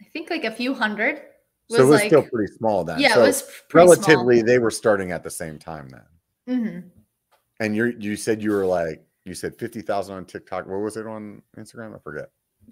I 0.00 0.04
think 0.12 0.28
like 0.28 0.44
a 0.44 0.50
few 0.50 0.74
hundred. 0.74 1.22
Was 1.70 1.78
so 1.78 1.84
it 1.84 1.88
was 1.90 2.00
like, 2.00 2.08
still 2.08 2.22
pretty 2.22 2.52
small 2.52 2.84
then 2.84 3.00
yeah, 3.00 3.14
so 3.14 3.22
it 3.22 3.26
was 3.28 3.42
pretty 3.68 3.88
relatively 3.88 4.42
they 4.42 4.58
were 4.58 4.70
starting 4.70 5.10
at 5.10 5.22
the 5.22 5.30
same 5.30 5.58
time 5.58 5.88
then 5.88 6.02
Small. 6.46 6.56
Mhm. 6.56 6.90
and 7.60 7.74
you 7.76 7.94
you 7.98 8.14
said 8.16 8.42
you 8.42 8.50
were 8.52 8.66
like 8.66 9.02
you 9.24 9.34
said 9.34 9.58
50,000 9.58 10.14
on 10.14 10.24
TikTok. 10.24 10.66
What 10.66 10.78
was 10.78 10.96
it 10.96 11.06
on 11.06 11.42
Instagram? 11.58 11.96
I 11.96 11.98
forget. 11.98 12.26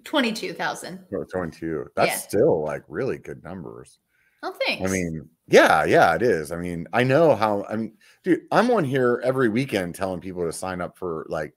Twenty-two 0.05 0.53
thousand. 0.53 0.99
No, 1.11 1.23
it's. 1.25 1.91
That's 1.95 2.11
Yeah. 2.11 2.15
still 2.17 2.63
like 2.63 2.83
really 2.87 3.17
good 3.17 3.43
numbers. 3.43 3.99
Oh, 4.45 4.53
thanks. 4.65 4.87
I 4.87 4.93
mean, 4.93 5.27
yeah, 5.47 5.85
yeah, 5.85 6.13
it 6.13 6.21
is. 6.21 6.51
I 6.51 6.57
mean, 6.57 6.87
I 6.93 7.03
know 7.03 7.35
how. 7.35 7.65
I 7.67 7.75
mean, 7.77 7.97
dude, 8.23 8.41
I'm 8.51 8.69
on 8.69 8.83
here 8.83 9.21
every 9.23 9.49
weekend 9.49 9.95
telling 9.95 10.19
people 10.21 10.45
to 10.45 10.53
sign 10.53 10.81
up 10.81 10.97
for 10.97 11.25
like, 11.29 11.53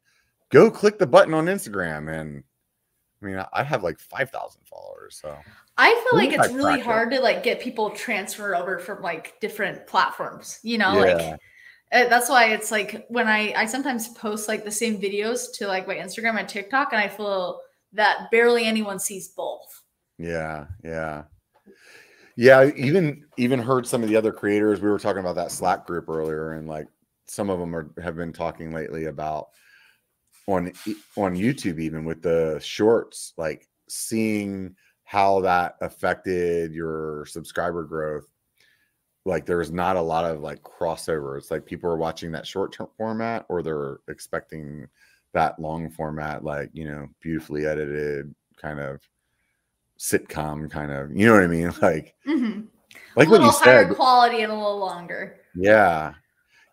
go 0.51 0.71
click 0.71 0.99
the 0.99 1.07
button 1.07 1.35
on 1.35 1.47
Instagram, 1.47 2.11
and 2.11 2.43
I 3.23 3.27
mean, 3.27 3.45
I- 3.53 3.63
have 3.63 3.83
like 3.83 4.01
five 4.01 4.31
thousand 4.31 4.63
followers. 4.67 5.19
So 5.21 5.37
I 5.77 5.95
feel 6.09 6.19
like 6.19 6.31
I 6.39 6.45
it's 6.45 6.55
really 6.55 6.81
it. 6.81 6.85
hard 6.85 7.11
to 7.11 7.21
like 7.21 7.43
get 7.43 7.61
people 7.61 7.91
transfer 7.91 8.57
over 8.57 8.79
from 8.79 9.03
like 9.03 9.39
different 9.41 9.87
platforms. 9.87 10.61
You 10.63 10.79
know, 10.79 10.95
like 11.01 11.19
yeah, 11.19 11.37
uh, 11.93 12.09
that's 12.09 12.29
why 12.31 12.53
it's 12.53 12.71
like 12.71 13.05
when 13.09 13.29
I 13.29 13.53
I 13.55 13.67
sometimes 13.67 14.09
post 14.09 14.49
like 14.49 14.65
the 14.65 14.71
same 14.71 14.99
videos 14.99 15.53
to 15.57 15.67
like 15.67 15.87
my 15.87 15.97
Instagram 15.97 16.39
and 16.39 16.49
TikTok, 16.49 16.93
and 16.93 17.03
I 17.03 17.09
feel 17.09 17.61
that 17.93 18.31
barely 18.31 18.65
anyone 18.65 18.99
sees 18.99 19.29
both. 19.29 19.83
yeah, 20.19 20.67
yeah, 20.83 21.25
yeah. 22.39 22.61
I 22.61 22.73
Even 22.77 23.25
even 23.37 23.59
heard 23.59 23.85
some 23.85 24.05
of 24.05 24.09
the 24.09 24.17
other 24.17 24.33
creators. 24.33 24.81
We 24.81 24.89
were 24.89 24.99
talking 25.01 25.21
about 25.21 25.35
that 25.35 25.51
Slack 25.51 25.85
group 25.87 26.09
earlier, 26.09 26.53
and 26.53 26.69
like 26.69 26.87
some 27.27 27.51
of 27.51 27.59
them 27.59 27.75
are 27.75 27.91
have 28.01 28.15
been 28.15 28.33
talking 28.33 28.73
lately 28.73 29.07
about 29.07 29.49
on 30.47 30.73
on 31.17 31.37
YouTube 31.37 31.81
even 31.81 32.05
with 32.05 32.23
the 32.23 32.61
shorts, 32.63 33.35
like 33.37 33.69
seeing 33.89 34.77
how 35.03 35.41
that 35.41 35.75
affected 35.81 36.73
your 36.73 37.27
subscriber 37.27 37.83
growth. 37.83 38.27
Like 39.25 39.45
there's 39.45 39.73
not 39.73 39.97
a 39.97 40.01
lot 40.01 40.25
of 40.25 40.41
like 40.41 40.63
crossover. 40.63 41.39
It's 41.39 41.51
like 41.51 41.67
people 41.67 41.91
are 41.91 41.97
watching 41.97 42.31
that 42.33 42.47
short 42.47 42.73
term 42.73 42.89
format 42.97 43.47
or 43.49 43.65
they're 43.65 43.99
expecting 44.09 44.87
that 45.35 45.59
long 45.59 45.91
format, 45.91 46.45
like 46.45 46.71
you 46.73 46.85
know, 46.85 47.09
beautifully 47.21 47.67
edited 47.67 48.33
kind 48.57 48.79
of 48.79 49.01
sitcom 49.99 50.71
kind 50.71 50.91
of, 50.93 51.11
you 51.15 51.27
know 51.27 51.35
what 51.35 51.43
I 51.45 51.47
mean? 51.47 51.73
Like 51.83 52.15
hmm 52.27 52.61
like 53.17 53.29
a 53.29 53.31
what 53.33 53.43
you 53.43 53.51
higher 53.51 53.89
said. 53.89 53.97
quality 53.97 54.43
and 54.43 54.53
a 54.53 54.55
little 54.55 54.79
longer. 54.79 55.41
Yeah. 55.55 56.15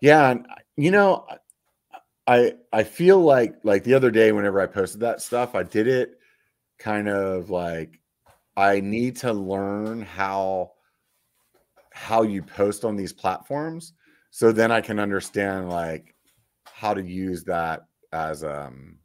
Yeah. 0.02 0.32
And 0.32 0.48
you 0.78 0.92
know, 0.92 1.26
I 2.28 2.56
I 2.74 2.84
feel 2.84 3.20
like 3.20 3.56
like 3.64 3.84
the 3.84 3.94
other 3.94 4.12
day 4.12 4.32
whenever 4.32 4.60
I 4.60 4.66
posted 4.68 5.02
that 5.02 5.22
stuff, 5.22 5.56
I 5.56 5.64
did 5.64 5.88
it 5.88 6.20
kind 6.80 7.08
of 7.08 7.50
like 7.50 8.00
I 8.58 8.80
need 8.80 9.18
to 9.18 9.34
learn 9.34 10.02
how 10.02 10.72
how 11.92 12.24
you 12.24 12.42
post 12.44 12.84
on 12.84 12.96
these 12.96 13.14
platforms 13.14 13.94
so 14.30 14.52
then 14.52 14.72
I 14.72 14.82
can 14.82 15.00
understand 15.00 15.70
like 15.70 16.14
how 16.66 16.94
to 16.94 17.02
use 17.02 17.44
that 17.46 17.84
as 18.12 18.44
um 18.44 18.98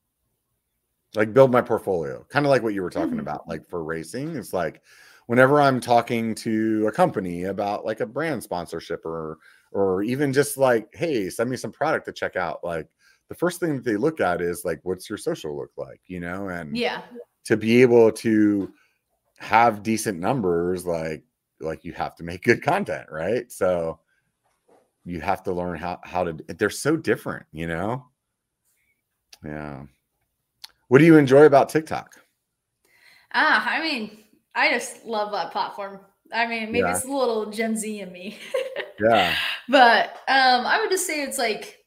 like 1.15 1.33
build 1.35 1.51
my 1.53 1.61
portfolio. 1.63 2.25
Kind 2.31 2.47
of 2.47 2.51
like 2.51 2.63
what 2.63 2.75
you 2.75 2.83
were 2.83 2.91
talking 2.91 3.19
Mhm. 3.19 3.21
about 3.21 3.49
like 3.49 3.67
for 3.69 3.83
racing. 3.85 4.37
It's 4.37 4.53
like 4.53 4.83
whenever 5.27 5.61
I'm 5.61 5.81
talking 5.81 6.35
to 6.37 6.87
a 6.89 6.93
company 6.93 7.45
about 7.45 7.85
like 7.85 8.01
a 8.01 8.07
brand 8.07 8.43
sponsorship 8.43 9.05
or 9.05 9.39
or 9.73 10.03
even 10.03 10.33
just 10.33 10.57
like, 10.57 10.89
hey, 10.95 11.31
send 11.31 11.49
me 11.51 11.57
some 11.57 11.73
product 11.73 12.07
to 12.07 12.13
check 12.13 12.37
out. 12.37 12.65
Like 12.65 12.89
the 13.29 13.35
first 13.37 13.61
thing 13.61 13.77
that 13.77 13.85
they 13.85 13.97
look 13.97 14.21
at 14.21 14.41
is 14.41 14.65
like, 14.65 14.81
what's 14.83 15.09
your 15.09 15.19
social 15.19 15.57
look 15.57 15.71
like, 15.77 16.01
you 16.07 16.21
know? 16.21 16.49
And 16.49 16.77
Yeah. 16.77 17.03
to 17.45 17.57
be 17.57 17.83
able 17.83 18.11
to 18.13 18.73
have 19.39 19.83
decent 19.83 20.19
numbers, 20.21 20.87
like 20.87 21.25
like 21.61 21.85
you 21.85 21.93
have 21.95 22.17
to 22.17 22.25
make 22.25 22.43
good 22.45 22.63
content, 22.63 23.09
right? 23.11 23.51
So 23.53 24.01
you 25.05 25.21
have 25.21 25.43
to 25.45 25.53
learn 25.53 25.79
how 25.79 25.99
how 26.05 26.25
to. 26.25 26.33
They're 26.49 26.71
so 26.71 26.97
different, 26.97 27.47
you 27.53 27.67
know. 27.67 28.07
Yeah. 29.45 29.85
What 30.91 30.99
do 30.99 31.05
you 31.05 31.17
enjoy 31.19 31.45
about 31.47 31.69
TikTok? 31.69 32.17
Ah, 33.33 33.65
I 33.71 33.81
mean, 33.81 34.25
I 34.57 34.73
just 34.73 35.07
love 35.07 35.31
that 35.31 35.53
platform. 35.53 36.01
I 36.33 36.49
mean, 36.49 36.73
maybe 36.73 36.79
Yeah. 36.81 36.97
it's 36.97 37.05
a 37.05 37.09
little 37.13 37.49
Gen 37.53 37.77
Z 37.77 38.01
in 38.01 38.11
me. 38.13 38.37
Yeah. 39.01 39.35
but 39.69 40.09
um 40.29 40.67
I 40.67 40.79
would 40.81 40.91
just 40.91 41.07
say 41.07 41.23
it's 41.23 41.39
like 41.39 41.79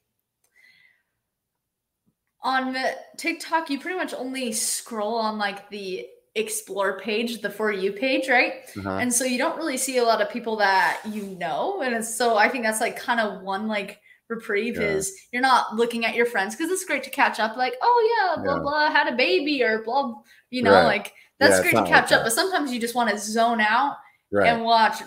on 2.41 2.72
the 2.72 2.95
TikTok, 3.18 3.70
you 3.70 3.80
pretty 3.80 3.97
much 3.97 4.14
only 4.14 4.54
scroll 4.54 5.16
on 5.16 5.38
like 5.38 5.70
the 5.70 6.08
explore 6.36 6.97
page, 6.99 7.41
the 7.41 7.49
for 7.49 7.72
you 7.74 7.91
page, 7.91 8.30
right? 8.30 8.64
Uh-huh. 8.78 8.97
And 8.99 9.14
so 9.14 9.26
you 9.26 9.38
don't 9.38 9.58
really 9.58 9.78
see 9.78 9.97
a 9.97 10.04
lot 10.04 10.22
of 10.22 10.30
people 10.30 10.56
that 10.58 11.01
you 11.12 11.24
know. 11.38 11.82
And 11.82 12.04
so 12.04 12.38
I 12.38 12.47
think 12.47 12.64
that's 12.64 12.82
like 12.82 12.97
kind 12.97 13.20
of 13.20 13.43
one 13.43 13.68
like 13.68 13.99
reprieve 14.30 14.76
Yeah. 14.78 14.84
is 14.88 15.13
you're 15.32 15.41
not 15.41 15.76
looking 15.76 16.05
at 16.05 16.15
your 16.15 16.26
friends 16.26 16.55
because 16.55 16.71
it's 16.71 16.86
great 16.86 17.03
to 17.03 17.09
catch 17.09 17.39
up, 17.39 17.57
like, 17.57 17.76
oh 17.82 18.36
yeah, 18.38 18.41
blah 18.43 18.55
Yeah. 18.55 18.59
blah, 18.61 18.89
had 18.91 19.11
a 19.11 19.15
baby 19.15 19.63
or 19.63 19.84
blah, 19.84 20.13
you 20.49 20.63
know, 20.63 20.71
Right. 20.74 20.84
like 20.86 21.13
that's 21.39 21.57
Yeah, 21.57 21.61
great 21.61 21.71
to 21.71 21.76
not 21.78 21.89
like 21.89 21.93
catch 21.93 22.11
up. 22.11 22.24
But 22.24 22.34
sometimes 22.34 22.71
you 22.71 22.80
just 22.80 22.95
want 22.95 23.09
to 23.09 23.17
zone 23.17 23.59
out 23.61 23.97
Right. 24.32 24.47
and 24.47 24.63
watch 24.63 25.01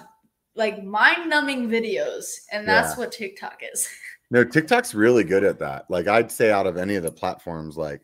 like 0.55 0.83
mind 0.85 1.29
numbing 1.29 1.69
videos. 1.69 2.25
And 2.53 2.67
that's 2.67 2.97
what 2.97 3.13
TikTok 3.13 3.63
is. 3.73 3.89
No, 4.33 4.43
TikTok's 4.43 4.93
really 4.93 5.23
good 5.23 5.45
at 5.45 5.61
that. 5.61 5.89
Like 5.89 6.09
I'd 6.09 6.33
say 6.33 6.51
out 6.51 6.67
of 6.67 6.77
any 6.77 6.97
of 6.97 7.05
the 7.05 7.13
platforms, 7.13 7.77
like 7.77 8.01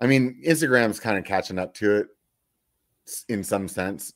I 0.00 0.08
mean, 0.08 0.42
Instagram's 0.44 0.98
kind 0.98 1.16
of 1.16 1.24
catching 1.24 1.60
up 1.60 1.74
to 1.74 1.96
it 1.98 2.08
in 3.28 3.44
some 3.44 3.68
sense 3.68 4.12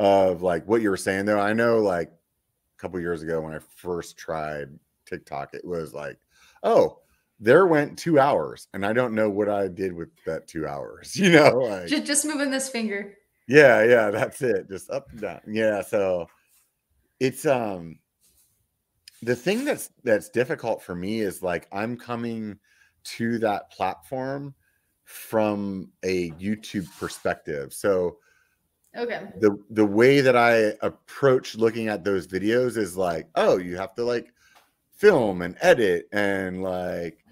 of 0.00 0.42
like 0.42 0.66
what 0.66 0.82
you 0.82 0.90
were 0.90 0.96
saying 0.96 1.24
though. 1.26 1.38
I 1.38 1.52
know 1.52 1.78
like 1.78 2.08
a 2.08 2.80
couple 2.80 2.98
years 2.98 3.22
ago 3.22 3.40
when 3.42 3.54
I 3.54 3.60
first 3.76 4.16
tried 4.18 4.68
TikTok, 5.06 5.54
it 5.54 5.64
was 5.64 5.94
like, 5.94 6.18
oh, 6.62 6.98
there 7.38 7.66
went 7.66 7.98
two 7.98 8.18
hours, 8.18 8.68
and 8.72 8.84
I 8.84 8.92
don't 8.92 9.14
know 9.14 9.28
what 9.28 9.48
I 9.48 9.68
did 9.68 9.92
with 9.92 10.08
that 10.24 10.46
two 10.48 10.66
hours. 10.66 11.16
You 11.16 11.30
know, 11.30 11.58
like 11.58 11.86
just, 11.86 12.04
just 12.04 12.24
moving 12.24 12.50
this 12.50 12.68
finger. 12.68 13.14
Yeah, 13.48 13.84
yeah, 13.84 14.10
that's 14.10 14.42
it. 14.42 14.68
Just 14.68 14.90
up 14.90 15.10
and 15.10 15.20
down. 15.20 15.40
Yeah, 15.46 15.82
so 15.82 16.26
it's 17.20 17.46
um 17.46 17.98
the 19.22 19.36
thing 19.36 19.64
that's 19.64 19.90
that's 20.04 20.28
difficult 20.28 20.82
for 20.82 20.94
me 20.94 21.20
is 21.20 21.42
like 21.42 21.68
I'm 21.72 21.96
coming 21.96 22.58
to 23.04 23.38
that 23.38 23.70
platform 23.70 24.54
from 25.04 25.90
a 26.02 26.30
YouTube 26.32 26.88
perspective. 26.98 27.72
So 27.72 28.18
okay. 28.96 29.28
The 29.40 29.56
the 29.70 29.86
way 29.86 30.20
that 30.20 30.36
I 30.36 30.74
approach 30.84 31.54
looking 31.54 31.88
at 31.88 32.04
those 32.04 32.26
videos 32.26 32.76
is 32.76 32.96
like, 32.96 33.28
oh, 33.36 33.58
you 33.58 33.76
have 33.76 33.94
to 33.94 34.04
like 34.04 34.32
film 34.96 35.42
and 35.42 35.56
edit 35.60 36.08
and 36.12 36.62
like 36.62 37.24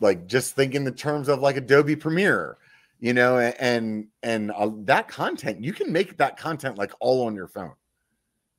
like 0.00 0.26
just 0.26 0.54
think 0.54 0.74
in 0.74 0.84
the 0.84 0.92
terms 0.92 1.28
of 1.28 1.40
like 1.40 1.56
Adobe 1.56 1.96
Premiere, 1.96 2.56
you 3.00 3.12
know, 3.12 3.38
and 3.38 4.08
and 4.22 4.50
uh, 4.52 4.70
that 4.84 5.08
content 5.08 5.62
you 5.62 5.72
can 5.72 5.92
make 5.92 6.16
that 6.16 6.38
content 6.38 6.78
like 6.78 6.92
all 7.00 7.26
on 7.26 7.34
your 7.34 7.48
phone. 7.48 7.74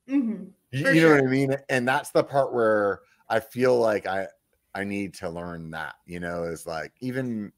Mm-hmm, 0.10 0.44
you, 0.72 0.80
you 0.80 0.84
know 0.84 0.94
sure. 0.94 1.16
what 1.16 1.28
I 1.28 1.32
mean? 1.32 1.56
And 1.70 1.88
that's 1.88 2.12
the 2.12 2.24
part 2.24 2.54
where 2.54 3.02
I 3.30 3.40
feel 3.40 3.78
like 3.78 4.06
I 4.06 4.28
I 4.74 4.84
need 4.84 5.14
to 5.16 5.30
learn 5.30 5.72
that. 5.72 5.96
You 6.06 6.20
know, 6.20 6.44
is 6.44 6.68
like 6.68 6.94
even 7.02 7.52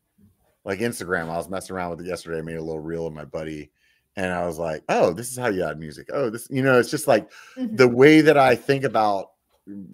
like 0.66 0.80
Instagram. 0.80 1.30
I 1.30 1.38
was 1.38 1.50
messing 1.50 1.76
around 1.76 1.92
with 1.92 2.02
it 2.02 2.08
yesterday. 2.08 2.40
I 2.40 2.42
made 2.42 2.58
a 2.58 2.64
little 2.64 2.80
reel 2.80 3.08
of 3.08 3.14
my 3.14 3.26
buddy, 3.26 3.72
and 4.16 4.32
I 4.32 4.46
was 4.46 4.60
like, 4.60 4.84
"Oh, 4.90 5.14
this 5.14 5.32
is 5.32 5.38
how 5.38 5.48
you 5.48 5.64
add 5.64 5.80
music." 5.80 6.10
Oh, 6.14 6.30
this, 6.30 6.48
you 6.50 6.62
know, 6.62 6.80
it's 6.80 6.92
just 6.92 7.08
like 7.08 7.30
mm-hmm. 7.58 7.76
the 7.76 7.88
way 7.88 8.22
that 8.22 8.38
I 8.38 8.56
think 8.56 8.84
about 8.84 9.33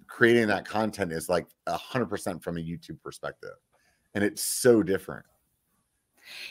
creating 0.06 0.48
that 0.48 0.64
content 0.64 1.12
is 1.12 1.28
like 1.28 1.46
a 1.66 1.76
hundred 1.76 2.06
percent 2.06 2.42
from 2.42 2.56
a 2.56 2.60
YouTube 2.60 3.00
perspective, 3.02 3.54
and 4.14 4.24
it's 4.24 4.44
so 4.44 4.82
different. 4.82 5.24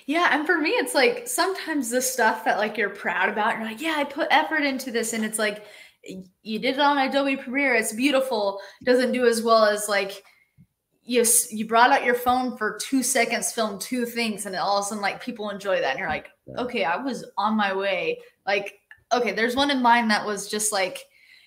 Yeah, 0.05 0.29
and 0.31 0.45
for 0.45 0.57
me, 0.57 0.71
it's 0.71 0.95
like 0.95 1.27
sometimes 1.27 1.89
the 1.89 2.01
stuff 2.01 2.43
that 2.45 2.57
like 2.57 2.77
you're 2.77 2.89
proud 2.89 3.29
about, 3.29 3.55
you're 3.55 3.65
like, 3.65 3.81
"Yeah, 3.81 3.95
I 3.97 4.03
put 4.03 4.27
effort 4.31 4.63
into 4.63 4.91
this," 4.91 5.13
and 5.13 5.23
it's 5.23 5.39
like 5.39 5.65
you 6.03 6.59
did 6.59 6.75
it 6.75 6.79
on 6.79 6.97
Adobe 6.97 7.37
Premiere. 7.37 7.75
It's 7.75 7.93
beautiful. 7.93 8.59
Doesn't 8.83 9.11
do 9.11 9.25
as 9.25 9.41
well 9.41 9.65
as 9.65 9.87
like 9.89 10.23
you 11.03 11.25
you 11.49 11.65
brought 11.67 11.91
out 11.91 12.05
your 12.05 12.15
phone 12.15 12.57
for 12.57 12.77
two 12.81 13.03
seconds, 13.03 13.51
filmed 13.51 13.81
two 13.81 14.05
things, 14.05 14.45
and 14.45 14.55
all 14.55 14.77
of 14.77 14.85
a 14.85 14.87
sudden 14.87 15.01
like 15.01 15.21
people 15.21 15.49
enjoy 15.49 15.79
that, 15.81 15.91
and 15.91 15.99
you're 15.99 16.09
like, 16.09 16.29
okay, 16.57 16.83
I 16.83 16.97
was 16.97 17.25
on 17.37 17.55
my 17.55 17.75
way. 17.75 18.19
Like, 18.45 18.79
okay, 19.11 19.31
there's 19.31 19.55
one 19.55 19.71
in 19.71 19.81
mine 19.81 20.07
that 20.09 20.25
was 20.25 20.49
just 20.49 20.71
like 20.71 20.99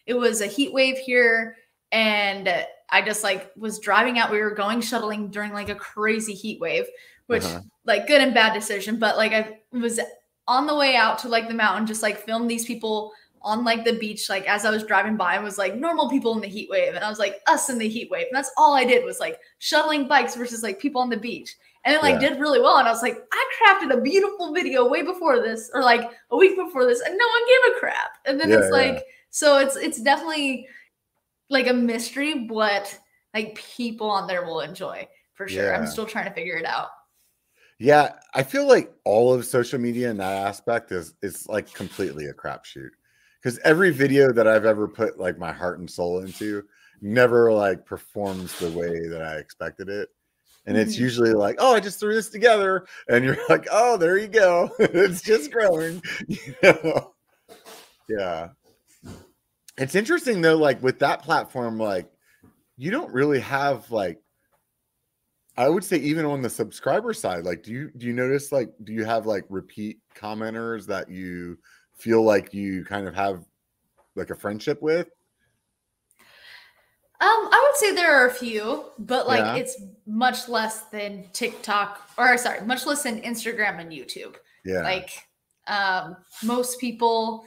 it 0.06 0.14
was 0.14 0.40
a 0.40 0.46
heat 0.46 0.72
wave 0.72 0.98
here, 0.98 1.56
and 1.93 2.49
I 2.88 3.03
just 3.03 3.22
like 3.22 3.53
was 3.57 3.78
driving 3.78 4.18
out. 4.18 4.30
We 4.30 4.40
were 4.40 4.51
going 4.51 4.80
shuttling 4.80 5.28
during 5.28 5.53
like 5.53 5.68
a 5.68 5.74
crazy 5.74 6.34
heat 6.34 6.61
wave, 6.61 6.86
which 7.26 7.45
uh-huh. 7.45 7.61
like 7.84 8.07
good 8.07 8.20
and 8.20 8.34
bad 8.34 8.55
decision, 8.55 8.99
but 8.99 9.16
like 9.16 9.32
I 9.32 9.59
was 9.72 10.01
on 10.49 10.66
the 10.66 10.74
way 10.74 10.97
out 10.97 11.18
to 11.20 11.28
like 11.28 11.49
the 11.49 11.55
mountain, 11.55 11.86
just 11.86 12.03
like 12.03 12.18
film 12.18 12.49
these 12.49 12.64
people 12.64 13.12
on 13.43 13.64
like 13.64 13.84
the 13.84 13.99
beach, 13.99 14.28
like 14.28 14.47
as 14.47 14.64
I 14.64 14.70
was 14.70 14.84
driving 14.84 15.16
by, 15.16 15.38
was 15.38 15.59
like 15.59 15.74
normal 15.74 16.09
people 16.09 16.34
in 16.34 16.40
the 16.40 16.49
heat 16.49 16.68
wave, 16.70 16.95
and 16.95 17.05
I 17.05 17.11
was 17.11 17.18
like 17.18 17.40
us 17.47 17.68
in 17.68 17.78
the 17.78 17.88
heat 17.88 18.11
wave, 18.11 18.26
and 18.26 18.36
that's 18.36 18.53
all 18.57 18.74
I 18.74 18.84
did 18.84 19.05
was 19.05 19.20
like 19.20 19.38
shuttling 19.59 20.09
bikes 20.09 20.34
versus 20.34 20.62
like 20.62 20.78
people 20.78 21.03
on 21.03 21.11
the 21.11 21.16
beach, 21.16 21.57
and 21.84 21.95
it 21.95 22.03
like 22.03 22.20
yeah. 22.20 22.30
did 22.30 22.40
really 22.40 22.61
well. 22.61 22.78
And 22.78 22.88
I 22.88 22.93
was 22.93 23.03
like, 23.03 23.18
I 23.32 23.51
crafted 23.61 23.93
a 23.93 24.01
beautiful 24.01 24.53
video 24.53 24.88
way 24.88 25.03
before 25.03 25.40
this, 25.40 25.70
or 25.74 25.82
like 25.82 26.11
a 26.30 26.36
week 26.36 26.57
before 26.57 26.86
this, 26.86 27.01
and 27.01 27.16
no 27.16 27.26
one 27.26 27.49
gave 27.49 27.76
a 27.76 27.80
crap. 27.80 28.11
And 28.26 28.40
then 28.40 28.51
yeah, 28.51 28.59
it's 28.59 28.70
like, 28.70 29.05
so 29.30 29.59
it's 29.59 29.76
it's 29.76 30.01
definitely 30.01 30.68
like 31.53 31.68
a 31.68 31.72
mystery 31.72 32.46
what 32.46 32.98
like 33.34 33.55
people 33.55 34.11
on 34.11 34.26
there 34.26 34.44
will 34.44 34.61
enjoy 34.61 35.09
for 35.34 35.48
sure. 35.48 35.74
I'm 35.74 35.86
still 35.86 36.07
trying 36.07 36.26
to 36.26 36.34
figure 36.34 36.57
it 36.57 36.66
out. 36.66 36.88
Yeah, 37.78 38.12
I 38.34 38.42
feel 38.42 38.68
like 38.68 38.92
all 39.05 39.32
of 39.32 39.44
social 39.44 39.78
media 39.78 40.11
in 40.11 40.16
that 40.18 40.46
aspect 40.46 40.92
is 40.92 41.14
is 41.22 41.48
like 41.48 41.72
completely 41.72 42.26
a 42.26 42.34
crapshoot 42.34 42.90
because 43.40 43.59
every 43.61 43.90
video 43.90 44.32
that 44.32 44.46
I've 44.46 44.64
ever 44.64 44.86
put 44.86 45.18
like 45.18 45.38
my 45.38 45.53
heart 45.53 45.78
and 45.78 45.90
soul 45.90 46.20
into 46.20 46.64
never 47.00 47.53
like 47.53 47.84
performs 47.84 48.57
the 48.59 48.70
way 48.70 49.09
that 49.09 49.22
I 49.22 49.36
expected 49.36 49.88
it. 49.88 50.11
And 50.64 50.76
it's 50.76 50.94
mm-hmm. 50.94 51.03
usually 51.03 51.32
like, 51.32 51.57
oh, 51.59 51.74
I 51.74 51.80
just 51.80 51.98
threw 51.98 52.14
this 52.14 52.28
together. 52.28 52.86
And 53.09 53.24
you're 53.24 53.36
like, 53.48 53.66
oh, 53.72 53.96
there 53.96 54.16
you 54.16 54.28
go. 54.28 54.70
it's 54.78 55.22
just 55.22 55.50
growing. 55.50 56.00
You 56.28 56.55
know? 56.62 57.14
Yeah. 58.09 58.48
It's 59.78 59.94
interesting 59.94 60.40
though, 60.40 60.56
like 60.56 60.82
with 60.82 60.98
that 60.98 61.22
platform, 61.22 61.78
like 61.78 62.10
you 62.76 62.90
don't 62.90 63.12
really 63.12 63.40
have 63.40 63.90
like 63.90 64.22
I 65.56 65.68
would 65.68 65.84
say 65.84 65.98
even 65.98 66.24
on 66.24 66.40
the 66.40 66.50
subscriber 66.50 67.12
side, 67.12 67.44
like 67.44 67.62
do 67.62 67.72
you 67.72 67.90
do 67.96 68.06
you 68.06 68.12
notice 68.12 68.52
like 68.52 68.70
do 68.84 68.92
you 68.92 69.04
have 69.04 69.26
like 69.26 69.44
repeat 69.48 69.98
commenters 70.14 70.86
that 70.86 71.10
you 71.10 71.58
feel 71.98 72.22
like 72.22 72.54
you 72.54 72.84
kind 72.84 73.06
of 73.06 73.14
have 73.14 73.44
like 74.14 74.30
a 74.30 74.34
friendship 74.34 74.80
with? 74.82 75.08
Um, 77.20 77.28
I 77.28 77.68
would 77.68 77.76
say 77.76 77.94
there 77.94 78.12
are 78.16 78.26
a 78.26 78.34
few, 78.34 78.86
but 78.98 79.28
like 79.28 79.40
yeah. 79.40 79.54
it's 79.56 79.80
much 80.06 80.48
less 80.48 80.82
than 80.84 81.24
TikTok 81.32 82.10
or 82.18 82.36
sorry, 82.36 82.62
much 82.62 82.84
less 82.84 83.02
than 83.04 83.22
Instagram 83.22 83.78
and 83.78 83.92
YouTube. 83.92 84.36
Yeah. 84.64 84.82
Like 84.82 85.10
um 85.68 86.16
most 86.42 86.80
people 86.80 87.44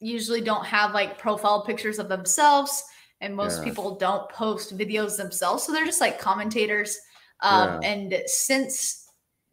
usually 0.00 0.40
don't 0.40 0.64
have 0.64 0.92
like 0.92 1.18
profile 1.18 1.64
pictures 1.64 1.98
of 1.98 2.08
themselves 2.08 2.82
and 3.20 3.36
most 3.36 3.58
yeah. 3.58 3.64
people 3.64 3.96
don't 3.96 4.28
post 4.30 4.76
videos 4.76 5.16
themselves 5.16 5.62
so 5.62 5.72
they're 5.72 5.84
just 5.84 6.00
like 6.00 6.18
commentators 6.18 6.98
um 7.40 7.80
yeah. 7.82 7.88
and 7.90 8.22
since 8.26 9.06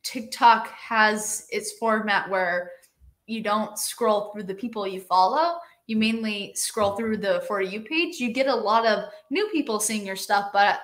TikTok 0.03 0.69
has 0.69 1.45
its 1.49 1.73
format 1.73 2.29
where 2.29 2.71
you 3.25 3.43
don't 3.43 3.77
scroll 3.77 4.31
through 4.31 4.43
the 4.43 4.55
people 4.55 4.87
you 4.87 5.01
follow 5.01 5.57
you 5.85 5.97
mainly 5.97 6.53
scroll 6.55 6.95
through 6.95 7.17
the 7.17 7.43
for 7.47 7.61
you 7.61 7.81
page 7.81 8.19
you 8.19 8.31
get 8.31 8.47
a 8.47 8.55
lot 8.55 8.85
of 8.85 9.09
new 9.29 9.47
people 9.49 9.79
seeing 9.79 10.05
your 10.05 10.15
stuff 10.15 10.49
but 10.53 10.79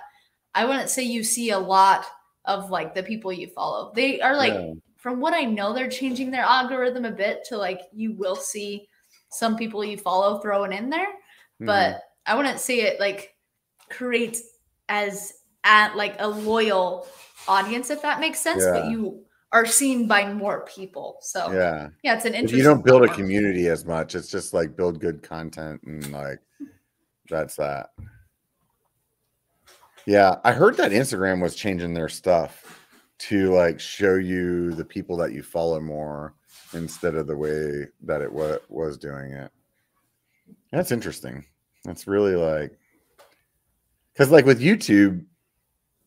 i 0.55 0.65
wouldn't 0.65 0.89
say 0.89 1.03
you 1.03 1.23
see 1.23 1.51
a 1.51 1.59
lot 1.59 2.05
of 2.45 2.69
like 2.69 2.93
the 2.93 3.03
people 3.03 3.31
you 3.31 3.47
follow 3.47 3.91
they 3.95 4.19
are 4.19 4.35
like 4.35 4.53
yeah. 4.53 4.73
from 4.97 5.19
what 5.19 5.33
i 5.33 5.43
know 5.43 5.73
they're 5.73 5.89
changing 5.89 6.31
their 6.31 6.43
algorithm 6.43 7.05
a 7.05 7.11
bit 7.11 7.43
to 7.45 7.57
like 7.57 7.81
you 7.93 8.13
will 8.13 8.35
see 8.35 8.87
some 9.33 9.55
people 9.55 9.83
you 9.83 9.97
follow 9.97 10.39
throwing 10.39 10.73
in 10.73 10.89
there 10.89 11.07
mm-hmm. 11.07 11.65
but 11.65 12.01
i 12.25 12.35
wouldn't 12.35 12.59
say 12.59 12.81
it 12.81 12.99
like 12.99 13.35
creates 13.89 14.43
as 14.89 15.33
at 15.63 15.95
like 15.95 16.15
a 16.19 16.27
loyal 16.27 17.07
audience 17.47 17.89
if 17.89 18.01
that 18.01 18.19
makes 18.19 18.39
sense 18.39 18.63
yeah. 18.63 18.71
but 18.71 18.91
you 18.91 19.23
are 19.53 19.67
seen 19.67 20.07
by 20.07 20.33
more 20.33 20.65
people. 20.65 21.17
So 21.21 21.51
yeah, 21.51 21.89
yeah, 22.03 22.15
it's 22.15 22.25
an 22.25 22.33
interesting. 22.33 22.57
you 22.57 22.63
don't 22.63 22.83
build 22.83 23.03
a 23.03 23.13
community 23.13 23.67
as 23.67 23.85
much. 23.85 24.15
It's 24.15 24.29
just 24.29 24.53
like 24.53 24.75
build 24.75 24.99
good 24.99 25.21
content 25.21 25.79
and 25.85 26.11
like 26.11 26.39
that's 27.29 27.55
that. 27.57 27.91
Yeah, 30.05 30.37
I 30.43 30.51
heard 30.51 30.75
that 30.77 30.91
Instagram 30.91 31.41
was 31.41 31.55
changing 31.55 31.93
their 31.93 32.09
stuff 32.09 32.81
to 33.19 33.53
like 33.53 33.79
show 33.79 34.15
you 34.15 34.71
the 34.71 34.83
people 34.83 35.15
that 35.17 35.31
you 35.31 35.43
follow 35.43 35.79
more 35.79 36.33
instead 36.73 37.15
of 37.15 37.27
the 37.27 37.37
way 37.37 37.87
that 38.01 38.21
it 38.21 38.31
was 38.31 38.59
was 38.69 38.97
doing 38.97 39.31
it. 39.31 39.51
That's 40.71 40.91
interesting. 40.91 41.45
That's 41.85 42.07
really 42.07 42.35
like 42.35 42.77
because 44.13 44.31
like 44.31 44.45
with 44.45 44.61
YouTube, 44.61 45.25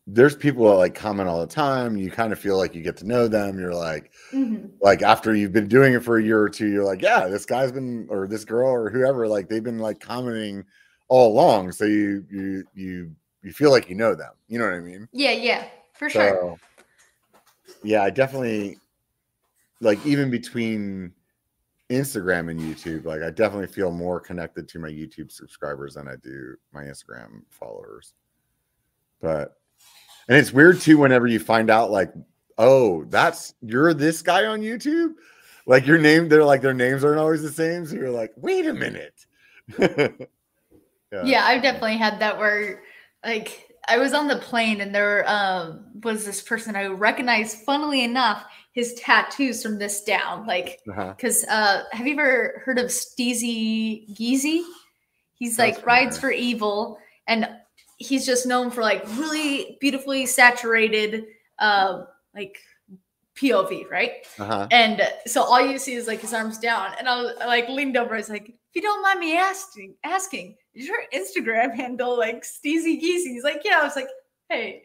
there's 0.06 0.36
people 0.36 0.64
that 0.68 0.76
like 0.76 0.94
comment 0.94 1.28
all 1.28 1.40
the 1.40 1.46
time. 1.46 1.96
You 1.96 2.10
kind 2.10 2.32
of 2.32 2.38
feel 2.38 2.56
like 2.56 2.74
you 2.74 2.82
get 2.82 2.96
to 2.98 3.06
know 3.06 3.28
them. 3.28 3.58
You're 3.58 3.74
like, 3.74 4.12
mm-hmm. 4.32 4.66
like 4.80 5.02
after 5.02 5.34
you've 5.34 5.52
been 5.52 5.68
doing 5.68 5.94
it 5.94 6.04
for 6.04 6.18
a 6.18 6.22
year 6.22 6.40
or 6.40 6.48
two, 6.48 6.68
you're 6.68 6.84
like, 6.84 7.02
yeah, 7.02 7.26
this 7.26 7.44
guy's 7.44 7.72
been 7.72 8.06
or 8.08 8.26
this 8.26 8.44
girl 8.44 8.68
or 8.68 8.90
whoever, 8.90 9.26
like 9.26 9.48
they've 9.48 9.64
been 9.64 9.78
like 9.78 10.00
commenting 10.00 10.64
all 11.08 11.32
along. 11.32 11.72
So 11.72 11.84
you 11.84 12.24
you 12.30 12.64
you 12.74 13.16
you 13.42 13.52
feel 13.52 13.70
like 13.70 13.88
you 13.88 13.94
know 13.94 14.14
them. 14.14 14.32
You 14.48 14.58
know 14.58 14.64
what 14.64 14.74
I 14.74 14.80
mean? 14.80 15.08
Yeah, 15.12 15.32
yeah, 15.32 15.66
for 15.94 16.08
so, 16.08 16.18
sure. 16.18 16.56
Yeah, 17.82 18.02
I 18.02 18.10
definitely 18.10 18.78
like 19.80 20.04
even 20.06 20.30
between 20.30 21.12
Instagram 21.90 22.50
and 22.50 22.60
YouTube, 22.60 23.04
like 23.04 23.22
I 23.22 23.30
definitely 23.30 23.68
feel 23.68 23.90
more 23.90 24.20
connected 24.20 24.68
to 24.68 24.78
my 24.78 24.88
YouTube 24.88 25.30
subscribers 25.30 25.94
than 25.94 26.08
I 26.08 26.16
do 26.16 26.56
my 26.72 26.84
Instagram 26.84 27.42
followers. 27.50 28.14
But 29.20 29.56
and 30.28 30.36
it's 30.36 30.52
weird 30.52 30.80
too 30.80 30.98
whenever 30.98 31.26
you 31.26 31.38
find 31.38 31.70
out 31.70 31.90
like, 31.90 32.12
oh, 32.58 33.04
that's 33.04 33.54
you're 33.62 33.94
this 33.94 34.22
guy 34.22 34.46
on 34.46 34.60
YouTube. 34.60 35.14
Like 35.66 35.86
your 35.86 35.98
name, 35.98 36.28
they're 36.28 36.44
like 36.44 36.62
their 36.62 36.74
names 36.74 37.04
aren't 37.04 37.18
always 37.20 37.42
the 37.42 37.52
same. 37.52 37.86
So 37.86 37.96
you're 37.96 38.10
like, 38.10 38.32
wait 38.36 38.66
a 38.66 38.74
minute. 38.74 39.26
yeah. 39.78 40.08
yeah, 41.24 41.44
I've 41.44 41.62
definitely 41.62 41.96
had 41.96 42.20
that 42.20 42.38
where 42.38 42.82
like 43.24 43.68
I 43.88 43.98
was 43.98 44.14
on 44.14 44.26
the 44.26 44.36
plane 44.36 44.80
and 44.80 44.94
there 44.94 45.24
um, 45.28 45.86
was 46.02 46.24
this 46.24 46.42
person 46.42 46.76
I 46.76 46.86
recognized, 46.86 47.58
funnily 47.58 48.02
enough, 48.04 48.44
his 48.76 48.92
tattoos 48.92 49.62
from 49.62 49.78
this 49.78 50.02
down. 50.02 50.46
Like, 50.46 50.82
because 50.84 51.44
uh-huh. 51.44 51.82
uh, 51.90 51.96
have 51.96 52.06
you 52.06 52.12
ever 52.12 52.62
heard 52.64 52.78
of 52.78 52.86
Steezy 52.86 54.06
Geezy? 54.14 54.62
He's 55.34 55.56
That's 55.56 55.78
like 55.78 55.86
rides 55.86 56.18
for 56.18 56.30
evil, 56.30 56.98
and 57.26 57.48
he's 57.96 58.26
just 58.26 58.46
known 58.46 58.70
for 58.70 58.82
like 58.82 59.02
really 59.16 59.78
beautifully 59.80 60.26
saturated, 60.26 61.24
uh, 61.58 62.02
like 62.34 62.58
POV, 63.36 63.90
right? 63.90 64.26
Uh-huh. 64.38 64.68
And 64.70 65.00
so 65.26 65.42
all 65.42 65.60
you 65.60 65.78
see 65.78 65.94
is 65.94 66.06
like 66.06 66.20
his 66.20 66.34
arms 66.34 66.58
down, 66.58 66.92
and 66.98 67.08
I 67.08 67.22
was 67.22 67.32
I, 67.40 67.46
like 67.46 67.70
leaned 67.70 67.96
over. 67.96 68.14
I 68.14 68.18
was 68.18 68.28
like, 68.28 68.50
if 68.50 68.74
you 68.74 68.82
don't 68.82 69.02
mind 69.02 69.20
me 69.20 69.38
asking, 69.38 69.94
asking, 70.04 70.54
is 70.74 70.86
your 70.86 70.98
Instagram 71.14 71.74
handle 71.74 72.18
like 72.18 72.44
Steezy 72.44 73.00
Geezy? 73.00 73.32
He's 73.32 73.44
like, 73.44 73.62
yeah. 73.64 73.78
I 73.80 73.84
was 73.84 73.96
like, 73.96 74.08
hey, 74.48 74.82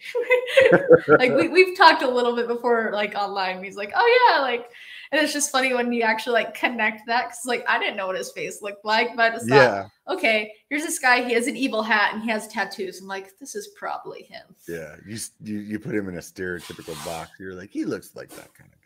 like 1.07 1.33
we 1.35 1.47
we've 1.49 1.77
talked 1.77 2.01
a 2.03 2.09
little 2.09 2.35
bit 2.35 2.47
before, 2.47 2.91
like 2.93 3.15
online. 3.15 3.63
He's 3.63 3.75
like, 3.77 3.91
oh 3.95 4.29
yeah, 4.31 4.41
like, 4.41 4.69
and 5.11 5.21
it's 5.21 5.33
just 5.33 5.51
funny 5.51 5.73
when 5.73 5.91
you 5.91 6.01
actually 6.03 6.33
like 6.33 6.53
connect 6.53 7.05
that 7.07 7.25
because 7.29 7.45
like 7.45 7.63
I 7.67 7.79
didn't 7.79 7.97
know 7.97 8.07
what 8.07 8.17
his 8.17 8.31
face 8.31 8.61
looked 8.61 8.85
like, 8.85 9.15
but 9.15 9.35
it's 9.35 9.47
Yeah. 9.47 9.87
okay. 10.07 10.53
Here's 10.69 10.83
this 10.83 10.99
guy. 10.99 11.23
He 11.23 11.33
has 11.33 11.47
an 11.47 11.55
evil 11.57 11.83
hat 11.83 12.13
and 12.13 12.23
he 12.23 12.29
has 12.29 12.47
tattoos. 12.47 13.01
I'm 13.01 13.07
like, 13.07 13.37
this 13.39 13.55
is 13.55 13.69
probably 13.77 14.23
him. 14.23 14.43
Yeah. 14.67 14.95
You, 15.05 15.17
you 15.43 15.59
you 15.59 15.79
put 15.79 15.95
him 15.95 16.07
in 16.09 16.15
a 16.15 16.21
stereotypical 16.21 17.03
box. 17.05 17.31
You're 17.39 17.53
like, 17.55 17.71
he 17.71 17.85
looks 17.85 18.15
like 18.15 18.29
that 18.29 18.49
kind 18.53 18.71
of 18.73 18.81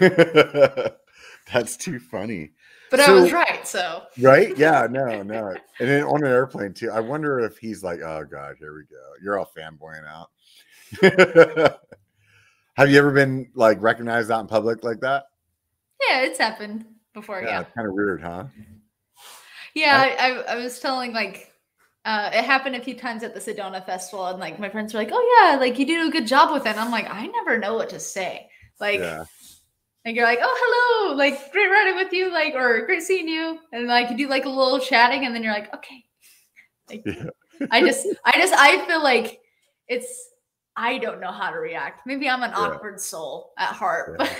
guy. 0.00 0.90
That's 1.52 1.76
too 1.76 1.98
funny. 1.98 2.52
But 2.90 3.00
I 3.00 3.12
was 3.12 3.32
right. 3.32 3.66
So 3.66 4.02
Right? 4.20 4.56
Yeah, 4.56 4.86
no, 4.90 5.22
no. 5.22 5.54
And 5.78 5.88
then 5.88 6.02
on 6.04 6.24
an 6.24 6.30
airplane 6.30 6.74
too. 6.74 6.90
I 6.90 7.00
wonder 7.00 7.40
if 7.40 7.58
he's 7.58 7.82
like, 7.82 8.00
oh 8.00 8.24
God, 8.30 8.56
here 8.58 8.74
we 8.74 8.82
go. 8.84 9.12
You're 9.22 9.38
all 9.38 9.50
fanboying 9.56 10.06
out. 10.06 10.30
Have 12.74 12.90
you 12.90 12.98
ever 12.98 13.12
been 13.12 13.50
like 13.54 13.80
recognized 13.80 14.30
out 14.30 14.40
in 14.40 14.46
public 14.46 14.82
like 14.84 15.00
that? 15.00 15.24
yeah, 16.08 16.22
it's 16.22 16.38
happened 16.38 16.84
before. 17.14 17.42
Yeah. 17.42 17.60
it's 17.60 17.74
kind 17.74 17.86
of 17.86 17.94
weird, 17.94 18.22
huh? 18.22 18.44
Yeah, 19.74 19.98
I, 19.98 20.30
I, 20.30 20.54
I 20.54 20.56
was 20.56 20.80
telling 20.80 21.12
like 21.12 21.52
uh, 22.04 22.30
it 22.32 22.44
happened 22.44 22.76
a 22.76 22.80
few 22.80 22.94
times 22.94 23.22
at 23.22 23.34
the 23.34 23.40
Sedona 23.40 23.84
Festival, 23.84 24.26
and 24.26 24.40
like 24.40 24.58
my 24.58 24.68
friends 24.68 24.92
were 24.92 25.00
like, 25.00 25.10
"Oh 25.12 25.38
yeah, 25.40 25.58
like 25.58 25.78
you 25.78 25.86
do 25.86 26.08
a 26.08 26.10
good 26.10 26.26
job 26.26 26.52
with 26.52 26.66
it." 26.66 26.70
And 26.70 26.80
I'm 26.80 26.90
like, 26.90 27.08
I 27.08 27.26
never 27.26 27.58
know 27.58 27.74
what 27.74 27.90
to 27.90 28.00
say. 28.00 28.48
Like, 28.80 29.00
yeah. 29.00 29.24
Like 30.04 30.14
you're 30.14 30.24
like, 30.24 30.38
"Oh 30.42 31.02
hello, 31.06 31.16
like 31.16 31.52
great 31.52 31.68
riding 31.70 31.96
with 31.96 32.12
you," 32.12 32.32
like 32.32 32.54
or 32.54 32.84
great 32.86 33.02
seeing 33.02 33.28
you, 33.28 33.58
and 33.72 33.86
like 33.86 34.10
you 34.10 34.16
do 34.16 34.28
like 34.28 34.44
a 34.44 34.48
little 34.48 34.78
chatting, 34.78 35.26
and 35.26 35.34
then 35.34 35.42
you're 35.42 35.52
like, 35.52 35.72
"Okay." 35.74 36.04
Like, 36.88 37.02
Yeah. 37.06 37.30
I 37.70 37.82
just, 37.82 38.06
I 38.24 38.32
just, 38.38 38.54
I 38.54 38.84
feel 38.86 39.02
like 39.02 39.40
it's. 39.88 40.28
I 40.76 40.98
don't 40.98 41.20
know 41.20 41.32
how 41.32 41.50
to 41.50 41.58
react. 41.58 42.06
Maybe 42.06 42.28
I'm 42.28 42.42
an 42.42 42.50
Yeah. 42.50 42.58
awkward 42.58 43.00
soul 43.00 43.52
at 43.58 43.68
heart, 43.74 44.16
Yeah. 44.18 44.26
but 44.26 44.36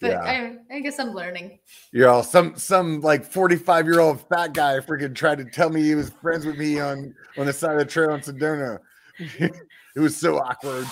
but. 0.00 0.16
I, 0.16 0.56
I 0.70 0.80
guess 0.80 1.00
I'm 1.00 1.10
learning. 1.12 1.58
You're 1.92 2.08
all 2.08 2.22
some 2.22 2.54
some 2.56 3.00
like 3.00 3.24
45 3.24 3.86
year 3.86 4.00
old 4.00 4.20
fat 4.28 4.52
guy 4.52 4.78
freaking 4.78 5.14
tried 5.14 5.38
to 5.38 5.44
tell 5.44 5.70
me 5.70 5.82
he 5.82 5.94
was 5.96 6.10
friends 6.10 6.46
with 6.46 6.56
me 6.56 6.78
on 6.78 7.12
on 7.36 7.46
the 7.46 7.52
side 7.52 7.72
of 7.72 7.78
the 7.78 7.84
trail 7.84 8.14
in 8.14 8.20
Sedona. 8.20 8.78
it 9.18 9.52
was 10.00 10.16
so 10.16 10.38
awkward. 10.38 10.86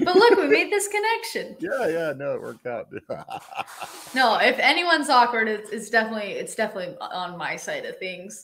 But 0.00 0.16
look, 0.16 0.38
we 0.38 0.48
made 0.48 0.72
this 0.72 0.88
connection. 0.88 1.56
Yeah, 1.66 1.88
yeah, 1.88 2.12
no, 2.16 2.34
it 2.34 2.42
worked 2.42 2.66
out. 2.66 2.88
No, 4.14 4.38
if 4.38 4.58
anyone's 4.58 5.10
awkward, 5.10 5.48
it's, 5.48 5.70
it's 5.70 5.90
definitely 5.90 6.32
it's 6.32 6.54
definitely 6.54 6.96
on 7.00 7.36
my 7.36 7.56
side 7.56 7.84
of 7.84 7.98
things. 7.98 8.42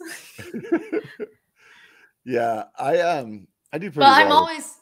yeah, 2.25 2.65
I 2.79 2.99
um 3.01 3.47
I 3.73 3.79
do 3.79 3.91
pretty 3.91 4.01
but 4.01 4.09
I'm 4.09 4.33
always 4.33 4.77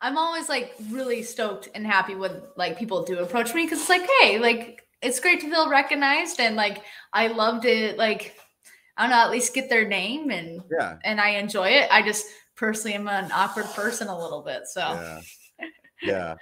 I'm 0.00 0.18
always 0.18 0.48
like 0.48 0.74
really 0.90 1.22
stoked 1.22 1.68
and 1.74 1.86
happy 1.86 2.14
when 2.14 2.42
like 2.56 2.78
people 2.78 3.04
do 3.04 3.18
approach 3.20 3.54
me 3.54 3.64
because 3.64 3.80
it's 3.80 3.88
like, 3.88 4.08
hey, 4.20 4.38
like 4.38 4.82
it's 5.02 5.20
great 5.20 5.40
to 5.40 5.50
feel 5.50 5.70
recognized 5.70 6.40
and 6.40 6.56
like 6.56 6.82
I 7.12 7.28
love 7.28 7.62
to 7.62 7.94
like 7.96 8.36
I 8.96 9.02
don't 9.02 9.10
know 9.10 9.24
at 9.24 9.30
least 9.30 9.54
get 9.54 9.70
their 9.70 9.86
name 9.86 10.30
and 10.30 10.62
yeah, 10.70 10.98
and 11.04 11.20
I 11.20 11.30
enjoy 11.30 11.68
it. 11.68 11.88
I 11.90 12.02
just 12.02 12.26
personally 12.56 12.94
am 12.94 13.08
an 13.08 13.30
awkward 13.32 13.66
person 13.66 14.08
a 14.08 14.18
little 14.18 14.42
bit, 14.42 14.66
so 14.66 14.80
yeah, 14.80 15.20
yeah. 16.02 16.34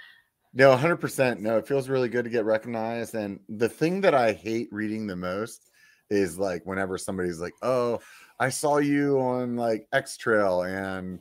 No, 0.53 0.75
100%. 0.75 1.39
No, 1.39 1.57
it 1.57 1.67
feels 1.67 1.89
really 1.89 2.09
good 2.09 2.23
to 2.25 2.31
get 2.31 2.45
recognized. 2.45 3.13
And 3.15 3.39
the 3.47 3.69
thing 3.69 4.01
that 4.01 4.15
I 4.15 4.31
hate 4.33 4.69
reading 4.71 5.05
the 5.05 5.15
most 5.15 5.69
is 6.09 6.39
like 6.39 6.65
whenever 6.65 6.97
somebody's 6.97 7.39
like, 7.39 7.53
oh, 7.61 7.99
I 8.39 8.49
saw 8.49 8.77
you 8.77 9.19
on 9.19 9.55
like 9.55 9.87
X 9.93 10.17
Trail 10.17 10.63
and 10.63 11.19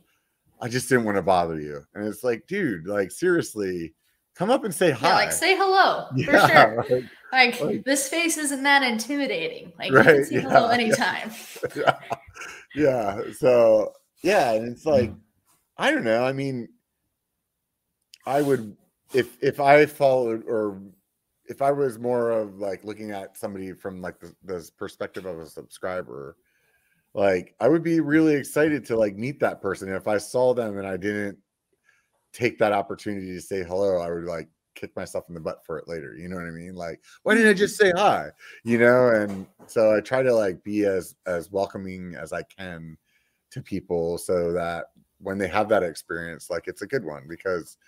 I 0.61 0.69
just 0.69 0.89
didn't 0.89 1.05
want 1.05 1.17
to 1.17 1.23
bother 1.23 1.61
you. 1.61 1.83
And 1.95 2.07
it's 2.07 2.25
like, 2.25 2.47
dude, 2.47 2.87
like 2.87 3.11
seriously, 3.11 3.95
come 4.35 4.51
up 4.51 4.65
and 4.65 4.75
say 4.75 4.91
hi. 4.91 5.09
yeah, 5.09 5.15
like 5.15 5.33
say 5.33 5.57
hello 5.57 6.07
for 6.25 6.49
sure. 6.49 6.85
like, 6.89 7.05
Like, 7.33 7.61
like- 7.61 7.85
this 7.85 8.09
face 8.09 8.39
isn't 8.39 8.63
that 8.63 8.83
intimidating. 8.83 9.73
Like 9.79 9.91
you 9.91 10.03
can 10.03 10.25
say 10.25 10.35
yeah, 10.37 10.41
hello 10.43 10.69
anytime. 10.69 11.31
yeah. 11.75 11.99
yeah. 12.75 13.21
So 13.39 13.93
yeah, 14.23 14.53
and 14.53 14.73
it's 14.73 14.87
like, 14.87 15.11
mm. 15.11 15.19
I 15.77 15.91
don't 15.91 16.05
know. 16.05 16.25
I 16.25 16.33
mean, 16.33 16.69
I 18.27 18.43
would 18.43 18.77
if 19.15 19.39
if 19.43 19.61
I 19.61 19.87
followed 19.87 20.45
or 20.47 20.81
if 21.49 21.63
I 21.63 21.71
was 21.71 21.99
more 21.99 22.31
of 22.31 22.59
like 22.59 22.85
looking 22.85 23.13
at 23.13 23.37
somebody 23.37 23.73
from 23.73 24.03
like 24.03 24.19
the, 24.19 24.35
the 24.45 24.69
perspective 24.77 25.27
of 25.27 25.39
a 25.39 25.47
subscriber, 25.47 26.37
like 27.15 27.55
I 27.61 27.69
would 27.69 27.85
be 27.85 28.01
really 28.01 28.35
excited 28.35 28.85
to 28.87 28.97
like 28.97 29.17
meet 29.17 29.39
that 29.41 29.63
person. 29.63 29.89
If 29.89 30.09
I 30.09 30.19
saw 30.19 30.55
them 30.55 30.79
and 30.79 30.87
I 30.87 30.97
didn't 30.97 31.39
take 32.33 32.59
that 32.59 32.73
opportunity 32.73 33.33
to 33.33 33.41
say 33.41 33.63
hello, 33.63 34.01
I 34.01 34.11
would 34.11 34.25
like 34.25 34.49
kick 34.75 34.95
myself 34.97 35.25
in 35.29 35.35
the 35.35 35.41
butt 35.41 35.65
for 35.65 35.79
it 35.79 35.89
later. 35.89 36.15
You 36.15 36.29
know 36.29 36.37
what 36.37 36.47
I 36.47 36.51
mean? 36.51 36.75
Like, 36.75 37.01
why 37.23 37.35
didn't 37.35 37.51
I 37.51 37.55
just 37.55 37.77
say 37.77 37.93
hi? 37.97 38.29
You 38.65 38.79
know, 38.79 39.09
and 39.09 39.47
so 39.67 39.97
I 39.97 40.01
try 40.01 40.23
to 40.23 40.35
like 40.35 40.63
be 40.65 40.85
as 40.85 41.15
as 41.27 41.51
welcoming 41.51 42.17
as 42.17 42.33
I 42.33 42.43
can 42.43 42.97
to 43.53 43.63
people 43.63 44.19
so 44.19 44.53
that 44.53 44.87
when 45.19 45.39
they 45.39 45.49
have 45.49 45.69
that 45.69 45.85
experience, 45.85 46.51
like 46.51 46.65
it's 46.67 46.83
a 46.83 46.87
good 46.87 47.05
one 47.05 47.25
because 47.29 47.79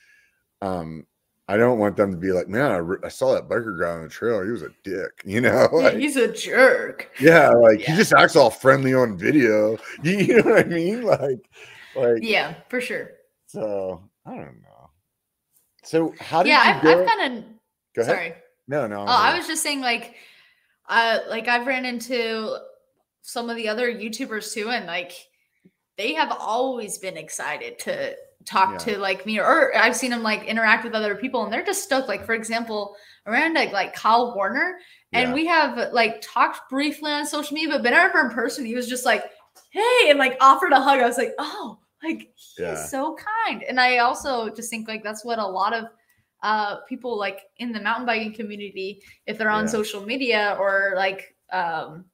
um 0.62 1.06
I 1.50 1.56
don't 1.56 1.78
want 1.78 1.96
them 1.96 2.10
to 2.10 2.18
be 2.18 2.30
like, 2.30 2.46
man, 2.48 2.70
I, 2.70 2.76
re- 2.76 2.98
I 3.02 3.08
saw 3.08 3.32
that 3.32 3.48
biker 3.48 3.80
guy 3.80 3.88
on 3.88 4.02
the 4.02 4.08
trail. 4.10 4.42
He 4.44 4.50
was 4.50 4.60
a 4.60 4.68
dick, 4.84 5.12
you 5.24 5.40
know? 5.40 5.66
Yeah, 5.80 5.90
he's 5.92 6.16
a 6.16 6.30
jerk. 6.30 7.10
yeah, 7.18 7.48
like 7.48 7.80
Yeah. 7.80 7.92
he 7.92 7.96
just 7.96 8.12
acts 8.12 8.36
all 8.36 8.50
friendly 8.50 8.92
on 8.92 9.16
video. 9.16 9.78
You, 10.02 10.18
you 10.18 10.42
know 10.42 10.50
what 10.50 10.66
I 10.66 10.68
mean? 10.68 11.02
Like, 11.04 11.48
like 11.94 12.18
Yeah, 12.22 12.54
for 12.68 12.80
sure. 12.82 13.12
so. 13.46 14.02
I 14.26 14.32
don't 14.34 14.60
know. 14.60 14.90
So 15.84 16.12
how 16.20 16.42
did 16.42 16.50
Yeah, 16.50 16.82
you 16.82 16.90
I've. 16.90 16.98
I've 17.00 17.06
kind 17.06 17.38
of 17.38 17.44
go 17.94 18.02
ahead. 18.02 18.14
sorry. 18.14 18.34
No, 18.66 18.86
no. 18.86 19.00
Oh, 19.00 19.06
I 19.06 19.34
was 19.38 19.46
just 19.46 19.62
saying, 19.62 19.80
like, 19.80 20.16
uh, 20.86 21.20
like 21.30 21.48
I've 21.48 21.66
ran 21.66 21.86
into 21.86 22.58
some 23.22 23.48
of 23.48 23.56
the 23.56 23.68
other 23.68 23.90
YouTubers 23.90 24.52
too, 24.52 24.68
and 24.68 24.84
like 24.84 25.12
they 25.96 26.12
have 26.12 26.30
always 26.38 26.98
been 26.98 27.16
excited 27.16 27.78
to 27.80 28.14
talk 28.44 28.70
Yeah. 28.72 28.94
to 28.94 28.98
like 28.98 29.26
me, 29.26 29.38
or 29.40 29.76
I've 29.76 29.96
seen 29.96 30.10
them 30.10 30.22
like 30.22 30.44
interact 30.44 30.84
with 30.84 30.94
other 30.94 31.14
people, 31.14 31.44
and 31.44 31.52
they're 31.52 31.64
just 31.64 31.82
stoked. 31.84 32.08
Like, 32.08 32.24
for 32.24 32.34
example, 32.34 32.96
around 33.26 33.56
into 33.56 33.72
like 33.72 33.94
Kyle 33.94 34.34
Warner, 34.34 34.78
and 35.12 35.28
Yeah. 35.30 35.34
we 35.34 35.46
have 35.46 35.92
like 35.92 36.20
talked 36.22 36.68
briefly 36.70 37.10
on 37.12 37.26
social 37.26 37.54
media, 37.54 37.70
but 37.74 37.82
been 37.82 37.92
ever 37.94 38.20
in 38.20 38.30
person, 38.30 38.64
he 38.64 38.74
was 38.74 38.88
just 38.88 39.04
like, 39.04 39.24
"Hey," 39.70 40.10
and 40.10 40.18
like 40.18 40.36
offered 40.40 40.72
a 40.72 40.80
hug. 40.80 41.00
I 41.00 41.06
was 41.06 41.18
like, 41.18 41.34
"Oh." 41.38 41.78
Like 42.00 42.32
he's 42.36 42.54
Yeah. 42.60 42.76
so 42.86 43.16
kind, 43.46 43.64
and 43.64 43.80
I 43.80 43.98
also 43.98 44.50
just 44.50 44.70
think 44.70 44.86
like 44.86 45.02
that's 45.02 45.24
what 45.24 45.40
a 45.40 45.46
lot 45.46 45.74
of 45.74 45.86
uh 46.44 46.76
people 46.88 47.18
like 47.18 47.40
in 47.56 47.72
the 47.72 47.80
mountain 47.80 48.06
biking 48.06 48.32
community 48.32 49.02
if 49.26 49.36
they're 49.36 49.50
on 49.50 49.66
social 49.66 50.00
media 50.06 50.56
or 50.60 50.92
like 50.94 51.34
um 51.52 52.04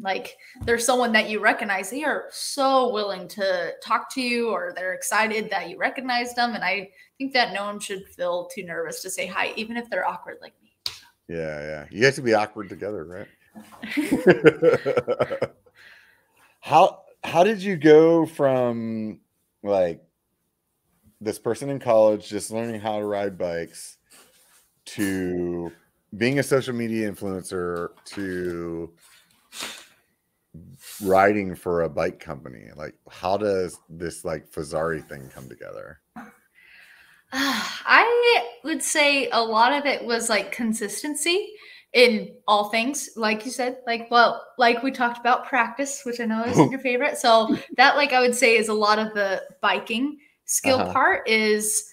like 0.00 0.36
there's 0.64 0.84
someone 0.84 1.12
that 1.12 1.28
you 1.28 1.40
recognize 1.40 1.90
they 1.90 2.04
are 2.04 2.26
so 2.30 2.92
willing 2.92 3.26
to 3.28 3.72
talk 3.82 4.12
to 4.14 4.20
you 4.20 4.50
or 4.50 4.72
they're 4.74 4.94
excited 4.94 5.50
that 5.50 5.68
you 5.68 5.78
recognize 5.78 6.34
them 6.34 6.54
and 6.54 6.64
i 6.64 6.88
think 7.16 7.32
that 7.32 7.52
no 7.52 7.64
one 7.64 7.80
should 7.80 8.06
feel 8.08 8.48
too 8.54 8.64
nervous 8.64 9.02
to 9.02 9.10
say 9.10 9.26
hi 9.26 9.52
even 9.56 9.76
if 9.76 9.88
they're 9.90 10.06
awkward 10.06 10.38
like 10.40 10.54
me 10.62 10.68
Yeah, 11.28 11.60
yeah. 11.60 11.86
You 11.90 12.04
have 12.06 12.14
to 12.14 12.22
be 12.22 12.32
awkward 12.32 12.70
together, 12.70 13.04
right? 13.04 13.28
how 16.60 17.02
how 17.24 17.44
did 17.44 17.62
you 17.62 17.76
go 17.76 18.24
from 18.24 19.20
like 19.62 20.02
this 21.20 21.38
person 21.38 21.68
in 21.68 21.78
college 21.78 22.28
just 22.28 22.50
learning 22.50 22.80
how 22.80 22.98
to 22.98 23.04
ride 23.04 23.36
bikes 23.36 23.98
to 24.84 25.72
being 26.16 26.38
a 26.38 26.42
social 26.42 26.74
media 26.74 27.10
influencer 27.10 27.90
to 28.04 28.90
riding 31.00 31.54
for 31.54 31.82
a 31.82 31.88
bike 31.88 32.20
company? 32.20 32.68
Like 32.76 32.94
how 33.10 33.36
does 33.36 33.78
this 33.88 34.24
like 34.24 34.50
Fezzari 34.50 35.06
thing 35.08 35.28
come 35.34 35.48
together? 35.48 36.00
I 37.32 38.44
would 38.64 38.82
say 38.82 39.28
a 39.30 39.42
lot 39.42 39.72
of 39.72 39.84
it 39.86 40.04
was 40.04 40.28
like 40.28 40.50
consistency 40.50 41.48
in 41.92 42.34
all 42.46 42.70
things, 42.70 43.10
like 43.16 43.44
you 43.44 43.50
said, 43.50 43.78
like 43.86 44.10
well, 44.10 44.44
like 44.58 44.82
we 44.82 44.90
talked 44.90 45.18
about 45.18 45.46
practice, 45.46 46.02
which 46.04 46.20
I 46.20 46.24
know 46.24 46.44
is 46.44 46.58
your 46.70 46.80
favorite. 46.80 47.18
So 47.18 47.54
that, 47.76 47.96
like 47.96 48.12
I 48.12 48.20
would 48.20 48.34
say, 48.34 48.56
is 48.56 48.68
a 48.68 48.74
lot 48.74 48.98
of 48.98 49.12
the 49.14 49.42
biking 49.60 50.18
skill 50.46 50.80
Uh-huh. 50.80 50.92
part 50.92 51.28
is 51.28 51.84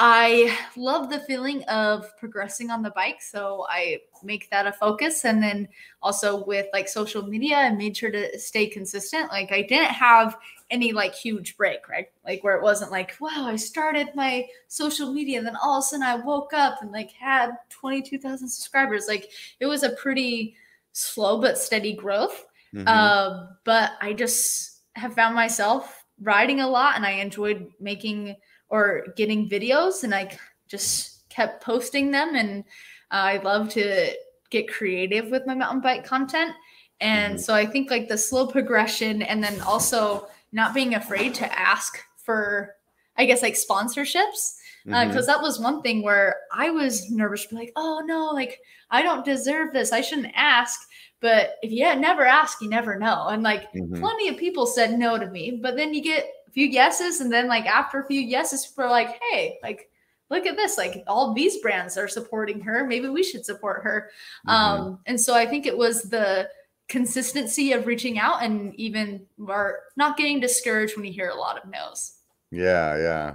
I 0.00 0.56
love 0.76 1.10
the 1.10 1.18
feeling 1.20 1.64
of 1.64 2.16
progressing 2.18 2.70
on 2.70 2.82
the 2.82 2.90
bike. 2.90 3.20
So 3.20 3.66
I 3.68 3.98
make 4.22 4.48
that 4.50 4.68
a 4.68 4.72
focus. 4.72 5.24
And 5.24 5.42
then 5.42 5.68
also 6.02 6.44
with 6.44 6.66
like 6.72 6.88
social 6.88 7.22
media, 7.26 7.56
I 7.56 7.70
made 7.70 7.96
sure 7.96 8.12
to 8.12 8.38
stay 8.38 8.68
consistent. 8.68 9.30
Like 9.30 9.50
I 9.50 9.62
didn't 9.62 9.90
have 9.90 10.38
any 10.70 10.92
like 10.92 11.16
huge 11.16 11.56
break, 11.56 11.88
right? 11.88 12.06
Like 12.24 12.44
where 12.44 12.56
it 12.56 12.62
wasn't 12.62 12.92
like, 12.92 13.16
wow, 13.20 13.46
I 13.46 13.56
started 13.56 14.14
my 14.14 14.46
social 14.68 15.12
media. 15.12 15.38
And 15.38 15.46
then 15.46 15.56
all 15.56 15.78
of 15.78 15.82
a 15.82 15.86
sudden 15.86 16.04
I 16.04 16.14
woke 16.14 16.52
up 16.52 16.80
and 16.80 16.92
like 16.92 17.10
had 17.10 17.50
22,000 17.70 18.48
subscribers. 18.48 19.06
Like 19.08 19.32
it 19.58 19.66
was 19.66 19.82
a 19.82 19.90
pretty 19.90 20.54
slow 20.92 21.40
but 21.40 21.58
steady 21.58 21.94
growth. 21.94 22.46
Mm-hmm. 22.72 22.86
Uh, 22.86 23.46
but 23.64 23.92
I 24.00 24.12
just 24.12 24.82
have 24.94 25.14
found 25.14 25.34
myself 25.34 26.04
riding 26.20 26.60
a 26.60 26.68
lot 26.68 26.94
and 26.94 27.04
I 27.04 27.12
enjoyed 27.12 27.72
making 27.80 28.36
or 28.70 29.06
getting 29.16 29.48
videos 29.48 30.04
and 30.04 30.14
I 30.14 30.36
just 30.66 31.28
kept 31.28 31.62
posting 31.62 32.10
them 32.10 32.34
and 32.34 32.64
I 33.10 33.38
love 33.38 33.68
to 33.70 34.12
get 34.50 34.72
creative 34.72 35.30
with 35.30 35.46
my 35.46 35.54
mountain 35.54 35.80
bike 35.80 36.04
content. 36.04 36.52
And 37.00 37.34
mm-hmm. 37.34 37.40
so 37.40 37.54
I 37.54 37.66
think 37.66 37.90
like 37.90 38.08
the 38.08 38.18
slow 38.18 38.46
progression 38.46 39.22
and 39.22 39.42
then 39.42 39.60
also 39.62 40.28
not 40.52 40.74
being 40.74 40.94
afraid 40.94 41.34
to 41.34 41.58
ask 41.58 41.98
for 42.16 42.74
I 43.16 43.24
guess 43.24 43.42
like 43.42 43.54
sponsorships 43.54 44.54
because 44.84 44.94
uh, 44.94 45.06
mm-hmm. 45.06 45.26
that 45.26 45.42
was 45.42 45.60
one 45.60 45.82
thing 45.82 46.02
where 46.02 46.36
I 46.52 46.70
was 46.70 47.10
nervous 47.10 47.44
to 47.44 47.48
be 47.50 47.56
like, 47.56 47.72
oh 47.76 48.02
no, 48.06 48.26
like 48.26 48.60
I 48.90 49.02
don't 49.02 49.24
deserve 49.24 49.72
this. 49.72 49.92
I 49.92 50.00
shouldn't 50.00 50.32
ask. 50.34 50.80
But 51.20 51.56
if 51.62 51.72
you 51.72 51.94
never 51.96 52.24
ask, 52.24 52.62
you 52.62 52.68
never 52.68 52.98
know. 52.98 53.26
And 53.28 53.42
like 53.42 53.72
mm-hmm. 53.72 54.00
plenty 54.00 54.28
of 54.28 54.36
people 54.36 54.66
said 54.66 54.98
no 54.98 55.18
to 55.18 55.28
me, 55.28 55.58
but 55.62 55.76
then 55.76 55.92
you 55.92 56.02
get 56.02 56.30
a 56.48 56.50
few 56.50 56.66
yeses, 56.66 57.20
and 57.20 57.32
then 57.32 57.46
like 57.46 57.66
after 57.66 58.00
a 58.00 58.06
few 58.06 58.20
yeses, 58.20 58.66
people 58.66 58.84
are 58.84 58.90
like, 58.90 59.20
hey, 59.30 59.58
like 59.62 59.90
look 60.30 60.44
at 60.44 60.56
this 60.56 60.76
like 60.76 61.02
all 61.06 61.32
these 61.32 61.56
brands 61.62 61.96
are 61.96 62.06
supporting 62.06 62.60
her 62.60 62.86
maybe 62.86 63.08
we 63.08 63.22
should 63.22 63.46
support 63.46 63.82
her 63.82 64.10
mm-hmm. 64.46 64.50
um 64.50 64.98
and 65.06 65.18
so 65.18 65.34
i 65.34 65.46
think 65.46 65.64
it 65.64 65.74
was 65.74 66.02
the 66.02 66.46
consistency 66.86 67.72
of 67.72 67.86
reaching 67.86 68.18
out 68.18 68.42
and 68.42 68.74
even 68.74 69.24
not 69.38 70.18
getting 70.18 70.38
discouraged 70.38 70.94
when 70.96 71.06
you 71.06 71.12
hear 71.14 71.30
a 71.30 71.34
lot 71.34 71.56
of 71.56 71.66
no's 71.70 72.18
yeah 72.50 72.94
yeah 72.98 73.34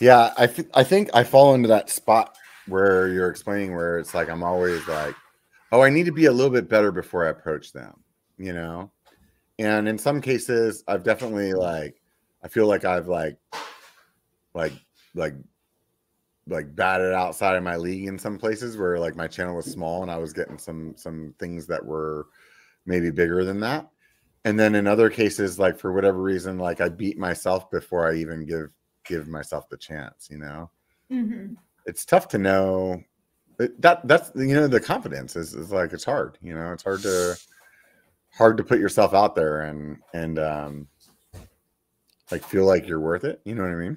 yeah 0.00 0.32
i 0.36 0.44
th- 0.44 0.66
i 0.74 0.82
think 0.82 1.08
i 1.14 1.22
fall 1.22 1.54
into 1.54 1.68
that 1.68 1.88
spot 1.88 2.36
where 2.66 3.06
you're 3.06 3.30
explaining 3.30 3.72
where 3.72 4.00
it's 4.00 4.12
like 4.12 4.28
i'm 4.28 4.42
always 4.42 4.84
like 4.88 5.14
oh, 5.72 5.80
I 5.80 5.88
need 5.88 6.04
to 6.04 6.12
be 6.12 6.26
a 6.26 6.32
little 6.32 6.52
bit 6.52 6.68
better 6.68 6.92
before 6.92 7.26
I 7.26 7.30
approach 7.30 7.72
them, 7.72 7.98
you 8.36 8.52
know? 8.52 8.92
And 9.58 9.88
in 9.88 9.98
some 9.98 10.20
cases, 10.20 10.84
I've 10.86 11.02
definitely 11.02 11.54
like, 11.54 12.00
I 12.42 12.48
feel 12.48 12.66
like 12.66 12.84
I've 12.84 13.08
like, 13.08 13.38
like, 14.54 14.72
like, 15.14 15.34
like 16.48 16.74
batted 16.74 17.12
outside 17.12 17.56
of 17.56 17.62
my 17.62 17.76
league 17.76 18.08
in 18.08 18.18
some 18.18 18.36
places 18.36 18.76
where 18.76 18.98
like 18.98 19.14
my 19.14 19.28
channel 19.28 19.54
was 19.54 19.66
small 19.66 20.02
and 20.02 20.10
I 20.10 20.18
was 20.18 20.32
getting 20.32 20.58
some 20.58 20.94
some 20.96 21.34
things 21.38 21.68
that 21.68 21.84
were 21.84 22.26
maybe 22.84 23.10
bigger 23.10 23.44
than 23.44 23.60
that. 23.60 23.88
And 24.44 24.58
then 24.58 24.74
in 24.74 24.88
other 24.88 25.08
cases, 25.08 25.60
like 25.60 25.78
for 25.78 25.92
whatever 25.92 26.20
reason, 26.20 26.58
like 26.58 26.80
I 26.80 26.88
beat 26.88 27.16
myself 27.16 27.70
before 27.70 28.10
I 28.10 28.16
even 28.16 28.44
give 28.44 28.70
give 29.04 29.28
myself 29.28 29.68
the 29.68 29.76
chance, 29.76 30.28
you 30.30 30.38
know? 30.38 30.70
Mm-hmm. 31.12 31.54
It's 31.86 32.04
tough 32.04 32.26
to 32.28 32.38
know 32.38 33.04
that 33.58 34.06
that's 34.06 34.30
you 34.34 34.54
know 34.54 34.66
the 34.66 34.80
confidence 34.80 35.36
is, 35.36 35.54
is 35.54 35.70
like 35.70 35.92
it's 35.92 36.04
hard 36.04 36.38
you 36.42 36.54
know 36.54 36.72
it's 36.72 36.82
hard 36.82 37.02
to 37.02 37.36
hard 38.32 38.56
to 38.56 38.64
put 38.64 38.78
yourself 38.78 39.14
out 39.14 39.34
there 39.34 39.62
and 39.62 39.98
and 40.14 40.38
um 40.38 40.88
like 42.32 42.44
feel 42.44 42.64
like 42.64 42.88
you're 42.88 42.98
worth 42.98 43.24
it 43.24 43.40
you 43.44 43.54
know 43.54 43.62
what 43.62 43.70
i 43.70 43.76
mean? 43.76 43.96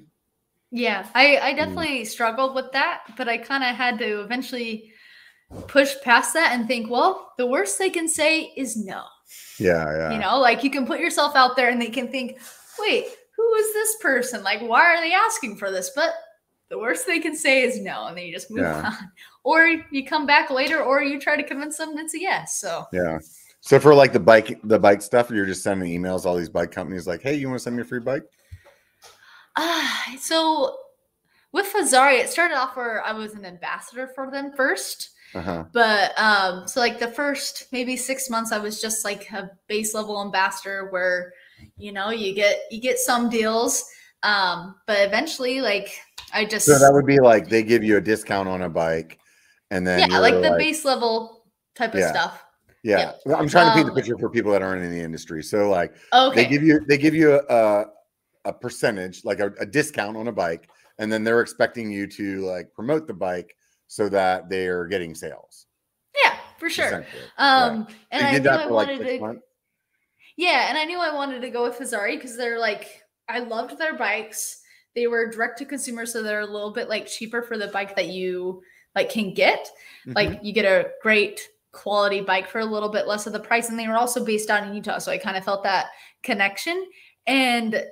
Yeah 0.70 1.08
i 1.14 1.38
i 1.38 1.52
mm. 1.52 1.56
definitely 1.56 2.02
mm. 2.02 2.06
struggled 2.06 2.54
with 2.54 2.70
that 2.72 3.04
but 3.16 3.28
i 3.28 3.38
kind 3.38 3.64
of 3.64 3.74
had 3.74 3.98
to 3.98 4.20
eventually 4.20 4.92
push 5.68 5.94
past 6.02 6.34
that 6.34 6.52
and 6.52 6.66
think 6.66 6.90
well 6.90 7.32
the 7.38 7.46
worst 7.46 7.78
they 7.78 7.90
can 7.90 8.08
say 8.08 8.52
is 8.56 8.76
no. 8.76 9.04
Yeah 9.58 9.84
yeah. 9.96 10.12
You 10.12 10.18
know 10.18 10.38
like 10.38 10.62
you 10.62 10.70
can 10.70 10.86
put 10.86 11.00
yourself 11.00 11.34
out 11.34 11.56
there 11.56 11.70
and 11.70 11.80
they 11.80 11.90
can 11.90 12.08
think 12.08 12.38
wait 12.78 13.06
who 13.36 13.54
is 13.54 13.72
this 13.72 13.96
person? 14.00 14.42
Like 14.42 14.60
why 14.60 14.82
are 14.94 15.00
they 15.00 15.12
asking 15.12 15.56
for 15.56 15.70
this? 15.70 15.92
But 15.94 16.14
the 16.68 16.78
worst 16.78 17.06
they 17.06 17.20
can 17.20 17.36
say 17.36 17.62
is 17.62 17.80
no 17.80 18.06
and 18.06 18.16
then 18.16 18.26
you 18.26 18.32
just 18.32 18.50
move 18.50 18.60
yeah. 18.60 18.86
on. 19.00 19.12
Or 19.44 19.66
you 19.90 20.04
come 20.04 20.26
back 20.26 20.50
later 20.50 20.82
or 20.82 21.02
you 21.02 21.20
try 21.20 21.36
to 21.36 21.42
convince 21.42 21.76
them 21.78 21.96
it's 21.96 22.14
a 22.14 22.20
yes 22.20 22.60
so. 22.60 22.86
Yeah 22.92 23.18
so 23.60 23.78
for 23.78 23.94
like 23.94 24.12
the 24.12 24.20
bike 24.20 24.58
the 24.64 24.78
bike 24.78 25.02
stuff 25.02 25.30
you're 25.30 25.46
just 25.46 25.62
sending 25.62 25.90
emails 25.90 26.24
all 26.24 26.36
these 26.36 26.48
bike 26.48 26.70
companies 26.70 27.06
like 27.06 27.22
hey 27.22 27.34
you 27.34 27.48
want 27.48 27.58
to 27.58 27.62
send 27.62 27.76
me 27.76 27.82
a 27.82 27.84
free 27.84 28.00
bike 28.00 28.24
uh 29.56 29.88
so 30.18 30.76
with 31.52 31.72
Fezzari, 31.72 32.18
it 32.18 32.28
started 32.28 32.56
off 32.56 32.76
where 32.76 33.02
I 33.02 33.12
was 33.12 33.32
an 33.32 33.46
ambassador 33.46 34.08
for 34.14 34.30
them 34.30 34.52
1st 34.58 35.08
uh-huh. 35.34 35.64
But 35.72 36.18
um, 36.18 36.66
so 36.66 36.80
like 36.80 36.98
the 36.98 37.08
first 37.08 37.66
maybe 37.72 37.96
six 37.96 38.30
months, 38.30 38.52
I 38.52 38.58
was 38.58 38.80
just 38.80 39.04
like 39.04 39.30
a 39.32 39.50
base 39.68 39.94
level 39.94 40.22
ambassador 40.22 40.88
where 40.90 41.32
you 41.76 41.92
know 41.92 42.10
you 42.10 42.34
get 42.34 42.60
you 42.70 42.80
get 42.80 42.98
some 42.98 43.28
deals. 43.28 43.84
Um, 44.22 44.76
but 44.86 45.06
eventually, 45.06 45.60
like 45.60 45.90
I 46.32 46.44
just 46.44 46.64
so 46.66 46.78
that 46.78 46.92
would 46.92 47.06
be 47.06 47.20
like 47.20 47.48
they 47.48 47.62
give 47.62 47.84
you 47.84 47.98
a 47.98 48.00
discount 48.00 48.48
on 48.48 48.62
a 48.62 48.70
bike, 48.70 49.18
and 49.70 49.86
then 49.86 50.10
yeah, 50.10 50.18
like 50.18 50.34
the 50.34 50.50
like, 50.50 50.58
base 50.58 50.84
level 50.84 51.44
type 51.74 51.92
of 51.92 52.00
yeah. 52.00 52.10
stuff. 52.10 52.42
Yeah. 52.86 53.12
yeah. 53.26 53.34
I'm 53.34 53.48
trying 53.48 53.66
to 53.66 53.74
paint 53.74 53.88
um, 53.88 53.94
the 53.94 54.00
picture 54.00 54.16
for 54.16 54.30
people 54.30 54.52
that 54.52 54.62
aren't 54.62 54.84
in 54.84 54.92
the 54.92 55.00
industry. 55.00 55.42
So 55.42 55.68
like 55.68 55.94
okay. 56.12 56.44
they 56.44 56.48
give 56.48 56.62
you 56.62 56.80
they 56.86 56.96
give 56.96 57.14
you 57.14 57.40
a 57.48 57.86
a 58.44 58.52
percentage, 58.52 59.24
like 59.24 59.40
a, 59.40 59.52
a 59.58 59.66
discount 59.66 60.16
on 60.16 60.28
a 60.28 60.32
bike, 60.32 60.70
and 60.98 61.12
then 61.12 61.24
they're 61.24 61.40
expecting 61.40 61.90
you 61.90 62.06
to 62.06 62.42
like 62.42 62.72
promote 62.72 63.08
the 63.08 63.14
bike 63.14 63.56
so 63.88 64.08
that 64.10 64.48
they're 64.48 64.86
getting 64.86 65.16
sales. 65.16 65.66
Yeah, 66.24 66.36
for 66.58 66.70
sure. 66.70 67.04
Um 67.38 67.80
right. 67.80 67.94
and 68.12 68.24
I 68.24 68.38
knew 68.38 68.48
I 68.48 68.66
wanted 68.68 69.00
like 69.00 69.20
to? 69.20 69.40
Yeah, 70.36 70.68
and 70.68 70.78
I 70.78 70.84
knew 70.84 71.00
I 71.00 71.12
wanted 71.12 71.40
to 71.40 71.50
go 71.50 71.64
with 71.64 71.78
Fezzari 71.78 72.14
because 72.14 72.36
they're 72.36 72.60
like 72.60 73.02
I 73.28 73.40
loved 73.40 73.78
their 73.78 73.96
bikes. 73.96 74.60
They 74.94 75.08
were 75.08 75.28
direct 75.28 75.58
to 75.58 75.64
consumer, 75.64 76.06
so 76.06 76.22
they're 76.22 76.40
a 76.40 76.46
little 76.46 76.72
bit 76.72 76.88
like 76.88 77.08
cheaper 77.08 77.42
for 77.42 77.58
the 77.58 77.66
bike 77.66 77.96
that 77.96 78.10
you 78.10 78.62
like 78.94 79.10
can 79.10 79.34
get. 79.34 79.68
Mm-hmm. 80.06 80.12
Like 80.12 80.38
you 80.44 80.52
get 80.52 80.64
a 80.64 80.90
great 81.02 81.48
quality 81.76 82.20
bike 82.20 82.48
for 82.48 82.60
a 82.60 82.64
little 82.64 82.88
bit 82.88 83.06
less 83.06 83.26
of 83.26 83.32
the 83.32 83.40
price. 83.40 83.68
And 83.68 83.78
they 83.78 83.88
were 83.88 83.96
also 83.96 84.24
based 84.24 84.50
out 84.50 84.66
in 84.66 84.74
Utah. 84.74 84.98
So 84.98 85.12
I 85.12 85.18
kind 85.18 85.36
of 85.36 85.44
felt 85.44 85.62
that 85.64 85.86
connection. 86.22 86.86
And 87.26 87.84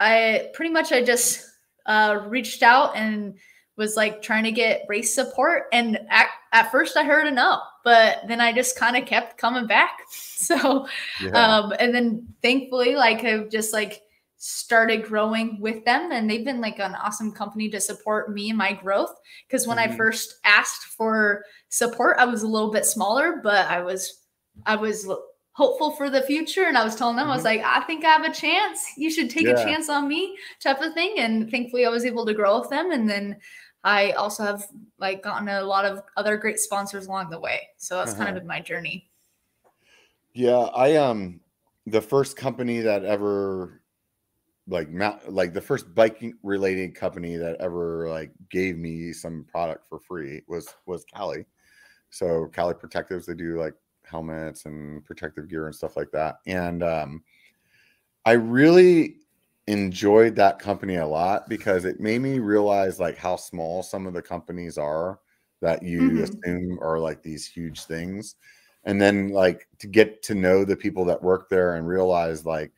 I 0.00 0.50
pretty 0.54 0.72
much 0.72 0.92
I 0.92 1.02
just 1.02 1.46
uh, 1.86 2.24
reached 2.26 2.62
out 2.62 2.96
and 2.96 3.34
was 3.76 3.96
like 3.96 4.20
trying 4.20 4.44
to 4.44 4.52
get 4.52 4.84
race 4.88 5.14
support. 5.14 5.64
And 5.72 5.98
at, 6.10 6.28
at 6.52 6.70
first 6.70 6.96
I 6.96 7.04
heard 7.04 7.26
a 7.26 7.30
no, 7.30 7.60
but 7.84 8.18
then 8.28 8.40
I 8.40 8.52
just 8.52 8.76
kind 8.76 8.96
of 8.96 9.06
kept 9.06 9.38
coming 9.38 9.66
back. 9.66 9.98
So, 10.40 10.88
yeah. 11.22 11.32
um, 11.32 11.74
and 11.78 11.94
then 11.94 12.26
thankfully, 12.40 12.96
like 12.96 13.22
I've 13.24 13.50
just 13.50 13.74
like 13.74 14.00
started 14.42 15.04
growing 15.04 15.60
with 15.60 15.84
them 15.84 16.12
and 16.12 16.28
they've 16.28 16.46
been 16.46 16.62
like 16.62 16.78
an 16.78 16.94
awesome 16.94 17.30
company 17.30 17.68
to 17.68 17.78
support 17.78 18.32
me 18.32 18.48
and 18.48 18.56
my 18.56 18.72
growth 18.72 19.14
because 19.46 19.66
when 19.66 19.76
mm-hmm. 19.76 19.92
i 19.92 19.96
first 19.98 20.36
asked 20.46 20.84
for 20.96 21.44
support 21.70 22.16
i 22.18 22.24
was 22.24 22.42
a 22.42 22.46
little 22.46 22.70
bit 22.70 22.84
smaller 22.84 23.40
but 23.42 23.66
i 23.68 23.80
was 23.80 24.24
i 24.66 24.76
was 24.76 25.08
hopeful 25.52 25.92
for 25.92 26.10
the 26.10 26.22
future 26.22 26.64
and 26.64 26.76
i 26.76 26.84
was 26.84 26.94
telling 26.94 27.16
them 27.16 27.24
mm-hmm. 27.24 27.32
i 27.32 27.36
was 27.36 27.44
mm-hmm. 27.44 27.62
like 27.62 27.82
i 27.82 27.84
think 27.86 28.04
i 28.04 28.08
have 28.08 28.24
a 28.24 28.32
chance 28.32 28.84
you 28.96 29.10
should 29.10 29.30
take 29.30 29.46
yeah. 29.46 29.58
a 29.58 29.64
chance 29.64 29.88
on 29.88 30.06
me 30.06 30.36
type 30.60 30.80
of 30.80 30.92
thing 30.94 31.14
and 31.18 31.50
thankfully 31.50 31.86
i 31.86 31.88
was 31.88 32.04
able 32.04 32.26
to 32.26 32.34
grow 32.34 32.60
with 32.60 32.68
them 32.70 32.90
and 32.90 33.08
then 33.08 33.36
i 33.84 34.10
also 34.12 34.42
have 34.42 34.66
like 34.98 35.22
gotten 35.22 35.48
a 35.48 35.62
lot 35.62 35.84
of 35.84 36.02
other 36.16 36.36
great 36.36 36.58
sponsors 36.58 37.06
along 37.06 37.30
the 37.30 37.38
way 37.38 37.60
so 37.76 37.96
that's 37.96 38.12
uh-huh. 38.12 38.24
kind 38.24 38.30
of 38.30 38.34
uh-huh. 38.36 38.40
been 38.40 38.48
my 38.48 38.60
journey 38.60 39.08
yeah 40.34 40.68
i 40.74 40.96
um 40.96 41.40
the 41.86 42.00
first 42.00 42.36
company 42.36 42.80
that 42.80 43.04
ever 43.04 43.80
like 44.70 44.88
like 45.28 45.52
the 45.52 45.60
first 45.60 45.94
biking 45.94 46.34
related 46.42 46.94
company 46.94 47.36
that 47.36 47.56
ever 47.60 48.08
like 48.08 48.30
gave 48.50 48.76
me 48.76 49.12
some 49.12 49.44
product 49.50 49.84
for 49.88 49.98
free 49.98 50.42
was 50.46 50.68
was 50.86 51.04
Kali. 51.12 51.44
So 52.10 52.50
Kali 52.52 52.74
Protectives, 52.74 53.26
they 53.26 53.34
do 53.34 53.58
like 53.58 53.74
helmets 54.04 54.66
and 54.66 55.04
protective 55.04 55.48
gear 55.48 55.66
and 55.66 55.74
stuff 55.74 55.96
like 55.96 56.10
that. 56.10 56.36
And 56.46 56.82
um, 56.82 57.22
I 58.24 58.32
really 58.32 59.16
enjoyed 59.66 60.34
that 60.36 60.58
company 60.58 60.96
a 60.96 61.06
lot 61.06 61.48
because 61.48 61.84
it 61.84 62.00
made 62.00 62.20
me 62.20 62.38
realize 62.40 62.98
like 62.98 63.16
how 63.16 63.36
small 63.36 63.82
some 63.82 64.06
of 64.06 64.12
the 64.12 64.22
companies 64.22 64.76
are 64.76 65.20
that 65.60 65.82
you 65.82 66.00
mm-hmm. 66.00 66.22
assume 66.24 66.78
are 66.82 66.98
like 66.98 67.22
these 67.22 67.46
huge 67.46 67.84
things. 67.84 68.36
And 68.84 69.00
then 69.00 69.28
like 69.28 69.68
to 69.78 69.86
get 69.86 70.22
to 70.24 70.34
know 70.34 70.64
the 70.64 70.76
people 70.76 71.04
that 71.04 71.22
work 71.22 71.48
there 71.48 71.76
and 71.76 71.86
realize 71.86 72.46
like 72.46 72.72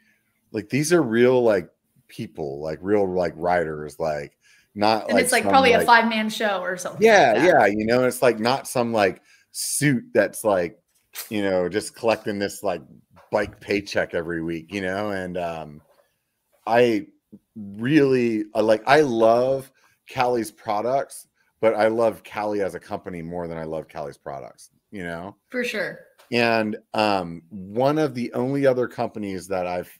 like 0.51 0.69
these 0.69 0.93
are 0.93 1.03
real 1.03 1.43
like 1.43 1.71
people, 2.09 2.61
like 2.61 2.79
real 2.83 3.09
like 3.09 3.33
writers, 3.37 3.99
like 3.99 4.37
not 4.75 5.05
and 5.05 5.15
like 5.15 5.25
it's 5.25 5.33
like 5.33 5.45
probably 5.45 5.73
like, 5.73 5.83
a 5.83 5.87
five 5.87 6.09
man 6.09 6.31
show 6.31 6.61
or 6.61 6.77
something. 6.77 7.03
Yeah, 7.03 7.35
like 7.37 7.47
yeah, 7.47 7.67
you 7.67 7.87
know, 7.87 8.05
it's 8.05 8.23
like 8.23 8.39
not 8.39 8.67
some 8.67 8.93
like 8.93 9.23
suit 9.53 10.05
that's 10.15 10.45
like 10.45 10.79
you 11.29 11.43
know 11.43 11.69
just 11.69 11.95
collecting 11.95 12.39
this 12.39 12.63
like 12.63 12.83
bike 13.31 13.61
paycheck 13.61 14.15
every 14.15 14.43
week, 14.43 14.73
you 14.73 14.81
know, 14.81 15.11
and 15.11 15.37
um 15.37 15.83
I 16.67 17.07
really 17.57 18.45
I 18.55 18.61
like 18.61 18.83
I 18.87 19.01
love 19.01 19.71
Kali's 20.09 20.51
products, 20.51 21.27
but 21.61 21.75
I 21.75 21.89
love 21.89 22.23
Cali 22.23 22.63
as 22.63 22.75
a 22.75 22.81
company 22.81 23.23
more 23.23 23.49
than 23.49 23.59
I 23.59 23.65
love 23.65 23.89
Kali's 23.89 24.19
products, 24.19 24.71
you 24.91 25.05
know? 25.05 25.37
For 25.49 25.65
sure. 25.65 26.01
And 26.31 26.77
um, 26.95 27.43
one 27.51 27.99
of 27.99 28.15
the 28.15 28.33
only 28.33 28.67
other 28.67 28.89
companies 28.89 29.47
that 29.49 29.67
I've 29.67 29.97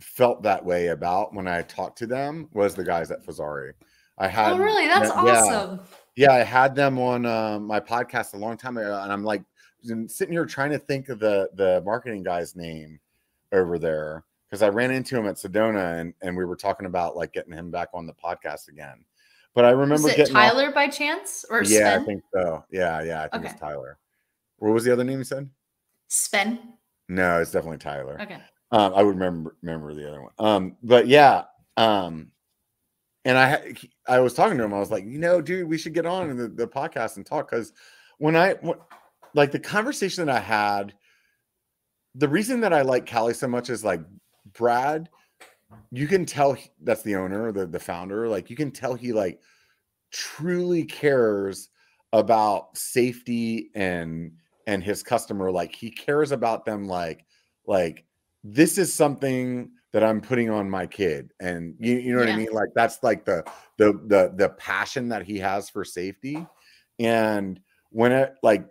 felt 0.00 0.42
that 0.42 0.64
way 0.64 0.88
about 0.88 1.34
when 1.34 1.48
I 1.48 1.62
talked 1.62 1.98
to 1.98 2.06
them 2.06 2.48
was 2.52 2.74
the 2.74 2.84
guys 2.84 3.10
at 3.10 3.24
Fezzari. 3.24 3.72
I 4.18 4.28
had, 4.28 4.52
oh, 4.52 4.58
really? 4.58 4.86
That's 4.86 5.08
yeah, 5.10 5.14
awesome. 5.14 5.80
Yeah, 6.16 6.32
I 6.32 6.42
had 6.42 6.74
them 6.74 6.98
on 6.98 7.24
uh, 7.24 7.58
my 7.60 7.78
podcast 7.78 8.34
a 8.34 8.36
long 8.36 8.56
time 8.56 8.76
ago, 8.76 9.00
and 9.02 9.12
I'm 9.12 9.22
like 9.22 9.42
sitting 10.08 10.32
here 10.32 10.44
trying 10.44 10.70
to 10.70 10.78
think 10.78 11.08
of 11.08 11.20
the 11.20 11.48
the 11.54 11.82
marketing 11.84 12.24
guy's 12.24 12.56
name 12.56 12.98
over 13.52 13.78
there 13.78 14.24
because 14.48 14.62
I 14.62 14.68
ran 14.68 14.90
into 14.90 15.16
him 15.16 15.26
at 15.26 15.36
Sedona, 15.36 16.00
and 16.00 16.14
and 16.22 16.36
we 16.36 16.44
were 16.44 16.56
talking 16.56 16.86
about 16.86 17.16
like 17.16 17.32
getting 17.32 17.52
him 17.52 17.70
back 17.70 17.88
on 17.94 18.06
the 18.06 18.14
podcast 18.14 18.68
again. 18.68 19.04
But 19.54 19.64
I 19.64 19.70
remember 19.70 20.08
getting 20.08 20.34
Tyler 20.34 20.68
off- 20.68 20.74
by 20.74 20.88
chance 20.88 21.44
or 21.48 21.62
yeah, 21.62 21.64
Sven? 21.64 22.02
I 22.02 22.04
think 22.04 22.22
so. 22.32 22.64
Yeah, 22.70 23.02
yeah, 23.02 23.22
I 23.22 23.28
think 23.28 23.44
Okay. 23.44 23.52
it's 23.52 23.60
Tyler. 23.60 23.98
What 24.58 24.72
was 24.72 24.84
the 24.84 24.92
other 24.92 25.04
name 25.04 25.18
you 25.18 25.24
said? 25.24 25.48
Sven. 26.08 26.74
No, 27.08 27.40
it's 27.40 27.52
definitely 27.52 27.78
Tyler. 27.78 28.20
Okay. 28.20 28.38
Um, 28.70 28.92
I 28.94 29.02
would 29.02 29.14
remember 29.14 29.56
remember 29.62 29.94
the 29.94 30.08
other 30.08 30.22
one. 30.22 30.32
Um, 30.38 30.76
but 30.82 31.06
yeah, 31.06 31.44
um, 31.76 32.30
and 33.24 33.38
I 33.38 33.74
I 34.06 34.20
was 34.20 34.34
talking 34.34 34.58
to 34.58 34.64
him. 34.64 34.74
I 34.74 34.78
was 34.78 34.90
like, 34.90 35.04
you 35.04 35.18
know, 35.18 35.40
dude, 35.40 35.68
we 35.68 35.78
should 35.78 35.94
get 35.94 36.06
on 36.06 36.36
the, 36.36 36.48
the 36.48 36.66
podcast 36.66 37.16
and 37.16 37.24
talk 37.24 37.50
because 37.50 37.72
when 38.18 38.36
I 38.36 38.54
when, 38.54 38.78
like 39.34 39.52
the 39.52 39.58
conversation 39.58 40.26
that 40.26 40.36
I 40.36 40.40
had, 40.40 40.94
the 42.14 42.28
reason 42.28 42.60
that 42.60 42.72
I 42.72 42.82
like 42.82 43.06
Kali 43.06 43.34
so 43.34 43.48
much 43.48 43.70
is 43.70 43.84
like 43.84 44.00
Brad. 44.54 45.08
You 45.90 46.06
can 46.06 46.24
tell 46.24 46.56
that's 46.82 47.02
the 47.02 47.16
owner, 47.16 47.52
the 47.52 47.66
the 47.66 47.78
founder. 47.78 48.28
Like 48.28 48.50
you 48.50 48.56
can 48.56 48.70
tell 48.70 48.94
he 48.94 49.12
like 49.12 49.40
truly 50.10 50.84
cares 50.84 51.68
about 52.12 52.76
safety 52.76 53.70
and 53.74 54.32
and 54.66 54.82
his 54.82 55.02
customer. 55.02 55.50
Like 55.50 55.74
he 55.74 55.90
cares 55.90 56.32
about 56.32 56.64
them. 56.64 56.86
Like 56.86 57.24
like 57.66 58.04
this 58.54 58.78
is 58.78 58.92
something 58.92 59.70
that 59.92 60.04
I'm 60.04 60.20
putting 60.20 60.50
on 60.50 60.68
my 60.68 60.86
kid. 60.86 61.32
And 61.40 61.74
you, 61.78 61.96
you 61.96 62.12
know 62.12 62.20
what 62.20 62.28
I 62.28 62.36
mean? 62.36 62.52
Like 62.52 62.70
that's 62.74 63.02
like 63.02 63.24
the 63.24 63.44
the 63.76 63.92
the 64.06 64.32
the 64.36 64.48
passion 64.50 65.08
that 65.08 65.22
he 65.22 65.38
has 65.38 65.70
for 65.70 65.84
safety. 65.84 66.46
And 66.98 67.60
when 67.90 68.12
it 68.12 68.34
like 68.42 68.66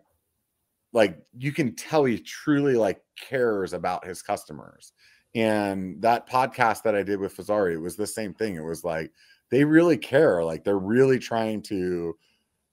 like 0.93 1.19
you 1.37 1.51
can 1.51 1.75
tell 1.75 2.05
he 2.05 2.19
truly 2.19 2.75
like 2.75 3.01
cares 3.19 3.73
about 3.73 4.05
his 4.05 4.21
customers. 4.21 4.93
And 5.35 6.01
that 6.01 6.27
podcast 6.29 6.83
that 6.83 6.95
I 6.95 7.03
did 7.03 7.19
with 7.19 7.35
Fezzari, 7.35 7.73
it 7.73 7.77
was 7.77 7.95
the 7.95 8.07
same 8.07 8.33
thing. 8.33 8.55
It 8.55 8.63
was 8.63 8.83
like 8.83 9.11
they 9.49 9.63
really 9.63 9.97
care. 9.97 10.43
Like 10.43 10.63
they're 10.63 10.79
really 10.79 11.19
trying 11.19 11.61
to 11.63 12.17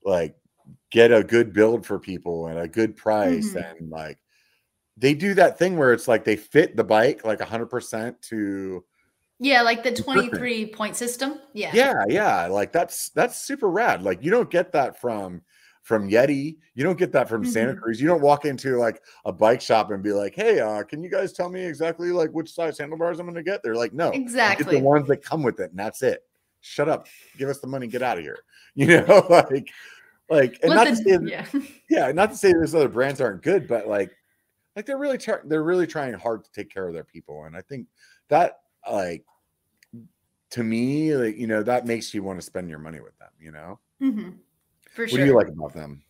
like 0.04 0.36
get 0.90 1.12
a 1.12 1.24
good 1.24 1.52
build 1.52 1.84
for 1.84 1.98
people 1.98 2.48
at 2.48 2.58
a 2.58 2.68
good 2.68 2.96
price 2.96 3.52
Mhm. 3.54 3.78
and 3.78 3.90
like 3.90 4.18
they 4.96 5.14
do 5.14 5.34
that 5.34 5.58
thing 5.58 5.76
where 5.76 5.92
it's 5.92 6.06
like 6.08 6.24
they 6.24 6.36
fit 6.36 6.76
the 6.76 6.84
bike 6.84 7.24
like 7.24 7.40
100% 7.40 8.20
to 8.22 8.84
Yeah, 9.40 9.62
like 9.62 9.82
the 9.82 9.90
Perfect. 9.90 10.04
23 10.04 10.66
point 10.66 10.96
system. 10.96 11.40
Yeah. 11.52 11.72
yeah 11.74 12.04
yeah 12.08 12.46
like 12.46 12.72
that's 12.72 13.08
that's 13.10 13.40
super 13.42 13.68
rad 13.68 14.02
like 14.02 14.22
you 14.22 14.30
don't 14.30 14.50
get 14.50 14.72
that 14.72 15.00
from 15.00 15.42
from 15.82 16.08
yeti 16.08 16.56
you 16.74 16.82
don't 16.82 16.96
get 16.98 17.12
that 17.12 17.28
from 17.28 17.44
santa 17.44 17.74
Mhm. 17.74 17.80
cruz 17.80 18.00
you 18.00 18.06
don't 18.08 18.22
walk 18.22 18.46
into 18.46 18.78
like 18.78 19.02
a 19.26 19.32
bike 19.32 19.60
shop 19.60 19.90
and 19.90 20.02
be 20.02 20.12
like 20.12 20.34
hey 20.34 20.58
uh 20.60 20.82
can 20.82 21.02
you 21.02 21.10
guys 21.10 21.32
tell 21.34 21.50
me 21.50 21.62
exactly 21.62 22.10
like 22.10 22.30
which 22.30 22.50
size 22.54 22.78
handlebars 22.78 23.18
i'm 23.20 23.26
gonna 23.26 23.42
get 23.42 23.62
they're 23.62 23.74
like 23.74 23.92
no 23.92 24.08
Exactly. 24.10 24.76
the 24.78 24.82
ones 24.82 25.06
that 25.08 25.22
come 25.22 25.42
with 25.42 25.60
it 25.60 25.70
and 25.70 25.78
that's 25.78 26.02
it 26.02 26.22
shut 26.62 26.88
up 26.88 27.06
give 27.36 27.50
us 27.50 27.58
the 27.58 27.66
money 27.66 27.86
get 27.86 28.00
out 28.02 28.16
of 28.16 28.24
here 28.24 28.38
you 28.74 28.86
know 28.86 29.26
like 29.30 29.68
like 30.30 30.58
and 30.62 30.72
not 30.74 30.84
the- 30.88 30.90
to 30.90 30.96
say 30.96 31.18
yeah. 31.30 31.46
yeah, 31.90 32.12
not 32.12 32.30
to 32.30 32.36
say 32.36 32.52
those 32.54 32.74
other 32.74 32.88
brands 32.88 33.20
aren't 33.20 33.42
good, 33.42 33.68
but 33.68 33.86
like, 33.86 34.10
like 34.76 34.86
they're 34.86 34.98
really 34.98 35.18
try- 35.18 35.40
they're 35.44 35.62
really 35.62 35.86
trying 35.86 36.14
hard 36.14 36.44
to 36.44 36.52
take 36.52 36.70
care 36.70 36.86
of 36.88 36.94
their 36.94 37.04
people, 37.04 37.44
and 37.44 37.56
I 37.56 37.60
think 37.60 37.86
that 38.28 38.60
like 38.90 39.24
to 40.50 40.62
me, 40.62 41.16
like 41.16 41.36
you 41.36 41.46
know, 41.46 41.62
that 41.62 41.86
makes 41.86 42.12
you 42.14 42.22
want 42.22 42.38
to 42.40 42.46
spend 42.46 42.70
your 42.70 42.78
money 42.78 43.00
with 43.00 43.16
them. 43.18 43.30
You 43.38 43.52
know, 43.52 43.80
Mhm. 44.00 44.38
For 44.90 45.02
what 45.02 45.10
sure. 45.10 45.18
do 45.18 45.24
you 45.26 45.34
like 45.34 45.48
about 45.48 45.74
them? 45.74 46.02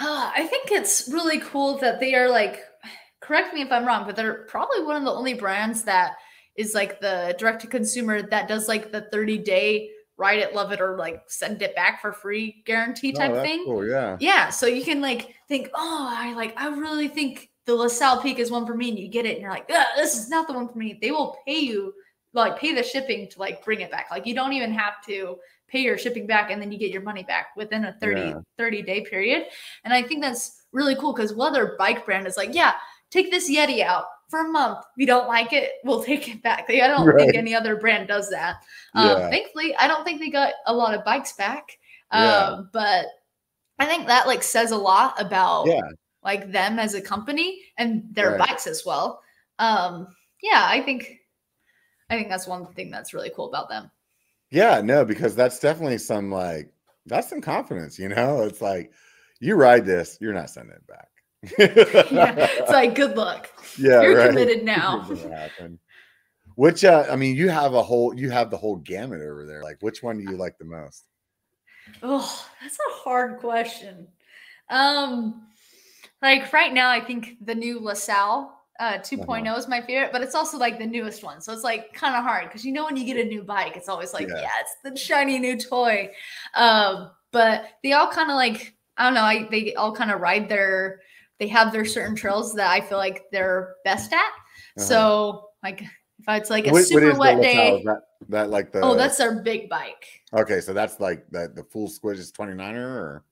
Ah, 0.00 0.32
I 0.36 0.46
think 0.46 0.70
it's 0.70 1.08
really 1.08 1.40
cool 1.40 1.78
that 1.78 2.00
they 2.00 2.14
are 2.14 2.28
like, 2.28 2.62
correct 3.20 3.54
me 3.54 3.62
if 3.62 3.72
I'm 3.72 3.86
wrong, 3.86 4.04
but 4.06 4.16
they're 4.16 4.44
probably 4.44 4.82
one 4.84 4.96
of 4.96 5.04
the 5.04 5.12
only 5.12 5.34
brands 5.34 5.82
that 5.84 6.16
is 6.56 6.74
like 6.74 7.00
the 7.00 7.34
direct 7.38 7.62
to 7.62 7.66
consumer 7.66 8.22
that 8.22 8.46
does 8.48 8.68
like 8.68 8.92
the 8.92 9.02
30 9.10 9.38
day 9.38 9.90
ride 10.16 10.38
it, 10.38 10.54
love 10.54 10.72
it, 10.72 10.80
or 10.80 10.96
like 10.96 11.22
send 11.26 11.60
it 11.62 11.74
back 11.74 12.00
for 12.00 12.12
free 12.12 12.62
guarantee 12.66 13.12
type 13.12 13.34
thing. 13.42 13.64
Cool, 13.64 13.86
yeah. 13.86 14.16
Yeah. 14.20 14.50
So 14.50 14.66
you 14.66 14.84
can 14.84 15.00
like 15.00 15.34
think, 15.48 15.68
oh, 15.74 16.08
I 16.10 16.34
like, 16.34 16.54
I 16.56 16.68
really 16.68 17.08
think 17.08 17.50
the 17.66 17.74
La 17.74 17.88
Sal 17.88 18.20
Peak 18.20 18.38
is 18.38 18.50
one 18.50 18.66
for 18.66 18.74
me, 18.74 18.90
and 18.90 18.98
you 18.98 19.08
get 19.08 19.26
it, 19.26 19.32
and 19.32 19.40
you're 19.40 19.50
like, 19.50 19.70
"Ugh, 19.70 19.86
this 19.96 20.16
is 20.16 20.28
not 20.28 20.46
the 20.46 20.52
one 20.52 20.68
for 20.68 20.78
me. 20.78 20.98
They 21.00 21.10
will 21.10 21.36
pay 21.46 21.60
you, 21.60 21.94
like, 22.34 22.58
pay 22.58 22.74
the 22.74 22.82
shipping 22.82 23.28
to 23.30 23.38
like 23.38 23.64
bring 23.64 23.80
it 23.80 23.90
back. 23.90 24.08
Like, 24.10 24.26
you 24.26 24.34
don't 24.34 24.52
even 24.52 24.72
have 24.72 25.02
to 25.06 25.38
pay 25.66 25.80
your 25.80 25.96
shipping 25.96 26.26
back, 26.26 26.50
and 26.50 26.60
then 26.60 26.70
you 26.70 26.78
get 26.78 26.90
your 26.92 27.02
money 27.02 27.22
back 27.22 27.48
within 27.56 27.86
a 27.86 27.96
30, 28.00 28.20
Yeah. 28.20 28.34
30 28.58 28.82
day 28.82 29.00
period. 29.00 29.46
And 29.84 29.94
I 29.94 30.02
think 30.02 30.22
that's 30.22 30.62
really 30.72 30.94
cool 30.94 31.14
because 31.14 31.32
what 31.34 31.50
other 31.50 31.74
bike 31.78 32.04
brand 32.04 32.26
is 32.26 32.36
like, 32.36 32.54
yeah, 32.54 32.74
take 33.10 33.30
this 33.30 33.50
Yeti 33.50 33.82
out 33.82 34.04
for 34.28 34.40
a 34.40 34.48
month. 34.48 34.78
If 34.80 35.00
you 35.00 35.06
don't 35.06 35.28
like 35.28 35.52
it, 35.52 35.72
we'll 35.84 36.02
take 36.04 36.28
it 36.28 36.42
back. 36.42 36.68
Like, 36.68 36.80
I 36.82 36.88
don't 36.88 37.06
Right. 37.06 37.18
think 37.18 37.34
any 37.36 37.54
other 37.54 37.76
brand 37.76 38.08
does 38.08 38.28
that. 38.30 38.56
Um, 38.94 39.06
Yeah. 39.06 39.30
Thankfully, 39.30 39.74
I 39.76 39.86
don't 39.88 40.04
think 40.04 40.20
they 40.20 40.30
got 40.30 40.54
a 40.66 40.74
lot 40.74 40.94
of 40.94 41.04
bikes 41.04 41.32
back. 41.32 41.78
Yeah. 42.12 42.44
Um, 42.46 42.70
but 42.72 43.06
I 43.78 43.86
think 43.86 44.06
that 44.06 44.26
like 44.26 44.42
says 44.42 44.70
a 44.70 44.76
lot 44.76 45.20
about 45.20 45.66
Yeah. 45.66 45.80
like 46.22 46.50
them 46.52 46.78
as 46.78 46.94
a 46.94 47.00
company 47.02 47.60
and 47.78 48.04
their 48.12 48.30
Right. 48.32 48.38
bikes 48.48 48.66
as 48.66 48.84
well. 48.86 49.22
Um, 49.58 50.14
yeah, 50.42 50.66
I 50.68 50.80
think 50.82 51.20
I 52.10 52.16
think 52.16 52.28
that's 52.28 52.46
one 52.46 52.66
thing 52.74 52.90
that's 52.90 53.14
really 53.14 53.30
cool 53.34 53.48
about 53.48 53.68
them. 53.68 53.90
Yeah, 54.50 54.80
no, 54.82 55.04
because 55.04 55.34
that's 55.34 55.58
definitely 55.58 55.98
some 55.98 56.30
like 56.30 56.72
that's 57.06 57.28
some 57.28 57.40
confidence, 57.40 57.98
you 57.98 58.08
know. 58.08 58.42
It's 58.42 58.60
like 58.60 58.92
you 59.40 59.56
ride 59.56 59.84
this, 59.86 60.18
you're 60.20 60.32
not 60.34 60.50
sending 60.50 60.76
it 60.76 60.86
back. 60.86 61.08
Yeah, 61.58 62.34
it's 62.58 62.70
like 62.70 62.94
good 62.94 63.16
luck. 63.16 63.50
yeah, 63.78 64.02
You're 64.02 64.16
right. 64.16 64.30
committed 64.30 64.64
now. 64.64 65.06
It's 65.10 65.22
gonna 65.22 65.36
happen. 65.36 65.78
Which 66.56 66.84
uh 66.84 67.06
I 67.10 67.16
mean 67.16 67.36
you 67.36 67.48
have 67.48 67.74
a 67.74 67.82
whole 67.82 68.14
you 68.14 68.30
have 68.30 68.50
the 68.50 68.56
whole 68.56 68.76
gamut 68.76 69.20
over 69.20 69.44
there. 69.44 69.62
Like 69.62 69.78
which 69.80 70.02
one 70.02 70.18
do 70.18 70.24
you 70.24 70.36
like 70.36 70.56
the 70.58 70.64
most? 70.64 71.04
Oh, 72.02 72.46
that's 72.60 72.76
a 72.78 72.94
hard 73.02 73.38
question. 73.38 74.08
Um, 74.70 75.46
like 76.22 76.52
right 76.52 76.72
now, 76.72 76.90
I 76.90 77.00
think 77.00 77.36
the 77.44 77.54
new 77.54 77.80
La 77.80 77.94
Sal 77.94 78.60
uh 78.80 78.98
2 78.98 79.20
is 79.56 79.68
my 79.68 79.80
favorite, 79.80 80.10
but 80.12 80.20
it's 80.22 80.34
also 80.34 80.58
like 80.58 80.78
the 80.78 80.86
newest 80.86 81.22
one. 81.22 81.40
So 81.40 81.52
it's 81.52 81.62
like 81.62 81.92
kind 81.92 82.16
of 82.16 82.24
hard 82.24 82.48
because 82.48 82.64
you 82.64 82.72
know 82.72 82.84
when 82.84 82.96
you 82.96 83.04
get 83.04 83.24
a 83.24 83.28
new 83.28 83.42
bike, 83.42 83.76
it's 83.76 83.88
always 83.88 84.12
like, 84.12 84.28
Yeah. 84.28 84.40
yeah, 84.42 84.48
it's 84.60 84.76
the 84.82 84.96
shiny 84.96 85.38
new 85.38 85.56
toy. 85.58 86.10
Um, 86.54 87.10
but 87.30 87.66
they 87.82 87.92
all 87.92 88.08
kind 88.10 88.30
of 88.30 88.36
like, 88.36 88.74
I 88.96 89.04
don't 89.04 89.14
know, 89.14 89.22
I 89.22 89.48
they 89.50 89.74
all 89.74 89.92
kind 89.94 90.10
of 90.10 90.20
ride 90.20 90.48
their 90.48 91.00
they 91.38 91.48
have 91.48 91.72
their 91.72 91.84
certain 91.84 92.14
trails 92.16 92.54
that 92.54 92.70
I 92.70 92.80
feel 92.80 92.98
like 92.98 93.24
they're 93.32 93.76
best 93.84 94.12
at. 94.12 94.18
Uh-huh. 94.20 94.82
So 94.82 95.48
like 95.62 95.82
if 95.82 95.88
it's 96.28 96.50
like 96.50 96.66
a 96.66 96.70
What- 96.70 96.80
what 96.80 96.86
super 96.86 97.14
wet 97.18 97.40
day. 97.42 97.82
That, 97.84 98.00
that 98.28 98.50
like 98.50 98.72
the 98.72 98.80
Oh, 98.82 98.94
that's 98.94 99.16
their 99.18 99.42
big 99.42 99.68
bike. 99.68 100.22
okay. 100.32 100.60
So 100.60 100.72
that's 100.72 101.00
like 101.00 101.26
that 101.30 101.54
the 101.54 101.64
full 101.64 101.88
squidge 101.88 102.18
is 102.18 102.32
29er 102.32 102.76
or 102.96 103.24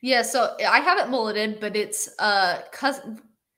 Yeah, 0.00 0.22
so 0.22 0.56
I 0.60 0.80
have 0.80 0.98
it 0.98 1.08
mulleted, 1.10 1.60
but 1.60 1.76
it's 1.76 2.08
uh 2.18 2.62
cuz 2.72 3.00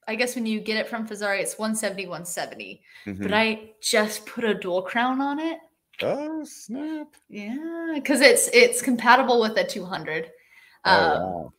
I 0.08 0.14
guess 0.14 0.34
when 0.36 0.46
you 0.46 0.60
get 0.60 0.76
it 0.76 0.88
from 0.88 1.06
Fezzari, 1.08 1.40
it's 1.40 1.58
170, 1.58 2.06
170. 2.06 2.80
Mhm. 3.06 3.22
But 3.22 3.32
I 3.34 3.70
just 3.80 4.24
put 4.26 4.44
a 4.44 4.54
dual 4.54 4.82
crown 4.82 5.20
on 5.20 5.38
it. 5.40 5.58
oh 6.02 6.44
snap. 6.44 7.08
Yeah, 7.28 7.92
because 7.94 8.20
it's 8.20 8.48
it's 8.52 8.82
compatible 8.82 9.40
with 9.40 9.56
a 9.56 9.64
200. 9.64 10.30
Oh, 10.84 10.90
Um, 10.92 11.22
wow. 11.22 11.52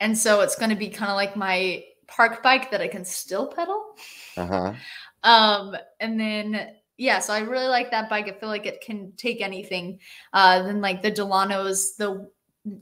And 0.00 0.16
so 0.16 0.40
it's 0.40 0.56
going 0.56 0.70
to 0.70 0.76
be 0.76 0.88
kind 0.88 1.10
of 1.10 1.16
like 1.16 1.36
my 1.36 1.84
park 2.06 2.42
bike 2.42 2.70
that 2.70 2.80
I 2.80 2.88
can 2.88 3.04
still 3.04 3.46
pedal. 3.46 3.84
Uh-huh. 4.36 4.74
Um, 5.22 5.76
and 6.00 6.18
then 6.18 6.70
yeah, 6.96 7.18
so 7.18 7.32
I 7.32 7.40
really 7.40 7.68
like 7.68 7.90
that 7.92 8.10
bike. 8.10 8.28
I 8.28 8.32
feel 8.38 8.48
like 8.48 8.66
it 8.66 8.80
can 8.80 9.12
take 9.16 9.40
anything. 9.40 10.00
Uh, 10.32 10.62
then 10.62 10.80
like 10.80 11.02
the 11.02 11.10
Delano's 11.10 11.96
the 11.96 12.30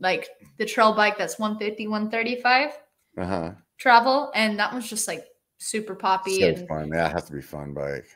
like 0.01 0.29
the 0.59 0.67
trail 0.67 0.93
bike 0.93 1.19
that's 1.19 1.39
150, 1.39 1.87
135 1.89 2.71
Uh-huh. 3.17 3.53
travel, 3.79 4.31
and 4.35 4.59
that 4.59 4.73
one's 4.73 4.89
just 4.89 5.07
like 5.09 5.25
super 5.59 5.95
poppy 5.95 6.41
So 6.41 6.47
and 6.49 6.69
fun. 6.69 6.91
Yeah, 6.95 7.07
it 7.09 7.13
has 7.13 7.25
to 7.25 7.33
be 7.33 7.43
fun 7.43 7.75
bike. 7.75 8.07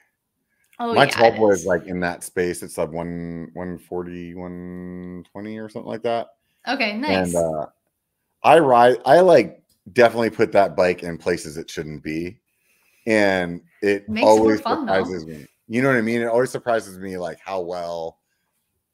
oh 0.80 0.94
My 0.94 1.06
yeah, 1.06 1.12
12 1.12 1.34
it 1.34 1.38
boy 1.38 1.50
is 1.50 1.60
is. 1.60 1.66
like 1.66 1.86
in 1.86 2.00
that 2.00 2.24
space. 2.24 2.62
It's 2.62 2.78
like 2.78 2.90
one 2.90 3.50
140, 3.54 4.34
120 4.34 5.58
or 5.58 5.68
something 5.68 5.88
like 5.90 6.02
that. 6.02 6.28
okay, 6.68 6.96
nice. 6.98 7.34
And 7.34 7.36
uh 7.36 7.66
I 8.44 8.58
ride 8.58 8.98
I 9.04 9.20
like 9.20 9.62
definitely 9.92 10.30
put 10.30 10.52
that 10.52 10.76
bike 10.76 11.02
in 11.02 11.18
places 11.18 11.56
it 11.56 11.70
shouldn't 11.70 12.02
be. 12.02 12.38
And 13.06 13.60
it 13.82 14.08
Makes 14.08 14.24
it 14.24 14.28
always 14.28 14.60
fun, 14.60 14.86
though. 14.86 15.02
surprises 15.04 15.26
me. 15.26 15.46
You 15.68 15.82
know 15.82 15.88
what 15.88 15.96
I 15.96 16.02
mean? 16.02 16.20
It 16.22 16.26
always 16.26 16.50
surprises 16.50 16.98
me 16.98 17.16
like 17.18 17.38
how 17.44 17.60
well 17.60 18.18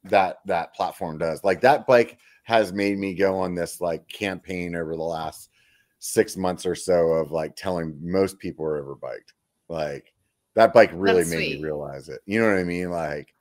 that 0.05 0.39
that 0.47 0.75
platform 0.75 1.19
does. 1.19 1.45
Like 1.45 1.61
that 1.63 1.87
bike 1.87 2.19
has 2.45 2.73
made 2.73 2.99
me 2.99 3.15
go 3.15 3.39
on 3.39 3.55
this 3.55 3.81
like 3.81 4.09
campaign 4.09 4.75
over 4.75 4.97
the 4.97 5.03
last 5.03 5.51
six 5.99 6.37
months 6.37 6.65
or 6.65 6.75
so 6.75 7.09
of 7.09 7.31
like 7.33 7.57
telling 7.57 7.99
most 8.01 8.39
people 8.39 8.65
are 8.65 8.79
ever 8.79 8.95
biked. 8.95 9.35
Like 9.69 10.13
that 10.55 10.73
bike 10.73 10.91
really 10.95 11.19
That's 11.23 11.31
made 11.31 11.37
sweet. 11.37 11.59
me 11.59 11.65
realize 11.65 12.09
it. 12.09 12.21
You 12.27 12.41
know 12.41 12.49
what 12.49 12.59
I 12.59 12.65
mean? 12.65 12.91
Like 12.91 13.35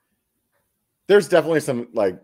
there's 1.06 1.28
definitely 1.28 1.60
some 1.60 1.88
like 1.94 2.20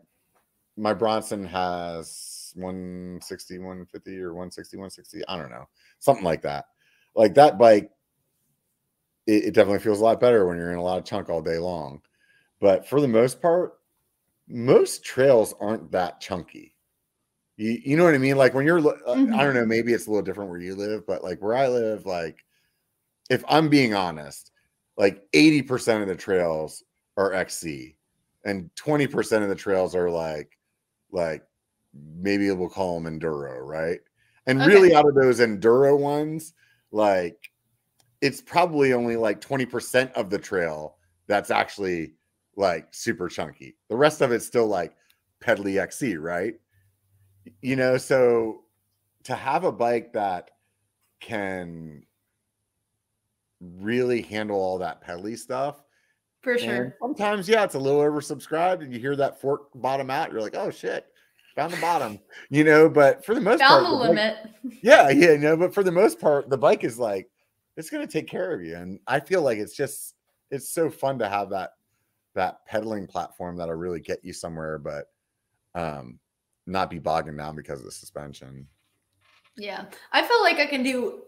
my 0.77 0.93
Bronson 0.93 1.45
has 1.47 2.34
160, 2.55 3.59
150 3.59 4.19
or 4.21 4.35
160, 4.35 4.77
160. 4.77 5.23
I 5.29 5.37
don't 5.39 5.51
know. 5.51 5.67
Something 5.99 6.25
like 6.25 6.43
that. 6.43 6.67
Like 7.15 7.35
that 7.35 7.59
bike, 7.59 7.91
it, 9.27 9.45
it 9.47 9.55
definitely 9.55 9.81
feels 9.81 10.01
a 10.01 10.05
lot 10.05 10.21
better 10.21 10.47
when 10.47 10.57
you're 10.57 10.73
in 10.73 10.79
a 10.79 10.83
lot 10.83 10.99
of 10.99 11.05
chunk 11.05 11.29
all 11.29 11.43
day 11.43 11.59
long. 11.59 12.01
But 12.61 12.89
for 12.89 13.01
the 13.01 13.09
most 13.09 13.41
part, 13.43 13.75
most 14.49 15.05
trails 15.05 15.55
aren't 15.61 15.91
that 15.93 16.21
chunky. 16.21 16.77
You, 17.57 17.79
you 17.85 17.97
know 17.97 18.05
what 18.05 18.15
I 18.15 18.19
mean? 18.19 18.37
Like 18.37 18.55
when 18.55 18.67
you're, 18.67 18.81
uh, 18.81 18.93
I 19.13 19.17
Mhm. 19.17 19.39
don't 19.45 19.55
know, 19.55 19.67
maybe 19.67 19.93
it's 19.95 20.07
a 20.07 20.11
little 20.11 20.25
different 20.25 20.51
where 20.51 20.61
you 20.61 20.75
live, 20.77 21.07
but 21.07 21.25
like 21.25 21.41
where 21.43 21.57
I 21.57 21.69
live, 21.69 22.07
like 22.07 22.45
if 23.31 23.45
I'm 23.49 23.69
being 23.69 23.95
honest, 23.95 24.53
like 24.97 25.27
80% 25.35 26.03
of 26.03 26.09
the 26.09 26.17
trails 26.17 26.85
are 27.17 27.33
XC 27.33 27.97
and 28.45 28.75
20% 28.77 29.45
of 29.45 29.51
the 29.51 29.57
trails 29.57 29.95
are 29.95 30.11
like, 30.11 30.59
like 31.13 31.45
maybe 31.95 32.51
we'll 32.51 32.69
call 32.69 33.01
them 33.01 33.21
enduro, 33.21 33.61
right? 33.61 34.01
And 34.47 34.61
Okay. 34.61 34.69
really 34.69 34.95
out 34.95 35.09
of 35.09 35.15
those 35.15 35.41
enduro 35.41 35.99
ones, 35.99 36.53
like 36.91 37.51
it's 38.21 38.41
probably 38.41 38.93
only 38.93 39.17
like 39.17 39.41
20% 39.41 40.13
of 40.13 40.31
the 40.31 40.39
trail 40.39 40.97
that's 41.27 41.51
actually 41.51 42.15
like 42.57 42.89
super 42.93 43.29
chunky. 43.29 43.77
The 43.89 43.97
rest 43.97 44.21
of 44.21 44.33
it's 44.33 44.47
still 44.47 44.67
like 44.67 44.97
pedally 45.41 45.81
XC, 45.81 46.17
right? 46.17 46.55
You 47.61 47.77
know, 47.77 47.97
so 47.97 48.63
to 49.25 49.35
have 49.35 49.65
a 49.65 49.73
bike 49.73 50.13
that 50.13 50.51
can 51.21 52.05
really 53.61 54.23
handle 54.23 54.59
all 54.59 54.79
that 54.79 55.05
pedally 55.05 55.39
stuff. 55.39 55.83
For 56.43 56.55
And 56.55 56.65
sure. 56.65 56.97
sometimes, 57.01 57.49
yeah, 57.49 57.65
it's 57.65 57.75
a 57.75 57.79
little 57.79 58.01
oversubscribed, 58.01 58.83
and 58.83 58.93
you 58.93 58.99
hear 58.99 59.17
that 59.17 59.41
fork 59.41 59.69
bottom 59.75 60.11
out, 60.11 60.31
you're 60.31 60.43
like, 60.43 60.55
oh 60.55 60.71
shit, 60.71 61.07
found 61.55 61.73
the 61.73 61.81
bottom, 61.81 62.19
you 62.51 62.65
know. 62.65 62.89
But 62.89 63.25
for 63.25 63.35
the 63.35 63.41
most 63.41 63.61
Found 63.61 63.87
part, 63.87 64.09
the 64.09 64.15
bike- 64.15 64.37
limit. 64.65 64.81
yeah, 64.83 65.09
you 65.11 65.39
know. 65.39 65.57
but 65.57 65.73
for 65.75 65.83
the 65.83 65.93
most 65.93 66.21
part, 66.21 66.49
the 66.51 66.59
bike 66.59 66.85
is 66.85 66.99
like 66.99 67.31
it's 67.77 67.91
gonna 67.91 68.07
take 68.07 68.27
care 68.29 68.53
of 68.53 68.63
you. 68.63 68.77
And 68.77 69.01
I 69.07 69.21
feel 69.21 69.43
like 69.43 69.59
it's 69.59 69.77
just 69.77 70.15
it's 70.51 70.71
so 70.71 70.91
fun 70.91 71.19
to 71.19 71.29
have 71.29 71.51
that 71.51 71.71
that 72.35 72.65
pedaling 72.67 73.07
platform 73.07 73.57
that'll 73.57 73.75
really 73.75 74.01
get 74.01 74.25
you 74.25 74.33
somewhere, 74.33 74.79
but 74.79 75.07
um 75.75 76.19
not 76.67 76.89
be 76.91 76.99
bogging 76.99 77.37
down 77.37 77.55
because 77.57 77.81
of 77.81 77.85
the 77.85 77.93
suspension. 77.93 78.67
Yeah. 79.57 79.85
I 80.13 80.23
feel 80.27 80.41
like 80.43 80.59
I 80.59 80.67
can 80.67 80.83
do 80.83 81.23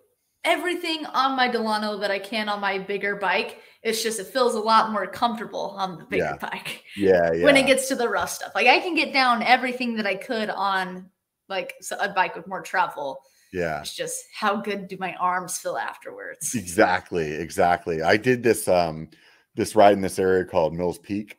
everything 0.46 1.04
on 1.06 1.36
my 1.36 1.48
Delano 1.48 1.98
that 1.98 2.10
I 2.10 2.18
can 2.18 2.48
on 2.48 2.60
my 2.60 2.78
bigger 2.78 3.16
bike. 3.16 3.60
It's 3.82 4.02
just 4.02 4.18
it 4.18 4.28
feels 4.28 4.54
a 4.54 4.60
lot 4.60 4.90
more 4.92 5.06
comfortable 5.06 5.74
on 5.78 5.98
the 5.98 6.04
bigger 6.04 6.24
Yeah. 6.24 6.36
bike 6.48 6.82
Yeah, 6.96 7.32
yeah. 7.32 7.44
when 7.44 7.56
it 7.56 7.66
gets 7.66 7.88
to 7.88 7.94
the 7.96 8.08
rough 8.08 8.30
stuff. 8.30 8.52
Like 8.54 8.66
I 8.66 8.78
can 8.80 8.94
get 8.94 9.12
down 9.12 9.42
everything 9.42 9.96
that 9.96 10.06
I 10.06 10.14
could 10.14 10.50
on 10.50 11.10
like 11.48 11.74
a 12.00 12.08
bike 12.08 12.34
with 12.34 12.46
more 12.48 12.62
travel. 12.62 13.18
yeah. 13.52 13.80
It's 13.80 13.94
just 13.94 14.24
how 14.34 14.56
good 14.56 14.88
do 14.88 14.96
my 14.98 15.14
arms 15.16 15.58
feel 15.58 15.76
afterwards? 15.76 16.54
Exactly, 16.54 17.32
exactly. 17.34 18.02
I 18.02 18.16
did 18.16 18.42
this 18.42 18.66
um 18.66 19.08
this 19.54 19.76
ride 19.76 19.92
in 19.92 20.00
this 20.00 20.18
area 20.18 20.44
called 20.44 20.74
Mills 20.74 20.98
Peak, 20.98 21.38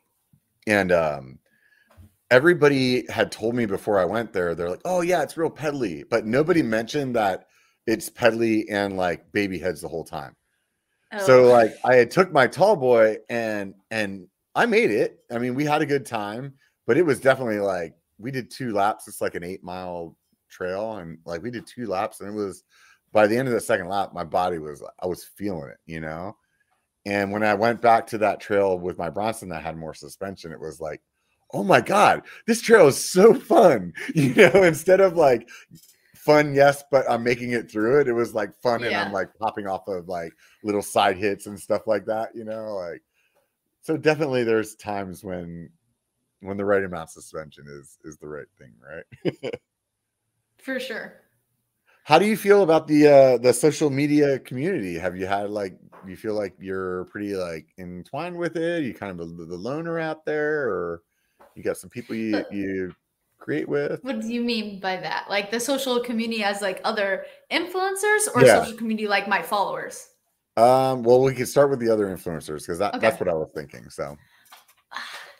and 0.66 0.90
um 0.92 1.38
everybody 2.30 3.04
had 3.10 3.30
told 3.32 3.54
me 3.54 3.66
before 3.66 3.98
I 3.98 4.04
went 4.04 4.32
there, 4.32 4.54
they're 4.54 4.70
like, 4.70 4.80
"Oh 4.84 5.00
yeah, 5.02 5.22
it's 5.22 5.36
real 5.36 5.50
pedally," 5.50 6.04
but 6.08 6.24
nobody 6.26 6.62
mentioned 6.62 7.14
that 7.16 7.47
it's 7.88 8.10
pedally 8.10 8.66
and 8.70 8.96
like 8.98 9.32
baby 9.32 9.58
heads 9.58 9.80
the 9.80 9.88
whole 9.88 10.04
time. 10.04 10.36
So 11.24 11.46
Oh. 11.46 11.48
like 11.52 11.74
I 11.84 11.94
had 11.94 12.10
took 12.10 12.30
my 12.30 12.46
tall 12.46 12.76
boy 12.76 13.16
and 13.30 13.74
and 13.90 14.28
I 14.54 14.66
made 14.66 14.90
it. 14.90 15.20
I 15.30 15.38
mean, 15.38 15.54
we 15.54 15.64
had 15.64 15.80
a 15.80 15.86
good 15.86 16.04
time, 16.04 16.52
but 16.86 16.98
it 16.98 17.02
was 17.02 17.18
definitely 17.18 17.60
like 17.60 17.94
we 18.18 18.30
did 18.30 18.50
two 18.50 18.72
laps. 18.74 19.08
It's 19.08 19.22
like 19.22 19.34
an 19.36 19.42
eight 19.42 19.64
mile 19.64 20.14
trail, 20.50 20.96
and 20.98 21.18
like 21.24 21.42
we 21.42 21.50
did 21.50 21.66
two 21.66 21.86
laps, 21.86 22.20
and 22.20 22.28
it 22.28 22.34
was 22.34 22.62
by 23.10 23.26
the 23.26 23.38
end 23.38 23.48
of 23.48 23.54
the 23.54 23.60
second 23.60 23.88
lap, 23.88 24.12
my 24.12 24.24
body 24.24 24.58
was 24.58 24.82
I 25.02 25.06
was 25.06 25.24
feeling 25.24 25.70
it, 25.70 25.78
you 25.86 26.00
know. 26.00 26.36
And 27.06 27.32
when 27.32 27.42
I 27.42 27.54
went 27.54 27.80
back 27.80 28.06
to 28.08 28.18
that 28.18 28.38
trail 28.40 28.78
with 28.78 28.98
my 28.98 29.08
Bronson 29.08 29.48
that 29.48 29.62
had 29.62 29.78
more 29.78 29.94
suspension, 29.94 30.52
it 30.52 30.60
was 30.60 30.78
like, 30.78 31.00
oh 31.54 31.64
my 31.64 31.80
god, 31.80 32.22
this 32.46 32.60
trail 32.60 32.86
is 32.88 33.02
so 33.02 33.32
fun, 33.32 33.94
you 34.14 34.34
know. 34.34 34.62
Instead 34.62 35.00
of 35.00 35.16
like 35.16 35.48
fun, 36.18 36.54
yes, 36.54 36.84
but 36.90 37.08
I'm 37.10 37.22
making 37.22 37.52
it 37.52 37.70
through 37.70 38.00
it. 38.00 38.08
It 38.08 38.12
was 38.12 38.34
like 38.34 38.54
fun, 38.54 38.84
and 38.84 38.94
I'm 38.94 39.12
like 39.12 39.28
popping 39.38 39.66
off 39.66 39.88
of 39.88 40.08
like 40.08 40.32
little 40.62 40.82
side 40.82 41.16
hits 41.16 41.46
and 41.46 41.58
stuff 41.58 41.86
like 41.86 42.04
that, 42.06 42.34
you 42.34 42.44
know. 42.44 42.76
Like, 42.76 43.02
so 43.82 43.96
definitely, 43.96 44.44
there's 44.44 44.74
times 44.74 45.24
when 45.24 45.70
when 46.40 46.56
the 46.56 46.64
right 46.64 46.84
amount 46.84 47.04
of 47.04 47.10
suspension 47.10 47.64
is 47.68 47.98
is 48.04 48.16
the 48.18 48.28
right 48.28 48.46
thing, 48.58 48.72
right? 48.80 49.52
For 50.58 50.78
sure. 50.78 51.22
How 52.04 52.18
do 52.18 52.26
you 52.26 52.36
feel 52.36 52.62
about 52.62 52.86
the 52.86 53.06
uh 53.06 53.38
the 53.38 53.52
social 53.52 53.90
media 53.90 54.38
community? 54.38 54.98
Have 54.98 55.16
you 55.16 55.26
had 55.26 55.50
like 55.50 55.78
you 56.06 56.16
feel 56.16 56.34
like 56.34 56.54
you're 56.58 57.04
pretty 57.06 57.34
like 57.34 57.66
entwined 57.78 58.36
with 58.36 58.56
it? 58.56 58.84
You 58.84 58.94
kind 58.94 59.20
of 59.20 59.36
the, 59.36 59.44
the 59.44 59.56
loner 59.56 59.98
out 59.98 60.24
there, 60.24 60.68
or 60.68 61.02
you 61.54 61.62
got 61.62 61.76
some 61.76 61.90
people 61.90 62.14
you 62.14 62.44
you 62.50 62.94
create 63.38 63.68
with? 63.68 64.02
What 64.04 64.20
do 64.20 64.28
you 64.28 64.42
mean 64.42 64.80
by 64.80 64.96
that? 64.96 65.26
Like 65.28 65.50
the 65.50 65.60
social 65.60 66.00
community 66.00 66.42
as 66.44 66.60
like 66.60 66.80
other 66.84 67.26
influencers 67.50 68.28
or 68.34 68.44
Yeah. 68.44 68.60
social 68.62 68.76
community 68.76 69.08
like 69.08 69.28
my 69.28 69.42
followers? 69.42 70.10
Um, 70.56 71.02
well, 71.04 71.22
we 71.22 71.34
could 71.34 71.48
start 71.48 71.70
with 71.70 71.78
the 71.78 71.88
other 71.88 72.06
influencers 72.06 72.60
because 72.62 72.78
that, 72.80 73.00
that's 73.00 73.20
what 73.20 73.28
I 73.28 73.34
was 73.34 73.50
thinking. 73.54 73.88
So 73.90 74.16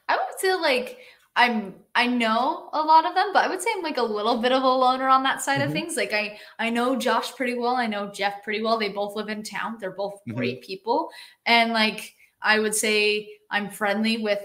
I 0.08 0.16
would 0.16 0.38
say 0.38 0.54
like 0.54 0.98
I'm 1.36 1.74
I 1.94 2.06
know 2.06 2.68
a 2.72 2.80
lot 2.82 3.04
of 3.04 3.14
them, 3.14 3.32
but 3.32 3.44
I 3.44 3.48
would 3.48 3.60
say 3.60 3.70
I'm 3.76 3.82
like 3.82 3.96
a 3.98 4.02
little 4.02 4.38
bit 4.40 4.52
of 4.52 4.62
a 4.62 4.68
loner 4.68 5.08
on 5.08 5.22
that 5.24 5.40
side 5.42 5.60
Mhm. 5.60 5.66
of 5.66 5.72
things. 5.72 5.96
Like 5.96 6.12
I 6.12 6.38
I 6.58 6.70
know 6.70 6.96
Josh 6.96 7.34
pretty 7.34 7.54
well. 7.54 7.76
I 7.76 7.86
know 7.86 8.08
Jeff 8.10 8.42
pretty 8.42 8.62
well. 8.62 8.78
They 8.78 8.88
both 8.88 9.14
live 9.16 9.28
in 9.28 9.42
town. 9.42 9.76
They're 9.80 9.90
both 9.92 10.20
Mhm. 10.26 10.34
great 10.36 10.62
people. 10.62 11.10
And 11.46 11.72
like 11.72 12.14
I 12.42 12.58
would 12.58 12.74
say 12.74 13.28
I'm 13.50 13.70
friendly 13.70 14.18
with 14.18 14.44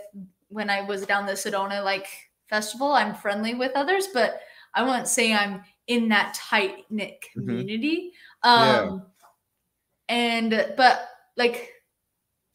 when 0.50 0.70
I 0.70 0.82
was 0.82 1.06
down 1.06 1.26
the 1.26 1.34
Sedona 1.34 1.84
like 1.84 2.08
festival, 2.50 2.92
I'm 2.94 3.16
friendly 3.16 3.54
with 3.56 3.72
others, 3.76 4.08
but 4.14 4.42
I 4.74 4.84
won't 4.84 5.08
say 5.08 5.34
I'm 5.34 5.64
in 5.88 6.08
that 6.10 6.34
tight 6.34 6.86
knit 6.90 7.20
Mhm. 7.22 7.34
community. 7.34 8.14
Yeah. 8.44 8.80
Um 8.80 9.06
and 10.10 10.74
but 10.78 11.10
like 11.38 11.70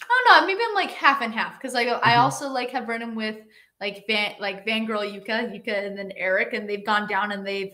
I 0.02 0.22
don't 0.24 0.40
know, 0.42 0.46
maybe 0.46 0.60
I'm 0.66 0.74
like 0.74 0.90
half 0.90 1.22
and 1.22 1.34
half 1.34 1.60
because 1.60 1.74
I 1.74 1.84
Mhm. 1.86 2.18
also 2.18 2.48
like 2.48 2.70
have 2.70 2.88
run 2.88 3.02
in 3.02 3.14
with 3.14 3.36
like 3.80 4.04
Van 4.06 4.34
like 4.40 4.64
Van 4.64 4.86
Girl 4.86 5.02
Yuka, 5.02 5.50
Yuka 5.52 5.86
and 5.86 5.96
then 5.98 6.12
Eric, 6.16 6.52
and 6.52 6.68
they've 6.68 6.84
gone 6.86 7.06
down 7.08 7.32
and 7.32 7.46
they've 7.46 7.72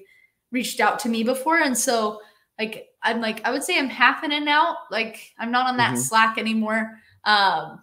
reached 0.51 0.81
out 0.81 0.99
to 1.01 1.09
me 1.09 1.23
before. 1.23 1.59
And 1.59 1.77
so 1.77 2.21
like 2.59 2.89
I'm 3.03 3.21
like 3.21 3.45
I 3.47 3.51
would 3.51 3.63
say 3.65 3.79
I'm 3.79 3.89
half 3.89 4.25
in 4.25 4.33
and 4.33 4.49
out. 4.49 4.77
Like 4.91 5.33
I'm 5.39 5.51
not 5.51 5.67
on 5.67 5.77
that 5.79 5.95
Mhm. 5.95 5.99
Slack 5.99 6.39
anymore. 6.39 6.99
Um 7.25 7.81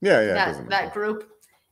yeah, 0.00 0.20
yeah, 0.20 0.34
that 0.34 0.68
that 0.68 0.94
group. 0.94 1.28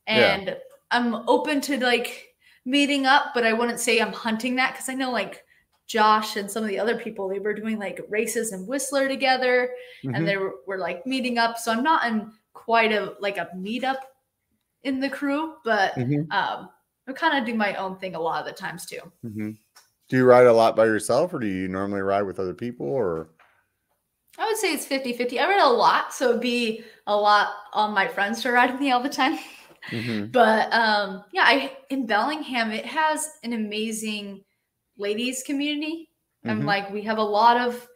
Yeah. 0.09 0.55
And 0.91 1.15
I'm 1.15 1.29
open 1.29 1.61
to 1.63 1.83
like 1.83 2.29
meeting 2.65 3.07
up, 3.07 3.27
but 3.35 3.45
I 3.45 3.53
wouldn't 3.53 3.81
say 3.81 4.01
I'm 4.01 4.13
hunting 4.13 4.57
that 4.57 4.73
because 4.73 4.89
I 4.89 4.95
know 4.95 5.11
like 5.11 5.43
Josh 5.87 6.37
and 6.37 6.51
some 6.51 6.63
of 6.65 6.69
the 6.69 6.79
other 6.79 6.97
people 6.99 7.29
they 7.29 7.39
were 7.39 7.55
doing 7.55 7.79
like 7.79 8.01
races 8.09 8.53
in 8.53 8.67
Whistler 8.67 9.09
together 9.09 9.71
Mhm. 10.05 10.17
and 10.17 10.27
they 10.29 10.37
were, 10.37 10.57
were 10.67 10.79
like 10.79 11.07
meeting 11.07 11.39
up. 11.39 11.59
So 11.59 11.71
I'm 11.73 11.83
not 11.85 12.07
in 12.07 12.33
quite 12.55 12.93
a 12.93 13.15
like 13.21 13.39
a 13.39 13.49
meetup 13.57 13.99
in 14.83 14.99
the 15.01 15.09
crew, 15.09 15.55
but 15.65 15.93
Mhm. 15.95 16.31
um 16.33 16.71
I 17.09 17.13
kind 17.13 17.39
of 17.39 17.45
do 17.47 17.55
my 17.55 17.75
own 17.77 17.99
thing 17.99 18.17
a 18.17 18.21
lot 18.21 18.41
of 18.41 18.47
the 18.47 18.53
times 18.53 18.85
too. 18.87 19.01
Mhm. 19.25 19.57
Do 20.09 20.17
you 20.17 20.25
ride 20.25 20.47
a 20.47 20.53
lot 20.53 20.75
by 20.77 20.87
yourself, 20.87 21.33
or 21.35 21.39
do 21.39 21.47
you 21.47 21.69
normally 21.69 22.01
ride 22.01 22.23
with 22.23 22.41
other 22.41 22.55
people? 22.55 22.87
Or 22.87 23.29
I 24.39 24.45
would 24.47 24.57
say 24.57 24.73
it's 24.73 24.87
50 24.87 25.13
50. 25.13 25.39
I 25.39 25.49
ride 25.49 25.61
a 25.63 25.69
lot, 25.69 26.13
so 26.13 26.31
it'd 26.31 26.41
be 26.41 26.85
a 27.07 27.17
lot 27.17 27.55
on 27.73 27.93
my 27.95 28.09
friends 28.09 28.43
to 28.43 28.51
ride 28.53 28.73
with 28.73 28.81
me 28.81 28.91
all 28.91 29.01
the 29.03 29.09
time. 29.09 29.39
Mhm. 29.91 30.33
But 30.33 30.73
um, 30.73 31.25
yeah, 31.33 31.45
I 31.45 31.77
in 31.91 32.07
Bellingham, 32.07 32.71
it 32.73 32.85
has 32.87 33.29
an 33.45 33.53
amazing 33.53 34.45
ladies 34.99 35.43
community. 35.45 36.11
And 36.45 36.63
Mhm. 36.63 36.67
like 36.67 36.91
we 36.91 37.03
have 37.03 37.19
a 37.19 37.23
lot 37.23 37.57
of 37.57 37.89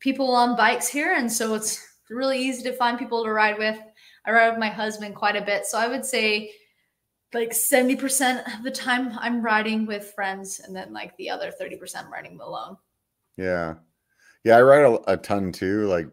people 0.00 0.30
on 0.34 0.56
bikes 0.56 0.88
here, 0.88 1.14
and 1.14 1.30
so 1.32 1.54
it's 1.54 1.78
really 2.10 2.38
easy 2.38 2.62
to 2.64 2.72
find 2.72 2.98
people 2.98 3.24
to 3.24 3.32
ride 3.32 3.58
with. 3.58 3.78
I 4.26 4.32
ride 4.32 4.50
with 4.50 4.58
my 4.58 4.68
husband 4.70 5.14
quite 5.14 5.36
a 5.36 5.44
bit, 5.44 5.66
so 5.66 5.78
I 5.78 5.88
would 5.88 6.04
say 6.04 6.52
like 7.32 7.52
70% 7.52 8.46
of 8.56 8.62
the 8.62 8.70
time 8.70 9.12
I'm 9.18 9.42
riding 9.42 9.86
with 9.86 10.12
friends, 10.14 10.60
and 10.60 10.74
then 10.76 10.92
like 10.92 11.16
the 11.16 11.30
other 11.30 11.50
30% 11.50 12.06
I'm 12.06 12.12
riding 12.12 12.38
alone. 12.40 12.76
yeah, 13.36 13.74
yeah, 14.44 14.56
I 14.56 14.62
ride 14.62 14.84
a, 14.84 15.12
a 15.12 15.16
ton 15.16 15.50
too. 15.52 15.86
Like 15.86 16.08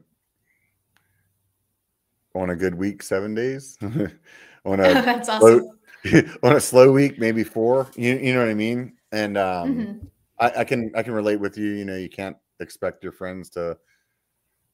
on 2.34 2.50
a 2.50 2.56
good 2.56 2.76
week, 2.76 3.04
seven 3.04 3.36
days. 3.36 3.78
on 4.66 4.80
a 4.80 4.94
That's 4.94 5.30
awesome. 5.30 5.70
on 6.44 6.56
a 6.56 6.60
slow 6.60 6.92
week, 6.92 7.20
maybe 7.20 7.44
four. 7.44 7.88
You 7.96 8.16
you 8.18 8.34
know 8.34 8.40
what 8.40 8.50
I 8.50 8.54
mean? 8.56 8.94
And 9.12 9.38
um, 9.38 9.70
Mhm. 9.70 10.08
I, 10.40 10.62
I 10.62 10.64
can 10.64 10.92
I 10.96 11.04
can 11.04 11.14
relate 11.14 11.40
with 11.40 11.58
you. 11.58 11.70
You 11.72 11.86
know, 11.86 11.96
you 11.98 12.10
can't 12.10 12.38
expect 12.60 13.04
your 13.04 13.12
friends 13.12 13.50
to 13.52 13.78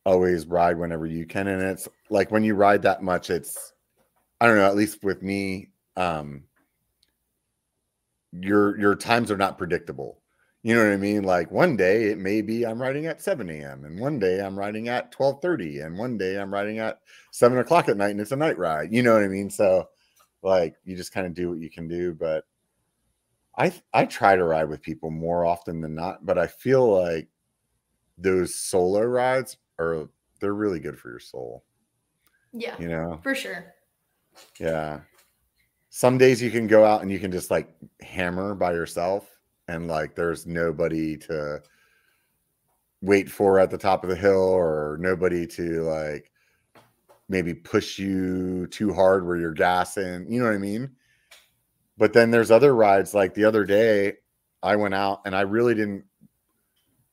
always 0.06 0.46
ride 0.46 0.78
whenever 0.78 1.06
you 1.06 1.26
can, 1.26 1.48
and 1.48 1.62
it's 1.62 1.88
like 2.10 2.32
when 2.32 2.44
you 2.44 2.56
ride 2.56 2.82
that 2.84 3.02
much, 3.04 3.30
it's 3.30 3.74
I 4.40 4.48
don't 4.48 4.58
know. 4.58 4.66
At 4.68 4.76
least 4.76 5.04
with 5.04 5.22
me, 5.22 5.70
um, 5.96 6.44
your 8.32 8.80
your 8.80 8.96
times 8.96 9.32
are 9.32 9.38
not 9.38 9.58
predictable. 9.58 10.22
You 10.64 10.76
know 10.76 10.84
what 10.84 10.94
I 10.94 10.98
mean? 10.98 11.24
Like 11.24 11.52
one 11.52 11.78
day 11.78 12.06
it 12.06 12.18
may 12.18 12.42
be 12.42 12.66
I'm 12.66 12.82
riding 12.82 13.06
at 13.06 13.22
7 13.22 13.50
a.m. 13.50 13.86
and 13.86 14.00
one 14.00 14.20
day 14.20 14.42
I'm 14.42 14.58
riding 14.58 14.90
at 14.90 15.12
12:30 15.12 15.86
and 15.86 15.98
one 15.98 16.18
day 16.18 16.40
I'm 16.40 16.54
riding 16.54 16.80
at 16.80 17.00
seven 17.32 17.58
o'clock 17.60 17.88
at 17.90 17.98
night 17.98 18.12
and 18.12 18.20
it's 18.20 18.32
a 18.32 18.36
night 18.36 18.58
ride. 18.58 18.92
You 18.92 19.04
know 19.04 19.14
what 19.14 19.24
I 19.24 19.28
mean? 19.28 19.50
So 19.50 19.88
like 20.42 20.76
you 20.84 20.96
just 20.96 21.14
kind 21.14 21.28
of 21.28 21.34
do 21.34 21.50
what 21.50 21.60
you 21.60 21.70
can 21.70 21.88
do. 21.88 22.14
But 22.14 22.46
I 23.58 23.72
I 23.94 24.06
try 24.06 24.36
to 24.36 24.44
ride 24.44 24.70
with 24.70 24.82
people 24.82 25.12
more 25.12 25.46
often 25.46 25.80
than 25.82 25.96
not, 25.96 26.26
but 26.26 26.38
I 26.38 26.48
feel 26.48 26.92
like 27.02 27.28
those 28.18 28.56
solo 28.56 29.02
rides 29.02 29.58
are 29.80 30.10
they're 30.42 30.54
really 30.54 30.80
good 30.80 31.00
for 31.00 31.10
your 31.10 31.20
soul. 31.20 31.64
Yeah, 32.52 32.76
You 32.80 32.88
know? 32.88 33.20
for 33.22 33.36
sure. 33.36 33.74
Yeah. 34.60 35.02
Some 35.90 36.18
days 36.18 36.42
you 36.42 36.52
can 36.52 36.68
go 36.68 36.84
out 36.84 37.02
and 37.02 37.12
you 37.12 37.20
can 37.20 37.32
just 37.32 37.50
like 37.52 37.70
hammer 38.02 38.54
by 38.56 38.74
yourself 38.74 39.37
and 39.68 39.88
like 39.88 40.16
there's 40.16 40.46
nobody 40.46 41.18
to 41.18 41.62
wait 43.02 43.30
for 43.30 43.60
at 43.60 43.70
the 43.70 43.78
top 43.78 44.04
of 44.04 44.10
the 44.10 44.16
hill 44.16 44.34
or 44.42 44.98
nobody 45.00 45.46
to 45.46 45.82
like 45.84 46.32
maybe 47.30 47.54
push 47.54 48.00
you 48.00 48.68
too 48.68 48.94
hard 48.94 49.26
where 49.28 49.38
you're 49.38 49.52
gassing. 49.54 50.26
You 50.32 50.40
know 50.40 50.46
what 50.48 50.56
I 50.56 50.60
mean? 50.60 50.90
But 51.98 52.14
then 52.14 52.32
there's 52.32 52.52
other 52.52 52.74
rides 52.76 53.14
like 53.14 53.34
the 53.34 53.44
other 53.46 53.66
day 53.66 54.14
I 54.64 54.76
went 54.76 54.94
out 54.94 55.22
and 55.26 55.36
I 55.36 55.42
really 55.42 55.76
didn't 55.76 56.06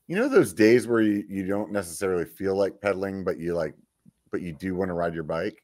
you 0.07 0.17
know 0.17 0.29
those 0.29 0.53
days 0.53 0.87
where 0.87 1.01
you, 1.01 1.25
you 1.29 1.47
don't 1.47 1.73
necessarily 1.73 2.27
feel 2.27 2.57
like 2.57 2.81
pedaling 2.81 3.25
but 3.25 3.39
you 3.39 3.55
like 3.55 3.75
but 4.31 4.43
you 4.43 4.53
do 4.53 4.75
want 4.75 4.89
to 4.91 4.93
ride 4.95 5.15
your 5.15 5.23
bike 5.23 5.63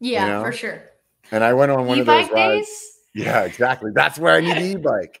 Yeah, 0.00 0.28
know? 0.28 0.44
for 0.44 0.52
sure. 0.52 0.82
and 1.32 1.42
I 1.42 1.52
went 1.52 1.72
on 1.72 1.86
one 1.86 1.98
of 1.98 2.06
those 2.06 2.30
rides. 2.30 2.66
days. 2.68 2.90
Yeah, 3.14 3.44
exactly. 3.44 3.90
That's 3.94 4.18
where 4.18 4.34
I 4.34 4.40
need 4.40 4.58
e-bike. 4.76 5.20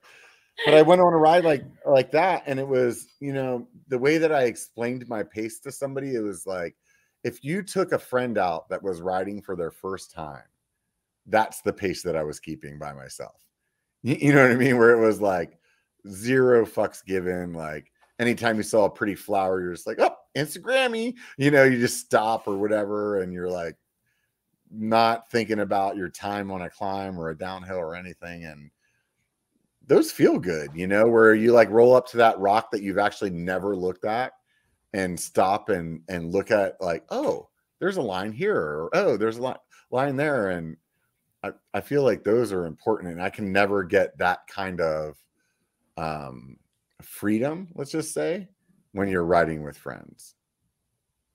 But 0.64 0.74
I 0.74 0.82
went 0.82 1.00
on 1.00 1.12
a 1.12 1.16
ride 1.16 1.44
like 1.44 1.64
like 1.84 2.10
that, 2.12 2.44
and 2.46 2.60
it 2.60 2.66
was, 2.66 3.08
you 3.20 3.32
know, 3.32 3.66
the 3.88 3.98
way 3.98 4.18
that 4.18 4.32
I 4.32 4.44
explained 4.44 5.08
my 5.08 5.22
pace 5.22 5.58
to 5.60 5.72
somebody, 5.72 6.14
it 6.14 6.20
was 6.20 6.46
like 6.46 6.76
if 7.24 7.42
you 7.42 7.62
took 7.62 7.92
a 7.92 7.98
friend 7.98 8.38
out 8.38 8.68
that 8.68 8.82
was 8.82 9.00
riding 9.00 9.42
for 9.42 9.56
their 9.56 9.70
first 9.70 10.12
time, 10.12 10.44
that's 11.26 11.60
the 11.62 11.72
pace 11.72 12.02
that 12.02 12.16
I 12.16 12.22
was 12.22 12.38
keeping 12.38 12.78
by 12.78 12.92
myself. 12.92 13.42
You, 14.02 14.16
you 14.20 14.34
know 14.34 14.42
what 14.42 14.52
I 14.52 14.56
mean? 14.56 14.78
Where 14.78 14.92
it 14.92 15.04
was 15.04 15.20
like 15.20 15.58
zero 16.08 16.64
fucks 16.64 17.04
given. 17.04 17.52
Like 17.52 17.90
anytime 18.18 18.56
you 18.56 18.62
saw 18.62 18.84
a 18.84 18.90
pretty 18.90 19.14
flower, 19.14 19.60
you're 19.60 19.72
just 19.72 19.86
like, 19.86 19.98
oh, 20.00 20.14
Instagrammy. 20.36 21.14
You 21.36 21.50
know, 21.50 21.64
you 21.64 21.80
just 21.80 22.00
stop 22.00 22.46
or 22.46 22.56
whatever, 22.56 23.22
and 23.22 23.32
you're 23.32 23.50
like 23.50 23.76
not 24.70 25.30
thinking 25.30 25.60
about 25.60 25.96
your 25.96 26.08
time 26.08 26.50
on 26.50 26.62
a 26.62 26.70
climb 26.70 27.18
or 27.18 27.30
a 27.30 27.38
downhill 27.38 27.78
or 27.78 27.94
anything 27.94 28.44
and 28.44 28.70
those 29.86 30.10
feel 30.10 30.38
good 30.38 30.70
you 30.74 30.86
know 30.86 31.06
where 31.06 31.34
you 31.34 31.52
like 31.52 31.70
roll 31.70 31.94
up 31.94 32.06
to 32.06 32.16
that 32.16 32.38
rock 32.38 32.70
that 32.70 32.82
you've 32.82 32.98
actually 32.98 33.30
never 33.30 33.76
looked 33.76 34.04
at 34.04 34.32
and 34.92 35.18
stop 35.18 35.68
and 35.68 36.00
and 36.08 36.32
look 36.32 36.50
at 36.50 36.80
like 36.80 37.04
oh 37.10 37.48
there's 37.80 37.96
a 37.96 38.02
line 38.02 38.32
here 38.32 38.56
or 38.56 38.90
oh 38.94 39.16
there's 39.16 39.38
a 39.38 39.42
line 39.42 39.56
line 39.90 40.16
there 40.16 40.50
and 40.50 40.76
I, 41.42 41.52
I 41.74 41.80
feel 41.80 42.02
like 42.02 42.24
those 42.24 42.52
are 42.52 42.66
important 42.66 43.12
and 43.12 43.22
i 43.22 43.28
can 43.28 43.52
never 43.52 43.84
get 43.84 44.16
that 44.18 44.46
kind 44.46 44.80
of 44.80 45.16
um 45.96 46.56
freedom 47.02 47.68
let's 47.74 47.90
just 47.90 48.14
say 48.14 48.48
when 48.94 49.08
you're 49.08 49.24
riding 49.24 49.62
with 49.62 49.76
friends. 49.76 50.36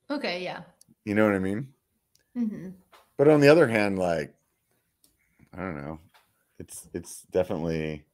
Okay, 0.10 0.42
yeah. 0.42 0.62
you 1.06 1.14
know 1.14 1.26
what 1.26 1.36
i 1.36 1.40
mean? 1.40 1.68
Hmm 2.34 2.70
But 3.18 3.28
on 3.28 3.42
the 3.42 3.50
other 3.50 3.68
hand, 3.68 4.00
like 4.00 4.34
I 5.54 5.58
don't 5.58 5.78
know, 5.78 6.00
it's 6.58 6.88
it's 6.94 7.24
definitely 7.32 8.06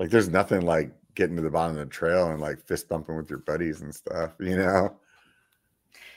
like 0.00 0.08
there's 0.08 0.30
nothing 0.30 0.62
like 0.62 0.90
getting 1.14 1.36
to 1.36 1.42
the 1.42 1.50
bottom 1.50 1.76
of 1.76 1.86
the 1.86 1.86
trail 1.86 2.30
and 2.30 2.40
like 2.40 2.66
fist 2.66 2.88
bumping 2.88 3.16
with 3.16 3.28
your 3.28 3.40
buddies 3.40 3.82
and 3.82 3.94
stuff, 3.94 4.32
you 4.40 4.56
know? 4.56 4.96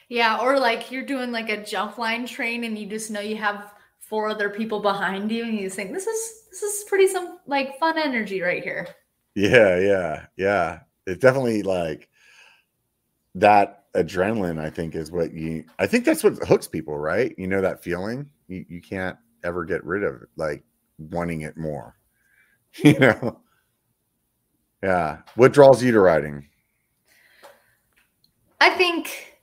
Yeah, 0.07 0.39
or 0.39 0.57
like 0.57 0.89
you're 0.89 1.05
doing 1.05 1.33
like 1.33 1.49
a 1.49 1.63
jump 1.63 1.97
line 1.97 2.25
train 2.25 2.63
and 2.63 2.77
you 2.77 2.87
just 2.87 3.11
know 3.11 3.19
you 3.19 3.35
have 3.35 3.73
four 3.99 4.29
other 4.29 4.49
people 4.49 4.79
behind 4.79 5.29
you 5.31 5.43
and 5.43 5.55
you 5.55 5.65
just 5.65 5.75
think 5.75 5.91
this 5.91 6.07
is 6.07 6.43
this 6.49 6.63
is 6.63 6.83
pretty 6.85 7.07
some 7.07 7.39
like 7.45 7.77
fun 7.77 7.97
energy 7.97 8.41
right 8.41 8.63
here. 8.63 8.87
Yeah, 9.35 9.77
yeah, 9.79 10.25
yeah. 10.37 10.79
It's 11.05 11.19
definitely 11.19 11.63
like 11.63 12.07
that 13.35 13.91
adrenaline, 13.95 14.59
I 14.59 14.69
think, 14.69 14.95
is 14.95 15.11
what 15.11 15.33
you 15.33 15.65
I 15.77 15.87
think 15.87 16.05
that's 16.05 16.23
what 16.23 16.37
hooks 16.47 16.69
people, 16.69 16.97
right? 16.97 17.35
You 17.37 17.47
know 17.47 17.59
that 17.59 17.83
feeling? 17.83 18.29
You 18.47 18.65
you 18.69 18.81
can't 18.81 19.17
ever 19.43 19.65
get 19.65 19.83
rid 19.83 20.03
of 20.03 20.21
it, 20.21 20.29
like 20.37 20.63
wanting 20.97 21.41
it 21.41 21.57
more. 21.57 21.97
You 22.83 22.97
know? 22.97 23.42
Yeah. 24.83 25.19
What 25.35 25.53
draws 25.53 25.81
you 25.81 25.93
to 25.93 25.99
riding? 26.01 26.45
I 28.59 28.69
think, 28.71 29.37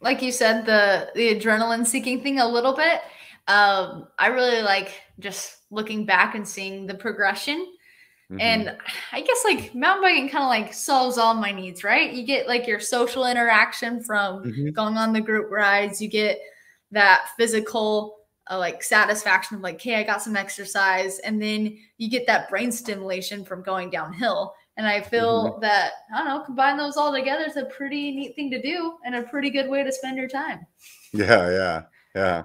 like 0.00 0.20
you 0.20 0.30
said, 0.30 0.66
the 0.66 1.10
the 1.14 1.34
adrenaline 1.34 1.86
seeking 1.86 2.22
thing 2.22 2.40
a 2.40 2.46
little 2.46 2.74
bit. 2.74 3.00
Um, 3.48 4.08
I 4.18 4.28
really 4.28 4.62
like 4.62 5.00
just 5.18 5.56
looking 5.70 6.04
back 6.04 6.34
and 6.34 6.46
seeing 6.46 6.86
the 6.86 6.94
progression. 6.94 7.66
Mhm. 8.30 8.40
And 8.40 8.76
I 9.12 9.22
guess 9.22 9.42
like 9.44 9.74
mountain 9.74 10.02
biking 10.02 10.28
kind 10.28 10.44
of 10.44 10.48
like 10.48 10.74
solves 10.74 11.18
all 11.18 11.34
my 11.34 11.52
needs, 11.52 11.82
right? 11.84 12.12
You 12.12 12.24
get 12.24 12.46
like 12.46 12.66
your 12.66 12.80
social 12.80 13.26
interaction 13.26 14.02
from 14.02 14.44
Mhm. 14.44 14.74
going 14.74 14.96
on 14.96 15.12
the 15.12 15.20
group 15.20 15.50
rides. 15.50 16.00
You 16.00 16.08
get 16.08 16.38
that 16.90 17.28
physical 17.38 18.18
uh, 18.50 18.58
like 18.58 18.82
satisfaction 18.82 19.56
of 19.56 19.62
like, 19.62 19.80
hey, 19.80 19.94
I 19.94 20.02
got 20.02 20.20
some 20.20 20.36
exercise, 20.36 21.20
and 21.20 21.40
then 21.40 21.78
you 21.96 22.10
get 22.10 22.26
that 22.26 22.50
brain 22.50 22.72
stimulation 22.72 23.44
from 23.44 23.62
going 23.62 23.88
downhill. 23.88 24.54
And 24.76 24.86
I 24.86 25.02
feel 25.02 25.58
that 25.60 25.92
I 26.14 26.18
don't 26.18 26.28
know, 26.28 26.40
combine 26.44 26.76
those 26.78 26.96
all 26.96 27.12
together 27.12 27.44
is 27.44 27.56
a 27.56 27.66
pretty 27.66 28.10
neat 28.10 28.34
thing 28.34 28.50
to 28.52 28.62
do 28.62 28.94
and 29.04 29.14
a 29.14 29.22
pretty 29.22 29.50
good 29.50 29.68
way 29.68 29.82
to 29.84 29.92
spend 29.92 30.16
your 30.16 30.28
time. 30.28 30.66
Yeah, 31.12 31.50
yeah, 31.50 31.82
yeah. 32.14 32.42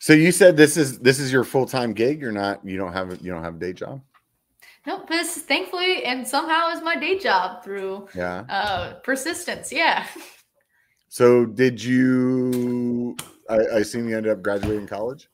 So 0.00 0.14
you 0.14 0.32
said 0.32 0.56
this 0.56 0.76
is 0.76 0.98
this 0.98 1.20
is 1.20 1.32
your 1.32 1.44
full 1.44 1.64
time 1.64 1.92
gig. 1.92 2.20
You're 2.20 2.32
not. 2.32 2.64
You 2.66 2.76
don't 2.76 2.92
have. 2.92 3.20
You 3.22 3.30
don't 3.30 3.44
have 3.44 3.54
a 3.54 3.58
day 3.58 3.72
job. 3.72 4.02
Nope, 4.84 5.08
this 5.08 5.36
thankfully 5.42 6.02
and 6.02 6.26
somehow 6.26 6.70
is 6.70 6.82
my 6.82 6.96
day 6.96 7.16
job 7.16 7.62
through 7.62 8.08
Yeah. 8.16 8.40
uh 8.48 8.94
persistence. 8.94 9.72
Yeah. 9.72 10.06
So 11.08 11.44
did 11.46 11.82
you? 11.82 13.16
I, 13.48 13.56
I 13.56 13.78
assume 13.80 14.08
you 14.08 14.16
ended 14.16 14.32
up 14.32 14.42
graduating 14.42 14.86
college. 14.88 15.28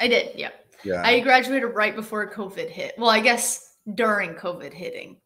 I 0.00 0.06
did, 0.06 0.38
yeah. 0.38 0.50
Yeah. 0.84 1.02
I 1.04 1.18
graduated 1.20 1.74
right 1.74 1.96
before 1.96 2.30
COVID 2.30 2.68
hit. 2.68 2.94
Well, 2.98 3.10
I 3.10 3.18
guess 3.20 3.67
during 3.94 4.34
COVID 4.34 4.72
hitting. 4.72 5.16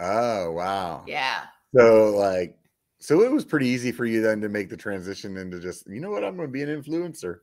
oh 0.00 0.52
wow. 0.52 1.04
Yeah. 1.06 1.42
So 1.74 2.10
like, 2.16 2.56
so 3.00 3.22
it 3.22 3.30
was 3.30 3.44
pretty 3.44 3.66
easy 3.66 3.92
for 3.92 4.04
you 4.04 4.20
then 4.22 4.40
to 4.40 4.48
make 4.48 4.68
the 4.68 4.76
transition 4.76 5.36
into 5.36 5.60
just 5.60 5.88
you 5.88 6.00
know 6.00 6.10
what 6.10 6.24
I'm 6.24 6.36
going 6.36 6.48
to 6.48 6.52
be 6.52 6.62
an 6.62 6.82
influencer. 6.82 7.40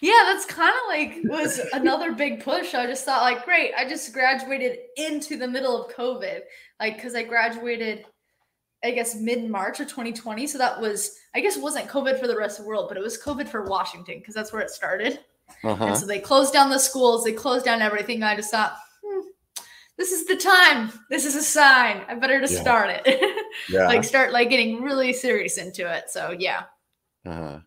Yeah, 0.00 0.24
that's 0.26 0.44
kind 0.44 0.74
of 0.74 0.88
like 0.88 1.18
was 1.24 1.58
another 1.72 2.12
big 2.12 2.44
push. 2.44 2.74
I 2.74 2.86
just 2.86 3.04
thought 3.04 3.22
like, 3.22 3.44
great, 3.44 3.72
I 3.76 3.88
just 3.88 4.12
graduated 4.12 4.78
into 4.96 5.38
the 5.38 5.48
middle 5.48 5.82
of 5.82 5.94
COVID. 5.94 6.40
Like 6.80 7.00
cuz 7.00 7.14
I 7.14 7.22
graduated 7.22 8.04
I 8.84 8.90
guess 8.90 9.14
mid 9.14 9.48
March 9.48 9.78
of 9.80 9.88
2020, 9.88 10.46
so 10.46 10.58
that 10.58 10.80
was 10.80 11.16
I 11.34 11.40
guess 11.40 11.56
wasn't 11.56 11.88
COVID 11.88 12.18
for 12.20 12.26
the 12.26 12.36
rest 12.36 12.58
of 12.58 12.64
the 12.64 12.68
world, 12.68 12.88
but 12.88 12.98
it 12.98 13.02
was 13.02 13.20
COVID 13.20 13.48
for 13.48 13.64
Washington 13.64 14.18
because 14.18 14.34
that's 14.34 14.52
where 14.52 14.62
it 14.62 14.70
started. 14.70 15.20
Uh-huh. 15.64 15.84
And 15.84 15.96
so 15.96 16.06
they 16.06 16.18
closed 16.18 16.52
down 16.52 16.70
the 16.70 16.78
schools, 16.78 17.24
they 17.24 17.32
closed 17.32 17.64
down 17.64 17.82
everything. 17.82 18.22
I 18.22 18.36
just 18.36 18.50
thought, 18.50 18.76
this 20.02 20.10
is 20.10 20.26
the 20.26 20.34
time. 20.36 20.90
This 21.10 21.24
is 21.24 21.36
a 21.36 21.42
sign. 21.42 22.02
I 22.08 22.16
better 22.16 22.40
to 22.44 22.52
Yeah. 22.52 22.60
start 22.60 22.90
it. 23.04 23.46
Yeah. 23.68 23.86
like 23.86 24.02
start 24.02 24.32
like 24.32 24.50
getting 24.50 24.82
really 24.82 25.12
serious 25.12 25.58
into 25.58 25.88
it. 25.88 26.10
So 26.10 26.34
yeah. 26.36 26.62
uh-huh. 27.24 27.60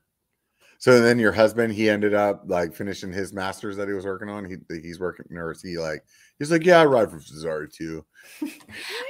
So 0.79 0.99
then 0.99 1.17
your 1.17 1.31
husband, 1.31 1.71
he 1.73 1.89
ended 1.89 2.13
up 2.13 2.43
like 2.47 2.75
finishing 2.75 3.13
his 3.13 3.31
masters 3.31 3.77
that 3.77 3.87
he 3.87 3.93
was 3.93 4.03
working 4.05 4.27
on. 4.29 4.43
He 4.43 4.57
he's 4.81 4.99
working, 4.99 5.25
or 5.37 5.51
is 5.51 5.61
he 5.61 5.77
like? 5.77 6.03
He's 6.37 6.51
like, 6.51 6.65
yeah, 6.65 6.81
I 6.81 6.85
ride 6.85 7.09
for 7.09 7.19
Fezzari 7.19 7.71
too. 7.71 8.03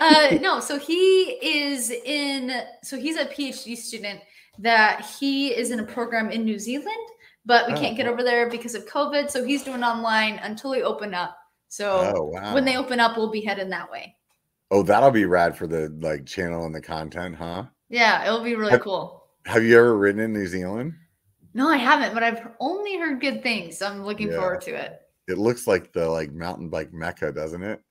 Uh 0.01 0.37
no, 0.41 0.59
so 0.59 0.77
he 0.77 1.39
is 1.41 1.89
in 1.89 2.51
so 2.83 2.95
he's 2.99 3.15
a 3.17 3.25
PhD 3.25 3.75
student 3.75 4.19
that 4.59 5.03
he 5.19 5.47
is 5.47 5.71
in 5.71 5.79
a 5.79 5.83
program 5.85 6.29
in 6.29 6.45
New 6.45 6.59
Zealand, 6.59 7.07
but 7.45 7.65
we 7.67 7.73
Oh, 7.73 7.77
can't 7.77 7.97
get 7.97 8.05
over 8.07 8.21
there 8.23 8.49
because 8.49 8.75
of 8.75 8.85
COVID. 8.85 9.31
So 9.31 9.43
he's 9.43 9.63
doing 9.63 9.83
online 9.83 10.35
until 10.43 10.69
we 10.71 10.83
open 10.83 11.13
up. 11.15 11.35
So 11.75 12.13
Oh 12.15 12.23
wow. 12.23 12.53
when 12.53 12.63
they 12.63 12.77
open 12.77 13.01
up, 13.01 13.17
we'll 13.17 13.29
be 13.29 13.41
heading 13.41 13.69
that 13.71 13.91
way. 13.91 14.15
Oh, 14.71 14.81
that'll 14.81 15.11
be 15.11 15.25
rad 15.25 15.57
for 15.57 15.67
the 15.67 15.89
like 16.01 16.25
channel 16.25 16.65
and 16.65 16.73
the 16.73 16.79
content, 16.81 17.35
huh? 17.35 17.65
Yeah, 17.89 18.25
it'll 18.25 18.43
be 18.43 18.55
really 18.55 18.71
Have- 18.71 18.81
cool. 18.81 19.25
Have 19.45 19.63
you 19.65 19.77
ever 19.77 19.97
ridden 19.97 20.21
in 20.21 20.31
New 20.33 20.47
Zealand? 20.47 20.93
No, 21.53 21.67
I 21.69 21.75
haven't, 21.77 22.13
but 22.13 22.23
I've 22.23 22.47
only 22.61 22.97
heard 22.97 23.19
good 23.19 23.43
things. 23.43 23.77
So 23.77 23.87
I'm 23.87 24.05
looking 24.05 24.29
Yeah. 24.29 24.37
forward 24.37 24.61
to 24.61 24.71
it. 24.73 25.01
it 25.27 25.37
looks 25.37 25.67
like 25.67 25.91
the 25.91 26.07
like 26.07 26.31
mountain 26.31 26.69
bike 26.69 26.93
mecca, 26.93 27.31
doesn't 27.33 27.63
it? 27.63 27.81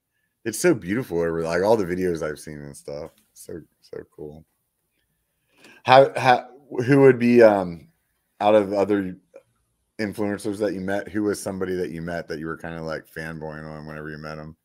It's 0.45 0.57
so 0.59 0.73
beautiful 0.73 1.19
over 1.19 1.43
like 1.43 1.61
all 1.63 1.77
the 1.77 1.85
videos 1.85 2.23
I've 2.23 2.39
seen 2.39 2.59
and 2.61 2.75
stuff. 2.75 3.11
So 3.33 3.61
so 3.81 3.97
cool. 4.15 4.45
How 5.83 6.11
how 6.17 6.49
who 6.87 7.01
would 7.01 7.19
be 7.19 7.43
um 7.43 7.89
out 8.41 8.55
of 8.55 8.73
other 8.73 9.15
influencers 9.99 10.57
that 10.59 10.73
you 10.73 10.81
met? 10.81 11.07
Who 11.09 11.23
was 11.23 11.41
somebody 11.41 11.75
that 11.75 11.91
you 11.91 12.01
met 12.01 12.27
that 12.27 12.39
you 12.39 12.47
were 12.47 12.57
kind 12.57 12.75
of 12.75 12.83
like 12.83 13.05
fanboying 13.07 13.69
on 13.69 13.85
whenever 13.85 14.09
you 14.09 14.17
met 14.17 14.37
him? 14.37 14.55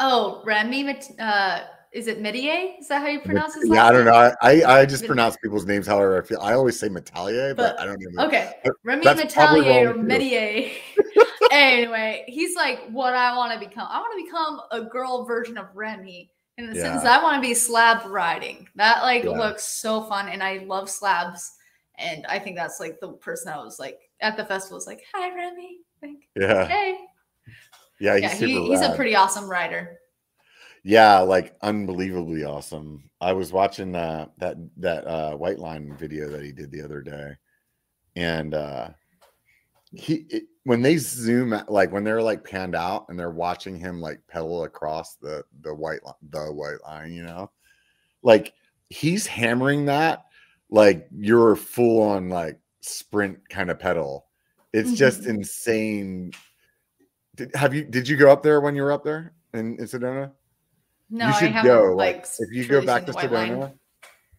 Oh, 0.00 0.42
Remy. 0.44 0.98
Uh, 1.18 1.60
is 1.92 2.06
it 2.06 2.20
Medier? 2.20 2.74
Is 2.80 2.88
that 2.88 3.02
how 3.02 3.08
you 3.08 3.20
pronounce 3.20 3.54
his? 3.54 3.68
Yeah, 3.68 3.86
I 3.86 3.92
don't 3.92 4.06
know. 4.06 4.32
I 4.40 4.64
I 4.64 4.86
just 4.86 5.04
pronounce 5.04 5.36
people's 5.36 5.66
names 5.66 5.86
however 5.86 6.20
I 6.20 6.26
feel. 6.26 6.40
I 6.40 6.54
always 6.54 6.78
say 6.78 6.88
Metalier, 6.88 7.54
but, 7.54 7.76
but 7.76 7.80
I 7.80 7.84
don't 7.84 7.98
know. 8.00 8.24
Okay, 8.24 8.54
Remy 8.82 9.04
Metalier 9.04 9.90
or 9.90 9.94
Medier. 9.94 10.70
anyway, 11.52 12.24
he's 12.28 12.56
like 12.56 12.88
what 12.90 13.14
I 13.14 13.36
want 13.36 13.52
to 13.52 13.58
become. 13.58 13.86
I 13.90 14.00
want 14.00 14.18
to 14.18 14.24
become 14.24 14.60
a 14.70 14.88
girl 14.88 15.24
version 15.24 15.58
of 15.58 15.66
Remy 15.74 16.30
in 16.56 16.70
the 16.70 16.76
yeah. 16.76 16.94
sense 16.94 17.04
I 17.04 17.22
want 17.22 17.36
to 17.36 17.46
be 17.46 17.54
slab 17.54 18.06
riding. 18.06 18.68
That 18.76 19.02
like 19.02 19.24
yeah. 19.24 19.30
looks 19.30 19.64
so 19.64 20.04
fun, 20.04 20.28
and 20.28 20.42
I 20.42 20.64
love 20.66 20.88
slabs. 20.88 21.52
And 21.98 22.24
I 22.26 22.38
think 22.38 22.56
that's 22.56 22.80
like 22.80 23.00
the 23.00 23.12
person 23.12 23.52
I 23.52 23.58
was 23.58 23.78
like 23.78 24.00
at 24.22 24.36
the 24.36 24.44
festival 24.44 24.76
was 24.78 24.86
like, 24.86 25.02
"Hi, 25.12 25.34
Remy." 25.34 25.78
Like, 26.02 26.28
yeah. 26.36 26.66
Hey. 26.66 26.96
Yeah, 28.00 28.14
he's, 28.14 28.40
yeah, 28.40 28.46
he, 28.46 28.66
he's 28.66 28.80
a 28.80 28.94
pretty 28.96 29.14
awesome 29.14 29.48
rider. 29.48 29.98
Yeah, 30.84 31.20
like 31.20 31.54
unbelievably 31.62 32.44
awesome. 32.44 33.08
I 33.20 33.32
was 33.32 33.52
watching 33.52 33.94
uh, 33.94 34.26
that 34.38 34.56
that 34.78 35.06
uh, 35.06 35.36
white 35.36 35.58
line 35.58 35.96
video 35.96 36.28
that 36.30 36.42
he 36.42 36.50
did 36.50 36.72
the 36.72 36.82
other 36.82 37.02
day, 37.02 37.36
and 38.16 38.54
uh, 38.54 38.88
he 39.92 40.26
it, 40.28 40.44
when 40.64 40.82
they 40.82 40.96
zoom 40.96 41.52
out, 41.52 41.70
like 41.70 41.92
when 41.92 42.02
they're 42.02 42.22
like 42.22 42.44
panned 42.44 42.74
out 42.74 43.06
and 43.08 43.18
they're 43.18 43.30
watching 43.30 43.76
him 43.76 44.00
like 44.00 44.20
pedal 44.26 44.64
across 44.64 45.14
the 45.16 45.44
the 45.60 45.72
white 45.72 46.04
line, 46.04 46.14
the 46.30 46.52
white 46.52 46.82
line, 46.84 47.12
you 47.12 47.22
know, 47.22 47.50
like 48.24 48.52
he's 48.88 49.26
hammering 49.26 49.84
that 49.84 50.24
like 50.68 51.06
you're 51.16 51.54
full 51.54 52.02
on 52.02 52.28
like 52.28 52.58
sprint 52.82 53.48
kind 53.48 53.70
of 53.70 53.78
pedal. 53.78 54.26
It's 54.72 54.90
mm-hmm. 54.90 54.96
just 54.96 55.26
insane. 55.26 56.32
Did, 57.34 57.54
have 57.54 57.74
you 57.74 57.84
did 57.84 58.06
you 58.06 58.16
go 58.16 58.30
up 58.30 58.42
there 58.42 58.60
when 58.60 58.76
you 58.76 58.82
were 58.82 58.92
up 58.92 59.04
there 59.04 59.32
in, 59.54 59.76
in 59.78 59.86
Sedona? 59.86 60.32
No, 61.10 61.28
you 61.28 61.34
should 61.34 61.54
go. 61.62 61.94
Like, 61.96 62.26
if 62.38 62.52
you 62.52 62.66
go 62.66 62.84
back 62.84 63.06
to 63.06 63.12
Sedona, 63.12 63.58
line. 63.58 63.72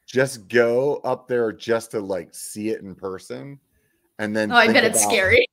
just 0.07 0.47
go 0.47 0.97
up 1.03 1.27
there 1.27 1.51
just 1.51 1.91
to 1.91 1.99
like 1.99 2.33
see 2.33 2.69
it 2.69 2.81
in 2.81 2.95
person, 2.95 3.59
and 4.19 4.35
then. 4.35 4.51
Oh, 4.51 4.55
I 4.55 4.71
bet 4.71 4.83
it's 4.83 5.03
scary. 5.03 5.47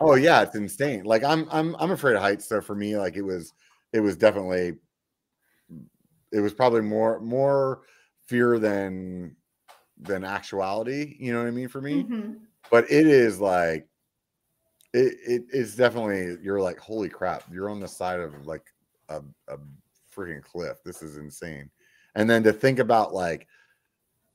oh 0.00 0.14
yeah, 0.14 0.42
it's 0.42 0.54
insane. 0.54 1.04
Like 1.04 1.24
I'm, 1.24 1.48
I'm, 1.50 1.76
I'm 1.78 1.90
afraid 1.90 2.16
of 2.16 2.22
heights. 2.22 2.46
So 2.46 2.60
for 2.60 2.74
me, 2.74 2.96
like 2.96 3.16
it 3.16 3.22
was, 3.22 3.52
it 3.92 4.00
was 4.00 4.16
definitely, 4.16 4.74
it 6.32 6.40
was 6.40 6.52
probably 6.52 6.80
more, 6.80 7.20
more 7.20 7.82
fear 8.26 8.58
than, 8.58 9.36
than 10.00 10.24
actuality. 10.24 11.16
You 11.18 11.32
know 11.32 11.40
what 11.40 11.48
I 11.48 11.52
mean? 11.52 11.68
For 11.68 11.80
me, 11.80 12.02
mm-hmm. 12.02 12.32
but 12.70 12.90
it 12.90 13.06
is 13.06 13.40
like, 13.40 13.86
it, 14.92 15.14
it 15.26 15.42
is 15.50 15.76
definitely. 15.76 16.36
You're 16.42 16.60
like, 16.60 16.78
holy 16.78 17.08
crap! 17.08 17.44
You're 17.52 17.70
on 17.70 17.80
the 17.80 17.88
side 17.88 18.20
of 18.20 18.46
like 18.46 18.64
a, 19.08 19.22
a 19.48 19.58
freaking 20.14 20.42
cliff. 20.42 20.78
This 20.84 21.02
is 21.02 21.16
insane. 21.16 21.70
And 22.14 22.28
then 22.30 22.42
to 22.44 22.52
think 22.52 22.78
about 22.78 23.12
like 23.12 23.46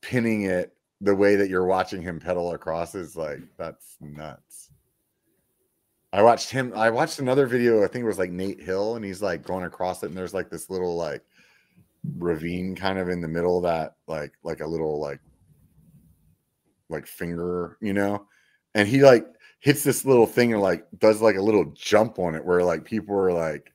pinning 0.01 0.43
it 0.43 0.73
the 1.01 1.15
way 1.15 1.35
that 1.35 1.49
you're 1.49 1.65
watching 1.65 2.01
him 2.01 2.19
pedal 2.19 2.53
across 2.53 2.95
is 2.95 3.15
like 3.15 3.39
that's 3.57 3.95
nuts. 4.01 4.71
I 6.11 6.23
watched 6.23 6.49
him. 6.49 6.73
I 6.75 6.89
watched 6.89 7.19
another 7.19 7.45
video. 7.45 7.83
I 7.83 7.87
think 7.87 8.03
it 8.03 8.07
was 8.07 8.17
like 8.17 8.31
Nate 8.31 8.61
Hill, 8.61 8.95
and 8.95 9.05
he's 9.05 9.21
like 9.21 9.43
going 9.43 9.65
across 9.65 10.03
it, 10.03 10.07
and 10.07 10.17
there's 10.17 10.33
like 10.33 10.49
this 10.49 10.69
little 10.69 10.95
like 10.95 11.23
ravine 12.17 12.75
kind 12.75 12.97
of 12.97 13.09
in 13.09 13.21
the 13.21 13.27
middle 13.27 13.57
of 13.57 13.63
that, 13.63 13.95
like 14.07 14.33
like 14.43 14.61
a 14.61 14.67
little 14.67 14.99
like 14.99 15.19
like 16.89 17.07
finger, 17.07 17.77
you 17.81 17.93
know, 17.93 18.27
and 18.75 18.87
he 18.87 19.01
like 19.03 19.25
hits 19.59 19.83
this 19.83 20.05
little 20.05 20.25
thing 20.25 20.53
and 20.53 20.61
like 20.61 20.85
does 20.99 21.21
like 21.21 21.35
a 21.35 21.41
little 21.41 21.65
jump 21.75 22.17
on 22.19 22.35
it 22.35 22.43
where 22.43 22.63
like 22.63 22.85
people 22.85 23.15
are 23.15 23.31
like 23.31 23.73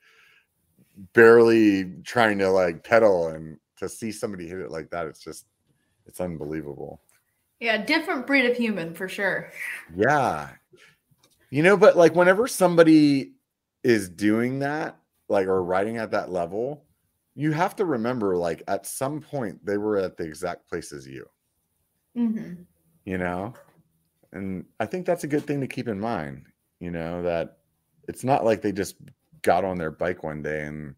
barely 1.12 1.84
trying 2.04 2.38
to 2.38 2.50
like 2.50 2.82
pedal 2.84 3.28
and 3.28 3.58
to 3.76 3.88
see 3.88 4.10
somebody 4.10 4.48
hit 4.48 4.60
it 4.60 4.70
like 4.70 4.90
that 4.90 5.06
it's 5.06 5.22
just 5.22 5.46
it's 6.06 6.20
unbelievable. 6.20 7.00
Yeah 7.60 7.78
different 7.78 8.26
breed 8.26 8.46
of 8.46 8.56
human 8.56 8.94
for 8.94 9.08
sure. 9.08 9.50
Yeah. 9.94 10.50
You 11.50 11.62
know 11.62 11.76
but 11.76 11.96
like 11.96 12.14
whenever 12.14 12.48
somebody 12.48 13.32
is 13.82 14.08
doing 14.08 14.60
that 14.60 14.96
like 15.28 15.46
or 15.46 15.62
riding 15.62 15.98
at 15.98 16.10
that 16.12 16.30
level 16.30 16.84
you 17.34 17.52
have 17.52 17.74
to 17.76 17.84
remember 17.84 18.36
like 18.36 18.62
at 18.68 18.86
some 18.86 19.20
point 19.20 19.64
they 19.66 19.76
were 19.76 19.96
at 19.96 20.16
the 20.16 20.24
exact 20.24 20.68
place 20.68 20.92
as 20.92 21.06
you. 21.06 21.28
Mm-hmm. 22.16 22.62
You 23.04 23.18
know 23.18 23.52
and 24.32 24.64
i 24.80 24.86
think 24.86 25.06
that's 25.06 25.24
a 25.24 25.28
good 25.28 25.44
thing 25.44 25.60
to 25.60 25.66
keep 25.66 25.88
in 25.88 25.98
mind 25.98 26.44
you 26.80 26.90
know 26.90 27.22
that 27.22 27.58
it's 28.08 28.24
not 28.24 28.44
like 28.44 28.62
they 28.62 28.72
just 28.72 28.96
got 29.42 29.64
on 29.64 29.78
their 29.78 29.90
bike 29.90 30.22
one 30.22 30.42
day 30.42 30.62
and 30.62 30.94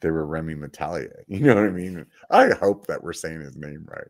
they 0.00 0.10
were 0.10 0.26
Remy 0.26 0.54
Metalia. 0.54 1.12
You 1.28 1.40
know 1.40 1.54
what 1.54 1.64
I 1.64 1.70
mean? 1.70 2.06
I 2.30 2.48
hope 2.50 2.86
that 2.86 3.02
we're 3.02 3.12
saying 3.12 3.40
his 3.40 3.56
name 3.56 3.86
right. 3.86 4.08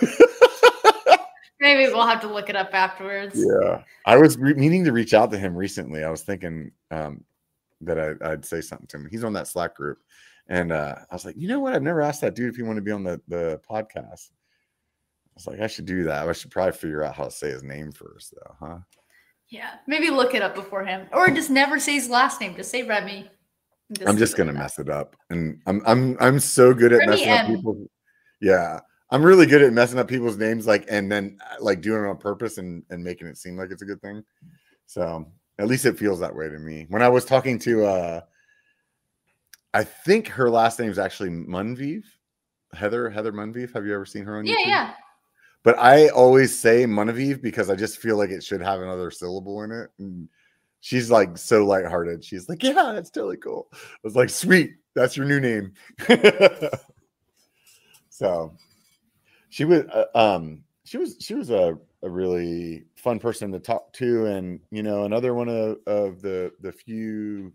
Maybe 1.60 1.92
we'll 1.92 2.06
have 2.06 2.20
to 2.22 2.32
look 2.32 2.48
it 2.48 2.56
up 2.56 2.70
afterwards. 2.72 3.34
Yeah. 3.36 3.82
I 4.04 4.16
was 4.16 4.36
re- 4.36 4.54
meaning 4.54 4.84
to 4.84 4.92
reach 4.92 5.14
out 5.14 5.30
to 5.30 5.38
him 5.38 5.54
recently. 5.54 6.02
I 6.02 6.10
was 6.10 6.22
thinking 6.22 6.72
um, 6.90 7.22
that 7.82 7.98
I, 7.98 8.30
would 8.30 8.44
say 8.44 8.60
something 8.60 8.88
to 8.88 8.96
him. 8.96 9.08
He's 9.08 9.22
on 9.22 9.32
that 9.34 9.46
Slack 9.46 9.76
group. 9.76 9.98
And 10.48 10.72
uh, 10.72 10.96
I 11.08 11.14
was 11.14 11.24
like, 11.24 11.36
you 11.38 11.46
know 11.46 11.60
what? 11.60 11.72
I've 11.72 11.82
never 11.82 12.00
asked 12.00 12.22
that 12.22 12.34
dude 12.34 12.50
if 12.50 12.56
he 12.56 12.62
wanted 12.62 12.80
to 12.80 12.84
be 12.84 12.90
on 12.90 13.04
the, 13.04 13.20
the 13.28 13.60
podcast. 13.70 14.30
I 15.32 15.36
was 15.36 15.46
like, 15.46 15.60
I 15.60 15.66
should 15.66 15.86
do 15.86 16.04
that. 16.04 16.28
I 16.28 16.32
should 16.32 16.50
probably 16.50 16.72
figure 16.72 17.02
out 17.02 17.14
how 17.14 17.24
to 17.24 17.30
say 17.30 17.50
his 17.50 17.62
name 17.62 17.90
first, 17.90 18.34
though, 18.34 18.56
huh? 18.60 18.78
Yeah, 19.48 19.70
maybe 19.86 20.10
look 20.10 20.34
it 20.34 20.42
up 20.42 20.54
before 20.54 20.84
him, 20.84 21.06
or 21.12 21.28
just 21.30 21.50
never 21.50 21.78
say 21.78 21.94
his 21.94 22.08
last 22.08 22.40
name. 22.40 22.54
Just 22.54 22.70
say 22.70 22.82
Remy. 22.82 23.30
Just 23.92 24.08
I'm 24.08 24.16
just 24.16 24.36
gonna 24.36 24.52
mess 24.52 24.78
it 24.78 24.88
up, 24.88 25.16
and 25.30 25.60
I'm 25.66 25.82
I'm 25.86 26.16
I'm 26.20 26.40
so 26.40 26.72
good 26.72 26.92
at 26.92 27.00
Remy 27.00 27.10
messing 27.10 27.28
M. 27.28 27.38
up 27.38 27.46
people. 27.46 27.86
Yeah, 28.40 28.80
I'm 29.10 29.22
really 29.22 29.44
good 29.44 29.60
at 29.60 29.72
messing 29.74 29.98
up 29.98 30.08
people's 30.08 30.38
names, 30.38 30.66
like 30.66 30.86
and 30.88 31.12
then 31.12 31.38
uh, 31.50 31.56
like 31.62 31.82
doing 31.82 32.04
it 32.04 32.08
on 32.08 32.16
purpose 32.16 32.56
and 32.56 32.82
and 32.88 33.04
making 33.04 33.26
it 33.26 33.36
seem 33.36 33.56
like 33.56 33.70
it's 33.70 33.82
a 33.82 33.86
good 33.86 34.00
thing. 34.00 34.24
So 34.86 35.26
at 35.58 35.66
least 35.66 35.84
it 35.84 35.98
feels 35.98 36.20
that 36.20 36.34
way 36.34 36.48
to 36.48 36.58
me. 36.58 36.86
When 36.88 37.02
I 37.02 37.08
was 37.10 37.26
talking 37.26 37.58
to, 37.60 37.84
uh 37.84 38.20
I 39.74 39.84
think 39.84 40.28
her 40.28 40.50
last 40.50 40.78
name 40.78 40.90
is 40.90 40.98
actually 40.98 41.30
Munviv, 41.30 42.04
Heather 42.72 43.10
Heather 43.10 43.32
Munviv. 43.32 43.74
Have 43.74 43.84
you 43.84 43.94
ever 43.94 44.06
seen 44.06 44.24
her 44.24 44.38
on 44.38 44.46
yeah, 44.46 44.54
YouTube? 44.54 44.66
Yeah, 44.66 44.94
but 45.62 45.78
I 45.78 46.08
always 46.08 46.56
say 46.56 46.84
Munaviv 46.84 47.40
because 47.40 47.70
I 47.70 47.76
just 47.76 47.98
feel 47.98 48.16
like 48.16 48.30
it 48.30 48.42
should 48.42 48.62
have 48.62 48.80
another 48.80 49.10
syllable 49.10 49.62
in 49.62 49.70
it. 49.70 49.90
And 49.98 50.28
she's 50.80 51.10
like 51.10 51.38
so 51.38 51.64
lighthearted. 51.64 52.24
She's 52.24 52.48
like, 52.48 52.62
Yeah, 52.62 52.92
that's 52.94 53.10
totally 53.10 53.36
cool. 53.36 53.68
I 53.72 53.76
was 54.02 54.16
like, 54.16 54.30
Sweet, 54.30 54.74
that's 54.94 55.16
your 55.16 55.26
new 55.26 55.40
name. 55.40 55.72
so 58.08 58.52
she 59.50 59.64
was, 59.64 59.84
uh, 59.84 60.06
um, 60.14 60.64
she 60.84 60.98
was, 60.98 61.16
she 61.20 61.34
was 61.34 61.50
a, 61.50 61.78
a 62.02 62.10
really 62.10 62.84
fun 62.96 63.20
person 63.20 63.52
to 63.52 63.60
talk 63.60 63.92
to. 63.94 64.26
And, 64.26 64.58
you 64.70 64.82
know, 64.82 65.04
another 65.04 65.34
one 65.34 65.48
of, 65.48 65.78
of 65.86 66.20
the, 66.22 66.52
the 66.60 66.72
few 66.72 67.52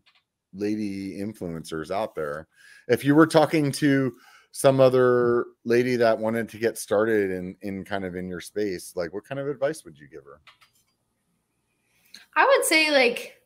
lady 0.54 1.20
influencers 1.20 1.92
out 1.92 2.16
there. 2.16 2.48
If 2.88 3.04
you 3.04 3.16
were 3.16 3.28
talking 3.28 3.70
to, 3.74 4.16
some 4.58 4.80
other 4.80 5.46
lady 5.66 5.96
that 5.96 6.18
wanted 6.18 6.50
to 6.50 6.58
get 6.58 6.80
started 6.80 7.30
in 7.30 7.56
in 7.62 7.86
kind 7.86 8.04
of 8.04 8.16
in 8.16 8.28
your 8.28 8.42
space 8.42 8.94
like 8.96 9.14
what 9.14 9.24
kind 9.24 9.38
of 9.38 9.48
advice 9.48 9.86
would 9.86 9.96
you 9.96 10.08
give 10.08 10.24
her 10.24 10.42
i 12.36 12.44
would 12.44 12.66
say 12.66 12.90
like 12.90 13.40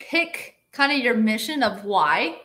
pick 0.00 0.56
kind 0.72 0.92
of 0.92 0.98
your 0.98 1.14
mission 1.14 1.62
of 1.62 1.86
why 1.86 2.38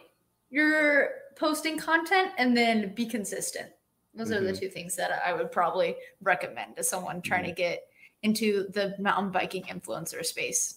you're 0.50 1.10
posting 1.36 1.78
content 1.78 2.32
and 2.38 2.56
then 2.56 2.96
be 2.96 3.06
consistent 3.06 3.68
those 4.16 4.30
mm-hmm. 4.30 4.38
are 4.38 4.40
the 4.40 4.54
mm-hmm. 4.54 4.60
two 4.62 4.70
things 4.70 4.96
that 4.96 5.22
i 5.26 5.34
would 5.34 5.52
probably 5.52 5.98
recommend 6.22 6.78
to 6.78 6.84
someone 6.84 7.22
trying 7.22 7.42
mm-hmm. 7.42 7.50
to 7.50 7.62
get 7.62 7.82
into 8.24 8.70
the 8.70 8.96
mountain 9.00 9.34
biking 9.34 9.64
influencer 9.64 10.24
space 10.26 10.76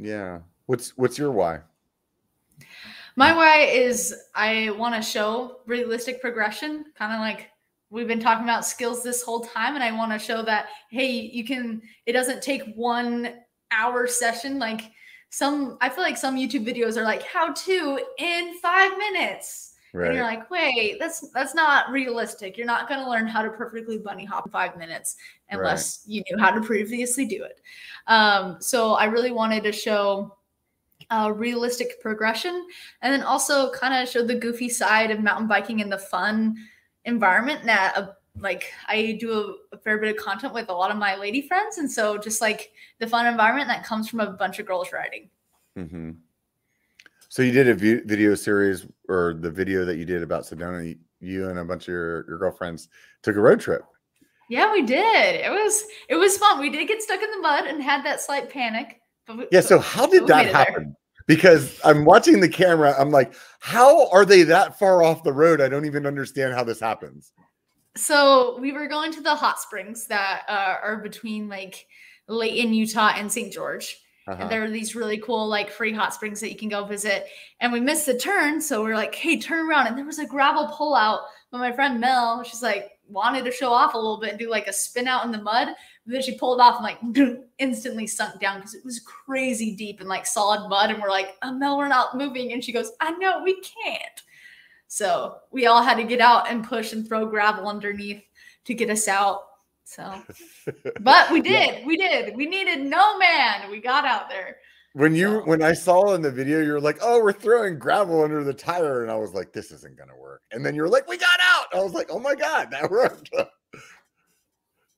yeah 0.00 0.40
what's 0.66 0.98
what's 0.98 1.16
your 1.16 1.30
why 1.30 1.60
my 3.16 3.34
why 3.34 3.60
is 3.60 4.14
I 4.34 4.70
want 4.70 4.94
to 4.94 5.02
show 5.02 5.58
realistic 5.66 6.20
progression, 6.20 6.86
kind 6.96 7.12
of 7.12 7.20
like 7.20 7.50
we've 7.90 8.08
been 8.08 8.20
talking 8.20 8.44
about 8.44 8.66
skills 8.66 9.02
this 9.02 9.22
whole 9.22 9.40
time. 9.40 9.76
And 9.76 9.84
I 9.84 9.92
want 9.92 10.12
to 10.12 10.18
show 10.18 10.42
that, 10.42 10.66
hey, 10.90 11.10
you 11.10 11.44
can, 11.44 11.80
it 12.06 12.12
doesn't 12.12 12.42
take 12.42 12.74
one 12.74 13.34
hour 13.70 14.08
session. 14.08 14.58
Like 14.58 14.90
some, 15.30 15.78
I 15.80 15.88
feel 15.88 16.02
like 16.02 16.16
some 16.16 16.36
YouTube 16.36 16.66
videos 16.66 16.96
are 16.96 17.04
like 17.04 17.22
how 17.22 17.52
to 17.52 18.00
in 18.18 18.58
five 18.60 18.98
minutes. 18.98 19.74
Right. 19.92 20.08
And 20.08 20.16
you're 20.16 20.24
like, 20.24 20.50
wait, 20.50 20.96
that's 20.98 21.30
that's 21.32 21.54
not 21.54 21.88
realistic. 21.92 22.58
You're 22.58 22.66
not 22.66 22.88
going 22.88 22.98
to 22.98 23.08
learn 23.08 23.28
how 23.28 23.42
to 23.42 23.50
perfectly 23.50 23.96
bunny 23.96 24.24
hop 24.24 24.46
in 24.46 24.50
five 24.50 24.76
minutes 24.76 25.14
unless 25.50 26.04
right. 26.04 26.14
you 26.14 26.24
knew 26.28 26.42
how 26.42 26.50
to 26.50 26.60
previously 26.60 27.26
do 27.26 27.44
it. 27.44 27.60
Um, 28.08 28.56
so 28.58 28.94
I 28.94 29.04
really 29.04 29.30
wanted 29.30 29.62
to 29.62 29.70
show 29.70 30.36
uh, 31.10 31.32
realistic 31.34 32.00
progression, 32.00 32.66
and 33.02 33.12
then 33.12 33.22
also 33.22 33.70
kind 33.72 33.94
of 33.94 34.08
showed 34.08 34.28
the 34.28 34.34
goofy 34.34 34.68
side 34.68 35.10
of 35.10 35.20
mountain 35.20 35.46
biking 35.46 35.80
and 35.80 35.90
the 35.90 35.98
fun 35.98 36.56
environment 37.04 37.64
that 37.64 37.96
uh, 37.96 38.06
like 38.38 38.72
I 38.88 39.16
do 39.20 39.32
a, 39.72 39.76
a, 39.76 39.78
fair 39.78 39.98
bit 39.98 40.16
of 40.16 40.22
content 40.22 40.54
with 40.54 40.68
a 40.68 40.72
lot 40.72 40.90
of 40.90 40.96
my 40.96 41.16
lady 41.16 41.46
friends, 41.46 41.78
and 41.78 41.90
so 41.90 42.18
just 42.18 42.40
like 42.40 42.72
the 42.98 43.06
fun 43.06 43.26
environment 43.26 43.68
that 43.68 43.84
comes 43.84 44.08
from 44.08 44.20
a 44.20 44.30
bunch 44.30 44.58
of 44.58 44.66
girls 44.66 44.92
riding. 44.92 45.30
Mm-hmm. 45.78 46.10
So 47.28 47.42
you 47.42 47.52
did 47.52 47.68
a 47.68 47.74
video 47.74 48.34
series, 48.34 48.86
or 49.08 49.34
the 49.38 49.50
video 49.50 49.84
that 49.84 49.96
you 49.96 50.04
did 50.04 50.22
about 50.22 50.44
Sedona. 50.44 50.96
You 51.20 51.48
and 51.48 51.58
a 51.58 51.64
bunch 51.64 51.84
of 51.84 51.88
your, 51.88 52.26
your 52.28 52.38
girlfriends 52.38 52.88
took 53.22 53.36
a 53.36 53.40
road 53.40 53.58
trip. 53.58 53.82
Yeah, 54.48 54.70
we 54.72 54.82
did. 54.82 55.34
It 55.36 55.50
was 55.50 55.84
it 56.08 56.16
was 56.16 56.36
fun. 56.36 56.60
We 56.60 56.70
did 56.70 56.86
get 56.86 57.02
stuck 57.02 57.22
in 57.22 57.30
the 57.30 57.38
mud 57.38 57.66
and 57.66 57.82
had 57.82 58.04
that 58.04 58.20
slight 58.20 58.50
panic. 58.50 59.00
But 59.26 59.48
yeah. 59.50 59.60
So 59.60 59.78
how 59.78 60.06
did 60.06 60.26
that 60.26 60.46
happen? 60.46 60.96
Because 61.26 61.80
I'm 61.84 62.04
watching 62.04 62.40
the 62.40 62.48
camera. 62.48 62.94
I'm 62.98 63.10
like, 63.10 63.32
how 63.60 64.10
are 64.10 64.26
they 64.26 64.42
that 64.42 64.78
far 64.78 65.02
off 65.02 65.22
the 65.22 65.32
road? 65.32 65.60
I 65.60 65.68
don't 65.68 65.86
even 65.86 66.06
understand 66.06 66.52
how 66.52 66.64
this 66.64 66.80
happens. 66.80 67.32
So 67.96 68.58
we 68.60 68.72
were 68.72 68.88
going 68.88 69.12
to 69.12 69.22
the 69.22 69.34
hot 69.34 69.60
springs 69.60 70.06
that 70.08 70.42
uh, 70.48 70.76
are 70.82 70.98
between 70.98 71.48
like 71.48 71.86
Layton, 72.28 72.74
Utah, 72.74 73.12
and 73.16 73.30
St. 73.32 73.52
George. 73.52 74.00
Uh-huh. 74.26 74.42
And 74.42 74.50
there 74.50 74.64
are 74.64 74.70
these 74.70 74.94
really 74.94 75.18
cool, 75.18 75.46
like 75.48 75.70
free 75.70 75.92
hot 75.92 76.14
springs 76.14 76.40
that 76.40 76.50
you 76.50 76.56
can 76.56 76.68
go 76.68 76.84
visit. 76.84 77.26
And 77.60 77.72
we 77.72 77.80
missed 77.80 78.06
the 78.06 78.18
turn. 78.18 78.60
So 78.60 78.84
we 78.84 78.90
are 78.90 78.96
like, 78.96 79.14
hey, 79.14 79.38
turn 79.38 79.68
around. 79.68 79.86
And 79.86 79.98
there 79.98 80.04
was 80.04 80.18
a 80.18 80.26
gravel 80.26 80.68
pullout. 80.68 81.24
But 81.50 81.58
my 81.58 81.72
friend 81.72 82.00
Mel, 82.00 82.42
she's 82.42 82.62
like, 82.62 82.92
wanted 83.06 83.44
to 83.44 83.52
show 83.52 83.70
off 83.70 83.94
a 83.94 83.98
little 83.98 84.18
bit 84.18 84.30
and 84.30 84.38
do 84.38 84.50
like 84.50 84.66
a 84.66 84.72
spin 84.72 85.06
out 85.06 85.24
in 85.24 85.30
the 85.30 85.42
mud. 85.42 85.68
But 86.04 86.12
then 86.12 86.22
she 86.22 86.36
pulled 86.36 86.60
off 86.60 86.80
and 86.80 86.84
like 86.84 87.38
instantly 87.58 88.06
sunk 88.06 88.40
down 88.40 88.58
because 88.58 88.74
it 88.74 88.84
was 88.84 89.00
crazy 89.00 89.74
deep 89.74 90.00
and 90.00 90.08
like 90.08 90.26
solid 90.26 90.68
mud. 90.68 90.90
And 90.90 91.00
we're 91.00 91.08
like, 91.10 91.36
uh, 91.42 91.50
oh, 91.50 91.54
Mel, 91.54 91.78
we're 91.78 91.88
not 91.88 92.16
moving. 92.16 92.52
And 92.52 92.62
she 92.62 92.72
goes, 92.72 92.92
I 93.00 93.12
know 93.12 93.42
we 93.42 93.60
can't. 93.60 94.22
So 94.86 95.38
we 95.50 95.66
all 95.66 95.82
had 95.82 95.96
to 95.96 96.04
get 96.04 96.20
out 96.20 96.50
and 96.50 96.64
push 96.64 96.92
and 96.92 97.06
throw 97.06 97.26
gravel 97.26 97.68
underneath 97.68 98.22
to 98.64 98.74
get 98.74 98.90
us 98.90 99.08
out. 99.08 99.40
So, 99.84 100.22
but 101.00 101.30
we 101.30 101.40
did, 101.40 101.80
yeah. 101.80 101.86
we 101.86 101.96
did. 101.96 102.36
We 102.36 102.46
needed 102.46 102.80
no 102.80 103.18
man. 103.18 103.70
We 103.70 103.80
got 103.80 104.04
out 104.04 104.28
there. 104.28 104.56
When 104.94 105.14
you 105.14 105.40
so. 105.40 105.44
when 105.46 105.62
I 105.62 105.72
saw 105.72 106.14
in 106.14 106.22
the 106.22 106.30
video, 106.30 106.62
you're 106.62 106.80
like, 106.80 106.98
"Oh, 107.02 107.22
we're 107.22 107.32
throwing 107.32 107.78
gravel 107.78 108.22
under 108.22 108.44
the 108.44 108.54
tire," 108.54 109.02
and 109.02 109.10
I 109.10 109.16
was 109.16 109.34
like, 109.34 109.52
"This 109.52 109.72
isn't 109.72 109.98
gonna 109.98 110.16
work." 110.16 110.42
And 110.52 110.64
then 110.64 110.76
you're 110.76 110.88
like, 110.88 111.08
"We 111.08 111.16
got 111.16 111.40
out." 111.42 111.66
I 111.74 111.82
was 111.82 111.92
like, 111.92 112.10
"Oh 112.10 112.20
my 112.20 112.36
god, 112.36 112.70
that 112.70 112.88
worked." 112.90 113.30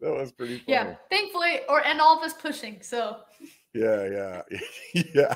That 0.07 0.21
was 0.21 0.33
pretty. 0.33 0.59
Funny. 0.59 0.65
Yeah, 0.69 0.95
thankfully, 1.11 1.61
or 1.69 1.85
and 1.85 2.01
all 2.01 2.17
of 2.17 2.23
us 2.23 2.33
pushing. 2.33 2.81
So. 2.83 3.19
Yeah, 3.75 4.43
yeah, 4.55 4.61
yeah. 5.15 5.35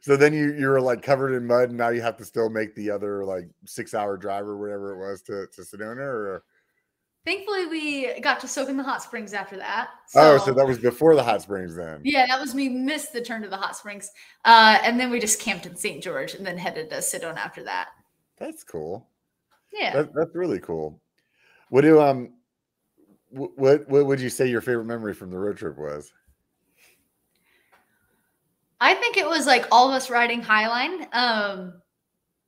So 0.00 0.16
then 0.16 0.32
you 0.32 0.54
you 0.54 0.68
were 0.68 0.80
like 0.80 1.02
covered 1.02 1.34
in 1.34 1.46
mud, 1.46 1.70
and 1.70 1.78
now 1.78 1.90
you 1.90 2.00
have 2.00 2.16
to 2.18 2.24
still 2.24 2.48
make 2.48 2.74
the 2.74 2.90
other 2.90 3.24
like 3.24 3.48
six 3.66 3.92
hour 3.92 4.16
drive 4.16 4.46
or 4.46 4.56
whatever 4.56 4.94
it 4.94 5.10
was 5.10 5.20
to 5.22 5.46
to 5.54 5.62
Sedona, 5.62 5.98
or 5.98 6.44
Thankfully, 7.26 7.66
we 7.66 8.20
got 8.20 8.38
to 8.38 8.46
soak 8.48 8.68
in 8.68 8.76
the 8.76 8.84
hot 8.84 9.02
springs 9.02 9.34
after 9.34 9.56
that. 9.56 9.90
So, 10.06 10.20
oh, 10.20 10.38
so 10.38 10.54
that 10.54 10.64
was 10.64 10.78
before 10.78 11.16
the 11.16 11.24
hot 11.24 11.42
springs 11.42 11.74
then? 11.74 12.00
Yeah, 12.04 12.24
that 12.28 12.40
was 12.40 12.54
me 12.54 12.68
missed 12.68 13.12
the 13.12 13.20
turn 13.20 13.42
to 13.42 13.48
the 13.48 13.56
hot 13.56 13.76
springs. 13.76 14.12
Uh, 14.44 14.78
and 14.84 14.98
then 14.98 15.10
we 15.10 15.18
just 15.18 15.40
camped 15.40 15.66
in 15.66 15.74
St. 15.74 16.00
George 16.00 16.34
and 16.34 16.46
then 16.46 16.56
headed 16.56 16.88
to 16.90 16.98
Sedona 16.98 17.38
after 17.38 17.64
that. 17.64 17.88
That's 18.38 18.62
cool. 18.62 19.08
Yeah. 19.72 19.92
That, 19.92 20.14
that's 20.14 20.36
really 20.36 20.60
cool. 20.60 21.00
What 21.70 21.80
do 21.80 22.00
um 22.00 22.34
what 23.36 23.88
what 23.88 24.06
would 24.06 24.20
you 24.20 24.30
say 24.30 24.48
your 24.48 24.60
favorite 24.60 24.86
memory 24.86 25.14
from 25.14 25.30
the 25.30 25.38
road 25.38 25.56
trip 25.56 25.76
was? 25.78 26.12
I 28.80 28.94
think 28.94 29.16
it 29.16 29.26
was 29.26 29.46
like 29.46 29.66
all 29.70 29.88
of 29.88 29.94
us 29.94 30.10
riding 30.10 30.42
Highline. 30.42 31.06
Um 31.14 31.74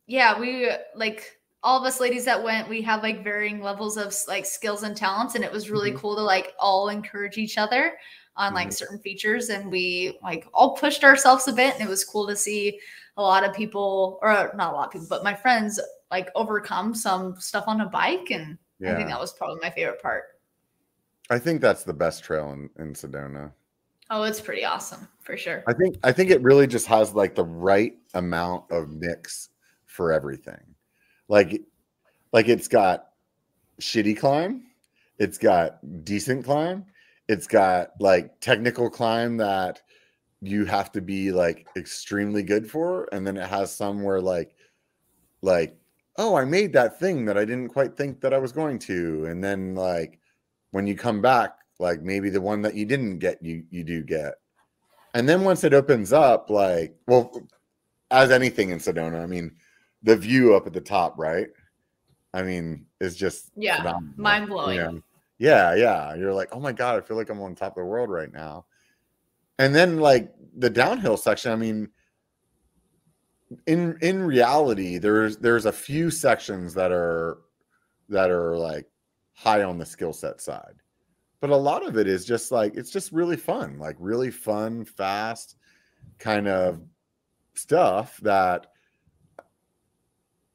yeah, 0.07 0.39
we 0.39 0.71
like 0.95 1.39
all 1.63 1.79
of 1.79 1.87
us 1.87 2.01
ladies 2.01 2.25
that 2.25 2.43
went, 2.43 2.69
we 2.69 2.81
have 2.83 3.03
like 3.03 3.25
varying 3.25 3.61
levels 3.61 3.97
of 3.97 4.15
like 4.27 4.47
skills 4.47 4.83
and 4.83 4.97
talents, 4.97 5.35
and 5.35 5.45
it 5.45 5.53
was 5.53 5.71
really 5.71 5.91
mm-hmm. 5.91 5.99
cool 5.99 6.17
to 6.17 6.23
like 6.23 6.55
all 6.59 6.89
encourage 6.89 7.37
each 7.37 7.59
other 7.59 7.97
on 8.37 8.55
like 8.55 8.69
mm-hmm. 8.69 8.73
certain 8.73 8.99
features, 9.01 9.51
and 9.51 9.71
we 9.71 10.19
like 10.23 10.47
all 10.55 10.77
pushed 10.77 11.05
ourselves 11.05 11.49
a 11.49 11.53
bit, 11.53 11.75
and 11.75 11.83
it 11.83 11.89
was 11.89 12.05
cool 12.05 12.27
to 12.27 12.37
see 12.37 12.79
a 13.17 13.23
lot 13.23 13.45
of 13.45 13.55
people, 13.55 14.19
or 14.23 14.53
not 14.55 14.73
a 14.73 14.77
lot 14.77 14.87
of 14.87 14.93
people, 14.93 15.09
but 15.11 15.25
my 15.25 15.35
friends 15.35 15.81
like 16.11 16.31
overcome 16.35 16.95
some 16.95 17.39
stuff 17.41 17.65
on 17.67 17.81
a 17.81 17.87
bike, 17.87 18.31
and 18.31 18.57
yeah. 18.79 18.93
I 18.93 18.97
think 18.97 19.09
that 19.09 19.21
was 19.21 19.33
probably 19.33 19.61
my 19.61 19.71
favorite 19.71 20.01
part. 20.01 20.25
I 21.31 21.39
think 21.39 21.61
that's 21.61 21.85
the 21.85 21.93
best 21.93 22.25
trail 22.25 22.53
in, 22.53 22.71
in 22.79 22.95
Sedona. 22.95 23.53
Oh, 24.11 24.23
it's 24.23 24.41
pretty 24.41 24.65
awesome 24.65 25.07
for 25.21 25.37
sure. 25.37 25.63
I 25.67 25.75
think 25.75 25.97
I 26.03 26.13
think 26.13 26.31
it 26.31 26.43
really 26.43 26.67
just 26.67 26.87
has 26.87 27.15
like 27.15 27.35
the 27.35 27.45
right 27.45 27.93
amount 28.15 28.65
of 28.71 28.91
mix 28.91 29.51
for 29.85 30.13
everything 30.13 30.61
like 31.29 31.63
like 32.33 32.49
it's 32.49 32.69
got 32.69 33.09
shitty 33.81 34.17
climb 34.17 34.63
it's 35.19 35.39
got 35.39 35.79
decent 36.05 36.45
climb 36.45 36.85
it's 37.29 37.47
got 37.47 37.91
like 38.01 38.39
technical 38.41 38.91
climb 38.91 39.37
that 39.37 39.83
you 40.41 40.65
have 40.65 40.91
to 40.93 41.01
be 41.01 41.31
like 41.31 41.67
extremely 41.77 42.43
good 42.43 42.69
for 42.69 43.09
and 43.13 43.27
then 43.27 43.37
it 43.37 43.49
has 43.49 43.75
some 43.75 44.03
where 44.03 44.21
like 44.21 44.55
like 45.43 45.77
oh 46.17 46.35
i 46.35 46.45
made 46.45 46.73
that 46.73 46.99
thing 46.99 47.25
that 47.25 47.37
i 47.37 47.45
didn't 47.45 47.69
quite 47.69 47.97
think 47.97 48.21
that 48.21 48.35
i 48.35 48.39
was 48.39 48.53
going 48.53 48.79
to 48.79 49.25
and 49.27 49.43
then 49.43 49.75
like 49.75 50.19
when 50.71 50.87
you 50.87 50.95
come 50.95 51.21
back 51.21 51.55
like 51.79 52.03
maybe 52.03 52.31
the 52.31 52.41
one 52.41 52.63
that 52.63 52.75
you 52.75 52.85
didn't 52.85 53.19
get 53.19 53.43
you 53.43 53.65
you 53.71 53.85
do 53.85 54.03
get 54.03 54.35
and 55.15 55.29
then 55.29 55.43
once 55.43 55.65
it 55.65 55.75
opens 55.75 56.13
up 56.13 56.51
like 56.51 56.97
well 57.07 57.47
as 58.11 58.31
anything 58.31 58.71
in 58.71 58.79
sedona 58.79 59.23
i 59.23 59.27
mean 59.27 59.55
the 60.03 60.17
view 60.17 60.55
up 60.55 60.67
at 60.67 60.73
the 60.73 60.81
top, 60.81 61.15
right? 61.19 61.49
I 62.33 62.43
mean, 62.43 62.87
it's 63.01 63.17
just 63.17 63.51
yeah, 63.57 63.99
mind 64.17 64.49
blowing. 64.49 64.77
You 64.77 64.83
know? 64.83 65.03
Yeah, 65.39 65.75
yeah. 65.75 66.15
You're 66.15 66.35
like, 66.35 66.49
oh 66.53 66.61
my 66.61 66.73
god, 66.73 66.99
I 66.99 67.01
feel 67.01 67.17
like 67.17 67.31
I'm 67.31 67.41
on 67.41 67.55
top 67.55 67.77
of 67.77 67.83
the 67.83 67.85
world 67.85 68.11
right 68.11 68.33
now. 68.33 68.67
And 69.59 69.75
then 69.75 69.99
like 69.99 70.33
the 70.57 70.71
downhill 70.71 71.17
section, 71.17 71.53
I 71.53 71.57
mean, 71.57 71.89
in 73.67 73.97
in 74.03 74.23
reality, 74.23 74.99
there's 74.99 75.39
there's 75.39 75.67
a 75.67 75.73
few 75.73 76.11
sections 76.11 76.75
that 76.75 76.93
are 76.93 77.39
that 78.09 78.31
are 78.31 78.57
like 78.57 78.87
high 79.39 79.63
on 79.63 79.79
the 79.79 79.87
skill 79.87 80.13
set 80.13 80.41
side. 80.41 80.75
But 81.41 81.51
a 81.51 81.57
lot 81.57 81.87
of 81.87 81.97
it 81.97 82.09
is 82.09 82.25
just 82.25 82.51
like 82.51 82.75
it's 82.75 82.91
just 82.91 83.13
really 83.13 83.37
fun, 83.37 83.79
like 83.79 83.97
really 84.01 84.33
fun, 84.33 84.85
fast 84.85 85.57
kind 86.19 86.49
of 86.49 86.81
stuff 87.55 88.17
that 88.19 88.67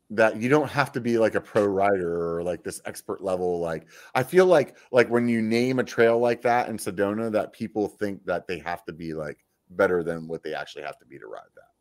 that 0.09 0.39
you 0.39 0.49
don't 0.49 0.69
have 0.69 0.91
to 0.91 1.01
be 1.01 1.17
like 1.17 1.35
a 1.35 1.41
pro 1.41 1.65
rider 1.65 2.37
or 2.37 2.43
like 2.43 2.63
this 2.63 2.81
expert 2.85 3.23
level 3.23 3.59
like 3.59 3.87
i 4.13 4.21
feel 4.21 4.45
like 4.45 4.77
like 4.91 5.09
when 5.09 5.27
you 5.27 5.41
name 5.41 5.79
a 5.79 5.83
trail 5.83 6.19
like 6.19 6.41
that 6.41 6.69
in 6.69 6.77
sedona 6.77 7.31
that 7.31 7.51
people 7.51 7.87
think 7.87 8.23
that 8.25 8.45
they 8.47 8.59
have 8.59 8.85
to 8.85 8.93
be 8.93 9.13
like 9.13 9.43
better 9.71 10.03
than 10.03 10.27
what 10.27 10.43
they 10.43 10.53
actually 10.53 10.83
have 10.83 10.99
to 10.99 11.05
be 11.05 11.17
to 11.17 11.25
ride 11.25 11.41
that 11.55 11.71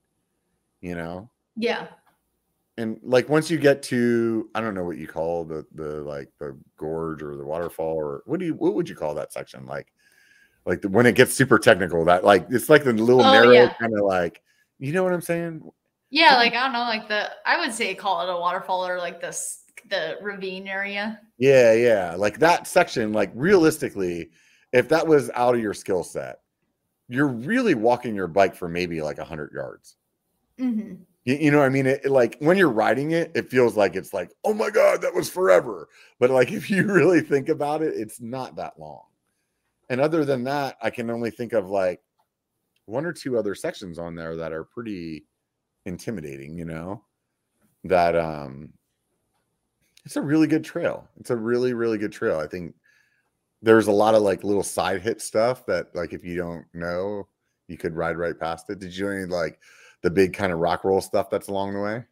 you 0.80 0.94
know 0.94 1.28
yeah 1.56 1.88
and 2.78 2.98
like 3.02 3.28
once 3.28 3.50
you 3.50 3.58
get 3.58 3.82
to 3.82 4.48
i 4.54 4.60
don't 4.60 4.74
know 4.74 4.84
what 4.84 4.96
you 4.96 5.06
call 5.06 5.44
the 5.44 5.66
the 5.74 6.00
like 6.02 6.28
the 6.38 6.56
gorge 6.76 7.22
or 7.22 7.36
the 7.36 7.44
waterfall 7.44 7.94
or 7.94 8.22
what 8.26 8.40
do 8.40 8.46
you 8.46 8.54
what 8.54 8.74
would 8.74 8.88
you 8.88 8.94
call 8.94 9.14
that 9.14 9.32
section 9.32 9.66
like 9.66 9.92
like 10.64 10.80
the, 10.80 10.88
when 10.88 11.06
it 11.06 11.14
gets 11.14 11.34
super 11.34 11.58
technical 11.58 12.04
that 12.04 12.24
like 12.24 12.46
it's 12.50 12.68
like 12.68 12.84
the 12.84 12.92
little 12.92 13.22
oh, 13.22 13.32
narrow 13.32 13.50
yeah. 13.50 13.72
kind 13.74 13.94
of 13.94 14.04
like 14.04 14.42
you 14.78 14.92
know 14.92 15.04
what 15.04 15.12
i'm 15.12 15.20
saying 15.20 15.62
yeah, 16.12 16.36
like 16.36 16.52
I 16.52 16.64
don't 16.64 16.74
know, 16.74 16.80
like 16.80 17.08
the 17.08 17.30
I 17.46 17.58
would 17.58 17.72
say 17.72 17.94
call 17.94 18.20
it 18.20 18.30
a 18.30 18.36
waterfall 18.36 18.86
or 18.86 18.98
like 18.98 19.18
this 19.18 19.62
the 19.88 20.18
ravine 20.20 20.68
area. 20.68 21.18
Yeah, 21.38 21.72
yeah. 21.72 22.14
Like 22.14 22.38
that 22.40 22.66
section, 22.66 23.14
like 23.14 23.32
realistically, 23.34 24.28
if 24.74 24.90
that 24.90 25.06
was 25.06 25.30
out 25.34 25.54
of 25.54 25.62
your 25.62 25.72
skill 25.72 26.04
set, 26.04 26.40
you're 27.08 27.28
really 27.28 27.74
walking 27.74 28.14
your 28.14 28.28
bike 28.28 28.54
for 28.54 28.68
maybe 28.68 29.00
like 29.00 29.16
a 29.16 29.24
hundred 29.24 29.52
yards. 29.54 29.96
Mm-hmm. 30.60 31.02
You, 31.24 31.36
you, 31.36 31.50
know 31.50 31.58
what 31.58 31.66
I 31.66 31.70
mean? 31.70 31.86
It, 31.86 32.02
it, 32.04 32.10
like 32.10 32.36
when 32.40 32.56
you're 32.56 32.68
riding 32.68 33.12
it, 33.12 33.30
it 33.34 33.50
feels 33.50 33.76
like 33.76 33.94
it's 33.94 34.12
like, 34.12 34.32
oh 34.44 34.54
my 34.54 34.70
God, 34.70 35.02
that 35.02 35.14
was 35.14 35.28
forever. 35.30 35.88
But 36.18 36.30
like 36.30 36.50
if 36.52 36.70
you 36.70 36.84
really 36.84 37.20
think 37.20 37.48
about 37.48 37.82
it, 37.82 37.94
it's 37.96 38.20
not 38.20 38.56
that 38.56 38.78
long. 38.78 39.04
And 39.88 40.00
other 40.00 40.24
than 40.24 40.44
that, 40.44 40.78
I 40.82 40.90
can 40.90 41.10
only 41.10 41.30
think 41.30 41.52
of 41.52 41.68
like 41.68 42.00
one 42.86 43.04
or 43.04 43.12
two 43.12 43.38
other 43.38 43.54
sections 43.54 43.98
on 43.98 44.14
there 44.14 44.36
that 44.36 44.52
are 44.52 44.64
pretty 44.64 45.26
intimidating, 45.84 46.56
you 46.56 46.64
know, 46.64 47.02
that 47.84 48.16
um 48.16 48.72
it's 50.04 50.16
a 50.16 50.22
really 50.22 50.46
good 50.46 50.64
trail. 50.64 51.08
It's 51.20 51.30
a 51.30 51.36
really, 51.36 51.74
really 51.74 51.98
good 51.98 52.12
trail. 52.12 52.40
I 52.40 52.46
think 52.46 52.74
there's 53.62 53.86
a 53.86 53.92
lot 53.92 54.14
of 54.14 54.22
like 54.22 54.42
little 54.42 54.64
side 54.64 55.00
hit 55.00 55.20
stuff 55.20 55.64
that 55.66 55.94
like 55.94 56.12
if 56.12 56.24
you 56.24 56.36
don't 56.36 56.64
know, 56.74 57.28
you 57.68 57.78
could 57.78 57.94
ride 57.94 58.16
right 58.16 58.38
past 58.38 58.68
it. 58.70 58.80
Did 58.80 58.96
you 58.96 59.08
any 59.08 59.24
like 59.26 59.60
the 60.02 60.10
big 60.10 60.34
kind 60.34 60.52
of 60.52 60.58
rock 60.58 60.84
roll 60.84 61.00
stuff 61.00 61.30
that's 61.30 61.48
along 61.48 61.74
the 61.74 61.80
way? 61.80 62.04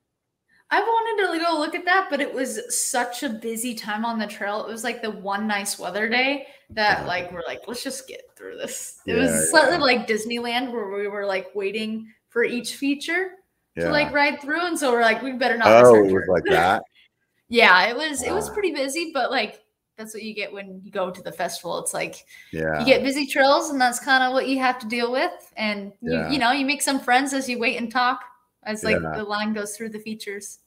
I 0.73 0.81
wanted 0.81 1.39
to 1.39 1.45
go 1.45 1.59
look 1.59 1.75
at 1.75 1.85
that, 1.85 2.07
but 2.11 2.21
it 2.21 2.33
was 2.33 2.61
such 2.69 3.25
a 3.25 3.29
busy 3.29 3.75
time 3.75 4.05
on 4.05 4.21
the 4.21 4.27
trail. 4.27 4.65
It 4.65 4.71
was 4.71 4.85
like 4.85 5.03
the 5.03 5.11
one 5.11 5.49
nice 5.49 5.79
weather 5.79 6.09
day 6.09 6.47
that 6.71 7.07
like 7.07 7.33
we're 7.33 7.43
like, 7.47 7.63
let's 7.67 7.83
just 7.83 8.07
get 8.07 8.23
through 8.37 8.57
this. 8.57 9.01
It 9.05 9.17
yeah, 9.17 9.23
was 9.23 9.51
slightly 9.51 9.73
yeah. 9.73 9.79
like 9.79 10.07
Disneyland 10.07 10.71
where 10.71 10.89
we 10.89 11.09
were 11.09 11.27
like 11.27 11.49
waiting 11.55 12.07
for 12.29 12.45
each 12.45 12.77
feature 12.77 13.33
Yeah. 13.75 13.87
to 13.87 13.91
like 13.91 14.13
ride 14.13 14.41
through, 14.41 14.65
and 14.65 14.79
so 14.79 14.93
we're 14.93 15.03
like, 15.03 15.23
we 15.23 15.33
better 15.33 15.59
not. 15.59 15.85
oh, 15.85 15.97
it 15.97 16.13
was 16.13 16.29
like 16.29 16.45
that. 16.45 16.83
yeah, 17.49 17.89
it 17.89 17.97
was. 17.97 18.23
It 18.23 18.33
was 18.33 18.49
pretty 18.51 18.73
busy, 18.73 19.11
but 19.13 19.33
like 19.33 19.61
that's 20.01 20.15
what 20.15 20.23
you 20.23 20.35
get 20.35 20.51
when 20.51 20.81
you 20.83 20.91
go 20.91 21.11
to 21.11 21.23
the 21.23 21.31
festival. 21.31 21.79
It's 21.79 21.93
like 21.93 22.25
Yeah. 22.53 22.81
you 22.81 22.87
get 22.87 23.03
busy 23.03 23.27
trails, 23.27 23.69
and 23.69 23.79
that's 23.81 24.01
kind 24.01 24.25
of 24.25 24.33
what 24.33 24.49
you 24.49 24.59
have 24.59 24.79
to 24.79 24.87
deal 24.87 25.13
with. 25.13 25.53
And 25.57 25.93
you, 26.01 26.13
Yeah. 26.13 26.31
you 26.31 26.39
know, 26.39 26.53
you 26.53 26.65
make 26.65 26.81
some 26.81 26.99
friends 26.99 27.35
as 27.35 27.49
you 27.49 27.59
wait 27.59 27.77
and 27.77 27.93
talk 27.93 28.25
as 28.63 28.83
like 28.83 28.97
Yeah. 29.01 29.13
the 29.17 29.25
line 29.25 29.53
goes 29.53 29.77
through 29.77 29.91
the 29.91 29.99
features. 29.99 30.61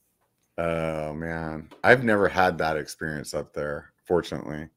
Oh 0.59 1.13
man, 1.13 1.69
I've 1.83 2.03
never 2.03 2.29
had 2.29 2.59
that 2.59 2.77
experience 2.77 3.33
up 3.33 3.53
there. 3.53 3.91
Fortunately, 4.05 4.69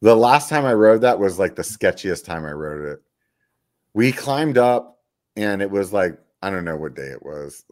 the 0.00 0.16
last 0.16 0.48
time 0.48 0.64
I 0.64 0.72
rode 0.72 1.02
that 1.02 1.18
was 1.18 1.38
like 1.38 1.54
the 1.54 1.62
sketchiest 1.62 2.24
time 2.24 2.46
I 2.46 2.52
rode 2.52 2.86
it. 2.86 3.02
We 3.92 4.10
climbed 4.10 4.56
up, 4.56 5.00
and 5.36 5.60
it 5.60 5.70
was 5.70 5.92
like 5.92 6.18
I 6.42 6.48
don't 6.48 6.64
know 6.64 6.78
what 6.78 6.94
day 6.94 7.08
it 7.10 7.22
was, 7.22 7.66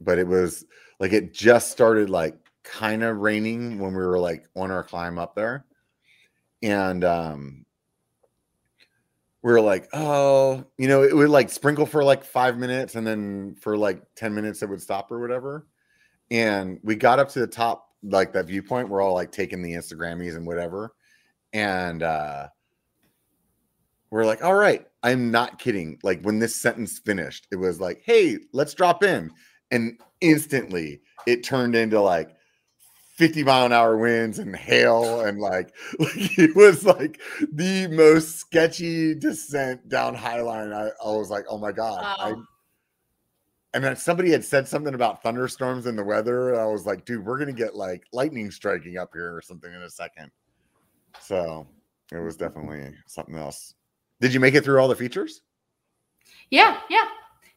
but 0.00 0.20
it 0.20 0.28
was 0.28 0.64
like 1.00 1.12
it 1.12 1.34
just 1.34 1.72
started 1.72 2.08
like 2.08 2.36
kind 2.64 3.04
of 3.04 3.18
raining 3.18 3.78
when 3.78 3.92
we 3.92 4.04
were 4.04 4.18
like 4.18 4.46
on 4.56 4.70
our 4.70 4.82
climb 4.82 5.18
up 5.18 5.34
there, 5.34 5.64
and 6.62 7.04
um, 7.04 7.64
we 9.42 9.52
were 9.52 9.60
like, 9.60 9.88
oh, 9.92 10.64
you 10.78 10.88
know, 10.88 11.02
it 11.02 11.14
would 11.14 11.30
like 11.30 11.50
sprinkle 11.50 11.86
for 11.86 12.02
like 12.02 12.24
five 12.24 12.58
minutes, 12.58 12.94
and 12.96 13.06
then 13.06 13.54
for 13.60 13.76
like 13.76 14.02
ten 14.16 14.34
minutes 14.34 14.62
it 14.62 14.68
would 14.68 14.82
stop 14.82 15.12
or 15.12 15.20
whatever. 15.20 15.66
And 16.30 16.80
we 16.82 16.96
got 16.96 17.18
up 17.18 17.28
to 17.30 17.40
the 17.40 17.46
top 17.46 17.84
like 18.04 18.32
that 18.32 18.46
viewpoint 18.46 18.88
we're 18.88 19.00
all 19.00 19.14
like 19.14 19.32
taking 19.32 19.62
the 19.62 19.72
instagrammies 19.72 20.36
and 20.36 20.46
whatever. 20.46 20.94
And 21.52 22.02
uh 22.02 22.48
we're 24.10 24.26
like 24.26 24.44
all 24.44 24.54
right 24.54 24.86
i'm 25.02 25.30
not 25.30 25.58
kidding. 25.58 25.98
Like 26.02 26.22
when 26.22 26.38
this 26.38 26.54
sentence 26.54 26.98
finished 26.98 27.46
it 27.50 27.56
was 27.56 27.80
like 27.80 28.02
hey 28.04 28.38
let's 28.52 28.74
drop 28.74 29.02
in. 29.02 29.30
And 29.70 29.98
instantly 30.20 31.00
it 31.26 31.42
turned 31.42 31.74
into 31.74 32.00
like 32.00 32.36
50 33.14 33.44
mile 33.44 33.66
an 33.66 33.72
hour 33.72 33.96
winds 33.96 34.38
and 34.38 34.54
hail 34.54 35.20
and 35.20 35.38
like, 35.40 35.72
like 35.98 36.38
it 36.38 36.54
was 36.56 36.84
like 36.84 37.20
the 37.52 37.86
most 37.88 38.36
sketchy 38.36 39.14
descent 39.14 39.88
down 39.88 40.16
highline 40.16 40.74
i, 40.74 40.88
I 41.04 41.12
was 41.12 41.30
like 41.30 41.44
oh 41.48 41.58
my 41.58 41.70
god 41.70 42.02
I, 42.02 42.32
oh. 42.32 42.44
and 43.72 43.84
then 43.84 43.96
somebody 43.96 44.30
had 44.30 44.44
said 44.44 44.66
something 44.66 44.94
about 44.94 45.22
thunderstorms 45.22 45.86
in 45.86 45.96
the 45.96 46.04
weather. 46.04 46.52
and 46.52 46.60
I 46.60 46.66
was 46.66 46.86
like, 46.86 47.04
dude, 47.04 47.24
we're 47.24 47.38
gonna 47.38 47.52
get 47.52 47.74
like 47.74 48.04
lightning 48.12 48.50
striking 48.50 48.98
up 48.98 49.10
here 49.12 49.34
or 49.34 49.40
something 49.40 49.72
in 49.72 49.82
a 49.82 49.90
second. 49.90 50.30
So 51.20 51.66
it 52.12 52.18
was 52.18 52.36
definitely 52.36 52.94
something 53.06 53.36
else. 53.36 53.74
Did 54.20 54.32
you 54.32 54.40
make 54.40 54.54
it 54.54 54.64
through 54.64 54.80
all 54.80 54.88
the 54.88 54.94
features? 54.94 55.42
Yeah, 56.50 56.78
yeah. 56.88 57.06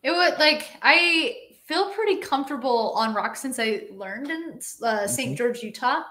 It 0.04 0.12
was 0.12 0.34
like 0.40 0.70
I 0.82 1.36
feel 1.68 1.92
pretty 1.92 2.18
comfortable 2.18 2.92
on 2.96 3.14
rock 3.14 3.36
since 3.36 3.60
I 3.60 3.84
learned 3.92 4.30
in 4.32 4.60
uh, 4.84 5.06
saint 5.06 5.34
Mhm. 5.34 5.38
George, 5.38 5.64
Utah. 5.64 6.04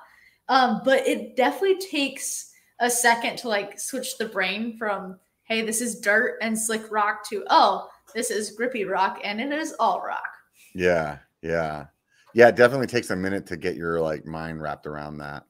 Um, 0.48 0.82
but 0.84 1.06
it 1.06 1.34
definitely 1.34 1.78
takes 1.78 2.52
a 2.78 2.90
second 2.90 3.36
to 3.38 3.48
like 3.48 3.80
switch 3.80 4.18
the 4.18 4.26
brain 4.26 4.76
from 4.76 5.18
hey, 5.44 5.62
this 5.62 5.80
is 5.80 6.00
dirt 6.00 6.38
and 6.42 6.58
slick 6.58 6.90
rock 6.90 7.28
to 7.30 7.44
oh, 7.50 7.88
this 8.14 8.30
is 8.30 8.50
grippy 8.50 8.84
rock 8.84 9.20
and 9.24 9.40
it 9.40 9.52
is 9.52 9.74
all 9.80 10.02
rock. 10.02 10.28
Yeah, 10.74 11.18
yeah. 11.42 11.86
Yeah, 12.34 12.48
it 12.48 12.56
definitely 12.56 12.88
takes 12.88 13.10
a 13.10 13.16
minute 13.16 13.46
to 13.46 13.56
get 13.56 13.76
your 13.76 14.00
like 14.00 14.26
mind 14.26 14.60
wrapped 14.60 14.86
around 14.86 15.18
that. 15.18 15.44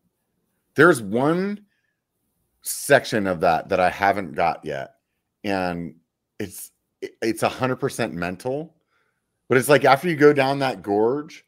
There's 0.76 1.02
one 1.02 1.64
section 2.62 3.26
of 3.26 3.40
that 3.40 3.68
that 3.70 3.80
I 3.80 3.90
haven't 3.90 4.34
got 4.34 4.64
yet. 4.64 4.94
And 5.42 5.96
it's 6.38 6.70
it's 7.00 7.42
a 7.42 7.48
hundred 7.48 7.76
percent 7.76 8.14
mental, 8.14 8.75
but 9.48 9.58
it's 9.58 9.68
like 9.68 9.84
after 9.84 10.08
you 10.08 10.16
go 10.16 10.32
down 10.32 10.58
that 10.60 10.82
gorge, 10.82 11.44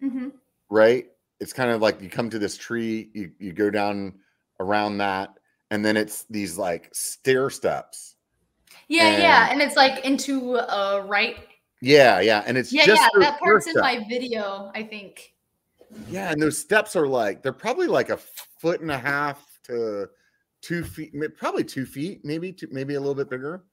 hmm 0.00 0.28
right? 0.70 1.06
It's 1.40 1.52
kind 1.52 1.70
of 1.70 1.82
like 1.82 2.00
you 2.00 2.08
come 2.08 2.30
to 2.30 2.38
this 2.38 2.56
tree, 2.56 3.10
you, 3.14 3.32
you 3.38 3.52
go 3.52 3.68
down 3.68 4.14
around 4.60 4.98
that, 4.98 5.30
and 5.70 5.84
then 5.84 5.96
it's 5.96 6.24
these 6.30 6.56
like 6.56 6.88
stair 6.92 7.50
steps. 7.50 8.14
Yeah, 8.88 9.18
yeah, 9.18 9.42
And- 9.50 9.60
and 9.60 9.62
it's 9.62 9.76
like 9.76 10.04
into 10.04 10.54
uh 10.56 11.04
right. 11.06 11.36
Yeah, 11.80 12.20
yeah. 12.20 12.44
And 12.46 12.56
it's 12.56 12.72
Yeah, 12.72 12.86
just 12.86 13.02
yeah. 13.02 13.20
That 13.20 13.40
part's 13.40 13.66
in 13.66 13.74
my 13.80 14.06
video, 14.08 14.70
I 14.74 14.84
think. 14.84 15.34
Yeah, 16.08 16.30
and 16.30 16.40
those 16.40 16.56
steps 16.56 16.94
are 16.94 17.08
like 17.08 17.42
they're 17.42 17.52
probably 17.52 17.88
like 17.88 18.10
a 18.10 18.18
foot 18.60 18.80
and 18.80 18.90
a 18.90 18.98
half 18.98 19.44
to 19.64 20.08
two 20.60 20.84
feet, 20.84 21.12
probably 21.36 21.64
two 21.64 21.84
feet, 21.84 22.24
maybe 22.24 22.52
two, 22.52 22.68
maybe 22.70 22.94
a 22.94 23.00
little 23.00 23.16
bit 23.16 23.28
bigger. 23.28 23.64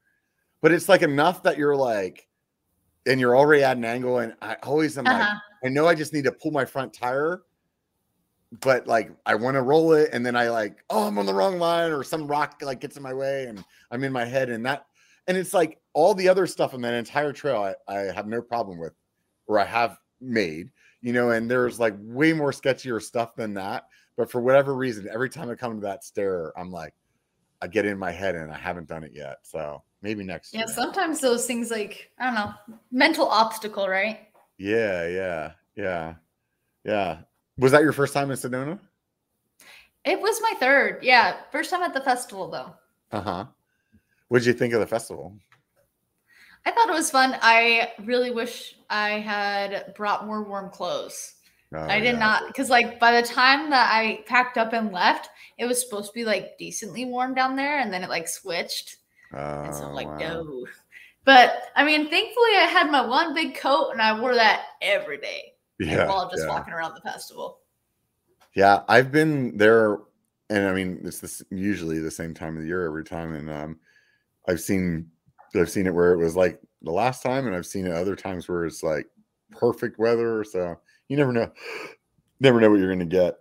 But 0.62 0.72
it's 0.72 0.90
like 0.90 1.04
enough 1.04 1.44
that 1.44 1.58
you're 1.58 1.76
like, 1.76 2.28
and 3.10 3.19
you're 3.19 3.36
already 3.36 3.64
at 3.64 3.76
an 3.76 3.86
angle. 3.86 4.19
And 4.19 4.36
I 4.41 4.56
always 4.64 4.98
am 4.98 5.06
like, 5.06 5.22
Uh-huh. 5.22 5.40
I 5.65 5.69
know 5.69 5.88
I 5.88 5.95
just 5.95 6.14
need 6.14 6.23
to 6.23 6.31
pull 6.31 6.52
my 6.52 6.64
front 6.64 6.94
tire, 6.94 7.41
but 8.61 8.88
like 8.88 9.11
I 9.26 9.36
want 9.36 9.56
to 9.56 9.61
roll 9.61 9.94
it, 9.94 10.10
and 10.14 10.26
then 10.26 10.36
I 10.36 10.49
like, 10.49 10.84
oh, 10.90 11.07
I'm 11.07 11.18
on 11.18 11.26
the 11.26 11.34
wrong 11.34 11.60
line, 11.60 11.91
or 11.91 12.03
some 12.03 12.27
rock 12.27 12.61
like 12.61 12.80
gets 12.80 12.95
in 12.95 13.03
my 13.03 13.14
way, 13.14 13.45
and 13.45 13.64
I'm 13.91 14.03
in 14.03 14.14
my 14.14 14.26
head, 14.26 14.49
and 14.49 14.65
that, 14.65 14.86
and 15.27 15.38
it's 15.38 15.53
like 15.53 15.80
all 15.94 16.14
the 16.14 16.30
other 16.30 16.48
stuff 16.48 16.73
in 16.73 16.81
that 16.81 16.94
entire 16.94 17.34
trail, 17.34 17.76
I, 17.88 17.94
I 17.94 18.11
have 18.14 18.27
no 18.27 18.41
problem 18.41 18.80
with, 18.80 18.94
or 19.48 19.60
I 19.60 19.65
have 19.65 19.98
made, 20.22 20.72
you 21.02 21.11
know, 21.14 21.31
and 21.31 21.52
there's 21.52 21.80
like 21.80 21.95
way 21.99 22.31
more 22.31 22.52
sketchier 22.52 23.02
stuff 23.02 23.36
than 23.36 23.53
that. 23.56 23.86
But 24.15 24.31
for 24.31 24.41
whatever 24.41 24.76
reason, 24.76 25.07
every 25.11 25.30
time 25.30 25.49
I 25.49 25.56
come 25.56 25.76
to 25.76 25.81
that 25.81 26.03
stair, 26.03 26.52
I'm 26.57 26.72
like, 26.72 26.94
I 27.61 27.68
get 27.68 27.86
in 27.86 27.99
my 27.99 28.11
head, 28.11 28.36
and 28.36 28.52
I 28.52 28.57
haven't 28.57 28.88
done 28.88 29.03
it 29.03 29.11
yet. 29.14 29.40
So 29.44 29.84
maybe 30.01 30.23
next 30.23 30.53
Yeah, 30.53 30.61
year. 30.61 30.67
sometimes 30.67 31.19
those 31.19 31.45
things 31.45 31.71
like 31.71 32.11
I 32.19 32.26
don't 32.26 32.35
know, 32.35 32.53
mental 32.91 33.27
obstacle, 33.27 33.88
right? 33.88 34.27
Yeah, 34.57 35.07
yeah, 35.07 35.51
yeah, 35.76 36.13
yeah. 36.84 37.17
Was 37.57 37.71
that 37.71 37.81
your 37.81 37.93
first 37.93 38.13
time 38.13 38.31
in 38.31 38.38
Sedona? 38.38 38.80
It 40.05 40.19
was 40.19 40.41
my 40.41 40.53
third. 40.59 40.99
Yeah, 41.03 41.38
first 41.51 41.69
time 41.69 41.84
at 41.84 41.93
the 41.93 42.01
festival 42.01 42.49
though. 42.49 42.73
Uh 43.11 43.21
huh. 43.21 43.45
What 44.30 44.39
did 44.39 44.47
you 44.47 44.53
think 44.53 44.73
of 44.73 44.80
the 44.80 44.88
festival? 44.88 45.35
I 46.65 46.71
thought 46.71 46.89
it 46.89 46.93
was 46.93 47.09
fun. 47.09 47.38
I 47.41 47.93
really 48.03 48.31
wish 48.31 48.76
I 48.89 49.11
had 49.11 49.93
brought 49.95 50.26
more 50.26 50.43
warm 50.43 50.69
clothes. 50.69 51.35
Oh, 51.73 51.80
I 51.80 51.99
did 51.99 52.13
yeah. 52.13 52.19
not 52.19 52.47
because 52.47 52.69
like 52.69 52.99
by 52.99 53.19
the 53.19 53.27
time 53.27 53.69
that 53.69 53.91
I 53.93 54.23
packed 54.26 54.57
up 54.57 54.73
and 54.73 54.91
left, 54.91 55.30
it 55.57 55.65
was 55.65 55.81
supposed 55.81 56.07
to 56.07 56.13
be 56.13 56.26
like 56.26 56.57
decently 56.57 57.05
warm 57.05 57.34
down 57.34 57.55
there, 57.55 57.80
and 57.80 57.91
then 57.93 58.03
it 58.03 58.09
like 58.09 58.27
switched. 58.27 58.97
And 59.64 59.76
so 59.76 59.85
I'm 59.85 59.91
Oh, 59.91 59.95
like, 59.95 60.07
wow. 60.07 60.19
no. 60.19 60.65
But 61.26 61.64
I 61.76 61.84
mean, 61.84 62.10
thankfully 62.10 62.56
I 62.57 62.61
had 62.72 62.89
my 62.89 63.06
one 63.06 63.35
big 63.35 63.53
coat 63.56 63.91
and 63.91 64.01
I 64.01 64.19
wore 64.19 64.34
that 64.34 64.64
every 64.81 65.18
day 65.19 65.53
Yeah, 65.80 66.07
while 66.07 66.30
just 66.30 66.43
yeah. 66.43 66.49
walking 66.49 66.73
around 66.73 66.95
the 66.95 67.01
festival. 67.01 67.60
Yeah, 68.56 68.81
I've 68.88 69.11
been 69.11 69.57
there, 69.57 69.99
and 70.49 70.68
I 70.68 70.73
mean, 70.73 71.01
it's 71.03 71.19
this 71.19 71.43
usually 71.51 71.99
the 71.99 72.10
same 72.11 72.34
time 72.34 72.56
of 72.56 72.61
the 72.64 72.68
year 72.68 72.85
every 72.85 73.03
time, 73.03 73.34
and 73.34 73.49
um, 73.49 73.80
I've 74.47 74.61
seen, 74.61 75.10
I've 75.56 75.69
seen 75.69 75.88
it 75.88 75.93
where 75.93 76.14
it 76.14 76.18
was 76.18 76.35
like 76.35 76.60
the 76.81 76.91
last 76.91 77.23
time, 77.23 77.47
and 77.47 77.56
I've 77.56 77.68
seen 77.68 77.88
it 77.88 77.93
other 77.93 78.15
times 78.15 78.47
where 78.49 78.65
it's 78.65 78.84
like 78.84 79.07
perfect 79.51 79.99
weather. 79.99 80.43
So 80.43 80.80
you 81.10 81.18
never 81.18 81.34
know, 81.34 81.51
never 82.39 82.60
know 82.61 82.72
what 82.72 82.80
you're 82.80 82.91
gonna 82.93 83.06
get. 83.06 83.38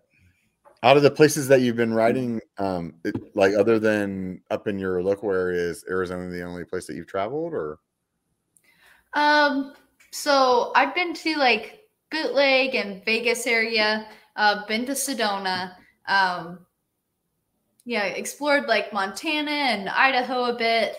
Out 0.83 0.97
of 0.97 1.03
the 1.03 1.11
places 1.11 1.49
that 1.49 1.61
you've 1.61 1.77
been 1.77 1.93
riding, 1.93 2.41
um, 2.59 2.95
it, 3.05 3.35
like 3.35 3.55
other 3.55 3.79
than 3.81 4.43
up 4.51 4.69
in 4.69 4.79
your 4.79 5.03
local 5.03 5.33
area, 5.33 5.61
is 5.61 5.85
Arizona 5.91 6.29
the 6.31 6.43
only 6.43 6.65
place 6.65 6.87
that 6.87 6.95
you've 6.95 7.09
traveled, 7.09 7.53
or 7.53 7.81
Um, 9.13 9.75
so 10.13 10.73
I've 10.75 10.95
been 10.95 11.15
to 11.15 11.37
like 11.37 11.81
Bootleg 12.11 12.75
and 12.75 13.05
Vegas 13.05 13.47
area. 13.47 14.09
Uh, 14.37 14.65
been 14.67 14.87
to 14.87 14.93
Sedona. 14.93 15.75
Um, 16.07 16.65
yeah, 17.85 18.05
explored 18.05 18.67
like 18.67 18.93
Montana 18.93 19.51
and 19.51 19.89
Idaho 19.89 20.45
a 20.45 20.57
bit, 20.57 20.97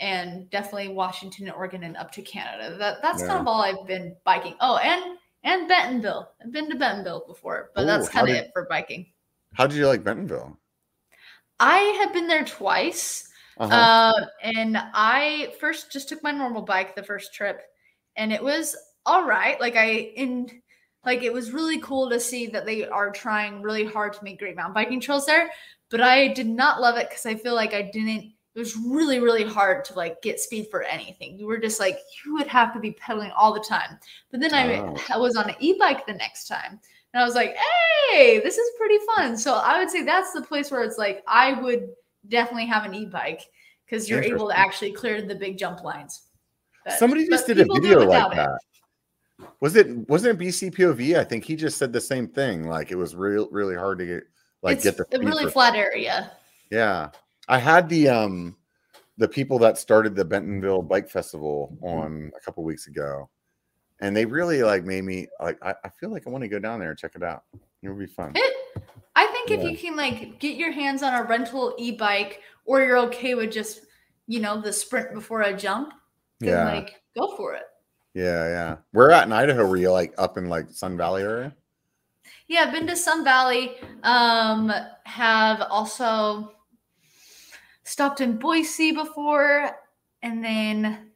and 0.00 0.48
definitely 0.50 0.88
Washington, 0.88 1.46
and 1.46 1.54
Oregon, 1.54 1.84
and 1.84 1.96
up 1.96 2.10
to 2.12 2.22
Canada. 2.22 2.76
That 2.78 3.02
that's 3.02 3.20
Yeah. 3.22 3.28
kind 3.28 3.40
of 3.40 3.46
all 3.48 3.60
I've 3.62 3.86
been 3.86 4.16
biking. 4.24 4.54
Oh, 4.60 4.78
and 4.78 5.18
and 5.44 5.68
Bentonville. 5.68 6.30
I've 6.42 6.52
been 6.52 6.70
to 6.70 6.76
Bentonville 6.76 7.24
before, 7.26 7.70
but 7.74 7.82
Ooh, 7.82 7.86
that's 7.86 8.08
kind 8.08 8.28
of 8.28 8.34
it 8.34 8.50
for 8.52 8.66
biking. 8.68 9.06
how 9.54 9.66
did 9.66 9.76
you 9.76 9.86
like 9.86 10.04
Bentonville? 10.04 10.56
I 11.58 11.78
have 12.02 12.12
been 12.12 12.26
there 12.26 12.44
twice. 12.44 13.28
Uh-huh. 13.58 13.74
Uh, 13.74 14.26
and 14.42 14.78
I 14.94 15.52
first 15.60 15.92
just 15.92 16.08
took 16.08 16.22
my 16.22 16.30
normal 16.30 16.62
bike 16.62 16.94
the 16.94 17.02
first 17.02 17.34
trip, 17.34 17.60
and 18.16 18.32
it 18.32 18.42
was 18.42 18.74
all 19.04 19.26
right. 19.26 19.60
Like 19.60 19.76
I 19.76 19.90
in 20.16 20.48
like 21.04 21.22
it 21.22 21.32
was 21.32 21.52
really 21.52 21.78
cool 21.80 22.08
to 22.10 22.20
see 22.20 22.46
that 22.48 22.64
they 22.64 22.86
are 22.86 23.10
trying 23.10 23.62
really 23.62 23.84
hard 23.84 24.14
to 24.14 24.24
make 24.24 24.38
great 24.38 24.56
mountain 24.56 24.74
biking 24.74 25.00
trails 25.00 25.26
there. 25.26 25.50
But 25.90 26.00
I 26.00 26.28
did 26.28 26.46
not 26.46 26.80
love 26.80 26.96
it 26.96 27.08
because 27.08 27.26
I 27.26 27.34
feel 27.34 27.54
like 27.54 27.74
I 27.74 27.82
didn't. 27.82 28.32
It 28.54 28.58
was 28.58 28.76
really 28.76 29.20
really 29.20 29.44
hard 29.44 29.84
to 29.86 29.94
like 29.94 30.20
get 30.22 30.40
speed 30.40 30.66
for 30.70 30.82
anything. 30.82 31.38
You 31.38 31.46
were 31.46 31.58
just 31.58 31.78
like 31.78 31.98
you 32.24 32.34
would 32.34 32.48
have 32.48 32.72
to 32.74 32.80
be 32.80 32.92
pedaling 32.92 33.30
all 33.36 33.54
the 33.54 33.60
time. 33.60 33.98
But 34.30 34.40
then 34.40 34.52
I, 34.54 34.78
Oh. 34.80 34.96
I 35.08 35.18
was 35.18 35.36
on 35.36 35.48
an 35.48 35.56
e-bike 35.60 36.04
the 36.06 36.14
next 36.14 36.48
time, 36.48 36.80
and 37.14 37.22
I 37.22 37.24
was 37.24 37.34
like, 37.36 37.54
hey, 38.10 38.40
this 38.40 38.58
is 38.58 38.68
pretty 38.76 38.98
fun. 39.14 39.36
So 39.36 39.54
I 39.54 39.78
would 39.78 39.88
say 39.90 40.02
that's 40.02 40.32
the 40.32 40.42
place 40.42 40.70
where 40.70 40.82
it's 40.82 40.98
like 40.98 41.22
I 41.28 41.52
would 41.60 41.90
definitely 42.28 42.66
have 42.66 42.84
an 42.84 42.94
e-bike 42.94 43.42
because 43.86 44.10
you're 44.10 44.22
able 44.22 44.48
to 44.48 44.58
actually 44.58 44.92
clear 44.92 45.22
the 45.22 45.34
big 45.34 45.56
jump 45.58 45.82
lines 45.82 46.22
But- 46.84 46.94
Somebody 46.94 47.26
just 47.28 47.46
did 47.46 47.58
a 47.60 47.64
video 47.72 48.00
like 48.00 48.08
without 48.08 48.32
it. 48.32 48.36
that. 48.36 48.58
Was 49.60 49.76
it 49.76 49.88
wasn't 50.08 50.40
it 50.40 50.44
BCPOV? 50.44 51.16
I 51.18 51.24
think 51.24 51.44
he 51.44 51.54
just 51.56 51.78
said 51.78 51.92
the 51.92 52.00
same 52.00 52.26
thing. 52.28 52.68
Like 52.68 52.90
it 52.90 52.96
was 52.96 53.14
real 53.14 53.48
really 53.50 53.74
hard 53.76 53.98
to 54.00 54.06
get 54.06 54.24
like 54.62 54.76
it's 54.76 54.84
get 54.84 54.96
the 54.96 55.06
a 55.16 55.24
really 55.24 55.50
flat 55.50 55.76
area. 55.76 56.32
Yeah. 56.70 57.10
I 57.50 57.58
had 57.58 57.88
the 57.88 58.08
um 58.08 58.56
the 59.18 59.28
people 59.28 59.58
that 59.58 59.76
started 59.76 60.14
the 60.14 60.24
Bentonville 60.24 60.80
Bike 60.82 61.10
Festival 61.10 61.76
on 61.82 62.30
a 62.34 62.40
couple 62.40 62.64
weeks 62.64 62.86
ago. 62.86 63.28
And 64.00 64.16
they 64.16 64.24
really 64.24 64.62
like 64.62 64.84
made 64.84 65.04
me 65.04 65.26
like 65.42 65.58
I, 65.62 65.74
I 65.84 65.88
feel 65.90 66.10
like 66.10 66.26
I 66.26 66.30
want 66.30 66.42
to 66.42 66.48
go 66.48 66.58
down 66.58 66.80
there 66.80 66.90
and 66.90 66.98
check 66.98 67.12
it 67.16 67.22
out. 67.22 67.42
It 67.82 67.88
would 67.90 67.98
be 67.98 68.06
fun. 68.06 68.32
It, 68.34 68.82
I 69.16 69.26
think 69.26 69.50
if 69.50 69.62
you 69.62 69.76
can 69.76 69.96
like 69.96 70.38
get 70.38 70.56
your 70.56 70.72
hands 70.72 71.02
on 71.02 71.12
a 71.12 71.24
rental 71.24 71.74
e-bike, 71.78 72.40
or 72.64 72.80
you're 72.80 72.98
okay 72.98 73.34
with 73.34 73.52
just 73.52 73.82
you 74.26 74.40
know 74.40 74.58
the 74.60 74.72
sprint 74.72 75.12
before 75.12 75.42
a 75.42 75.54
jump, 75.54 75.92
then 76.38 76.50
Yeah. 76.50 76.64
like 76.64 77.02
go 77.18 77.36
for 77.36 77.54
it. 77.54 77.64
Yeah, 78.14 78.48
yeah. 78.48 78.76
Where 78.92 79.10
at 79.10 79.26
in 79.26 79.32
Idaho 79.32 79.66
were 79.66 79.76
you 79.76 79.90
like 79.90 80.14
up 80.16 80.38
in 80.38 80.48
like 80.48 80.70
Sun 80.70 80.96
Valley 80.96 81.22
area? 81.22 81.54
Yeah, 82.48 82.60
I've 82.60 82.72
been 82.72 82.86
to 82.86 82.96
Sun 82.96 83.24
Valley. 83.24 83.76
Um, 84.02 84.72
have 85.04 85.62
also 85.68 86.52
stopped 87.84 88.20
in 88.20 88.36
Boise 88.38 88.92
before, 88.92 89.70
and 90.22 90.44
then 90.44 91.10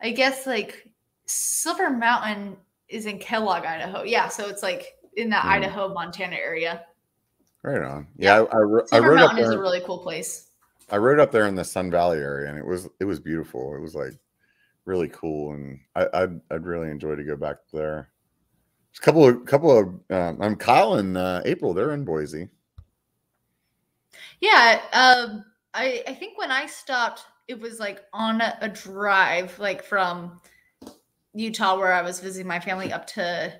I 0.00 0.10
guess 0.12 0.46
like 0.46 0.88
Silver 1.26 1.90
Mountain 1.90 2.56
is 2.88 3.06
in 3.06 3.18
Kellogg, 3.18 3.64
Idaho. 3.64 4.02
Yeah, 4.02 4.28
so 4.28 4.48
it's 4.48 4.62
like 4.62 4.96
in 5.16 5.28
the 5.30 5.36
Hmm. 5.40 5.48
Idaho, 5.48 5.92
Montana 5.92 6.36
area. 6.36 6.84
Right 7.62 7.82
on. 7.82 8.06
Yeah, 8.16 8.34
I, 8.34 8.38
I, 8.40 8.42
I 8.42 8.86
Silver 8.86 9.10
rode 9.10 9.18
up 9.20 9.26
Mountain 9.32 9.38
is 9.44 9.48
a 9.48 9.50
there. 9.52 9.60
really 9.60 9.80
cool 9.84 9.98
place. 9.98 10.50
I 10.90 10.96
rode 10.96 11.20
up 11.20 11.30
there 11.32 11.46
in 11.48 11.54
the 11.54 11.64
Sun 11.64 11.90
Valley 11.90 12.18
area, 12.18 12.48
and 12.48 12.58
it 12.58 12.64
was 12.64 12.88
it 13.00 13.04
was 13.04 13.20
beautiful. 13.20 13.74
It 13.74 13.80
was 13.80 13.94
like 13.94 14.14
really 14.86 15.08
cool, 15.08 15.52
and 15.52 15.78
I, 15.94 16.06
I'd 16.14 16.40
I'd 16.50 16.64
really 16.64 16.90
enjoy 16.90 17.14
to 17.14 17.24
go 17.24 17.36
back 17.36 17.56
there. 17.72 18.08
There's 18.90 18.98
a 19.00 19.02
couple 19.02 19.28
of 19.28 19.44
couple 19.44 19.76
of 19.78 19.86
um, 20.10 20.40
I'm 20.40 20.56
Kyle 20.56 20.94
and 20.94 21.18
uh, 21.18 21.42
April. 21.44 21.74
They're 21.74 21.92
in 21.92 22.04
Boise. 22.06 22.48
Yeah, 24.40 24.80
um, 24.92 25.44
I 25.74 26.02
I 26.06 26.14
think 26.14 26.38
when 26.38 26.50
I 26.50 26.66
stopped, 26.66 27.24
it 27.46 27.58
was 27.58 27.78
like 27.80 28.04
on 28.12 28.40
a, 28.40 28.56
a 28.60 28.68
drive, 28.68 29.58
like 29.58 29.82
from 29.82 30.40
Utah, 31.34 31.76
where 31.78 31.92
I 31.92 32.02
was 32.02 32.20
visiting 32.20 32.46
my 32.46 32.60
family, 32.60 32.92
up 32.92 33.06
to 33.08 33.52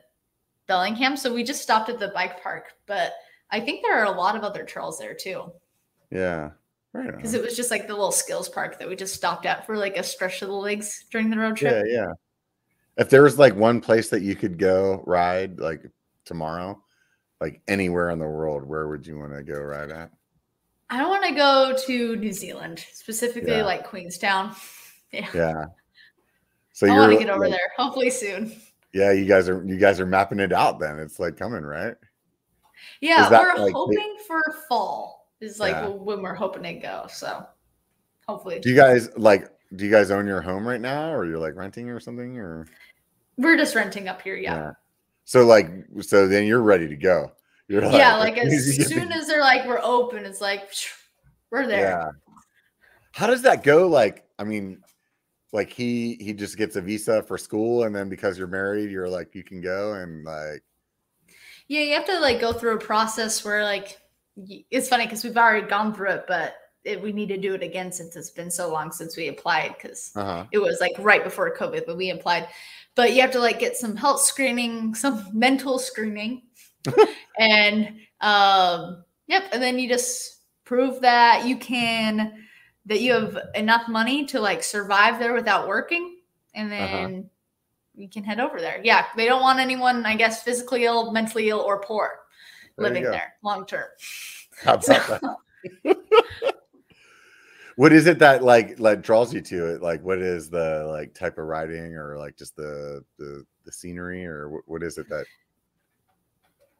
Bellingham. 0.66 1.16
So 1.16 1.32
we 1.32 1.44
just 1.44 1.62
stopped 1.62 1.88
at 1.88 1.98
the 1.98 2.08
bike 2.08 2.42
park, 2.42 2.72
but 2.86 3.12
I 3.50 3.60
think 3.60 3.82
there 3.82 3.98
are 3.98 4.04
a 4.04 4.10
lot 4.18 4.36
of 4.36 4.42
other 4.42 4.64
trails 4.64 4.98
there 4.98 5.14
too, 5.14 5.50
Yeah, 6.10 6.50
right. 6.92 7.14
because 7.16 7.32
it 7.34 7.42
was 7.42 7.56
just 7.56 7.70
like 7.70 7.86
the 7.86 7.94
little 7.94 8.12
skills 8.12 8.48
park 8.48 8.78
that 8.78 8.88
we 8.88 8.94
just 8.96 9.14
stopped 9.14 9.46
at 9.46 9.64
for 9.64 9.76
like 9.76 9.96
a 9.96 10.02
stretch 10.02 10.42
of 10.42 10.48
the 10.48 10.54
legs 10.54 11.06
during 11.10 11.30
the 11.30 11.38
road 11.38 11.56
trip. 11.56 11.72
Yeah, 11.72 11.80
trip. 11.80 11.92
yeah. 11.92 12.12
If 12.98 13.10
there 13.10 13.22
was 13.22 13.38
like 13.38 13.54
one 13.54 13.80
place 13.80 14.10
that 14.10 14.22
you 14.22 14.34
could 14.36 14.58
go 14.58 15.02
ride 15.06 15.60
like 15.60 15.82
tomorrow, 16.24 16.82
like 17.40 17.62
anywhere 17.68 18.10
in 18.10 18.18
the 18.18 18.26
world, 18.26 18.64
where 18.64 18.88
would 18.88 19.06
you 19.06 19.18
want 19.18 19.32
to 19.32 19.42
go 19.42 19.58
ride 19.60 19.90
at? 19.92 20.10
I 20.90 20.98
don't 20.98 21.10
want 21.10 21.24
to 21.26 21.34
go 21.34 21.76
to 21.86 22.16
New 22.16 22.32
Zealand, 22.32 22.84
specifically 22.92 23.52
Yeah. 23.52 23.64
like 23.64 23.84
Queenstown. 23.84 24.54
Yeah, 25.12 25.26
Yeah. 25.34 25.64
So 26.72 26.86
I 26.86 26.96
want 26.96 27.12
to 27.12 27.18
get 27.18 27.30
over 27.30 27.48
like- 27.48 27.52
there, 27.52 27.72
hopefully 27.76 28.10
soon. 28.10 28.52
Yeah, 28.92 29.12
you 29.12 29.24
guys 29.26 29.48
are 29.48 29.62
you 29.66 29.76
guys 29.78 30.00
are 30.00 30.06
mapping 30.06 30.38
it 30.40 30.52
out. 30.52 30.78
Then 30.80 30.98
it's 30.98 31.18
like 31.18 31.36
coming, 31.36 31.62
right? 31.62 31.94
Yeah, 33.00 33.28
we're 33.30 33.62
like, 33.64 33.74
hoping 33.74 34.16
for 34.26 34.42
fall 34.68 35.28
is 35.40 35.58
like 35.60 35.72
Yeah. 35.74 35.88
when 35.88 36.22
we're 36.22 36.34
hoping 36.34 36.62
to 36.62 36.74
go. 36.74 37.06
So 37.10 37.46
hopefully 38.26 38.60
Do 38.60 38.68
you 38.70 38.76
guys 38.76 39.08
like? 39.16 39.48
Do 39.76 39.84
you 39.84 39.90
guys 39.90 40.10
own 40.10 40.26
your 40.26 40.40
home 40.40 40.66
right 40.66 40.80
now, 40.80 41.12
or 41.12 41.26
you're 41.26 41.38
like 41.38 41.54
renting 41.54 41.90
or 41.90 42.00
something, 42.00 42.38
or 42.38 42.66
we're 43.36 43.56
just 43.56 43.74
renting 43.74 44.08
up 44.08 44.22
here. 44.22 44.36
Yeah. 44.36 44.72
So 45.24 45.44
like, 45.44 45.70
so 46.00 46.26
then 46.26 46.44
you're 46.44 46.62
ready 46.62 46.88
to 46.88 46.96
go. 46.96 47.32
You're 47.68 47.84
Yeah. 47.84 48.16
Like, 48.16 48.38
as 48.38 48.52
as 48.52 48.78
you 48.78 48.78
get 48.78 48.88
soon 48.88 49.12
as 49.12 49.26
they're 49.26 49.40
like, 49.40 49.66
we're 49.66 49.80
open, 49.82 50.24
it's 50.24 50.40
like, 50.40 50.70
we're 51.50 51.66
there. 51.66 51.80
Yeah. 51.80 52.10
How 53.12 53.26
does 53.26 53.42
that 53.42 53.62
go? 53.62 53.86
Like, 53.86 54.24
I 54.38 54.44
mean, 54.44 54.82
like 55.52 55.70
he 55.72 56.16
he 56.20 56.34
just 56.34 56.58
gets 56.58 56.76
a 56.76 56.80
visa 56.80 57.22
for 57.22 57.38
school, 57.38 57.84
and 57.84 57.94
then 57.94 58.08
because 58.08 58.38
you're 58.38 58.46
married, 58.46 58.90
you're 58.90 59.08
like 59.08 59.34
you 59.34 59.42
can 59.42 59.60
go 59.60 59.94
and 59.94 60.24
like 60.24 60.62
Yeah. 61.68 61.80
You 61.82 61.94
have 61.94 62.06
to 62.06 62.20
like 62.20 62.40
go 62.40 62.52
through 62.52 62.76
a 62.76 62.80
process 62.80 63.44
where 63.44 63.64
like, 63.64 63.98
it's 64.70 64.88
funny 64.88 65.04
because 65.04 65.24
we've 65.24 65.36
already 65.36 65.66
gone 65.66 65.94
through 65.94 66.10
it, 66.10 66.24
but 66.28 66.54
it, 66.84 67.02
we 67.02 67.12
need 67.12 67.28
to 67.28 67.36
do 67.36 67.54
it 67.54 67.62
again 67.62 67.90
since 67.92 68.16
it's 68.16 68.30
been 68.30 68.50
so 68.50 68.70
long 68.70 68.92
since 68.92 69.16
we 69.16 69.28
applied 69.28 69.74
because 69.76 70.12
uh 70.16 70.24
huh 70.24 70.44
it 70.52 70.58
was 70.58 70.80
like 70.80 70.92
right 70.98 71.24
before 71.24 71.54
COVID, 71.54 71.84
but 71.86 71.96
we 71.96 72.10
applied. 72.10 72.48
But 72.94 73.14
you 73.14 73.20
have 73.20 73.32
to 73.32 73.40
like 73.40 73.58
get 73.58 73.76
some 73.76 73.96
health 73.96 74.20
screening, 74.20 74.94
some 74.94 75.26
mental 75.32 75.78
screening, 75.78 76.42
and 77.38 77.98
um, 78.20 79.04
yep, 79.26 79.44
and 79.52 79.62
then 79.62 79.78
you 79.78 79.88
just 79.88 80.36
prove 80.64 81.00
that 81.00 81.46
you 81.46 81.56
can 81.56 82.44
that 82.86 83.00
you 83.00 83.12
have 83.12 83.38
enough 83.54 83.88
money 83.88 84.24
to 84.26 84.40
like 84.40 84.62
survive 84.62 85.18
there 85.18 85.34
without 85.34 85.68
working, 85.68 86.18
and 86.54 86.70
Uh-huh. 86.78 87.08
then 87.08 87.30
you 87.94 88.08
can 88.08 88.24
head 88.24 88.40
over 88.40 88.60
there. 88.60 88.80
Yeah, 88.82 89.06
they 89.16 89.26
don't 89.26 89.42
want 89.42 89.58
anyone, 89.58 90.06
I 90.06 90.16
guess, 90.16 90.42
physically 90.42 90.84
ill, 90.84 91.12
mentally 91.12 91.48
ill, 91.48 91.60
or 91.60 91.80
poor 91.80 92.20
There 92.76 92.88
living 92.88 93.04
there 93.04 93.34
long 93.42 93.66
term. 93.66 93.88
How 94.62 94.74
about 94.74 95.06
that? 95.08 95.22
what 97.76 97.92
is 97.92 98.06
it 98.06 98.18
that 98.18 98.42
like 98.42 98.78
like 98.78 99.02
draws 99.02 99.32
you 99.32 99.40
to 99.42 99.74
it? 99.74 99.82
Like, 99.82 100.02
what 100.02 100.18
is 100.18 100.50
the 100.50 100.86
like 100.90 101.14
type 101.14 101.38
of 101.38 101.46
riding, 101.46 101.94
or 101.94 102.16
like 102.18 102.36
just 102.36 102.56
the 102.56 103.04
the 103.18 103.44
the 103.64 103.72
scenery, 103.72 104.26
or 104.26 104.48
what, 104.50 104.62
what 104.66 104.82
is 104.82 104.98
it 104.98 105.08
that? 105.08 105.26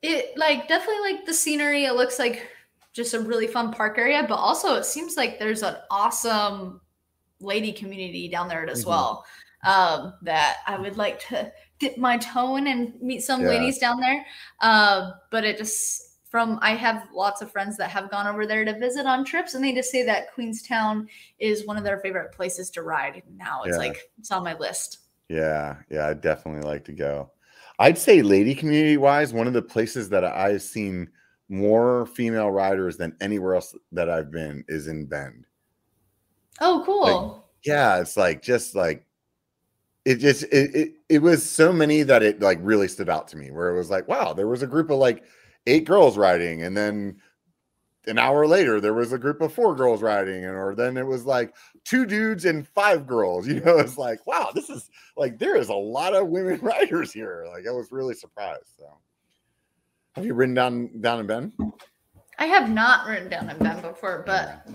It 0.03 0.37
like 0.39 0.69
definitely 0.69 1.12
like 1.12 1.27
the 1.27 1.35
scenery 1.35 1.85
it 1.85 1.95
looks 1.95 2.19
like 2.19 2.49
just 2.93 3.15
a 3.15 3.20
really 3.20 3.47
fun 3.47 3.73
park 3.73 3.99
area 3.99 4.25
but 4.29 4.37
also 4.37 4.75
it 4.75 4.85
seems 4.85 5.16
like 5.16 5.39
there's 5.39 5.62
an 5.62 5.77
awesome 5.91 6.81
lady 7.41 7.73
community 7.73 8.29
down 8.29 8.49
there 8.49 8.69
as 8.69 8.85
Mhm. 8.85 8.89
well 8.89 9.25
um 9.65 10.15
that 10.23 10.59
i 10.66 10.77
would 10.79 10.97
like 10.97 11.19
to 11.20 11.53
dip 11.79 11.97
my 11.99 12.16
toe 12.19 12.57
in 12.57 12.66
and 12.69 13.01
meet 13.01 13.23
some 13.23 13.43
Yeah. 13.43 13.49
ladies 13.49 13.79
down 13.79 14.01
there 14.01 14.25
uh, 14.61 15.12
but 15.31 15.45
it 15.45 15.57
just 15.59 16.05
from 16.31 16.59
i 16.62 16.75
have 16.75 17.09
lots 17.12 17.41
of 17.43 17.51
friends 17.51 17.77
that 17.77 17.91
have 17.91 18.11
gone 18.11 18.27
over 18.27 18.47
there 18.47 18.65
to 18.65 18.79
visit 18.79 19.07
on 19.07 19.25
trips 19.25 19.55
and 19.55 19.65
they 19.65 19.73
just 19.73 19.91
say 19.91 20.05
that 20.05 20.33
queenstown 20.35 21.09
is 21.39 21.66
one 21.66 21.77
of 21.77 21.85
their 21.85 21.99
favorite 22.01 22.33
places 22.33 22.70
to 22.70 22.83
ride 22.83 23.23
now 23.37 23.62
it's 23.65 23.77
Yeah. 23.77 23.79
like 23.79 24.11
it's 24.19 24.31
on 24.31 24.45
my 24.45 24.55
list 24.59 24.99
Yeah, 25.29 25.77
yeah, 25.91 26.09
I'd 26.09 26.20
definitely 26.23 26.62
like 26.62 26.85
to 26.85 26.93
go. 26.93 27.31
I'd 27.79 27.99
say 27.99 28.23
lady 28.23 28.55
community 28.55 28.97
wise, 28.97 29.33
one 29.33 29.47
of 29.47 29.53
the 29.53 29.63
places 29.63 30.09
that 30.11 30.25
I've 30.25 30.63
seen 30.63 31.09
more 31.49 32.07
female 32.07 32.51
riders 32.51 32.97
than 32.97 33.17
anywhere 33.21 33.55
else 33.55 33.75
that 33.93 34.11
I've 34.11 34.31
been 34.31 34.65
is 34.69 34.89
in 34.89 35.07
Bend. 35.07 35.47
oh 36.61 36.83
cool 36.85 37.45
Yeah, 37.65 38.01
it's 38.01 38.17
like 38.17 38.43
just 38.43 38.75
like 38.75 39.07
it 40.05 40.17
just 40.17 40.45
it, 40.45 40.75
it 40.75 40.93
it 41.09 41.19
was 41.23 41.49
so 41.49 41.73
many 41.73 42.03
that 42.03 42.23
it 42.23 42.41
like 42.41 42.59
really 42.63 42.89
stood 42.89 43.09
out 43.09 43.29
to 43.29 43.37
me 43.37 43.51
where 43.51 43.71
it 43.71 43.77
was 43.77 43.91
like, 43.91 44.09
wow, 44.09 44.33
there 44.33 44.49
was 44.49 44.63
a 44.63 44.67
group 44.67 44.91
of 44.91 44.99
like 44.99 45.25
eight 45.67 45.85
girls 45.85 46.17
riding, 46.17 46.63
and 46.63 46.77
then 46.77 47.17
an 48.07 48.19
hour 48.19 48.47
later 48.47 48.81
there 48.81 48.95
was 48.95 49.13
a 49.13 49.19
group 49.19 49.41
of 49.41 49.53
four 49.53 49.75
girls 49.75 50.03
riding, 50.03 50.45
and 50.45 50.57
or 50.57 50.75
then 50.75 50.97
it 50.97 51.07
was 51.07 51.27
like 51.27 51.55
two 51.89 52.05
dudes 52.06 52.44
and 52.44 52.66
five 52.69 53.06
girls. 53.06 53.47
You 53.48 53.60
know, 53.60 53.78
it's 53.78 53.97
like, 53.98 54.27
wow, 54.27 54.51
this 54.55 54.69
is 54.69 54.90
like 55.16 55.39
there 55.39 55.56
is 55.56 55.69
a 55.70 55.74
lot 55.74 56.15
of 56.15 56.28
women 56.28 56.60
writers 56.62 57.12
here. 57.12 57.47
Like 57.48 57.66
I 57.66 57.70
was 57.70 57.90
really 57.90 58.15
surprised. 58.15 58.69
So 58.78 58.86
have 60.15 60.24
you 60.27 60.35
ridden 60.35 60.55
down 60.55 61.01
down 61.01 61.20
in 61.20 61.27
Bend? 61.27 61.52
I 62.39 62.47
have 62.47 62.70
not 62.70 63.06
written 63.09 63.28
down 63.28 63.51
in 63.51 63.59
Bend 63.59 63.82
before, 63.82 64.23
but 64.27 64.66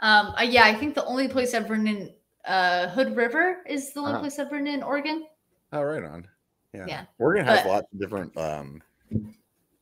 um, 0.00 0.34
I, 0.36 0.44
yeah, 0.44 0.64
I 0.64 0.74
think 0.74 0.94
the 0.94 1.04
only 1.04 1.26
place 1.28 1.54
I've 1.54 1.68
written 1.70 1.88
in 1.88 2.10
uh, 2.44 2.88
Hood 2.90 3.16
River 3.16 3.62
is 3.66 3.92
the 3.92 4.00
only 4.00 4.12
Uh-huh. 4.12 4.20
place 4.20 4.38
I've 4.38 4.52
written 4.52 4.68
in 4.68 4.82
Oregon. 4.82 5.26
Oh, 5.72 5.82
right 5.82 6.04
on. 6.04 6.28
Yeah. 6.72 6.84
Yeah, 6.86 7.04
Oregon 7.18 7.46
has 7.46 7.62
but- 7.62 7.68
lots 7.68 7.92
of 7.92 7.98
different 8.00 8.36
um 8.36 8.82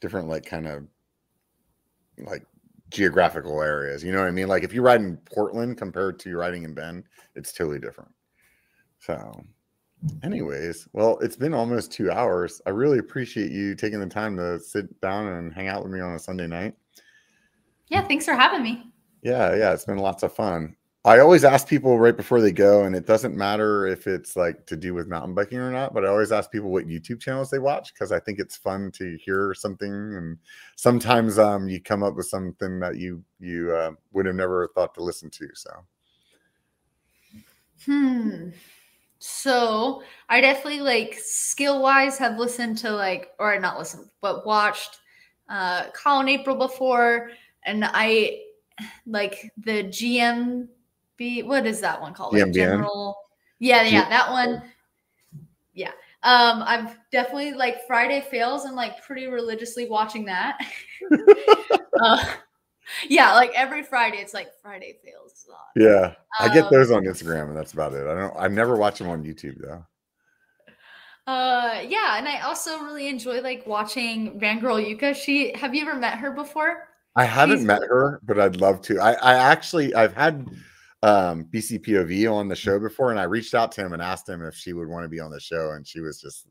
different 0.00 0.28
like 0.28 0.46
kind 0.46 0.66
of 0.66 0.84
like 2.18 2.44
geographical 2.94 3.60
areas. 3.60 4.02
You 4.02 4.12
know 4.12 4.20
what 4.20 4.28
I 4.28 4.32
mean? 4.32 4.48
Like 4.48 4.62
if 4.62 4.72
you 4.72 4.80
ride 4.80 5.00
in 5.00 5.16
Portland 5.18 5.76
compared 5.76 6.18
to 6.20 6.36
riding 6.36 6.62
in 6.62 6.74
Bend, 6.74 7.04
it's 7.34 7.52
totally 7.52 7.78
different. 7.78 8.10
So 9.00 9.44
anyways, 10.22 10.88
well, 10.92 11.18
it's 11.18 11.36
been 11.36 11.54
almost 11.54 11.92
two 11.92 12.10
hours. 12.10 12.62
I 12.66 12.70
really 12.70 12.98
appreciate 12.98 13.50
you 13.50 13.74
taking 13.74 14.00
the 14.00 14.06
time 14.06 14.36
to 14.36 14.60
sit 14.60 15.00
down 15.00 15.26
and 15.26 15.52
hang 15.52 15.68
out 15.68 15.82
with 15.82 15.92
me 15.92 16.00
on 16.00 16.14
a 16.14 16.18
Sunday 16.18 16.46
night. 16.46 16.74
Yeah, 17.88 18.02
thanks 18.02 18.24
for 18.24 18.34
having 18.34 18.62
me. 18.62 18.92
Yeah, 19.22 19.54
yeah, 19.54 19.72
it's 19.72 19.84
been 19.84 19.98
lots 19.98 20.22
of 20.22 20.32
fun. 20.32 20.76
I 21.06 21.18
always 21.18 21.44
ask 21.44 21.68
people 21.68 21.98
right 21.98 22.16
before 22.16 22.40
they 22.40 22.52
go, 22.52 22.84
and 22.84 22.96
it 22.96 23.06
doesn't 23.06 23.36
matter 23.36 23.86
if 23.86 24.06
it's 24.06 24.36
like 24.36 24.64
to 24.66 24.76
do 24.76 24.94
with 24.94 25.06
mountain 25.06 25.34
biking 25.34 25.58
or 25.58 25.70
not, 25.70 25.92
but 25.92 26.04
I 26.04 26.08
always 26.08 26.32
ask 26.32 26.50
people 26.50 26.70
what 26.70 26.86
YouTube 26.86 27.20
channels 27.20 27.50
they 27.50 27.58
watch 27.58 27.92
because 27.92 28.10
I 28.10 28.20
think 28.20 28.38
it's 28.38 28.56
fun 28.56 28.90
to 28.92 29.18
hear 29.18 29.52
something. 29.54 29.92
And 29.92 30.38
sometimes 30.76 31.38
um, 31.38 31.68
you 31.68 31.80
come 31.80 32.02
up 32.02 32.16
with 32.16 32.26
something 32.26 32.80
that 32.80 32.96
you 32.96 33.22
you 33.38 33.72
uh, 33.72 33.92
would 34.12 34.24
have 34.24 34.34
never 34.34 34.68
thought 34.74 34.94
to 34.94 35.02
listen 35.02 35.28
to. 35.30 35.48
So 35.52 35.70
Hmm. 37.84 38.50
So 39.18 40.02
I 40.28 40.40
definitely 40.40 40.80
like 40.80 41.14
skill 41.22 41.82
wise 41.82 42.18
have 42.18 42.38
listened 42.38 42.78
to 42.78 42.90
like 42.90 43.30
or 43.38 43.58
not 43.58 43.78
listened 43.78 44.08
but 44.20 44.46
watched 44.46 44.98
uh 45.48 45.90
Kyle 45.90 46.20
and 46.20 46.28
April 46.28 46.56
before 46.56 47.30
and 47.64 47.84
I 47.84 48.40
like 49.06 49.50
the 49.56 49.82
GMB 51.20 51.46
what 51.46 51.66
is 51.66 51.80
that 51.80 52.00
one 52.00 52.14
called? 52.14 52.34
Like 52.34 52.52
General 52.52 53.16
Yeah, 53.58 53.82
yeah, 53.82 54.08
that 54.08 54.30
one. 54.30 54.62
Yeah. 55.72 55.92
Um 56.22 56.62
I've 56.64 56.96
definitely 57.10 57.52
like 57.52 57.86
Friday 57.86 58.24
fails 58.30 58.64
and 58.64 58.76
like 58.76 59.02
pretty 59.04 59.26
religiously 59.26 59.88
watching 59.88 60.24
that. 60.26 60.58
uh, 62.00 62.24
yeah, 63.08 63.34
like 63.34 63.52
every 63.54 63.82
Friday 63.82 64.18
it's 64.18 64.34
like 64.34 64.48
Friday 64.62 64.98
fails. 65.04 65.46
Yeah, 65.76 66.14
I 66.38 66.52
get 66.52 66.64
Um, 66.64 66.70
those 66.70 66.90
on 66.90 67.04
Instagram, 67.04 67.48
and 67.48 67.56
that's 67.56 67.72
about 67.72 67.92
it. 67.94 68.06
I 68.06 68.14
don't. 68.14 68.34
I've 68.38 68.52
never 68.52 68.76
watched 68.76 68.98
them 68.98 69.08
on 69.08 69.24
YouTube 69.24 69.60
though. 69.60 69.84
Uh, 71.26 71.82
yeah, 71.88 72.18
and 72.18 72.28
I 72.28 72.40
also 72.40 72.80
really 72.80 73.08
enjoy 73.08 73.40
like 73.40 73.66
watching 73.66 74.38
Girl 74.38 74.76
Yuka. 74.76 75.14
She 75.16 75.52
have 75.54 75.74
you 75.74 75.82
ever 75.82 75.98
met 75.98 76.18
her 76.18 76.30
before? 76.30 76.88
I 77.16 77.24
haven't 77.24 77.58
She's 77.58 77.66
met 77.66 77.82
her, 77.82 78.20
but 78.24 78.38
I'd 78.38 78.56
love 78.56 78.82
to. 78.82 79.00
I, 79.00 79.12
I 79.12 79.34
actually 79.34 79.94
I've 79.94 80.14
had 80.14 80.46
um 81.04 81.44
BCPOV 81.52 82.32
on 82.32 82.48
the 82.48 82.56
show 82.56 82.78
before, 82.78 83.10
and 83.10 83.20
I 83.20 83.24
reached 83.24 83.54
out 83.54 83.70
to 83.72 83.84
him 83.84 83.92
and 83.92 84.00
asked 84.00 84.28
him 84.28 84.42
if 84.42 84.54
she 84.54 84.72
would 84.72 84.88
want 84.88 85.04
to 85.04 85.08
be 85.08 85.20
on 85.20 85.30
the 85.30 85.38
show, 85.38 85.72
and 85.72 85.86
she 85.86 86.00
was 86.00 86.18
just 86.20 86.48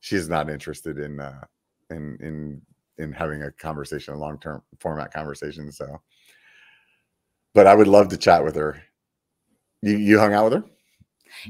she's 0.00 0.28
not 0.28 0.48
interested 0.48 0.98
in 0.98 1.20
uh 1.20 1.40
in 1.90 2.16
in 2.20 2.62
in 2.96 3.12
having 3.12 3.42
a 3.42 3.52
conversation, 3.52 4.14
a 4.14 4.18
long 4.18 4.38
term 4.38 4.62
format 4.80 5.12
conversation. 5.12 5.70
So, 5.70 6.00
but 7.52 7.66
I 7.66 7.74
would 7.74 7.88
love 7.88 8.08
to 8.08 8.16
chat 8.16 8.42
with 8.42 8.54
her. 8.56 8.82
You 9.82 9.98
you 9.98 10.18
hung 10.18 10.32
out 10.32 10.44
with 10.44 10.54
her? 10.54 10.64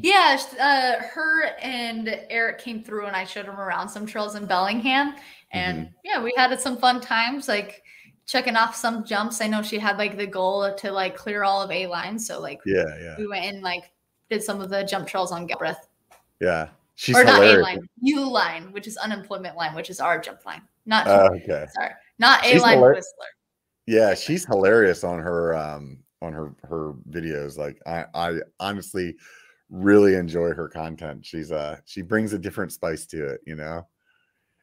Yeah, 0.00 0.38
uh, 0.58 1.04
her 1.04 1.44
and 1.60 2.20
Eric 2.30 2.58
came 2.58 2.82
through, 2.82 3.06
and 3.06 3.14
I 3.14 3.24
showed 3.24 3.44
him 3.44 3.60
around 3.60 3.88
some 3.88 4.06
trails 4.06 4.34
in 4.34 4.46
Bellingham, 4.46 5.14
and 5.52 5.90
yeah, 6.02 6.20
we 6.20 6.34
had 6.36 6.58
some 6.58 6.78
fun 6.78 7.00
times, 7.00 7.46
like 7.46 7.82
checking 8.26 8.56
off 8.56 8.74
some 8.74 9.04
jumps. 9.04 9.40
I 9.40 9.46
know 9.46 9.62
she 9.62 9.78
had 9.78 9.98
like 9.98 10.16
the 10.16 10.26
goal 10.26 10.74
to 10.74 10.90
like 10.92 11.16
clear 11.16 11.44
all 11.44 11.62
of 11.62 11.70
A 11.70 11.86
line, 11.86 12.18
so 12.18 12.40
like 12.40 12.60
Yeah, 12.66 12.84
yeah, 13.00 13.16
we 13.18 13.26
went 13.26 13.44
and 13.46 13.62
like 13.62 13.90
did 14.30 14.42
some 14.42 14.60
of 14.60 14.70
the 14.70 14.82
jump 14.84 15.06
trails 15.06 15.32
on 15.32 15.46
Galbraith, 15.46 15.88
yeah. 16.40 16.68
She's 16.96 17.16
or 17.16 17.24
not 17.24 17.42
A 17.42 17.56
line, 17.58 17.80
U 18.02 18.30
line, 18.30 18.70
which 18.72 18.86
is 18.86 18.96
unemployment 18.96 19.56
line, 19.56 19.74
which 19.74 19.90
is 19.90 19.98
our 20.00 20.18
jump 20.20 20.46
line, 20.46 20.62
not 20.86 21.06
Uh, 21.06 21.28
okay. 21.34 21.66
sorry, 21.74 21.90
not 22.18 22.44
A 22.46 22.58
line 22.60 22.78
hilar- 22.78 22.94
Whistler. 22.94 23.26
Yeah, 23.86 24.14
she's 24.14 24.46
hilarious 24.46 25.04
on 25.04 25.18
her 25.18 25.54
um 25.54 25.98
on 26.22 26.32
her 26.32 26.54
her 26.62 26.94
videos. 27.10 27.58
Like 27.58 27.80
I 27.86 28.06
I 28.14 28.38
honestly 28.60 29.16
really 29.68 30.14
enjoy 30.14 30.52
her 30.54 30.68
content. 30.68 31.26
She's 31.26 31.52
uh 31.52 31.78
she 31.84 32.00
brings 32.00 32.32
a 32.32 32.38
different 32.38 32.72
spice 32.72 33.04
to 33.06 33.26
it, 33.26 33.40
you 33.46 33.56
know. 33.56 33.86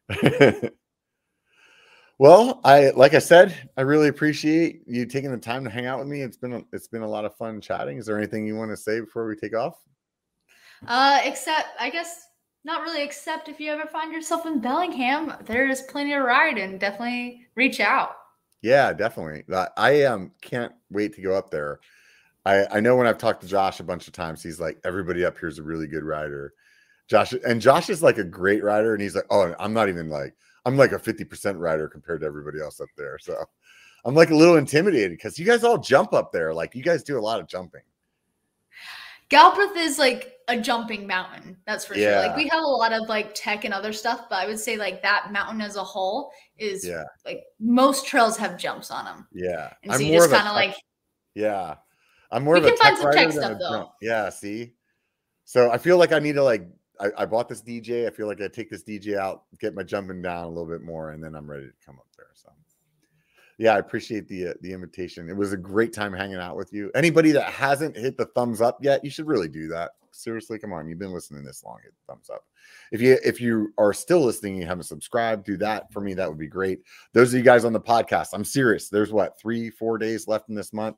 well, 2.22 2.60
I 2.62 2.90
like 2.90 3.14
I 3.14 3.18
said, 3.18 3.52
I 3.76 3.80
really 3.80 4.06
appreciate 4.06 4.82
you 4.86 5.06
taking 5.06 5.32
the 5.32 5.36
time 5.36 5.64
to 5.64 5.70
hang 5.70 5.86
out 5.86 5.98
with 5.98 6.06
me. 6.06 6.22
It's 6.22 6.36
been 6.36 6.52
a, 6.52 6.62
it's 6.72 6.86
been 6.86 7.02
a 7.02 7.08
lot 7.08 7.24
of 7.24 7.34
fun 7.34 7.60
chatting. 7.60 7.98
Is 7.98 8.06
there 8.06 8.16
anything 8.16 8.46
you 8.46 8.54
want 8.54 8.70
to 8.70 8.76
say 8.76 9.00
before 9.00 9.26
we 9.26 9.34
take 9.34 9.56
off? 9.56 9.74
Uh, 10.86 11.18
except 11.24 11.70
I 11.80 11.90
guess 11.90 12.28
not 12.62 12.82
really. 12.82 13.02
Except 13.02 13.48
if 13.48 13.58
you 13.58 13.72
ever 13.72 13.86
find 13.86 14.12
yourself 14.12 14.46
in 14.46 14.60
Bellingham, 14.60 15.34
there's 15.46 15.82
plenty 15.82 16.10
to 16.10 16.20
ride, 16.20 16.58
and 16.58 16.78
definitely 16.78 17.48
reach 17.56 17.80
out. 17.80 18.12
Yeah, 18.60 18.92
definitely. 18.92 19.42
I- 19.52 19.70
I 19.76 20.02
um 20.04 20.30
can't 20.40 20.72
wait 20.92 21.16
to 21.16 21.22
go 21.22 21.36
up 21.36 21.50
there. 21.50 21.80
I 22.46 22.66
I 22.66 22.78
know 22.78 22.94
when 22.94 23.08
I've 23.08 23.18
talked 23.18 23.40
to 23.40 23.48
Josh 23.48 23.80
a 23.80 23.82
bunch 23.82 24.06
of 24.06 24.12
times, 24.12 24.44
he's 24.44 24.60
like, 24.60 24.78
everybody 24.84 25.24
up 25.24 25.38
here 25.38 25.48
is 25.48 25.58
a 25.58 25.64
really 25.64 25.88
good 25.88 26.04
rider. 26.04 26.54
Josh 27.08 27.32
and 27.32 27.60
Josh 27.60 27.90
is 27.90 28.00
like 28.00 28.18
a 28.18 28.24
great 28.24 28.62
rider, 28.62 28.92
and 28.94 29.02
he's 29.02 29.16
like, 29.16 29.26
oh, 29.28 29.52
I'm 29.58 29.72
not 29.72 29.88
even 29.88 30.08
like 30.08 30.36
I'm 30.64 30.76
like 30.76 30.92
a 30.92 30.98
50% 30.98 31.58
rider 31.58 31.88
compared 31.88 32.20
to 32.20 32.26
everybody 32.26 32.60
else 32.60 32.80
up 32.80 32.88
there. 32.96 33.18
So 33.18 33.44
I'm 34.04 34.14
like 34.14 34.30
a 34.30 34.36
little 34.36 34.56
intimidated 34.56 35.12
because 35.12 35.38
you 35.38 35.44
guys 35.44 35.64
all 35.64 35.78
jump 35.78 36.12
up 36.12 36.32
there. 36.32 36.54
Like 36.54 36.74
you 36.74 36.82
guys 36.82 37.02
do 37.02 37.18
a 37.18 37.20
lot 37.20 37.40
of 37.40 37.46
jumping. 37.48 37.82
Galbraith 39.28 39.76
is 39.76 39.98
like 39.98 40.34
a 40.48 40.60
jumping 40.60 41.06
mountain. 41.06 41.56
That's 41.66 41.84
for 41.86 41.94
sure. 41.94 42.16
Like 42.16 42.36
we 42.36 42.48
have 42.48 42.62
a 42.62 42.66
lot 42.66 42.92
of 42.92 43.08
like 43.08 43.34
tech 43.34 43.64
and 43.64 43.72
other 43.72 43.92
stuff, 43.92 44.26
but 44.28 44.36
I 44.36 44.46
would 44.46 44.58
say 44.58 44.76
like 44.76 45.00
that 45.02 45.32
mountain 45.32 45.60
as 45.62 45.76
a 45.76 45.82
whole 45.84 46.32
is 46.58 46.86
Yeah, 46.86 47.04
like 47.24 47.44
most 47.58 48.06
trails 48.06 48.36
have 48.36 48.58
jumps 48.58 48.90
on 48.90 49.06
them, 49.06 49.26
yeah. 49.32 49.72
and 49.84 49.94
so 49.94 50.00
you 50.00 50.12
just 50.14 50.30
kind 50.30 50.46
of 50.48 50.54
like 50.54 50.74
yeah. 51.34 51.76
I'm 52.30 52.44
more 52.44 52.54
We 52.54 52.60
of 52.60 52.66
a 52.66 52.68
can 52.68 52.78
find 52.78 52.96
tech 52.96 53.02
some 53.02 53.12
tech 53.12 53.32
stuff, 53.32 53.58
though. 53.58 53.70
jump. 53.70 53.90
Yeah, 54.00 54.28
see. 54.30 54.74
So 55.44 55.70
I 55.70 55.78
feel 55.78 55.98
like 55.98 56.12
I 56.12 56.18
need 56.18 56.34
to 56.34 56.42
like 56.44 56.66
I, 57.02 57.22
I 57.22 57.26
bought 57.26 57.48
this 57.48 57.62
DJ. 57.62 58.06
I 58.06 58.10
feel 58.10 58.28
like 58.28 58.40
I 58.40 58.48
take 58.48 58.70
this 58.70 58.84
DJ 58.84 59.16
out, 59.16 59.42
get 59.58 59.74
my 59.74 59.82
jumping 59.82 60.22
down 60.22 60.44
a 60.44 60.48
little 60.48 60.66
bit 60.66 60.82
more, 60.82 61.10
and 61.10 61.22
then 61.22 61.34
I'm 61.34 61.50
ready 61.50 61.66
to 61.66 61.72
come 61.84 61.96
up 61.96 62.06
there. 62.16 62.28
So 62.34 62.50
yeah, 63.58 63.74
I 63.74 63.78
appreciate 63.78 64.28
the 64.28 64.48
uh, 64.48 64.54
the 64.60 64.72
invitation. 64.72 65.28
It 65.28 65.36
was 65.36 65.52
a 65.52 65.56
great 65.56 65.92
time 65.92 66.12
hanging 66.12 66.36
out 66.36 66.56
with 66.56 66.72
you. 66.72 66.90
Anybody 66.94 67.32
that 67.32 67.52
hasn't 67.52 67.96
hit 67.96 68.16
the 68.16 68.26
thumbs 68.26 68.60
up 68.60 68.78
yet, 68.82 69.04
you 69.04 69.10
should 69.10 69.26
really 69.26 69.48
do 69.48 69.68
that. 69.68 69.92
Seriously, 70.12 70.58
come 70.58 70.72
on, 70.72 70.88
you've 70.88 70.98
been 70.98 71.12
listening 71.12 71.44
this 71.44 71.64
long. 71.64 71.78
Hit 71.82 71.92
thumbs 72.08 72.30
up. 72.30 72.44
If 72.92 73.00
you 73.00 73.18
if 73.24 73.40
you 73.40 73.72
are 73.78 73.92
still 73.92 74.20
listening, 74.20 74.56
you 74.56 74.66
haven't 74.66 74.84
subscribed, 74.84 75.44
do 75.44 75.56
that 75.58 75.92
for 75.92 76.00
me. 76.00 76.14
That 76.14 76.28
would 76.28 76.38
be 76.38 76.48
great. 76.48 76.80
Those 77.12 77.32
of 77.32 77.38
you 77.38 77.44
guys 77.44 77.64
on 77.64 77.72
the 77.72 77.80
podcast, 77.80 78.28
I'm 78.32 78.44
serious. 78.44 78.88
There's 78.88 79.12
what 79.12 79.38
three, 79.40 79.70
four 79.70 79.98
days 79.98 80.28
left 80.28 80.48
in 80.48 80.54
this 80.54 80.72
month. 80.72 80.96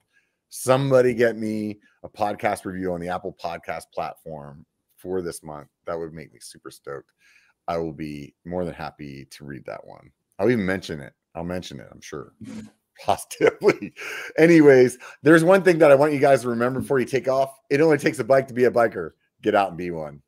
Somebody 0.51 1.15
get 1.15 1.37
me 1.37 1.81
a 2.03 2.09
podcast 2.09 2.65
review 2.65 2.93
on 2.93 3.01
the 3.01 3.09
Apple 3.09 3.37
Podcast 3.43 3.85
platform 3.93 4.65
for 5.05 5.23
this 5.23 5.45
month. 5.45 5.69
That 5.87 5.99
would 5.99 6.13
make 6.13 6.33
me 6.33 6.41
super 6.43 6.73
stoked. 6.73 7.13
I 7.69 7.77
will 7.77 7.93
be 7.93 8.35
more 8.45 8.65
than 8.65 8.75
happy 8.75 9.27
to 9.31 9.45
read 9.45 9.65
that 9.67 9.87
one. 9.87 10.11
I'll 10.39 10.51
even 10.51 10.67
mention 10.67 11.01
it. 11.01 11.13
I'll 11.35 11.45
mention 11.45 11.79
it, 11.79 11.87
I'm 11.93 12.01
sure. 12.01 12.33
Positively. 13.05 13.93
Anyways, 14.39 14.99
there's 15.23 15.45
one 15.45 15.63
thing 15.63 15.79
that 15.79 15.91
I 15.91 15.95
want 15.95 16.13
you 16.13 16.21
guys 16.21 16.43
to 16.43 16.49
remember 16.49 16.81
before 16.81 17.01
you 17.01 17.07
take 17.07 17.29
off. 17.29 17.59
It 17.71 17.81
only 17.81 17.99
takes 17.99 18.19
a 18.19 18.25
bike 18.25 18.49
to 18.49 18.55
be 18.55 18.65
a 18.65 18.71
biker. 18.71 19.11
Get 19.43 19.55
out 19.55 19.69
and 19.69 19.79
be 19.79 19.91
one. 19.91 20.23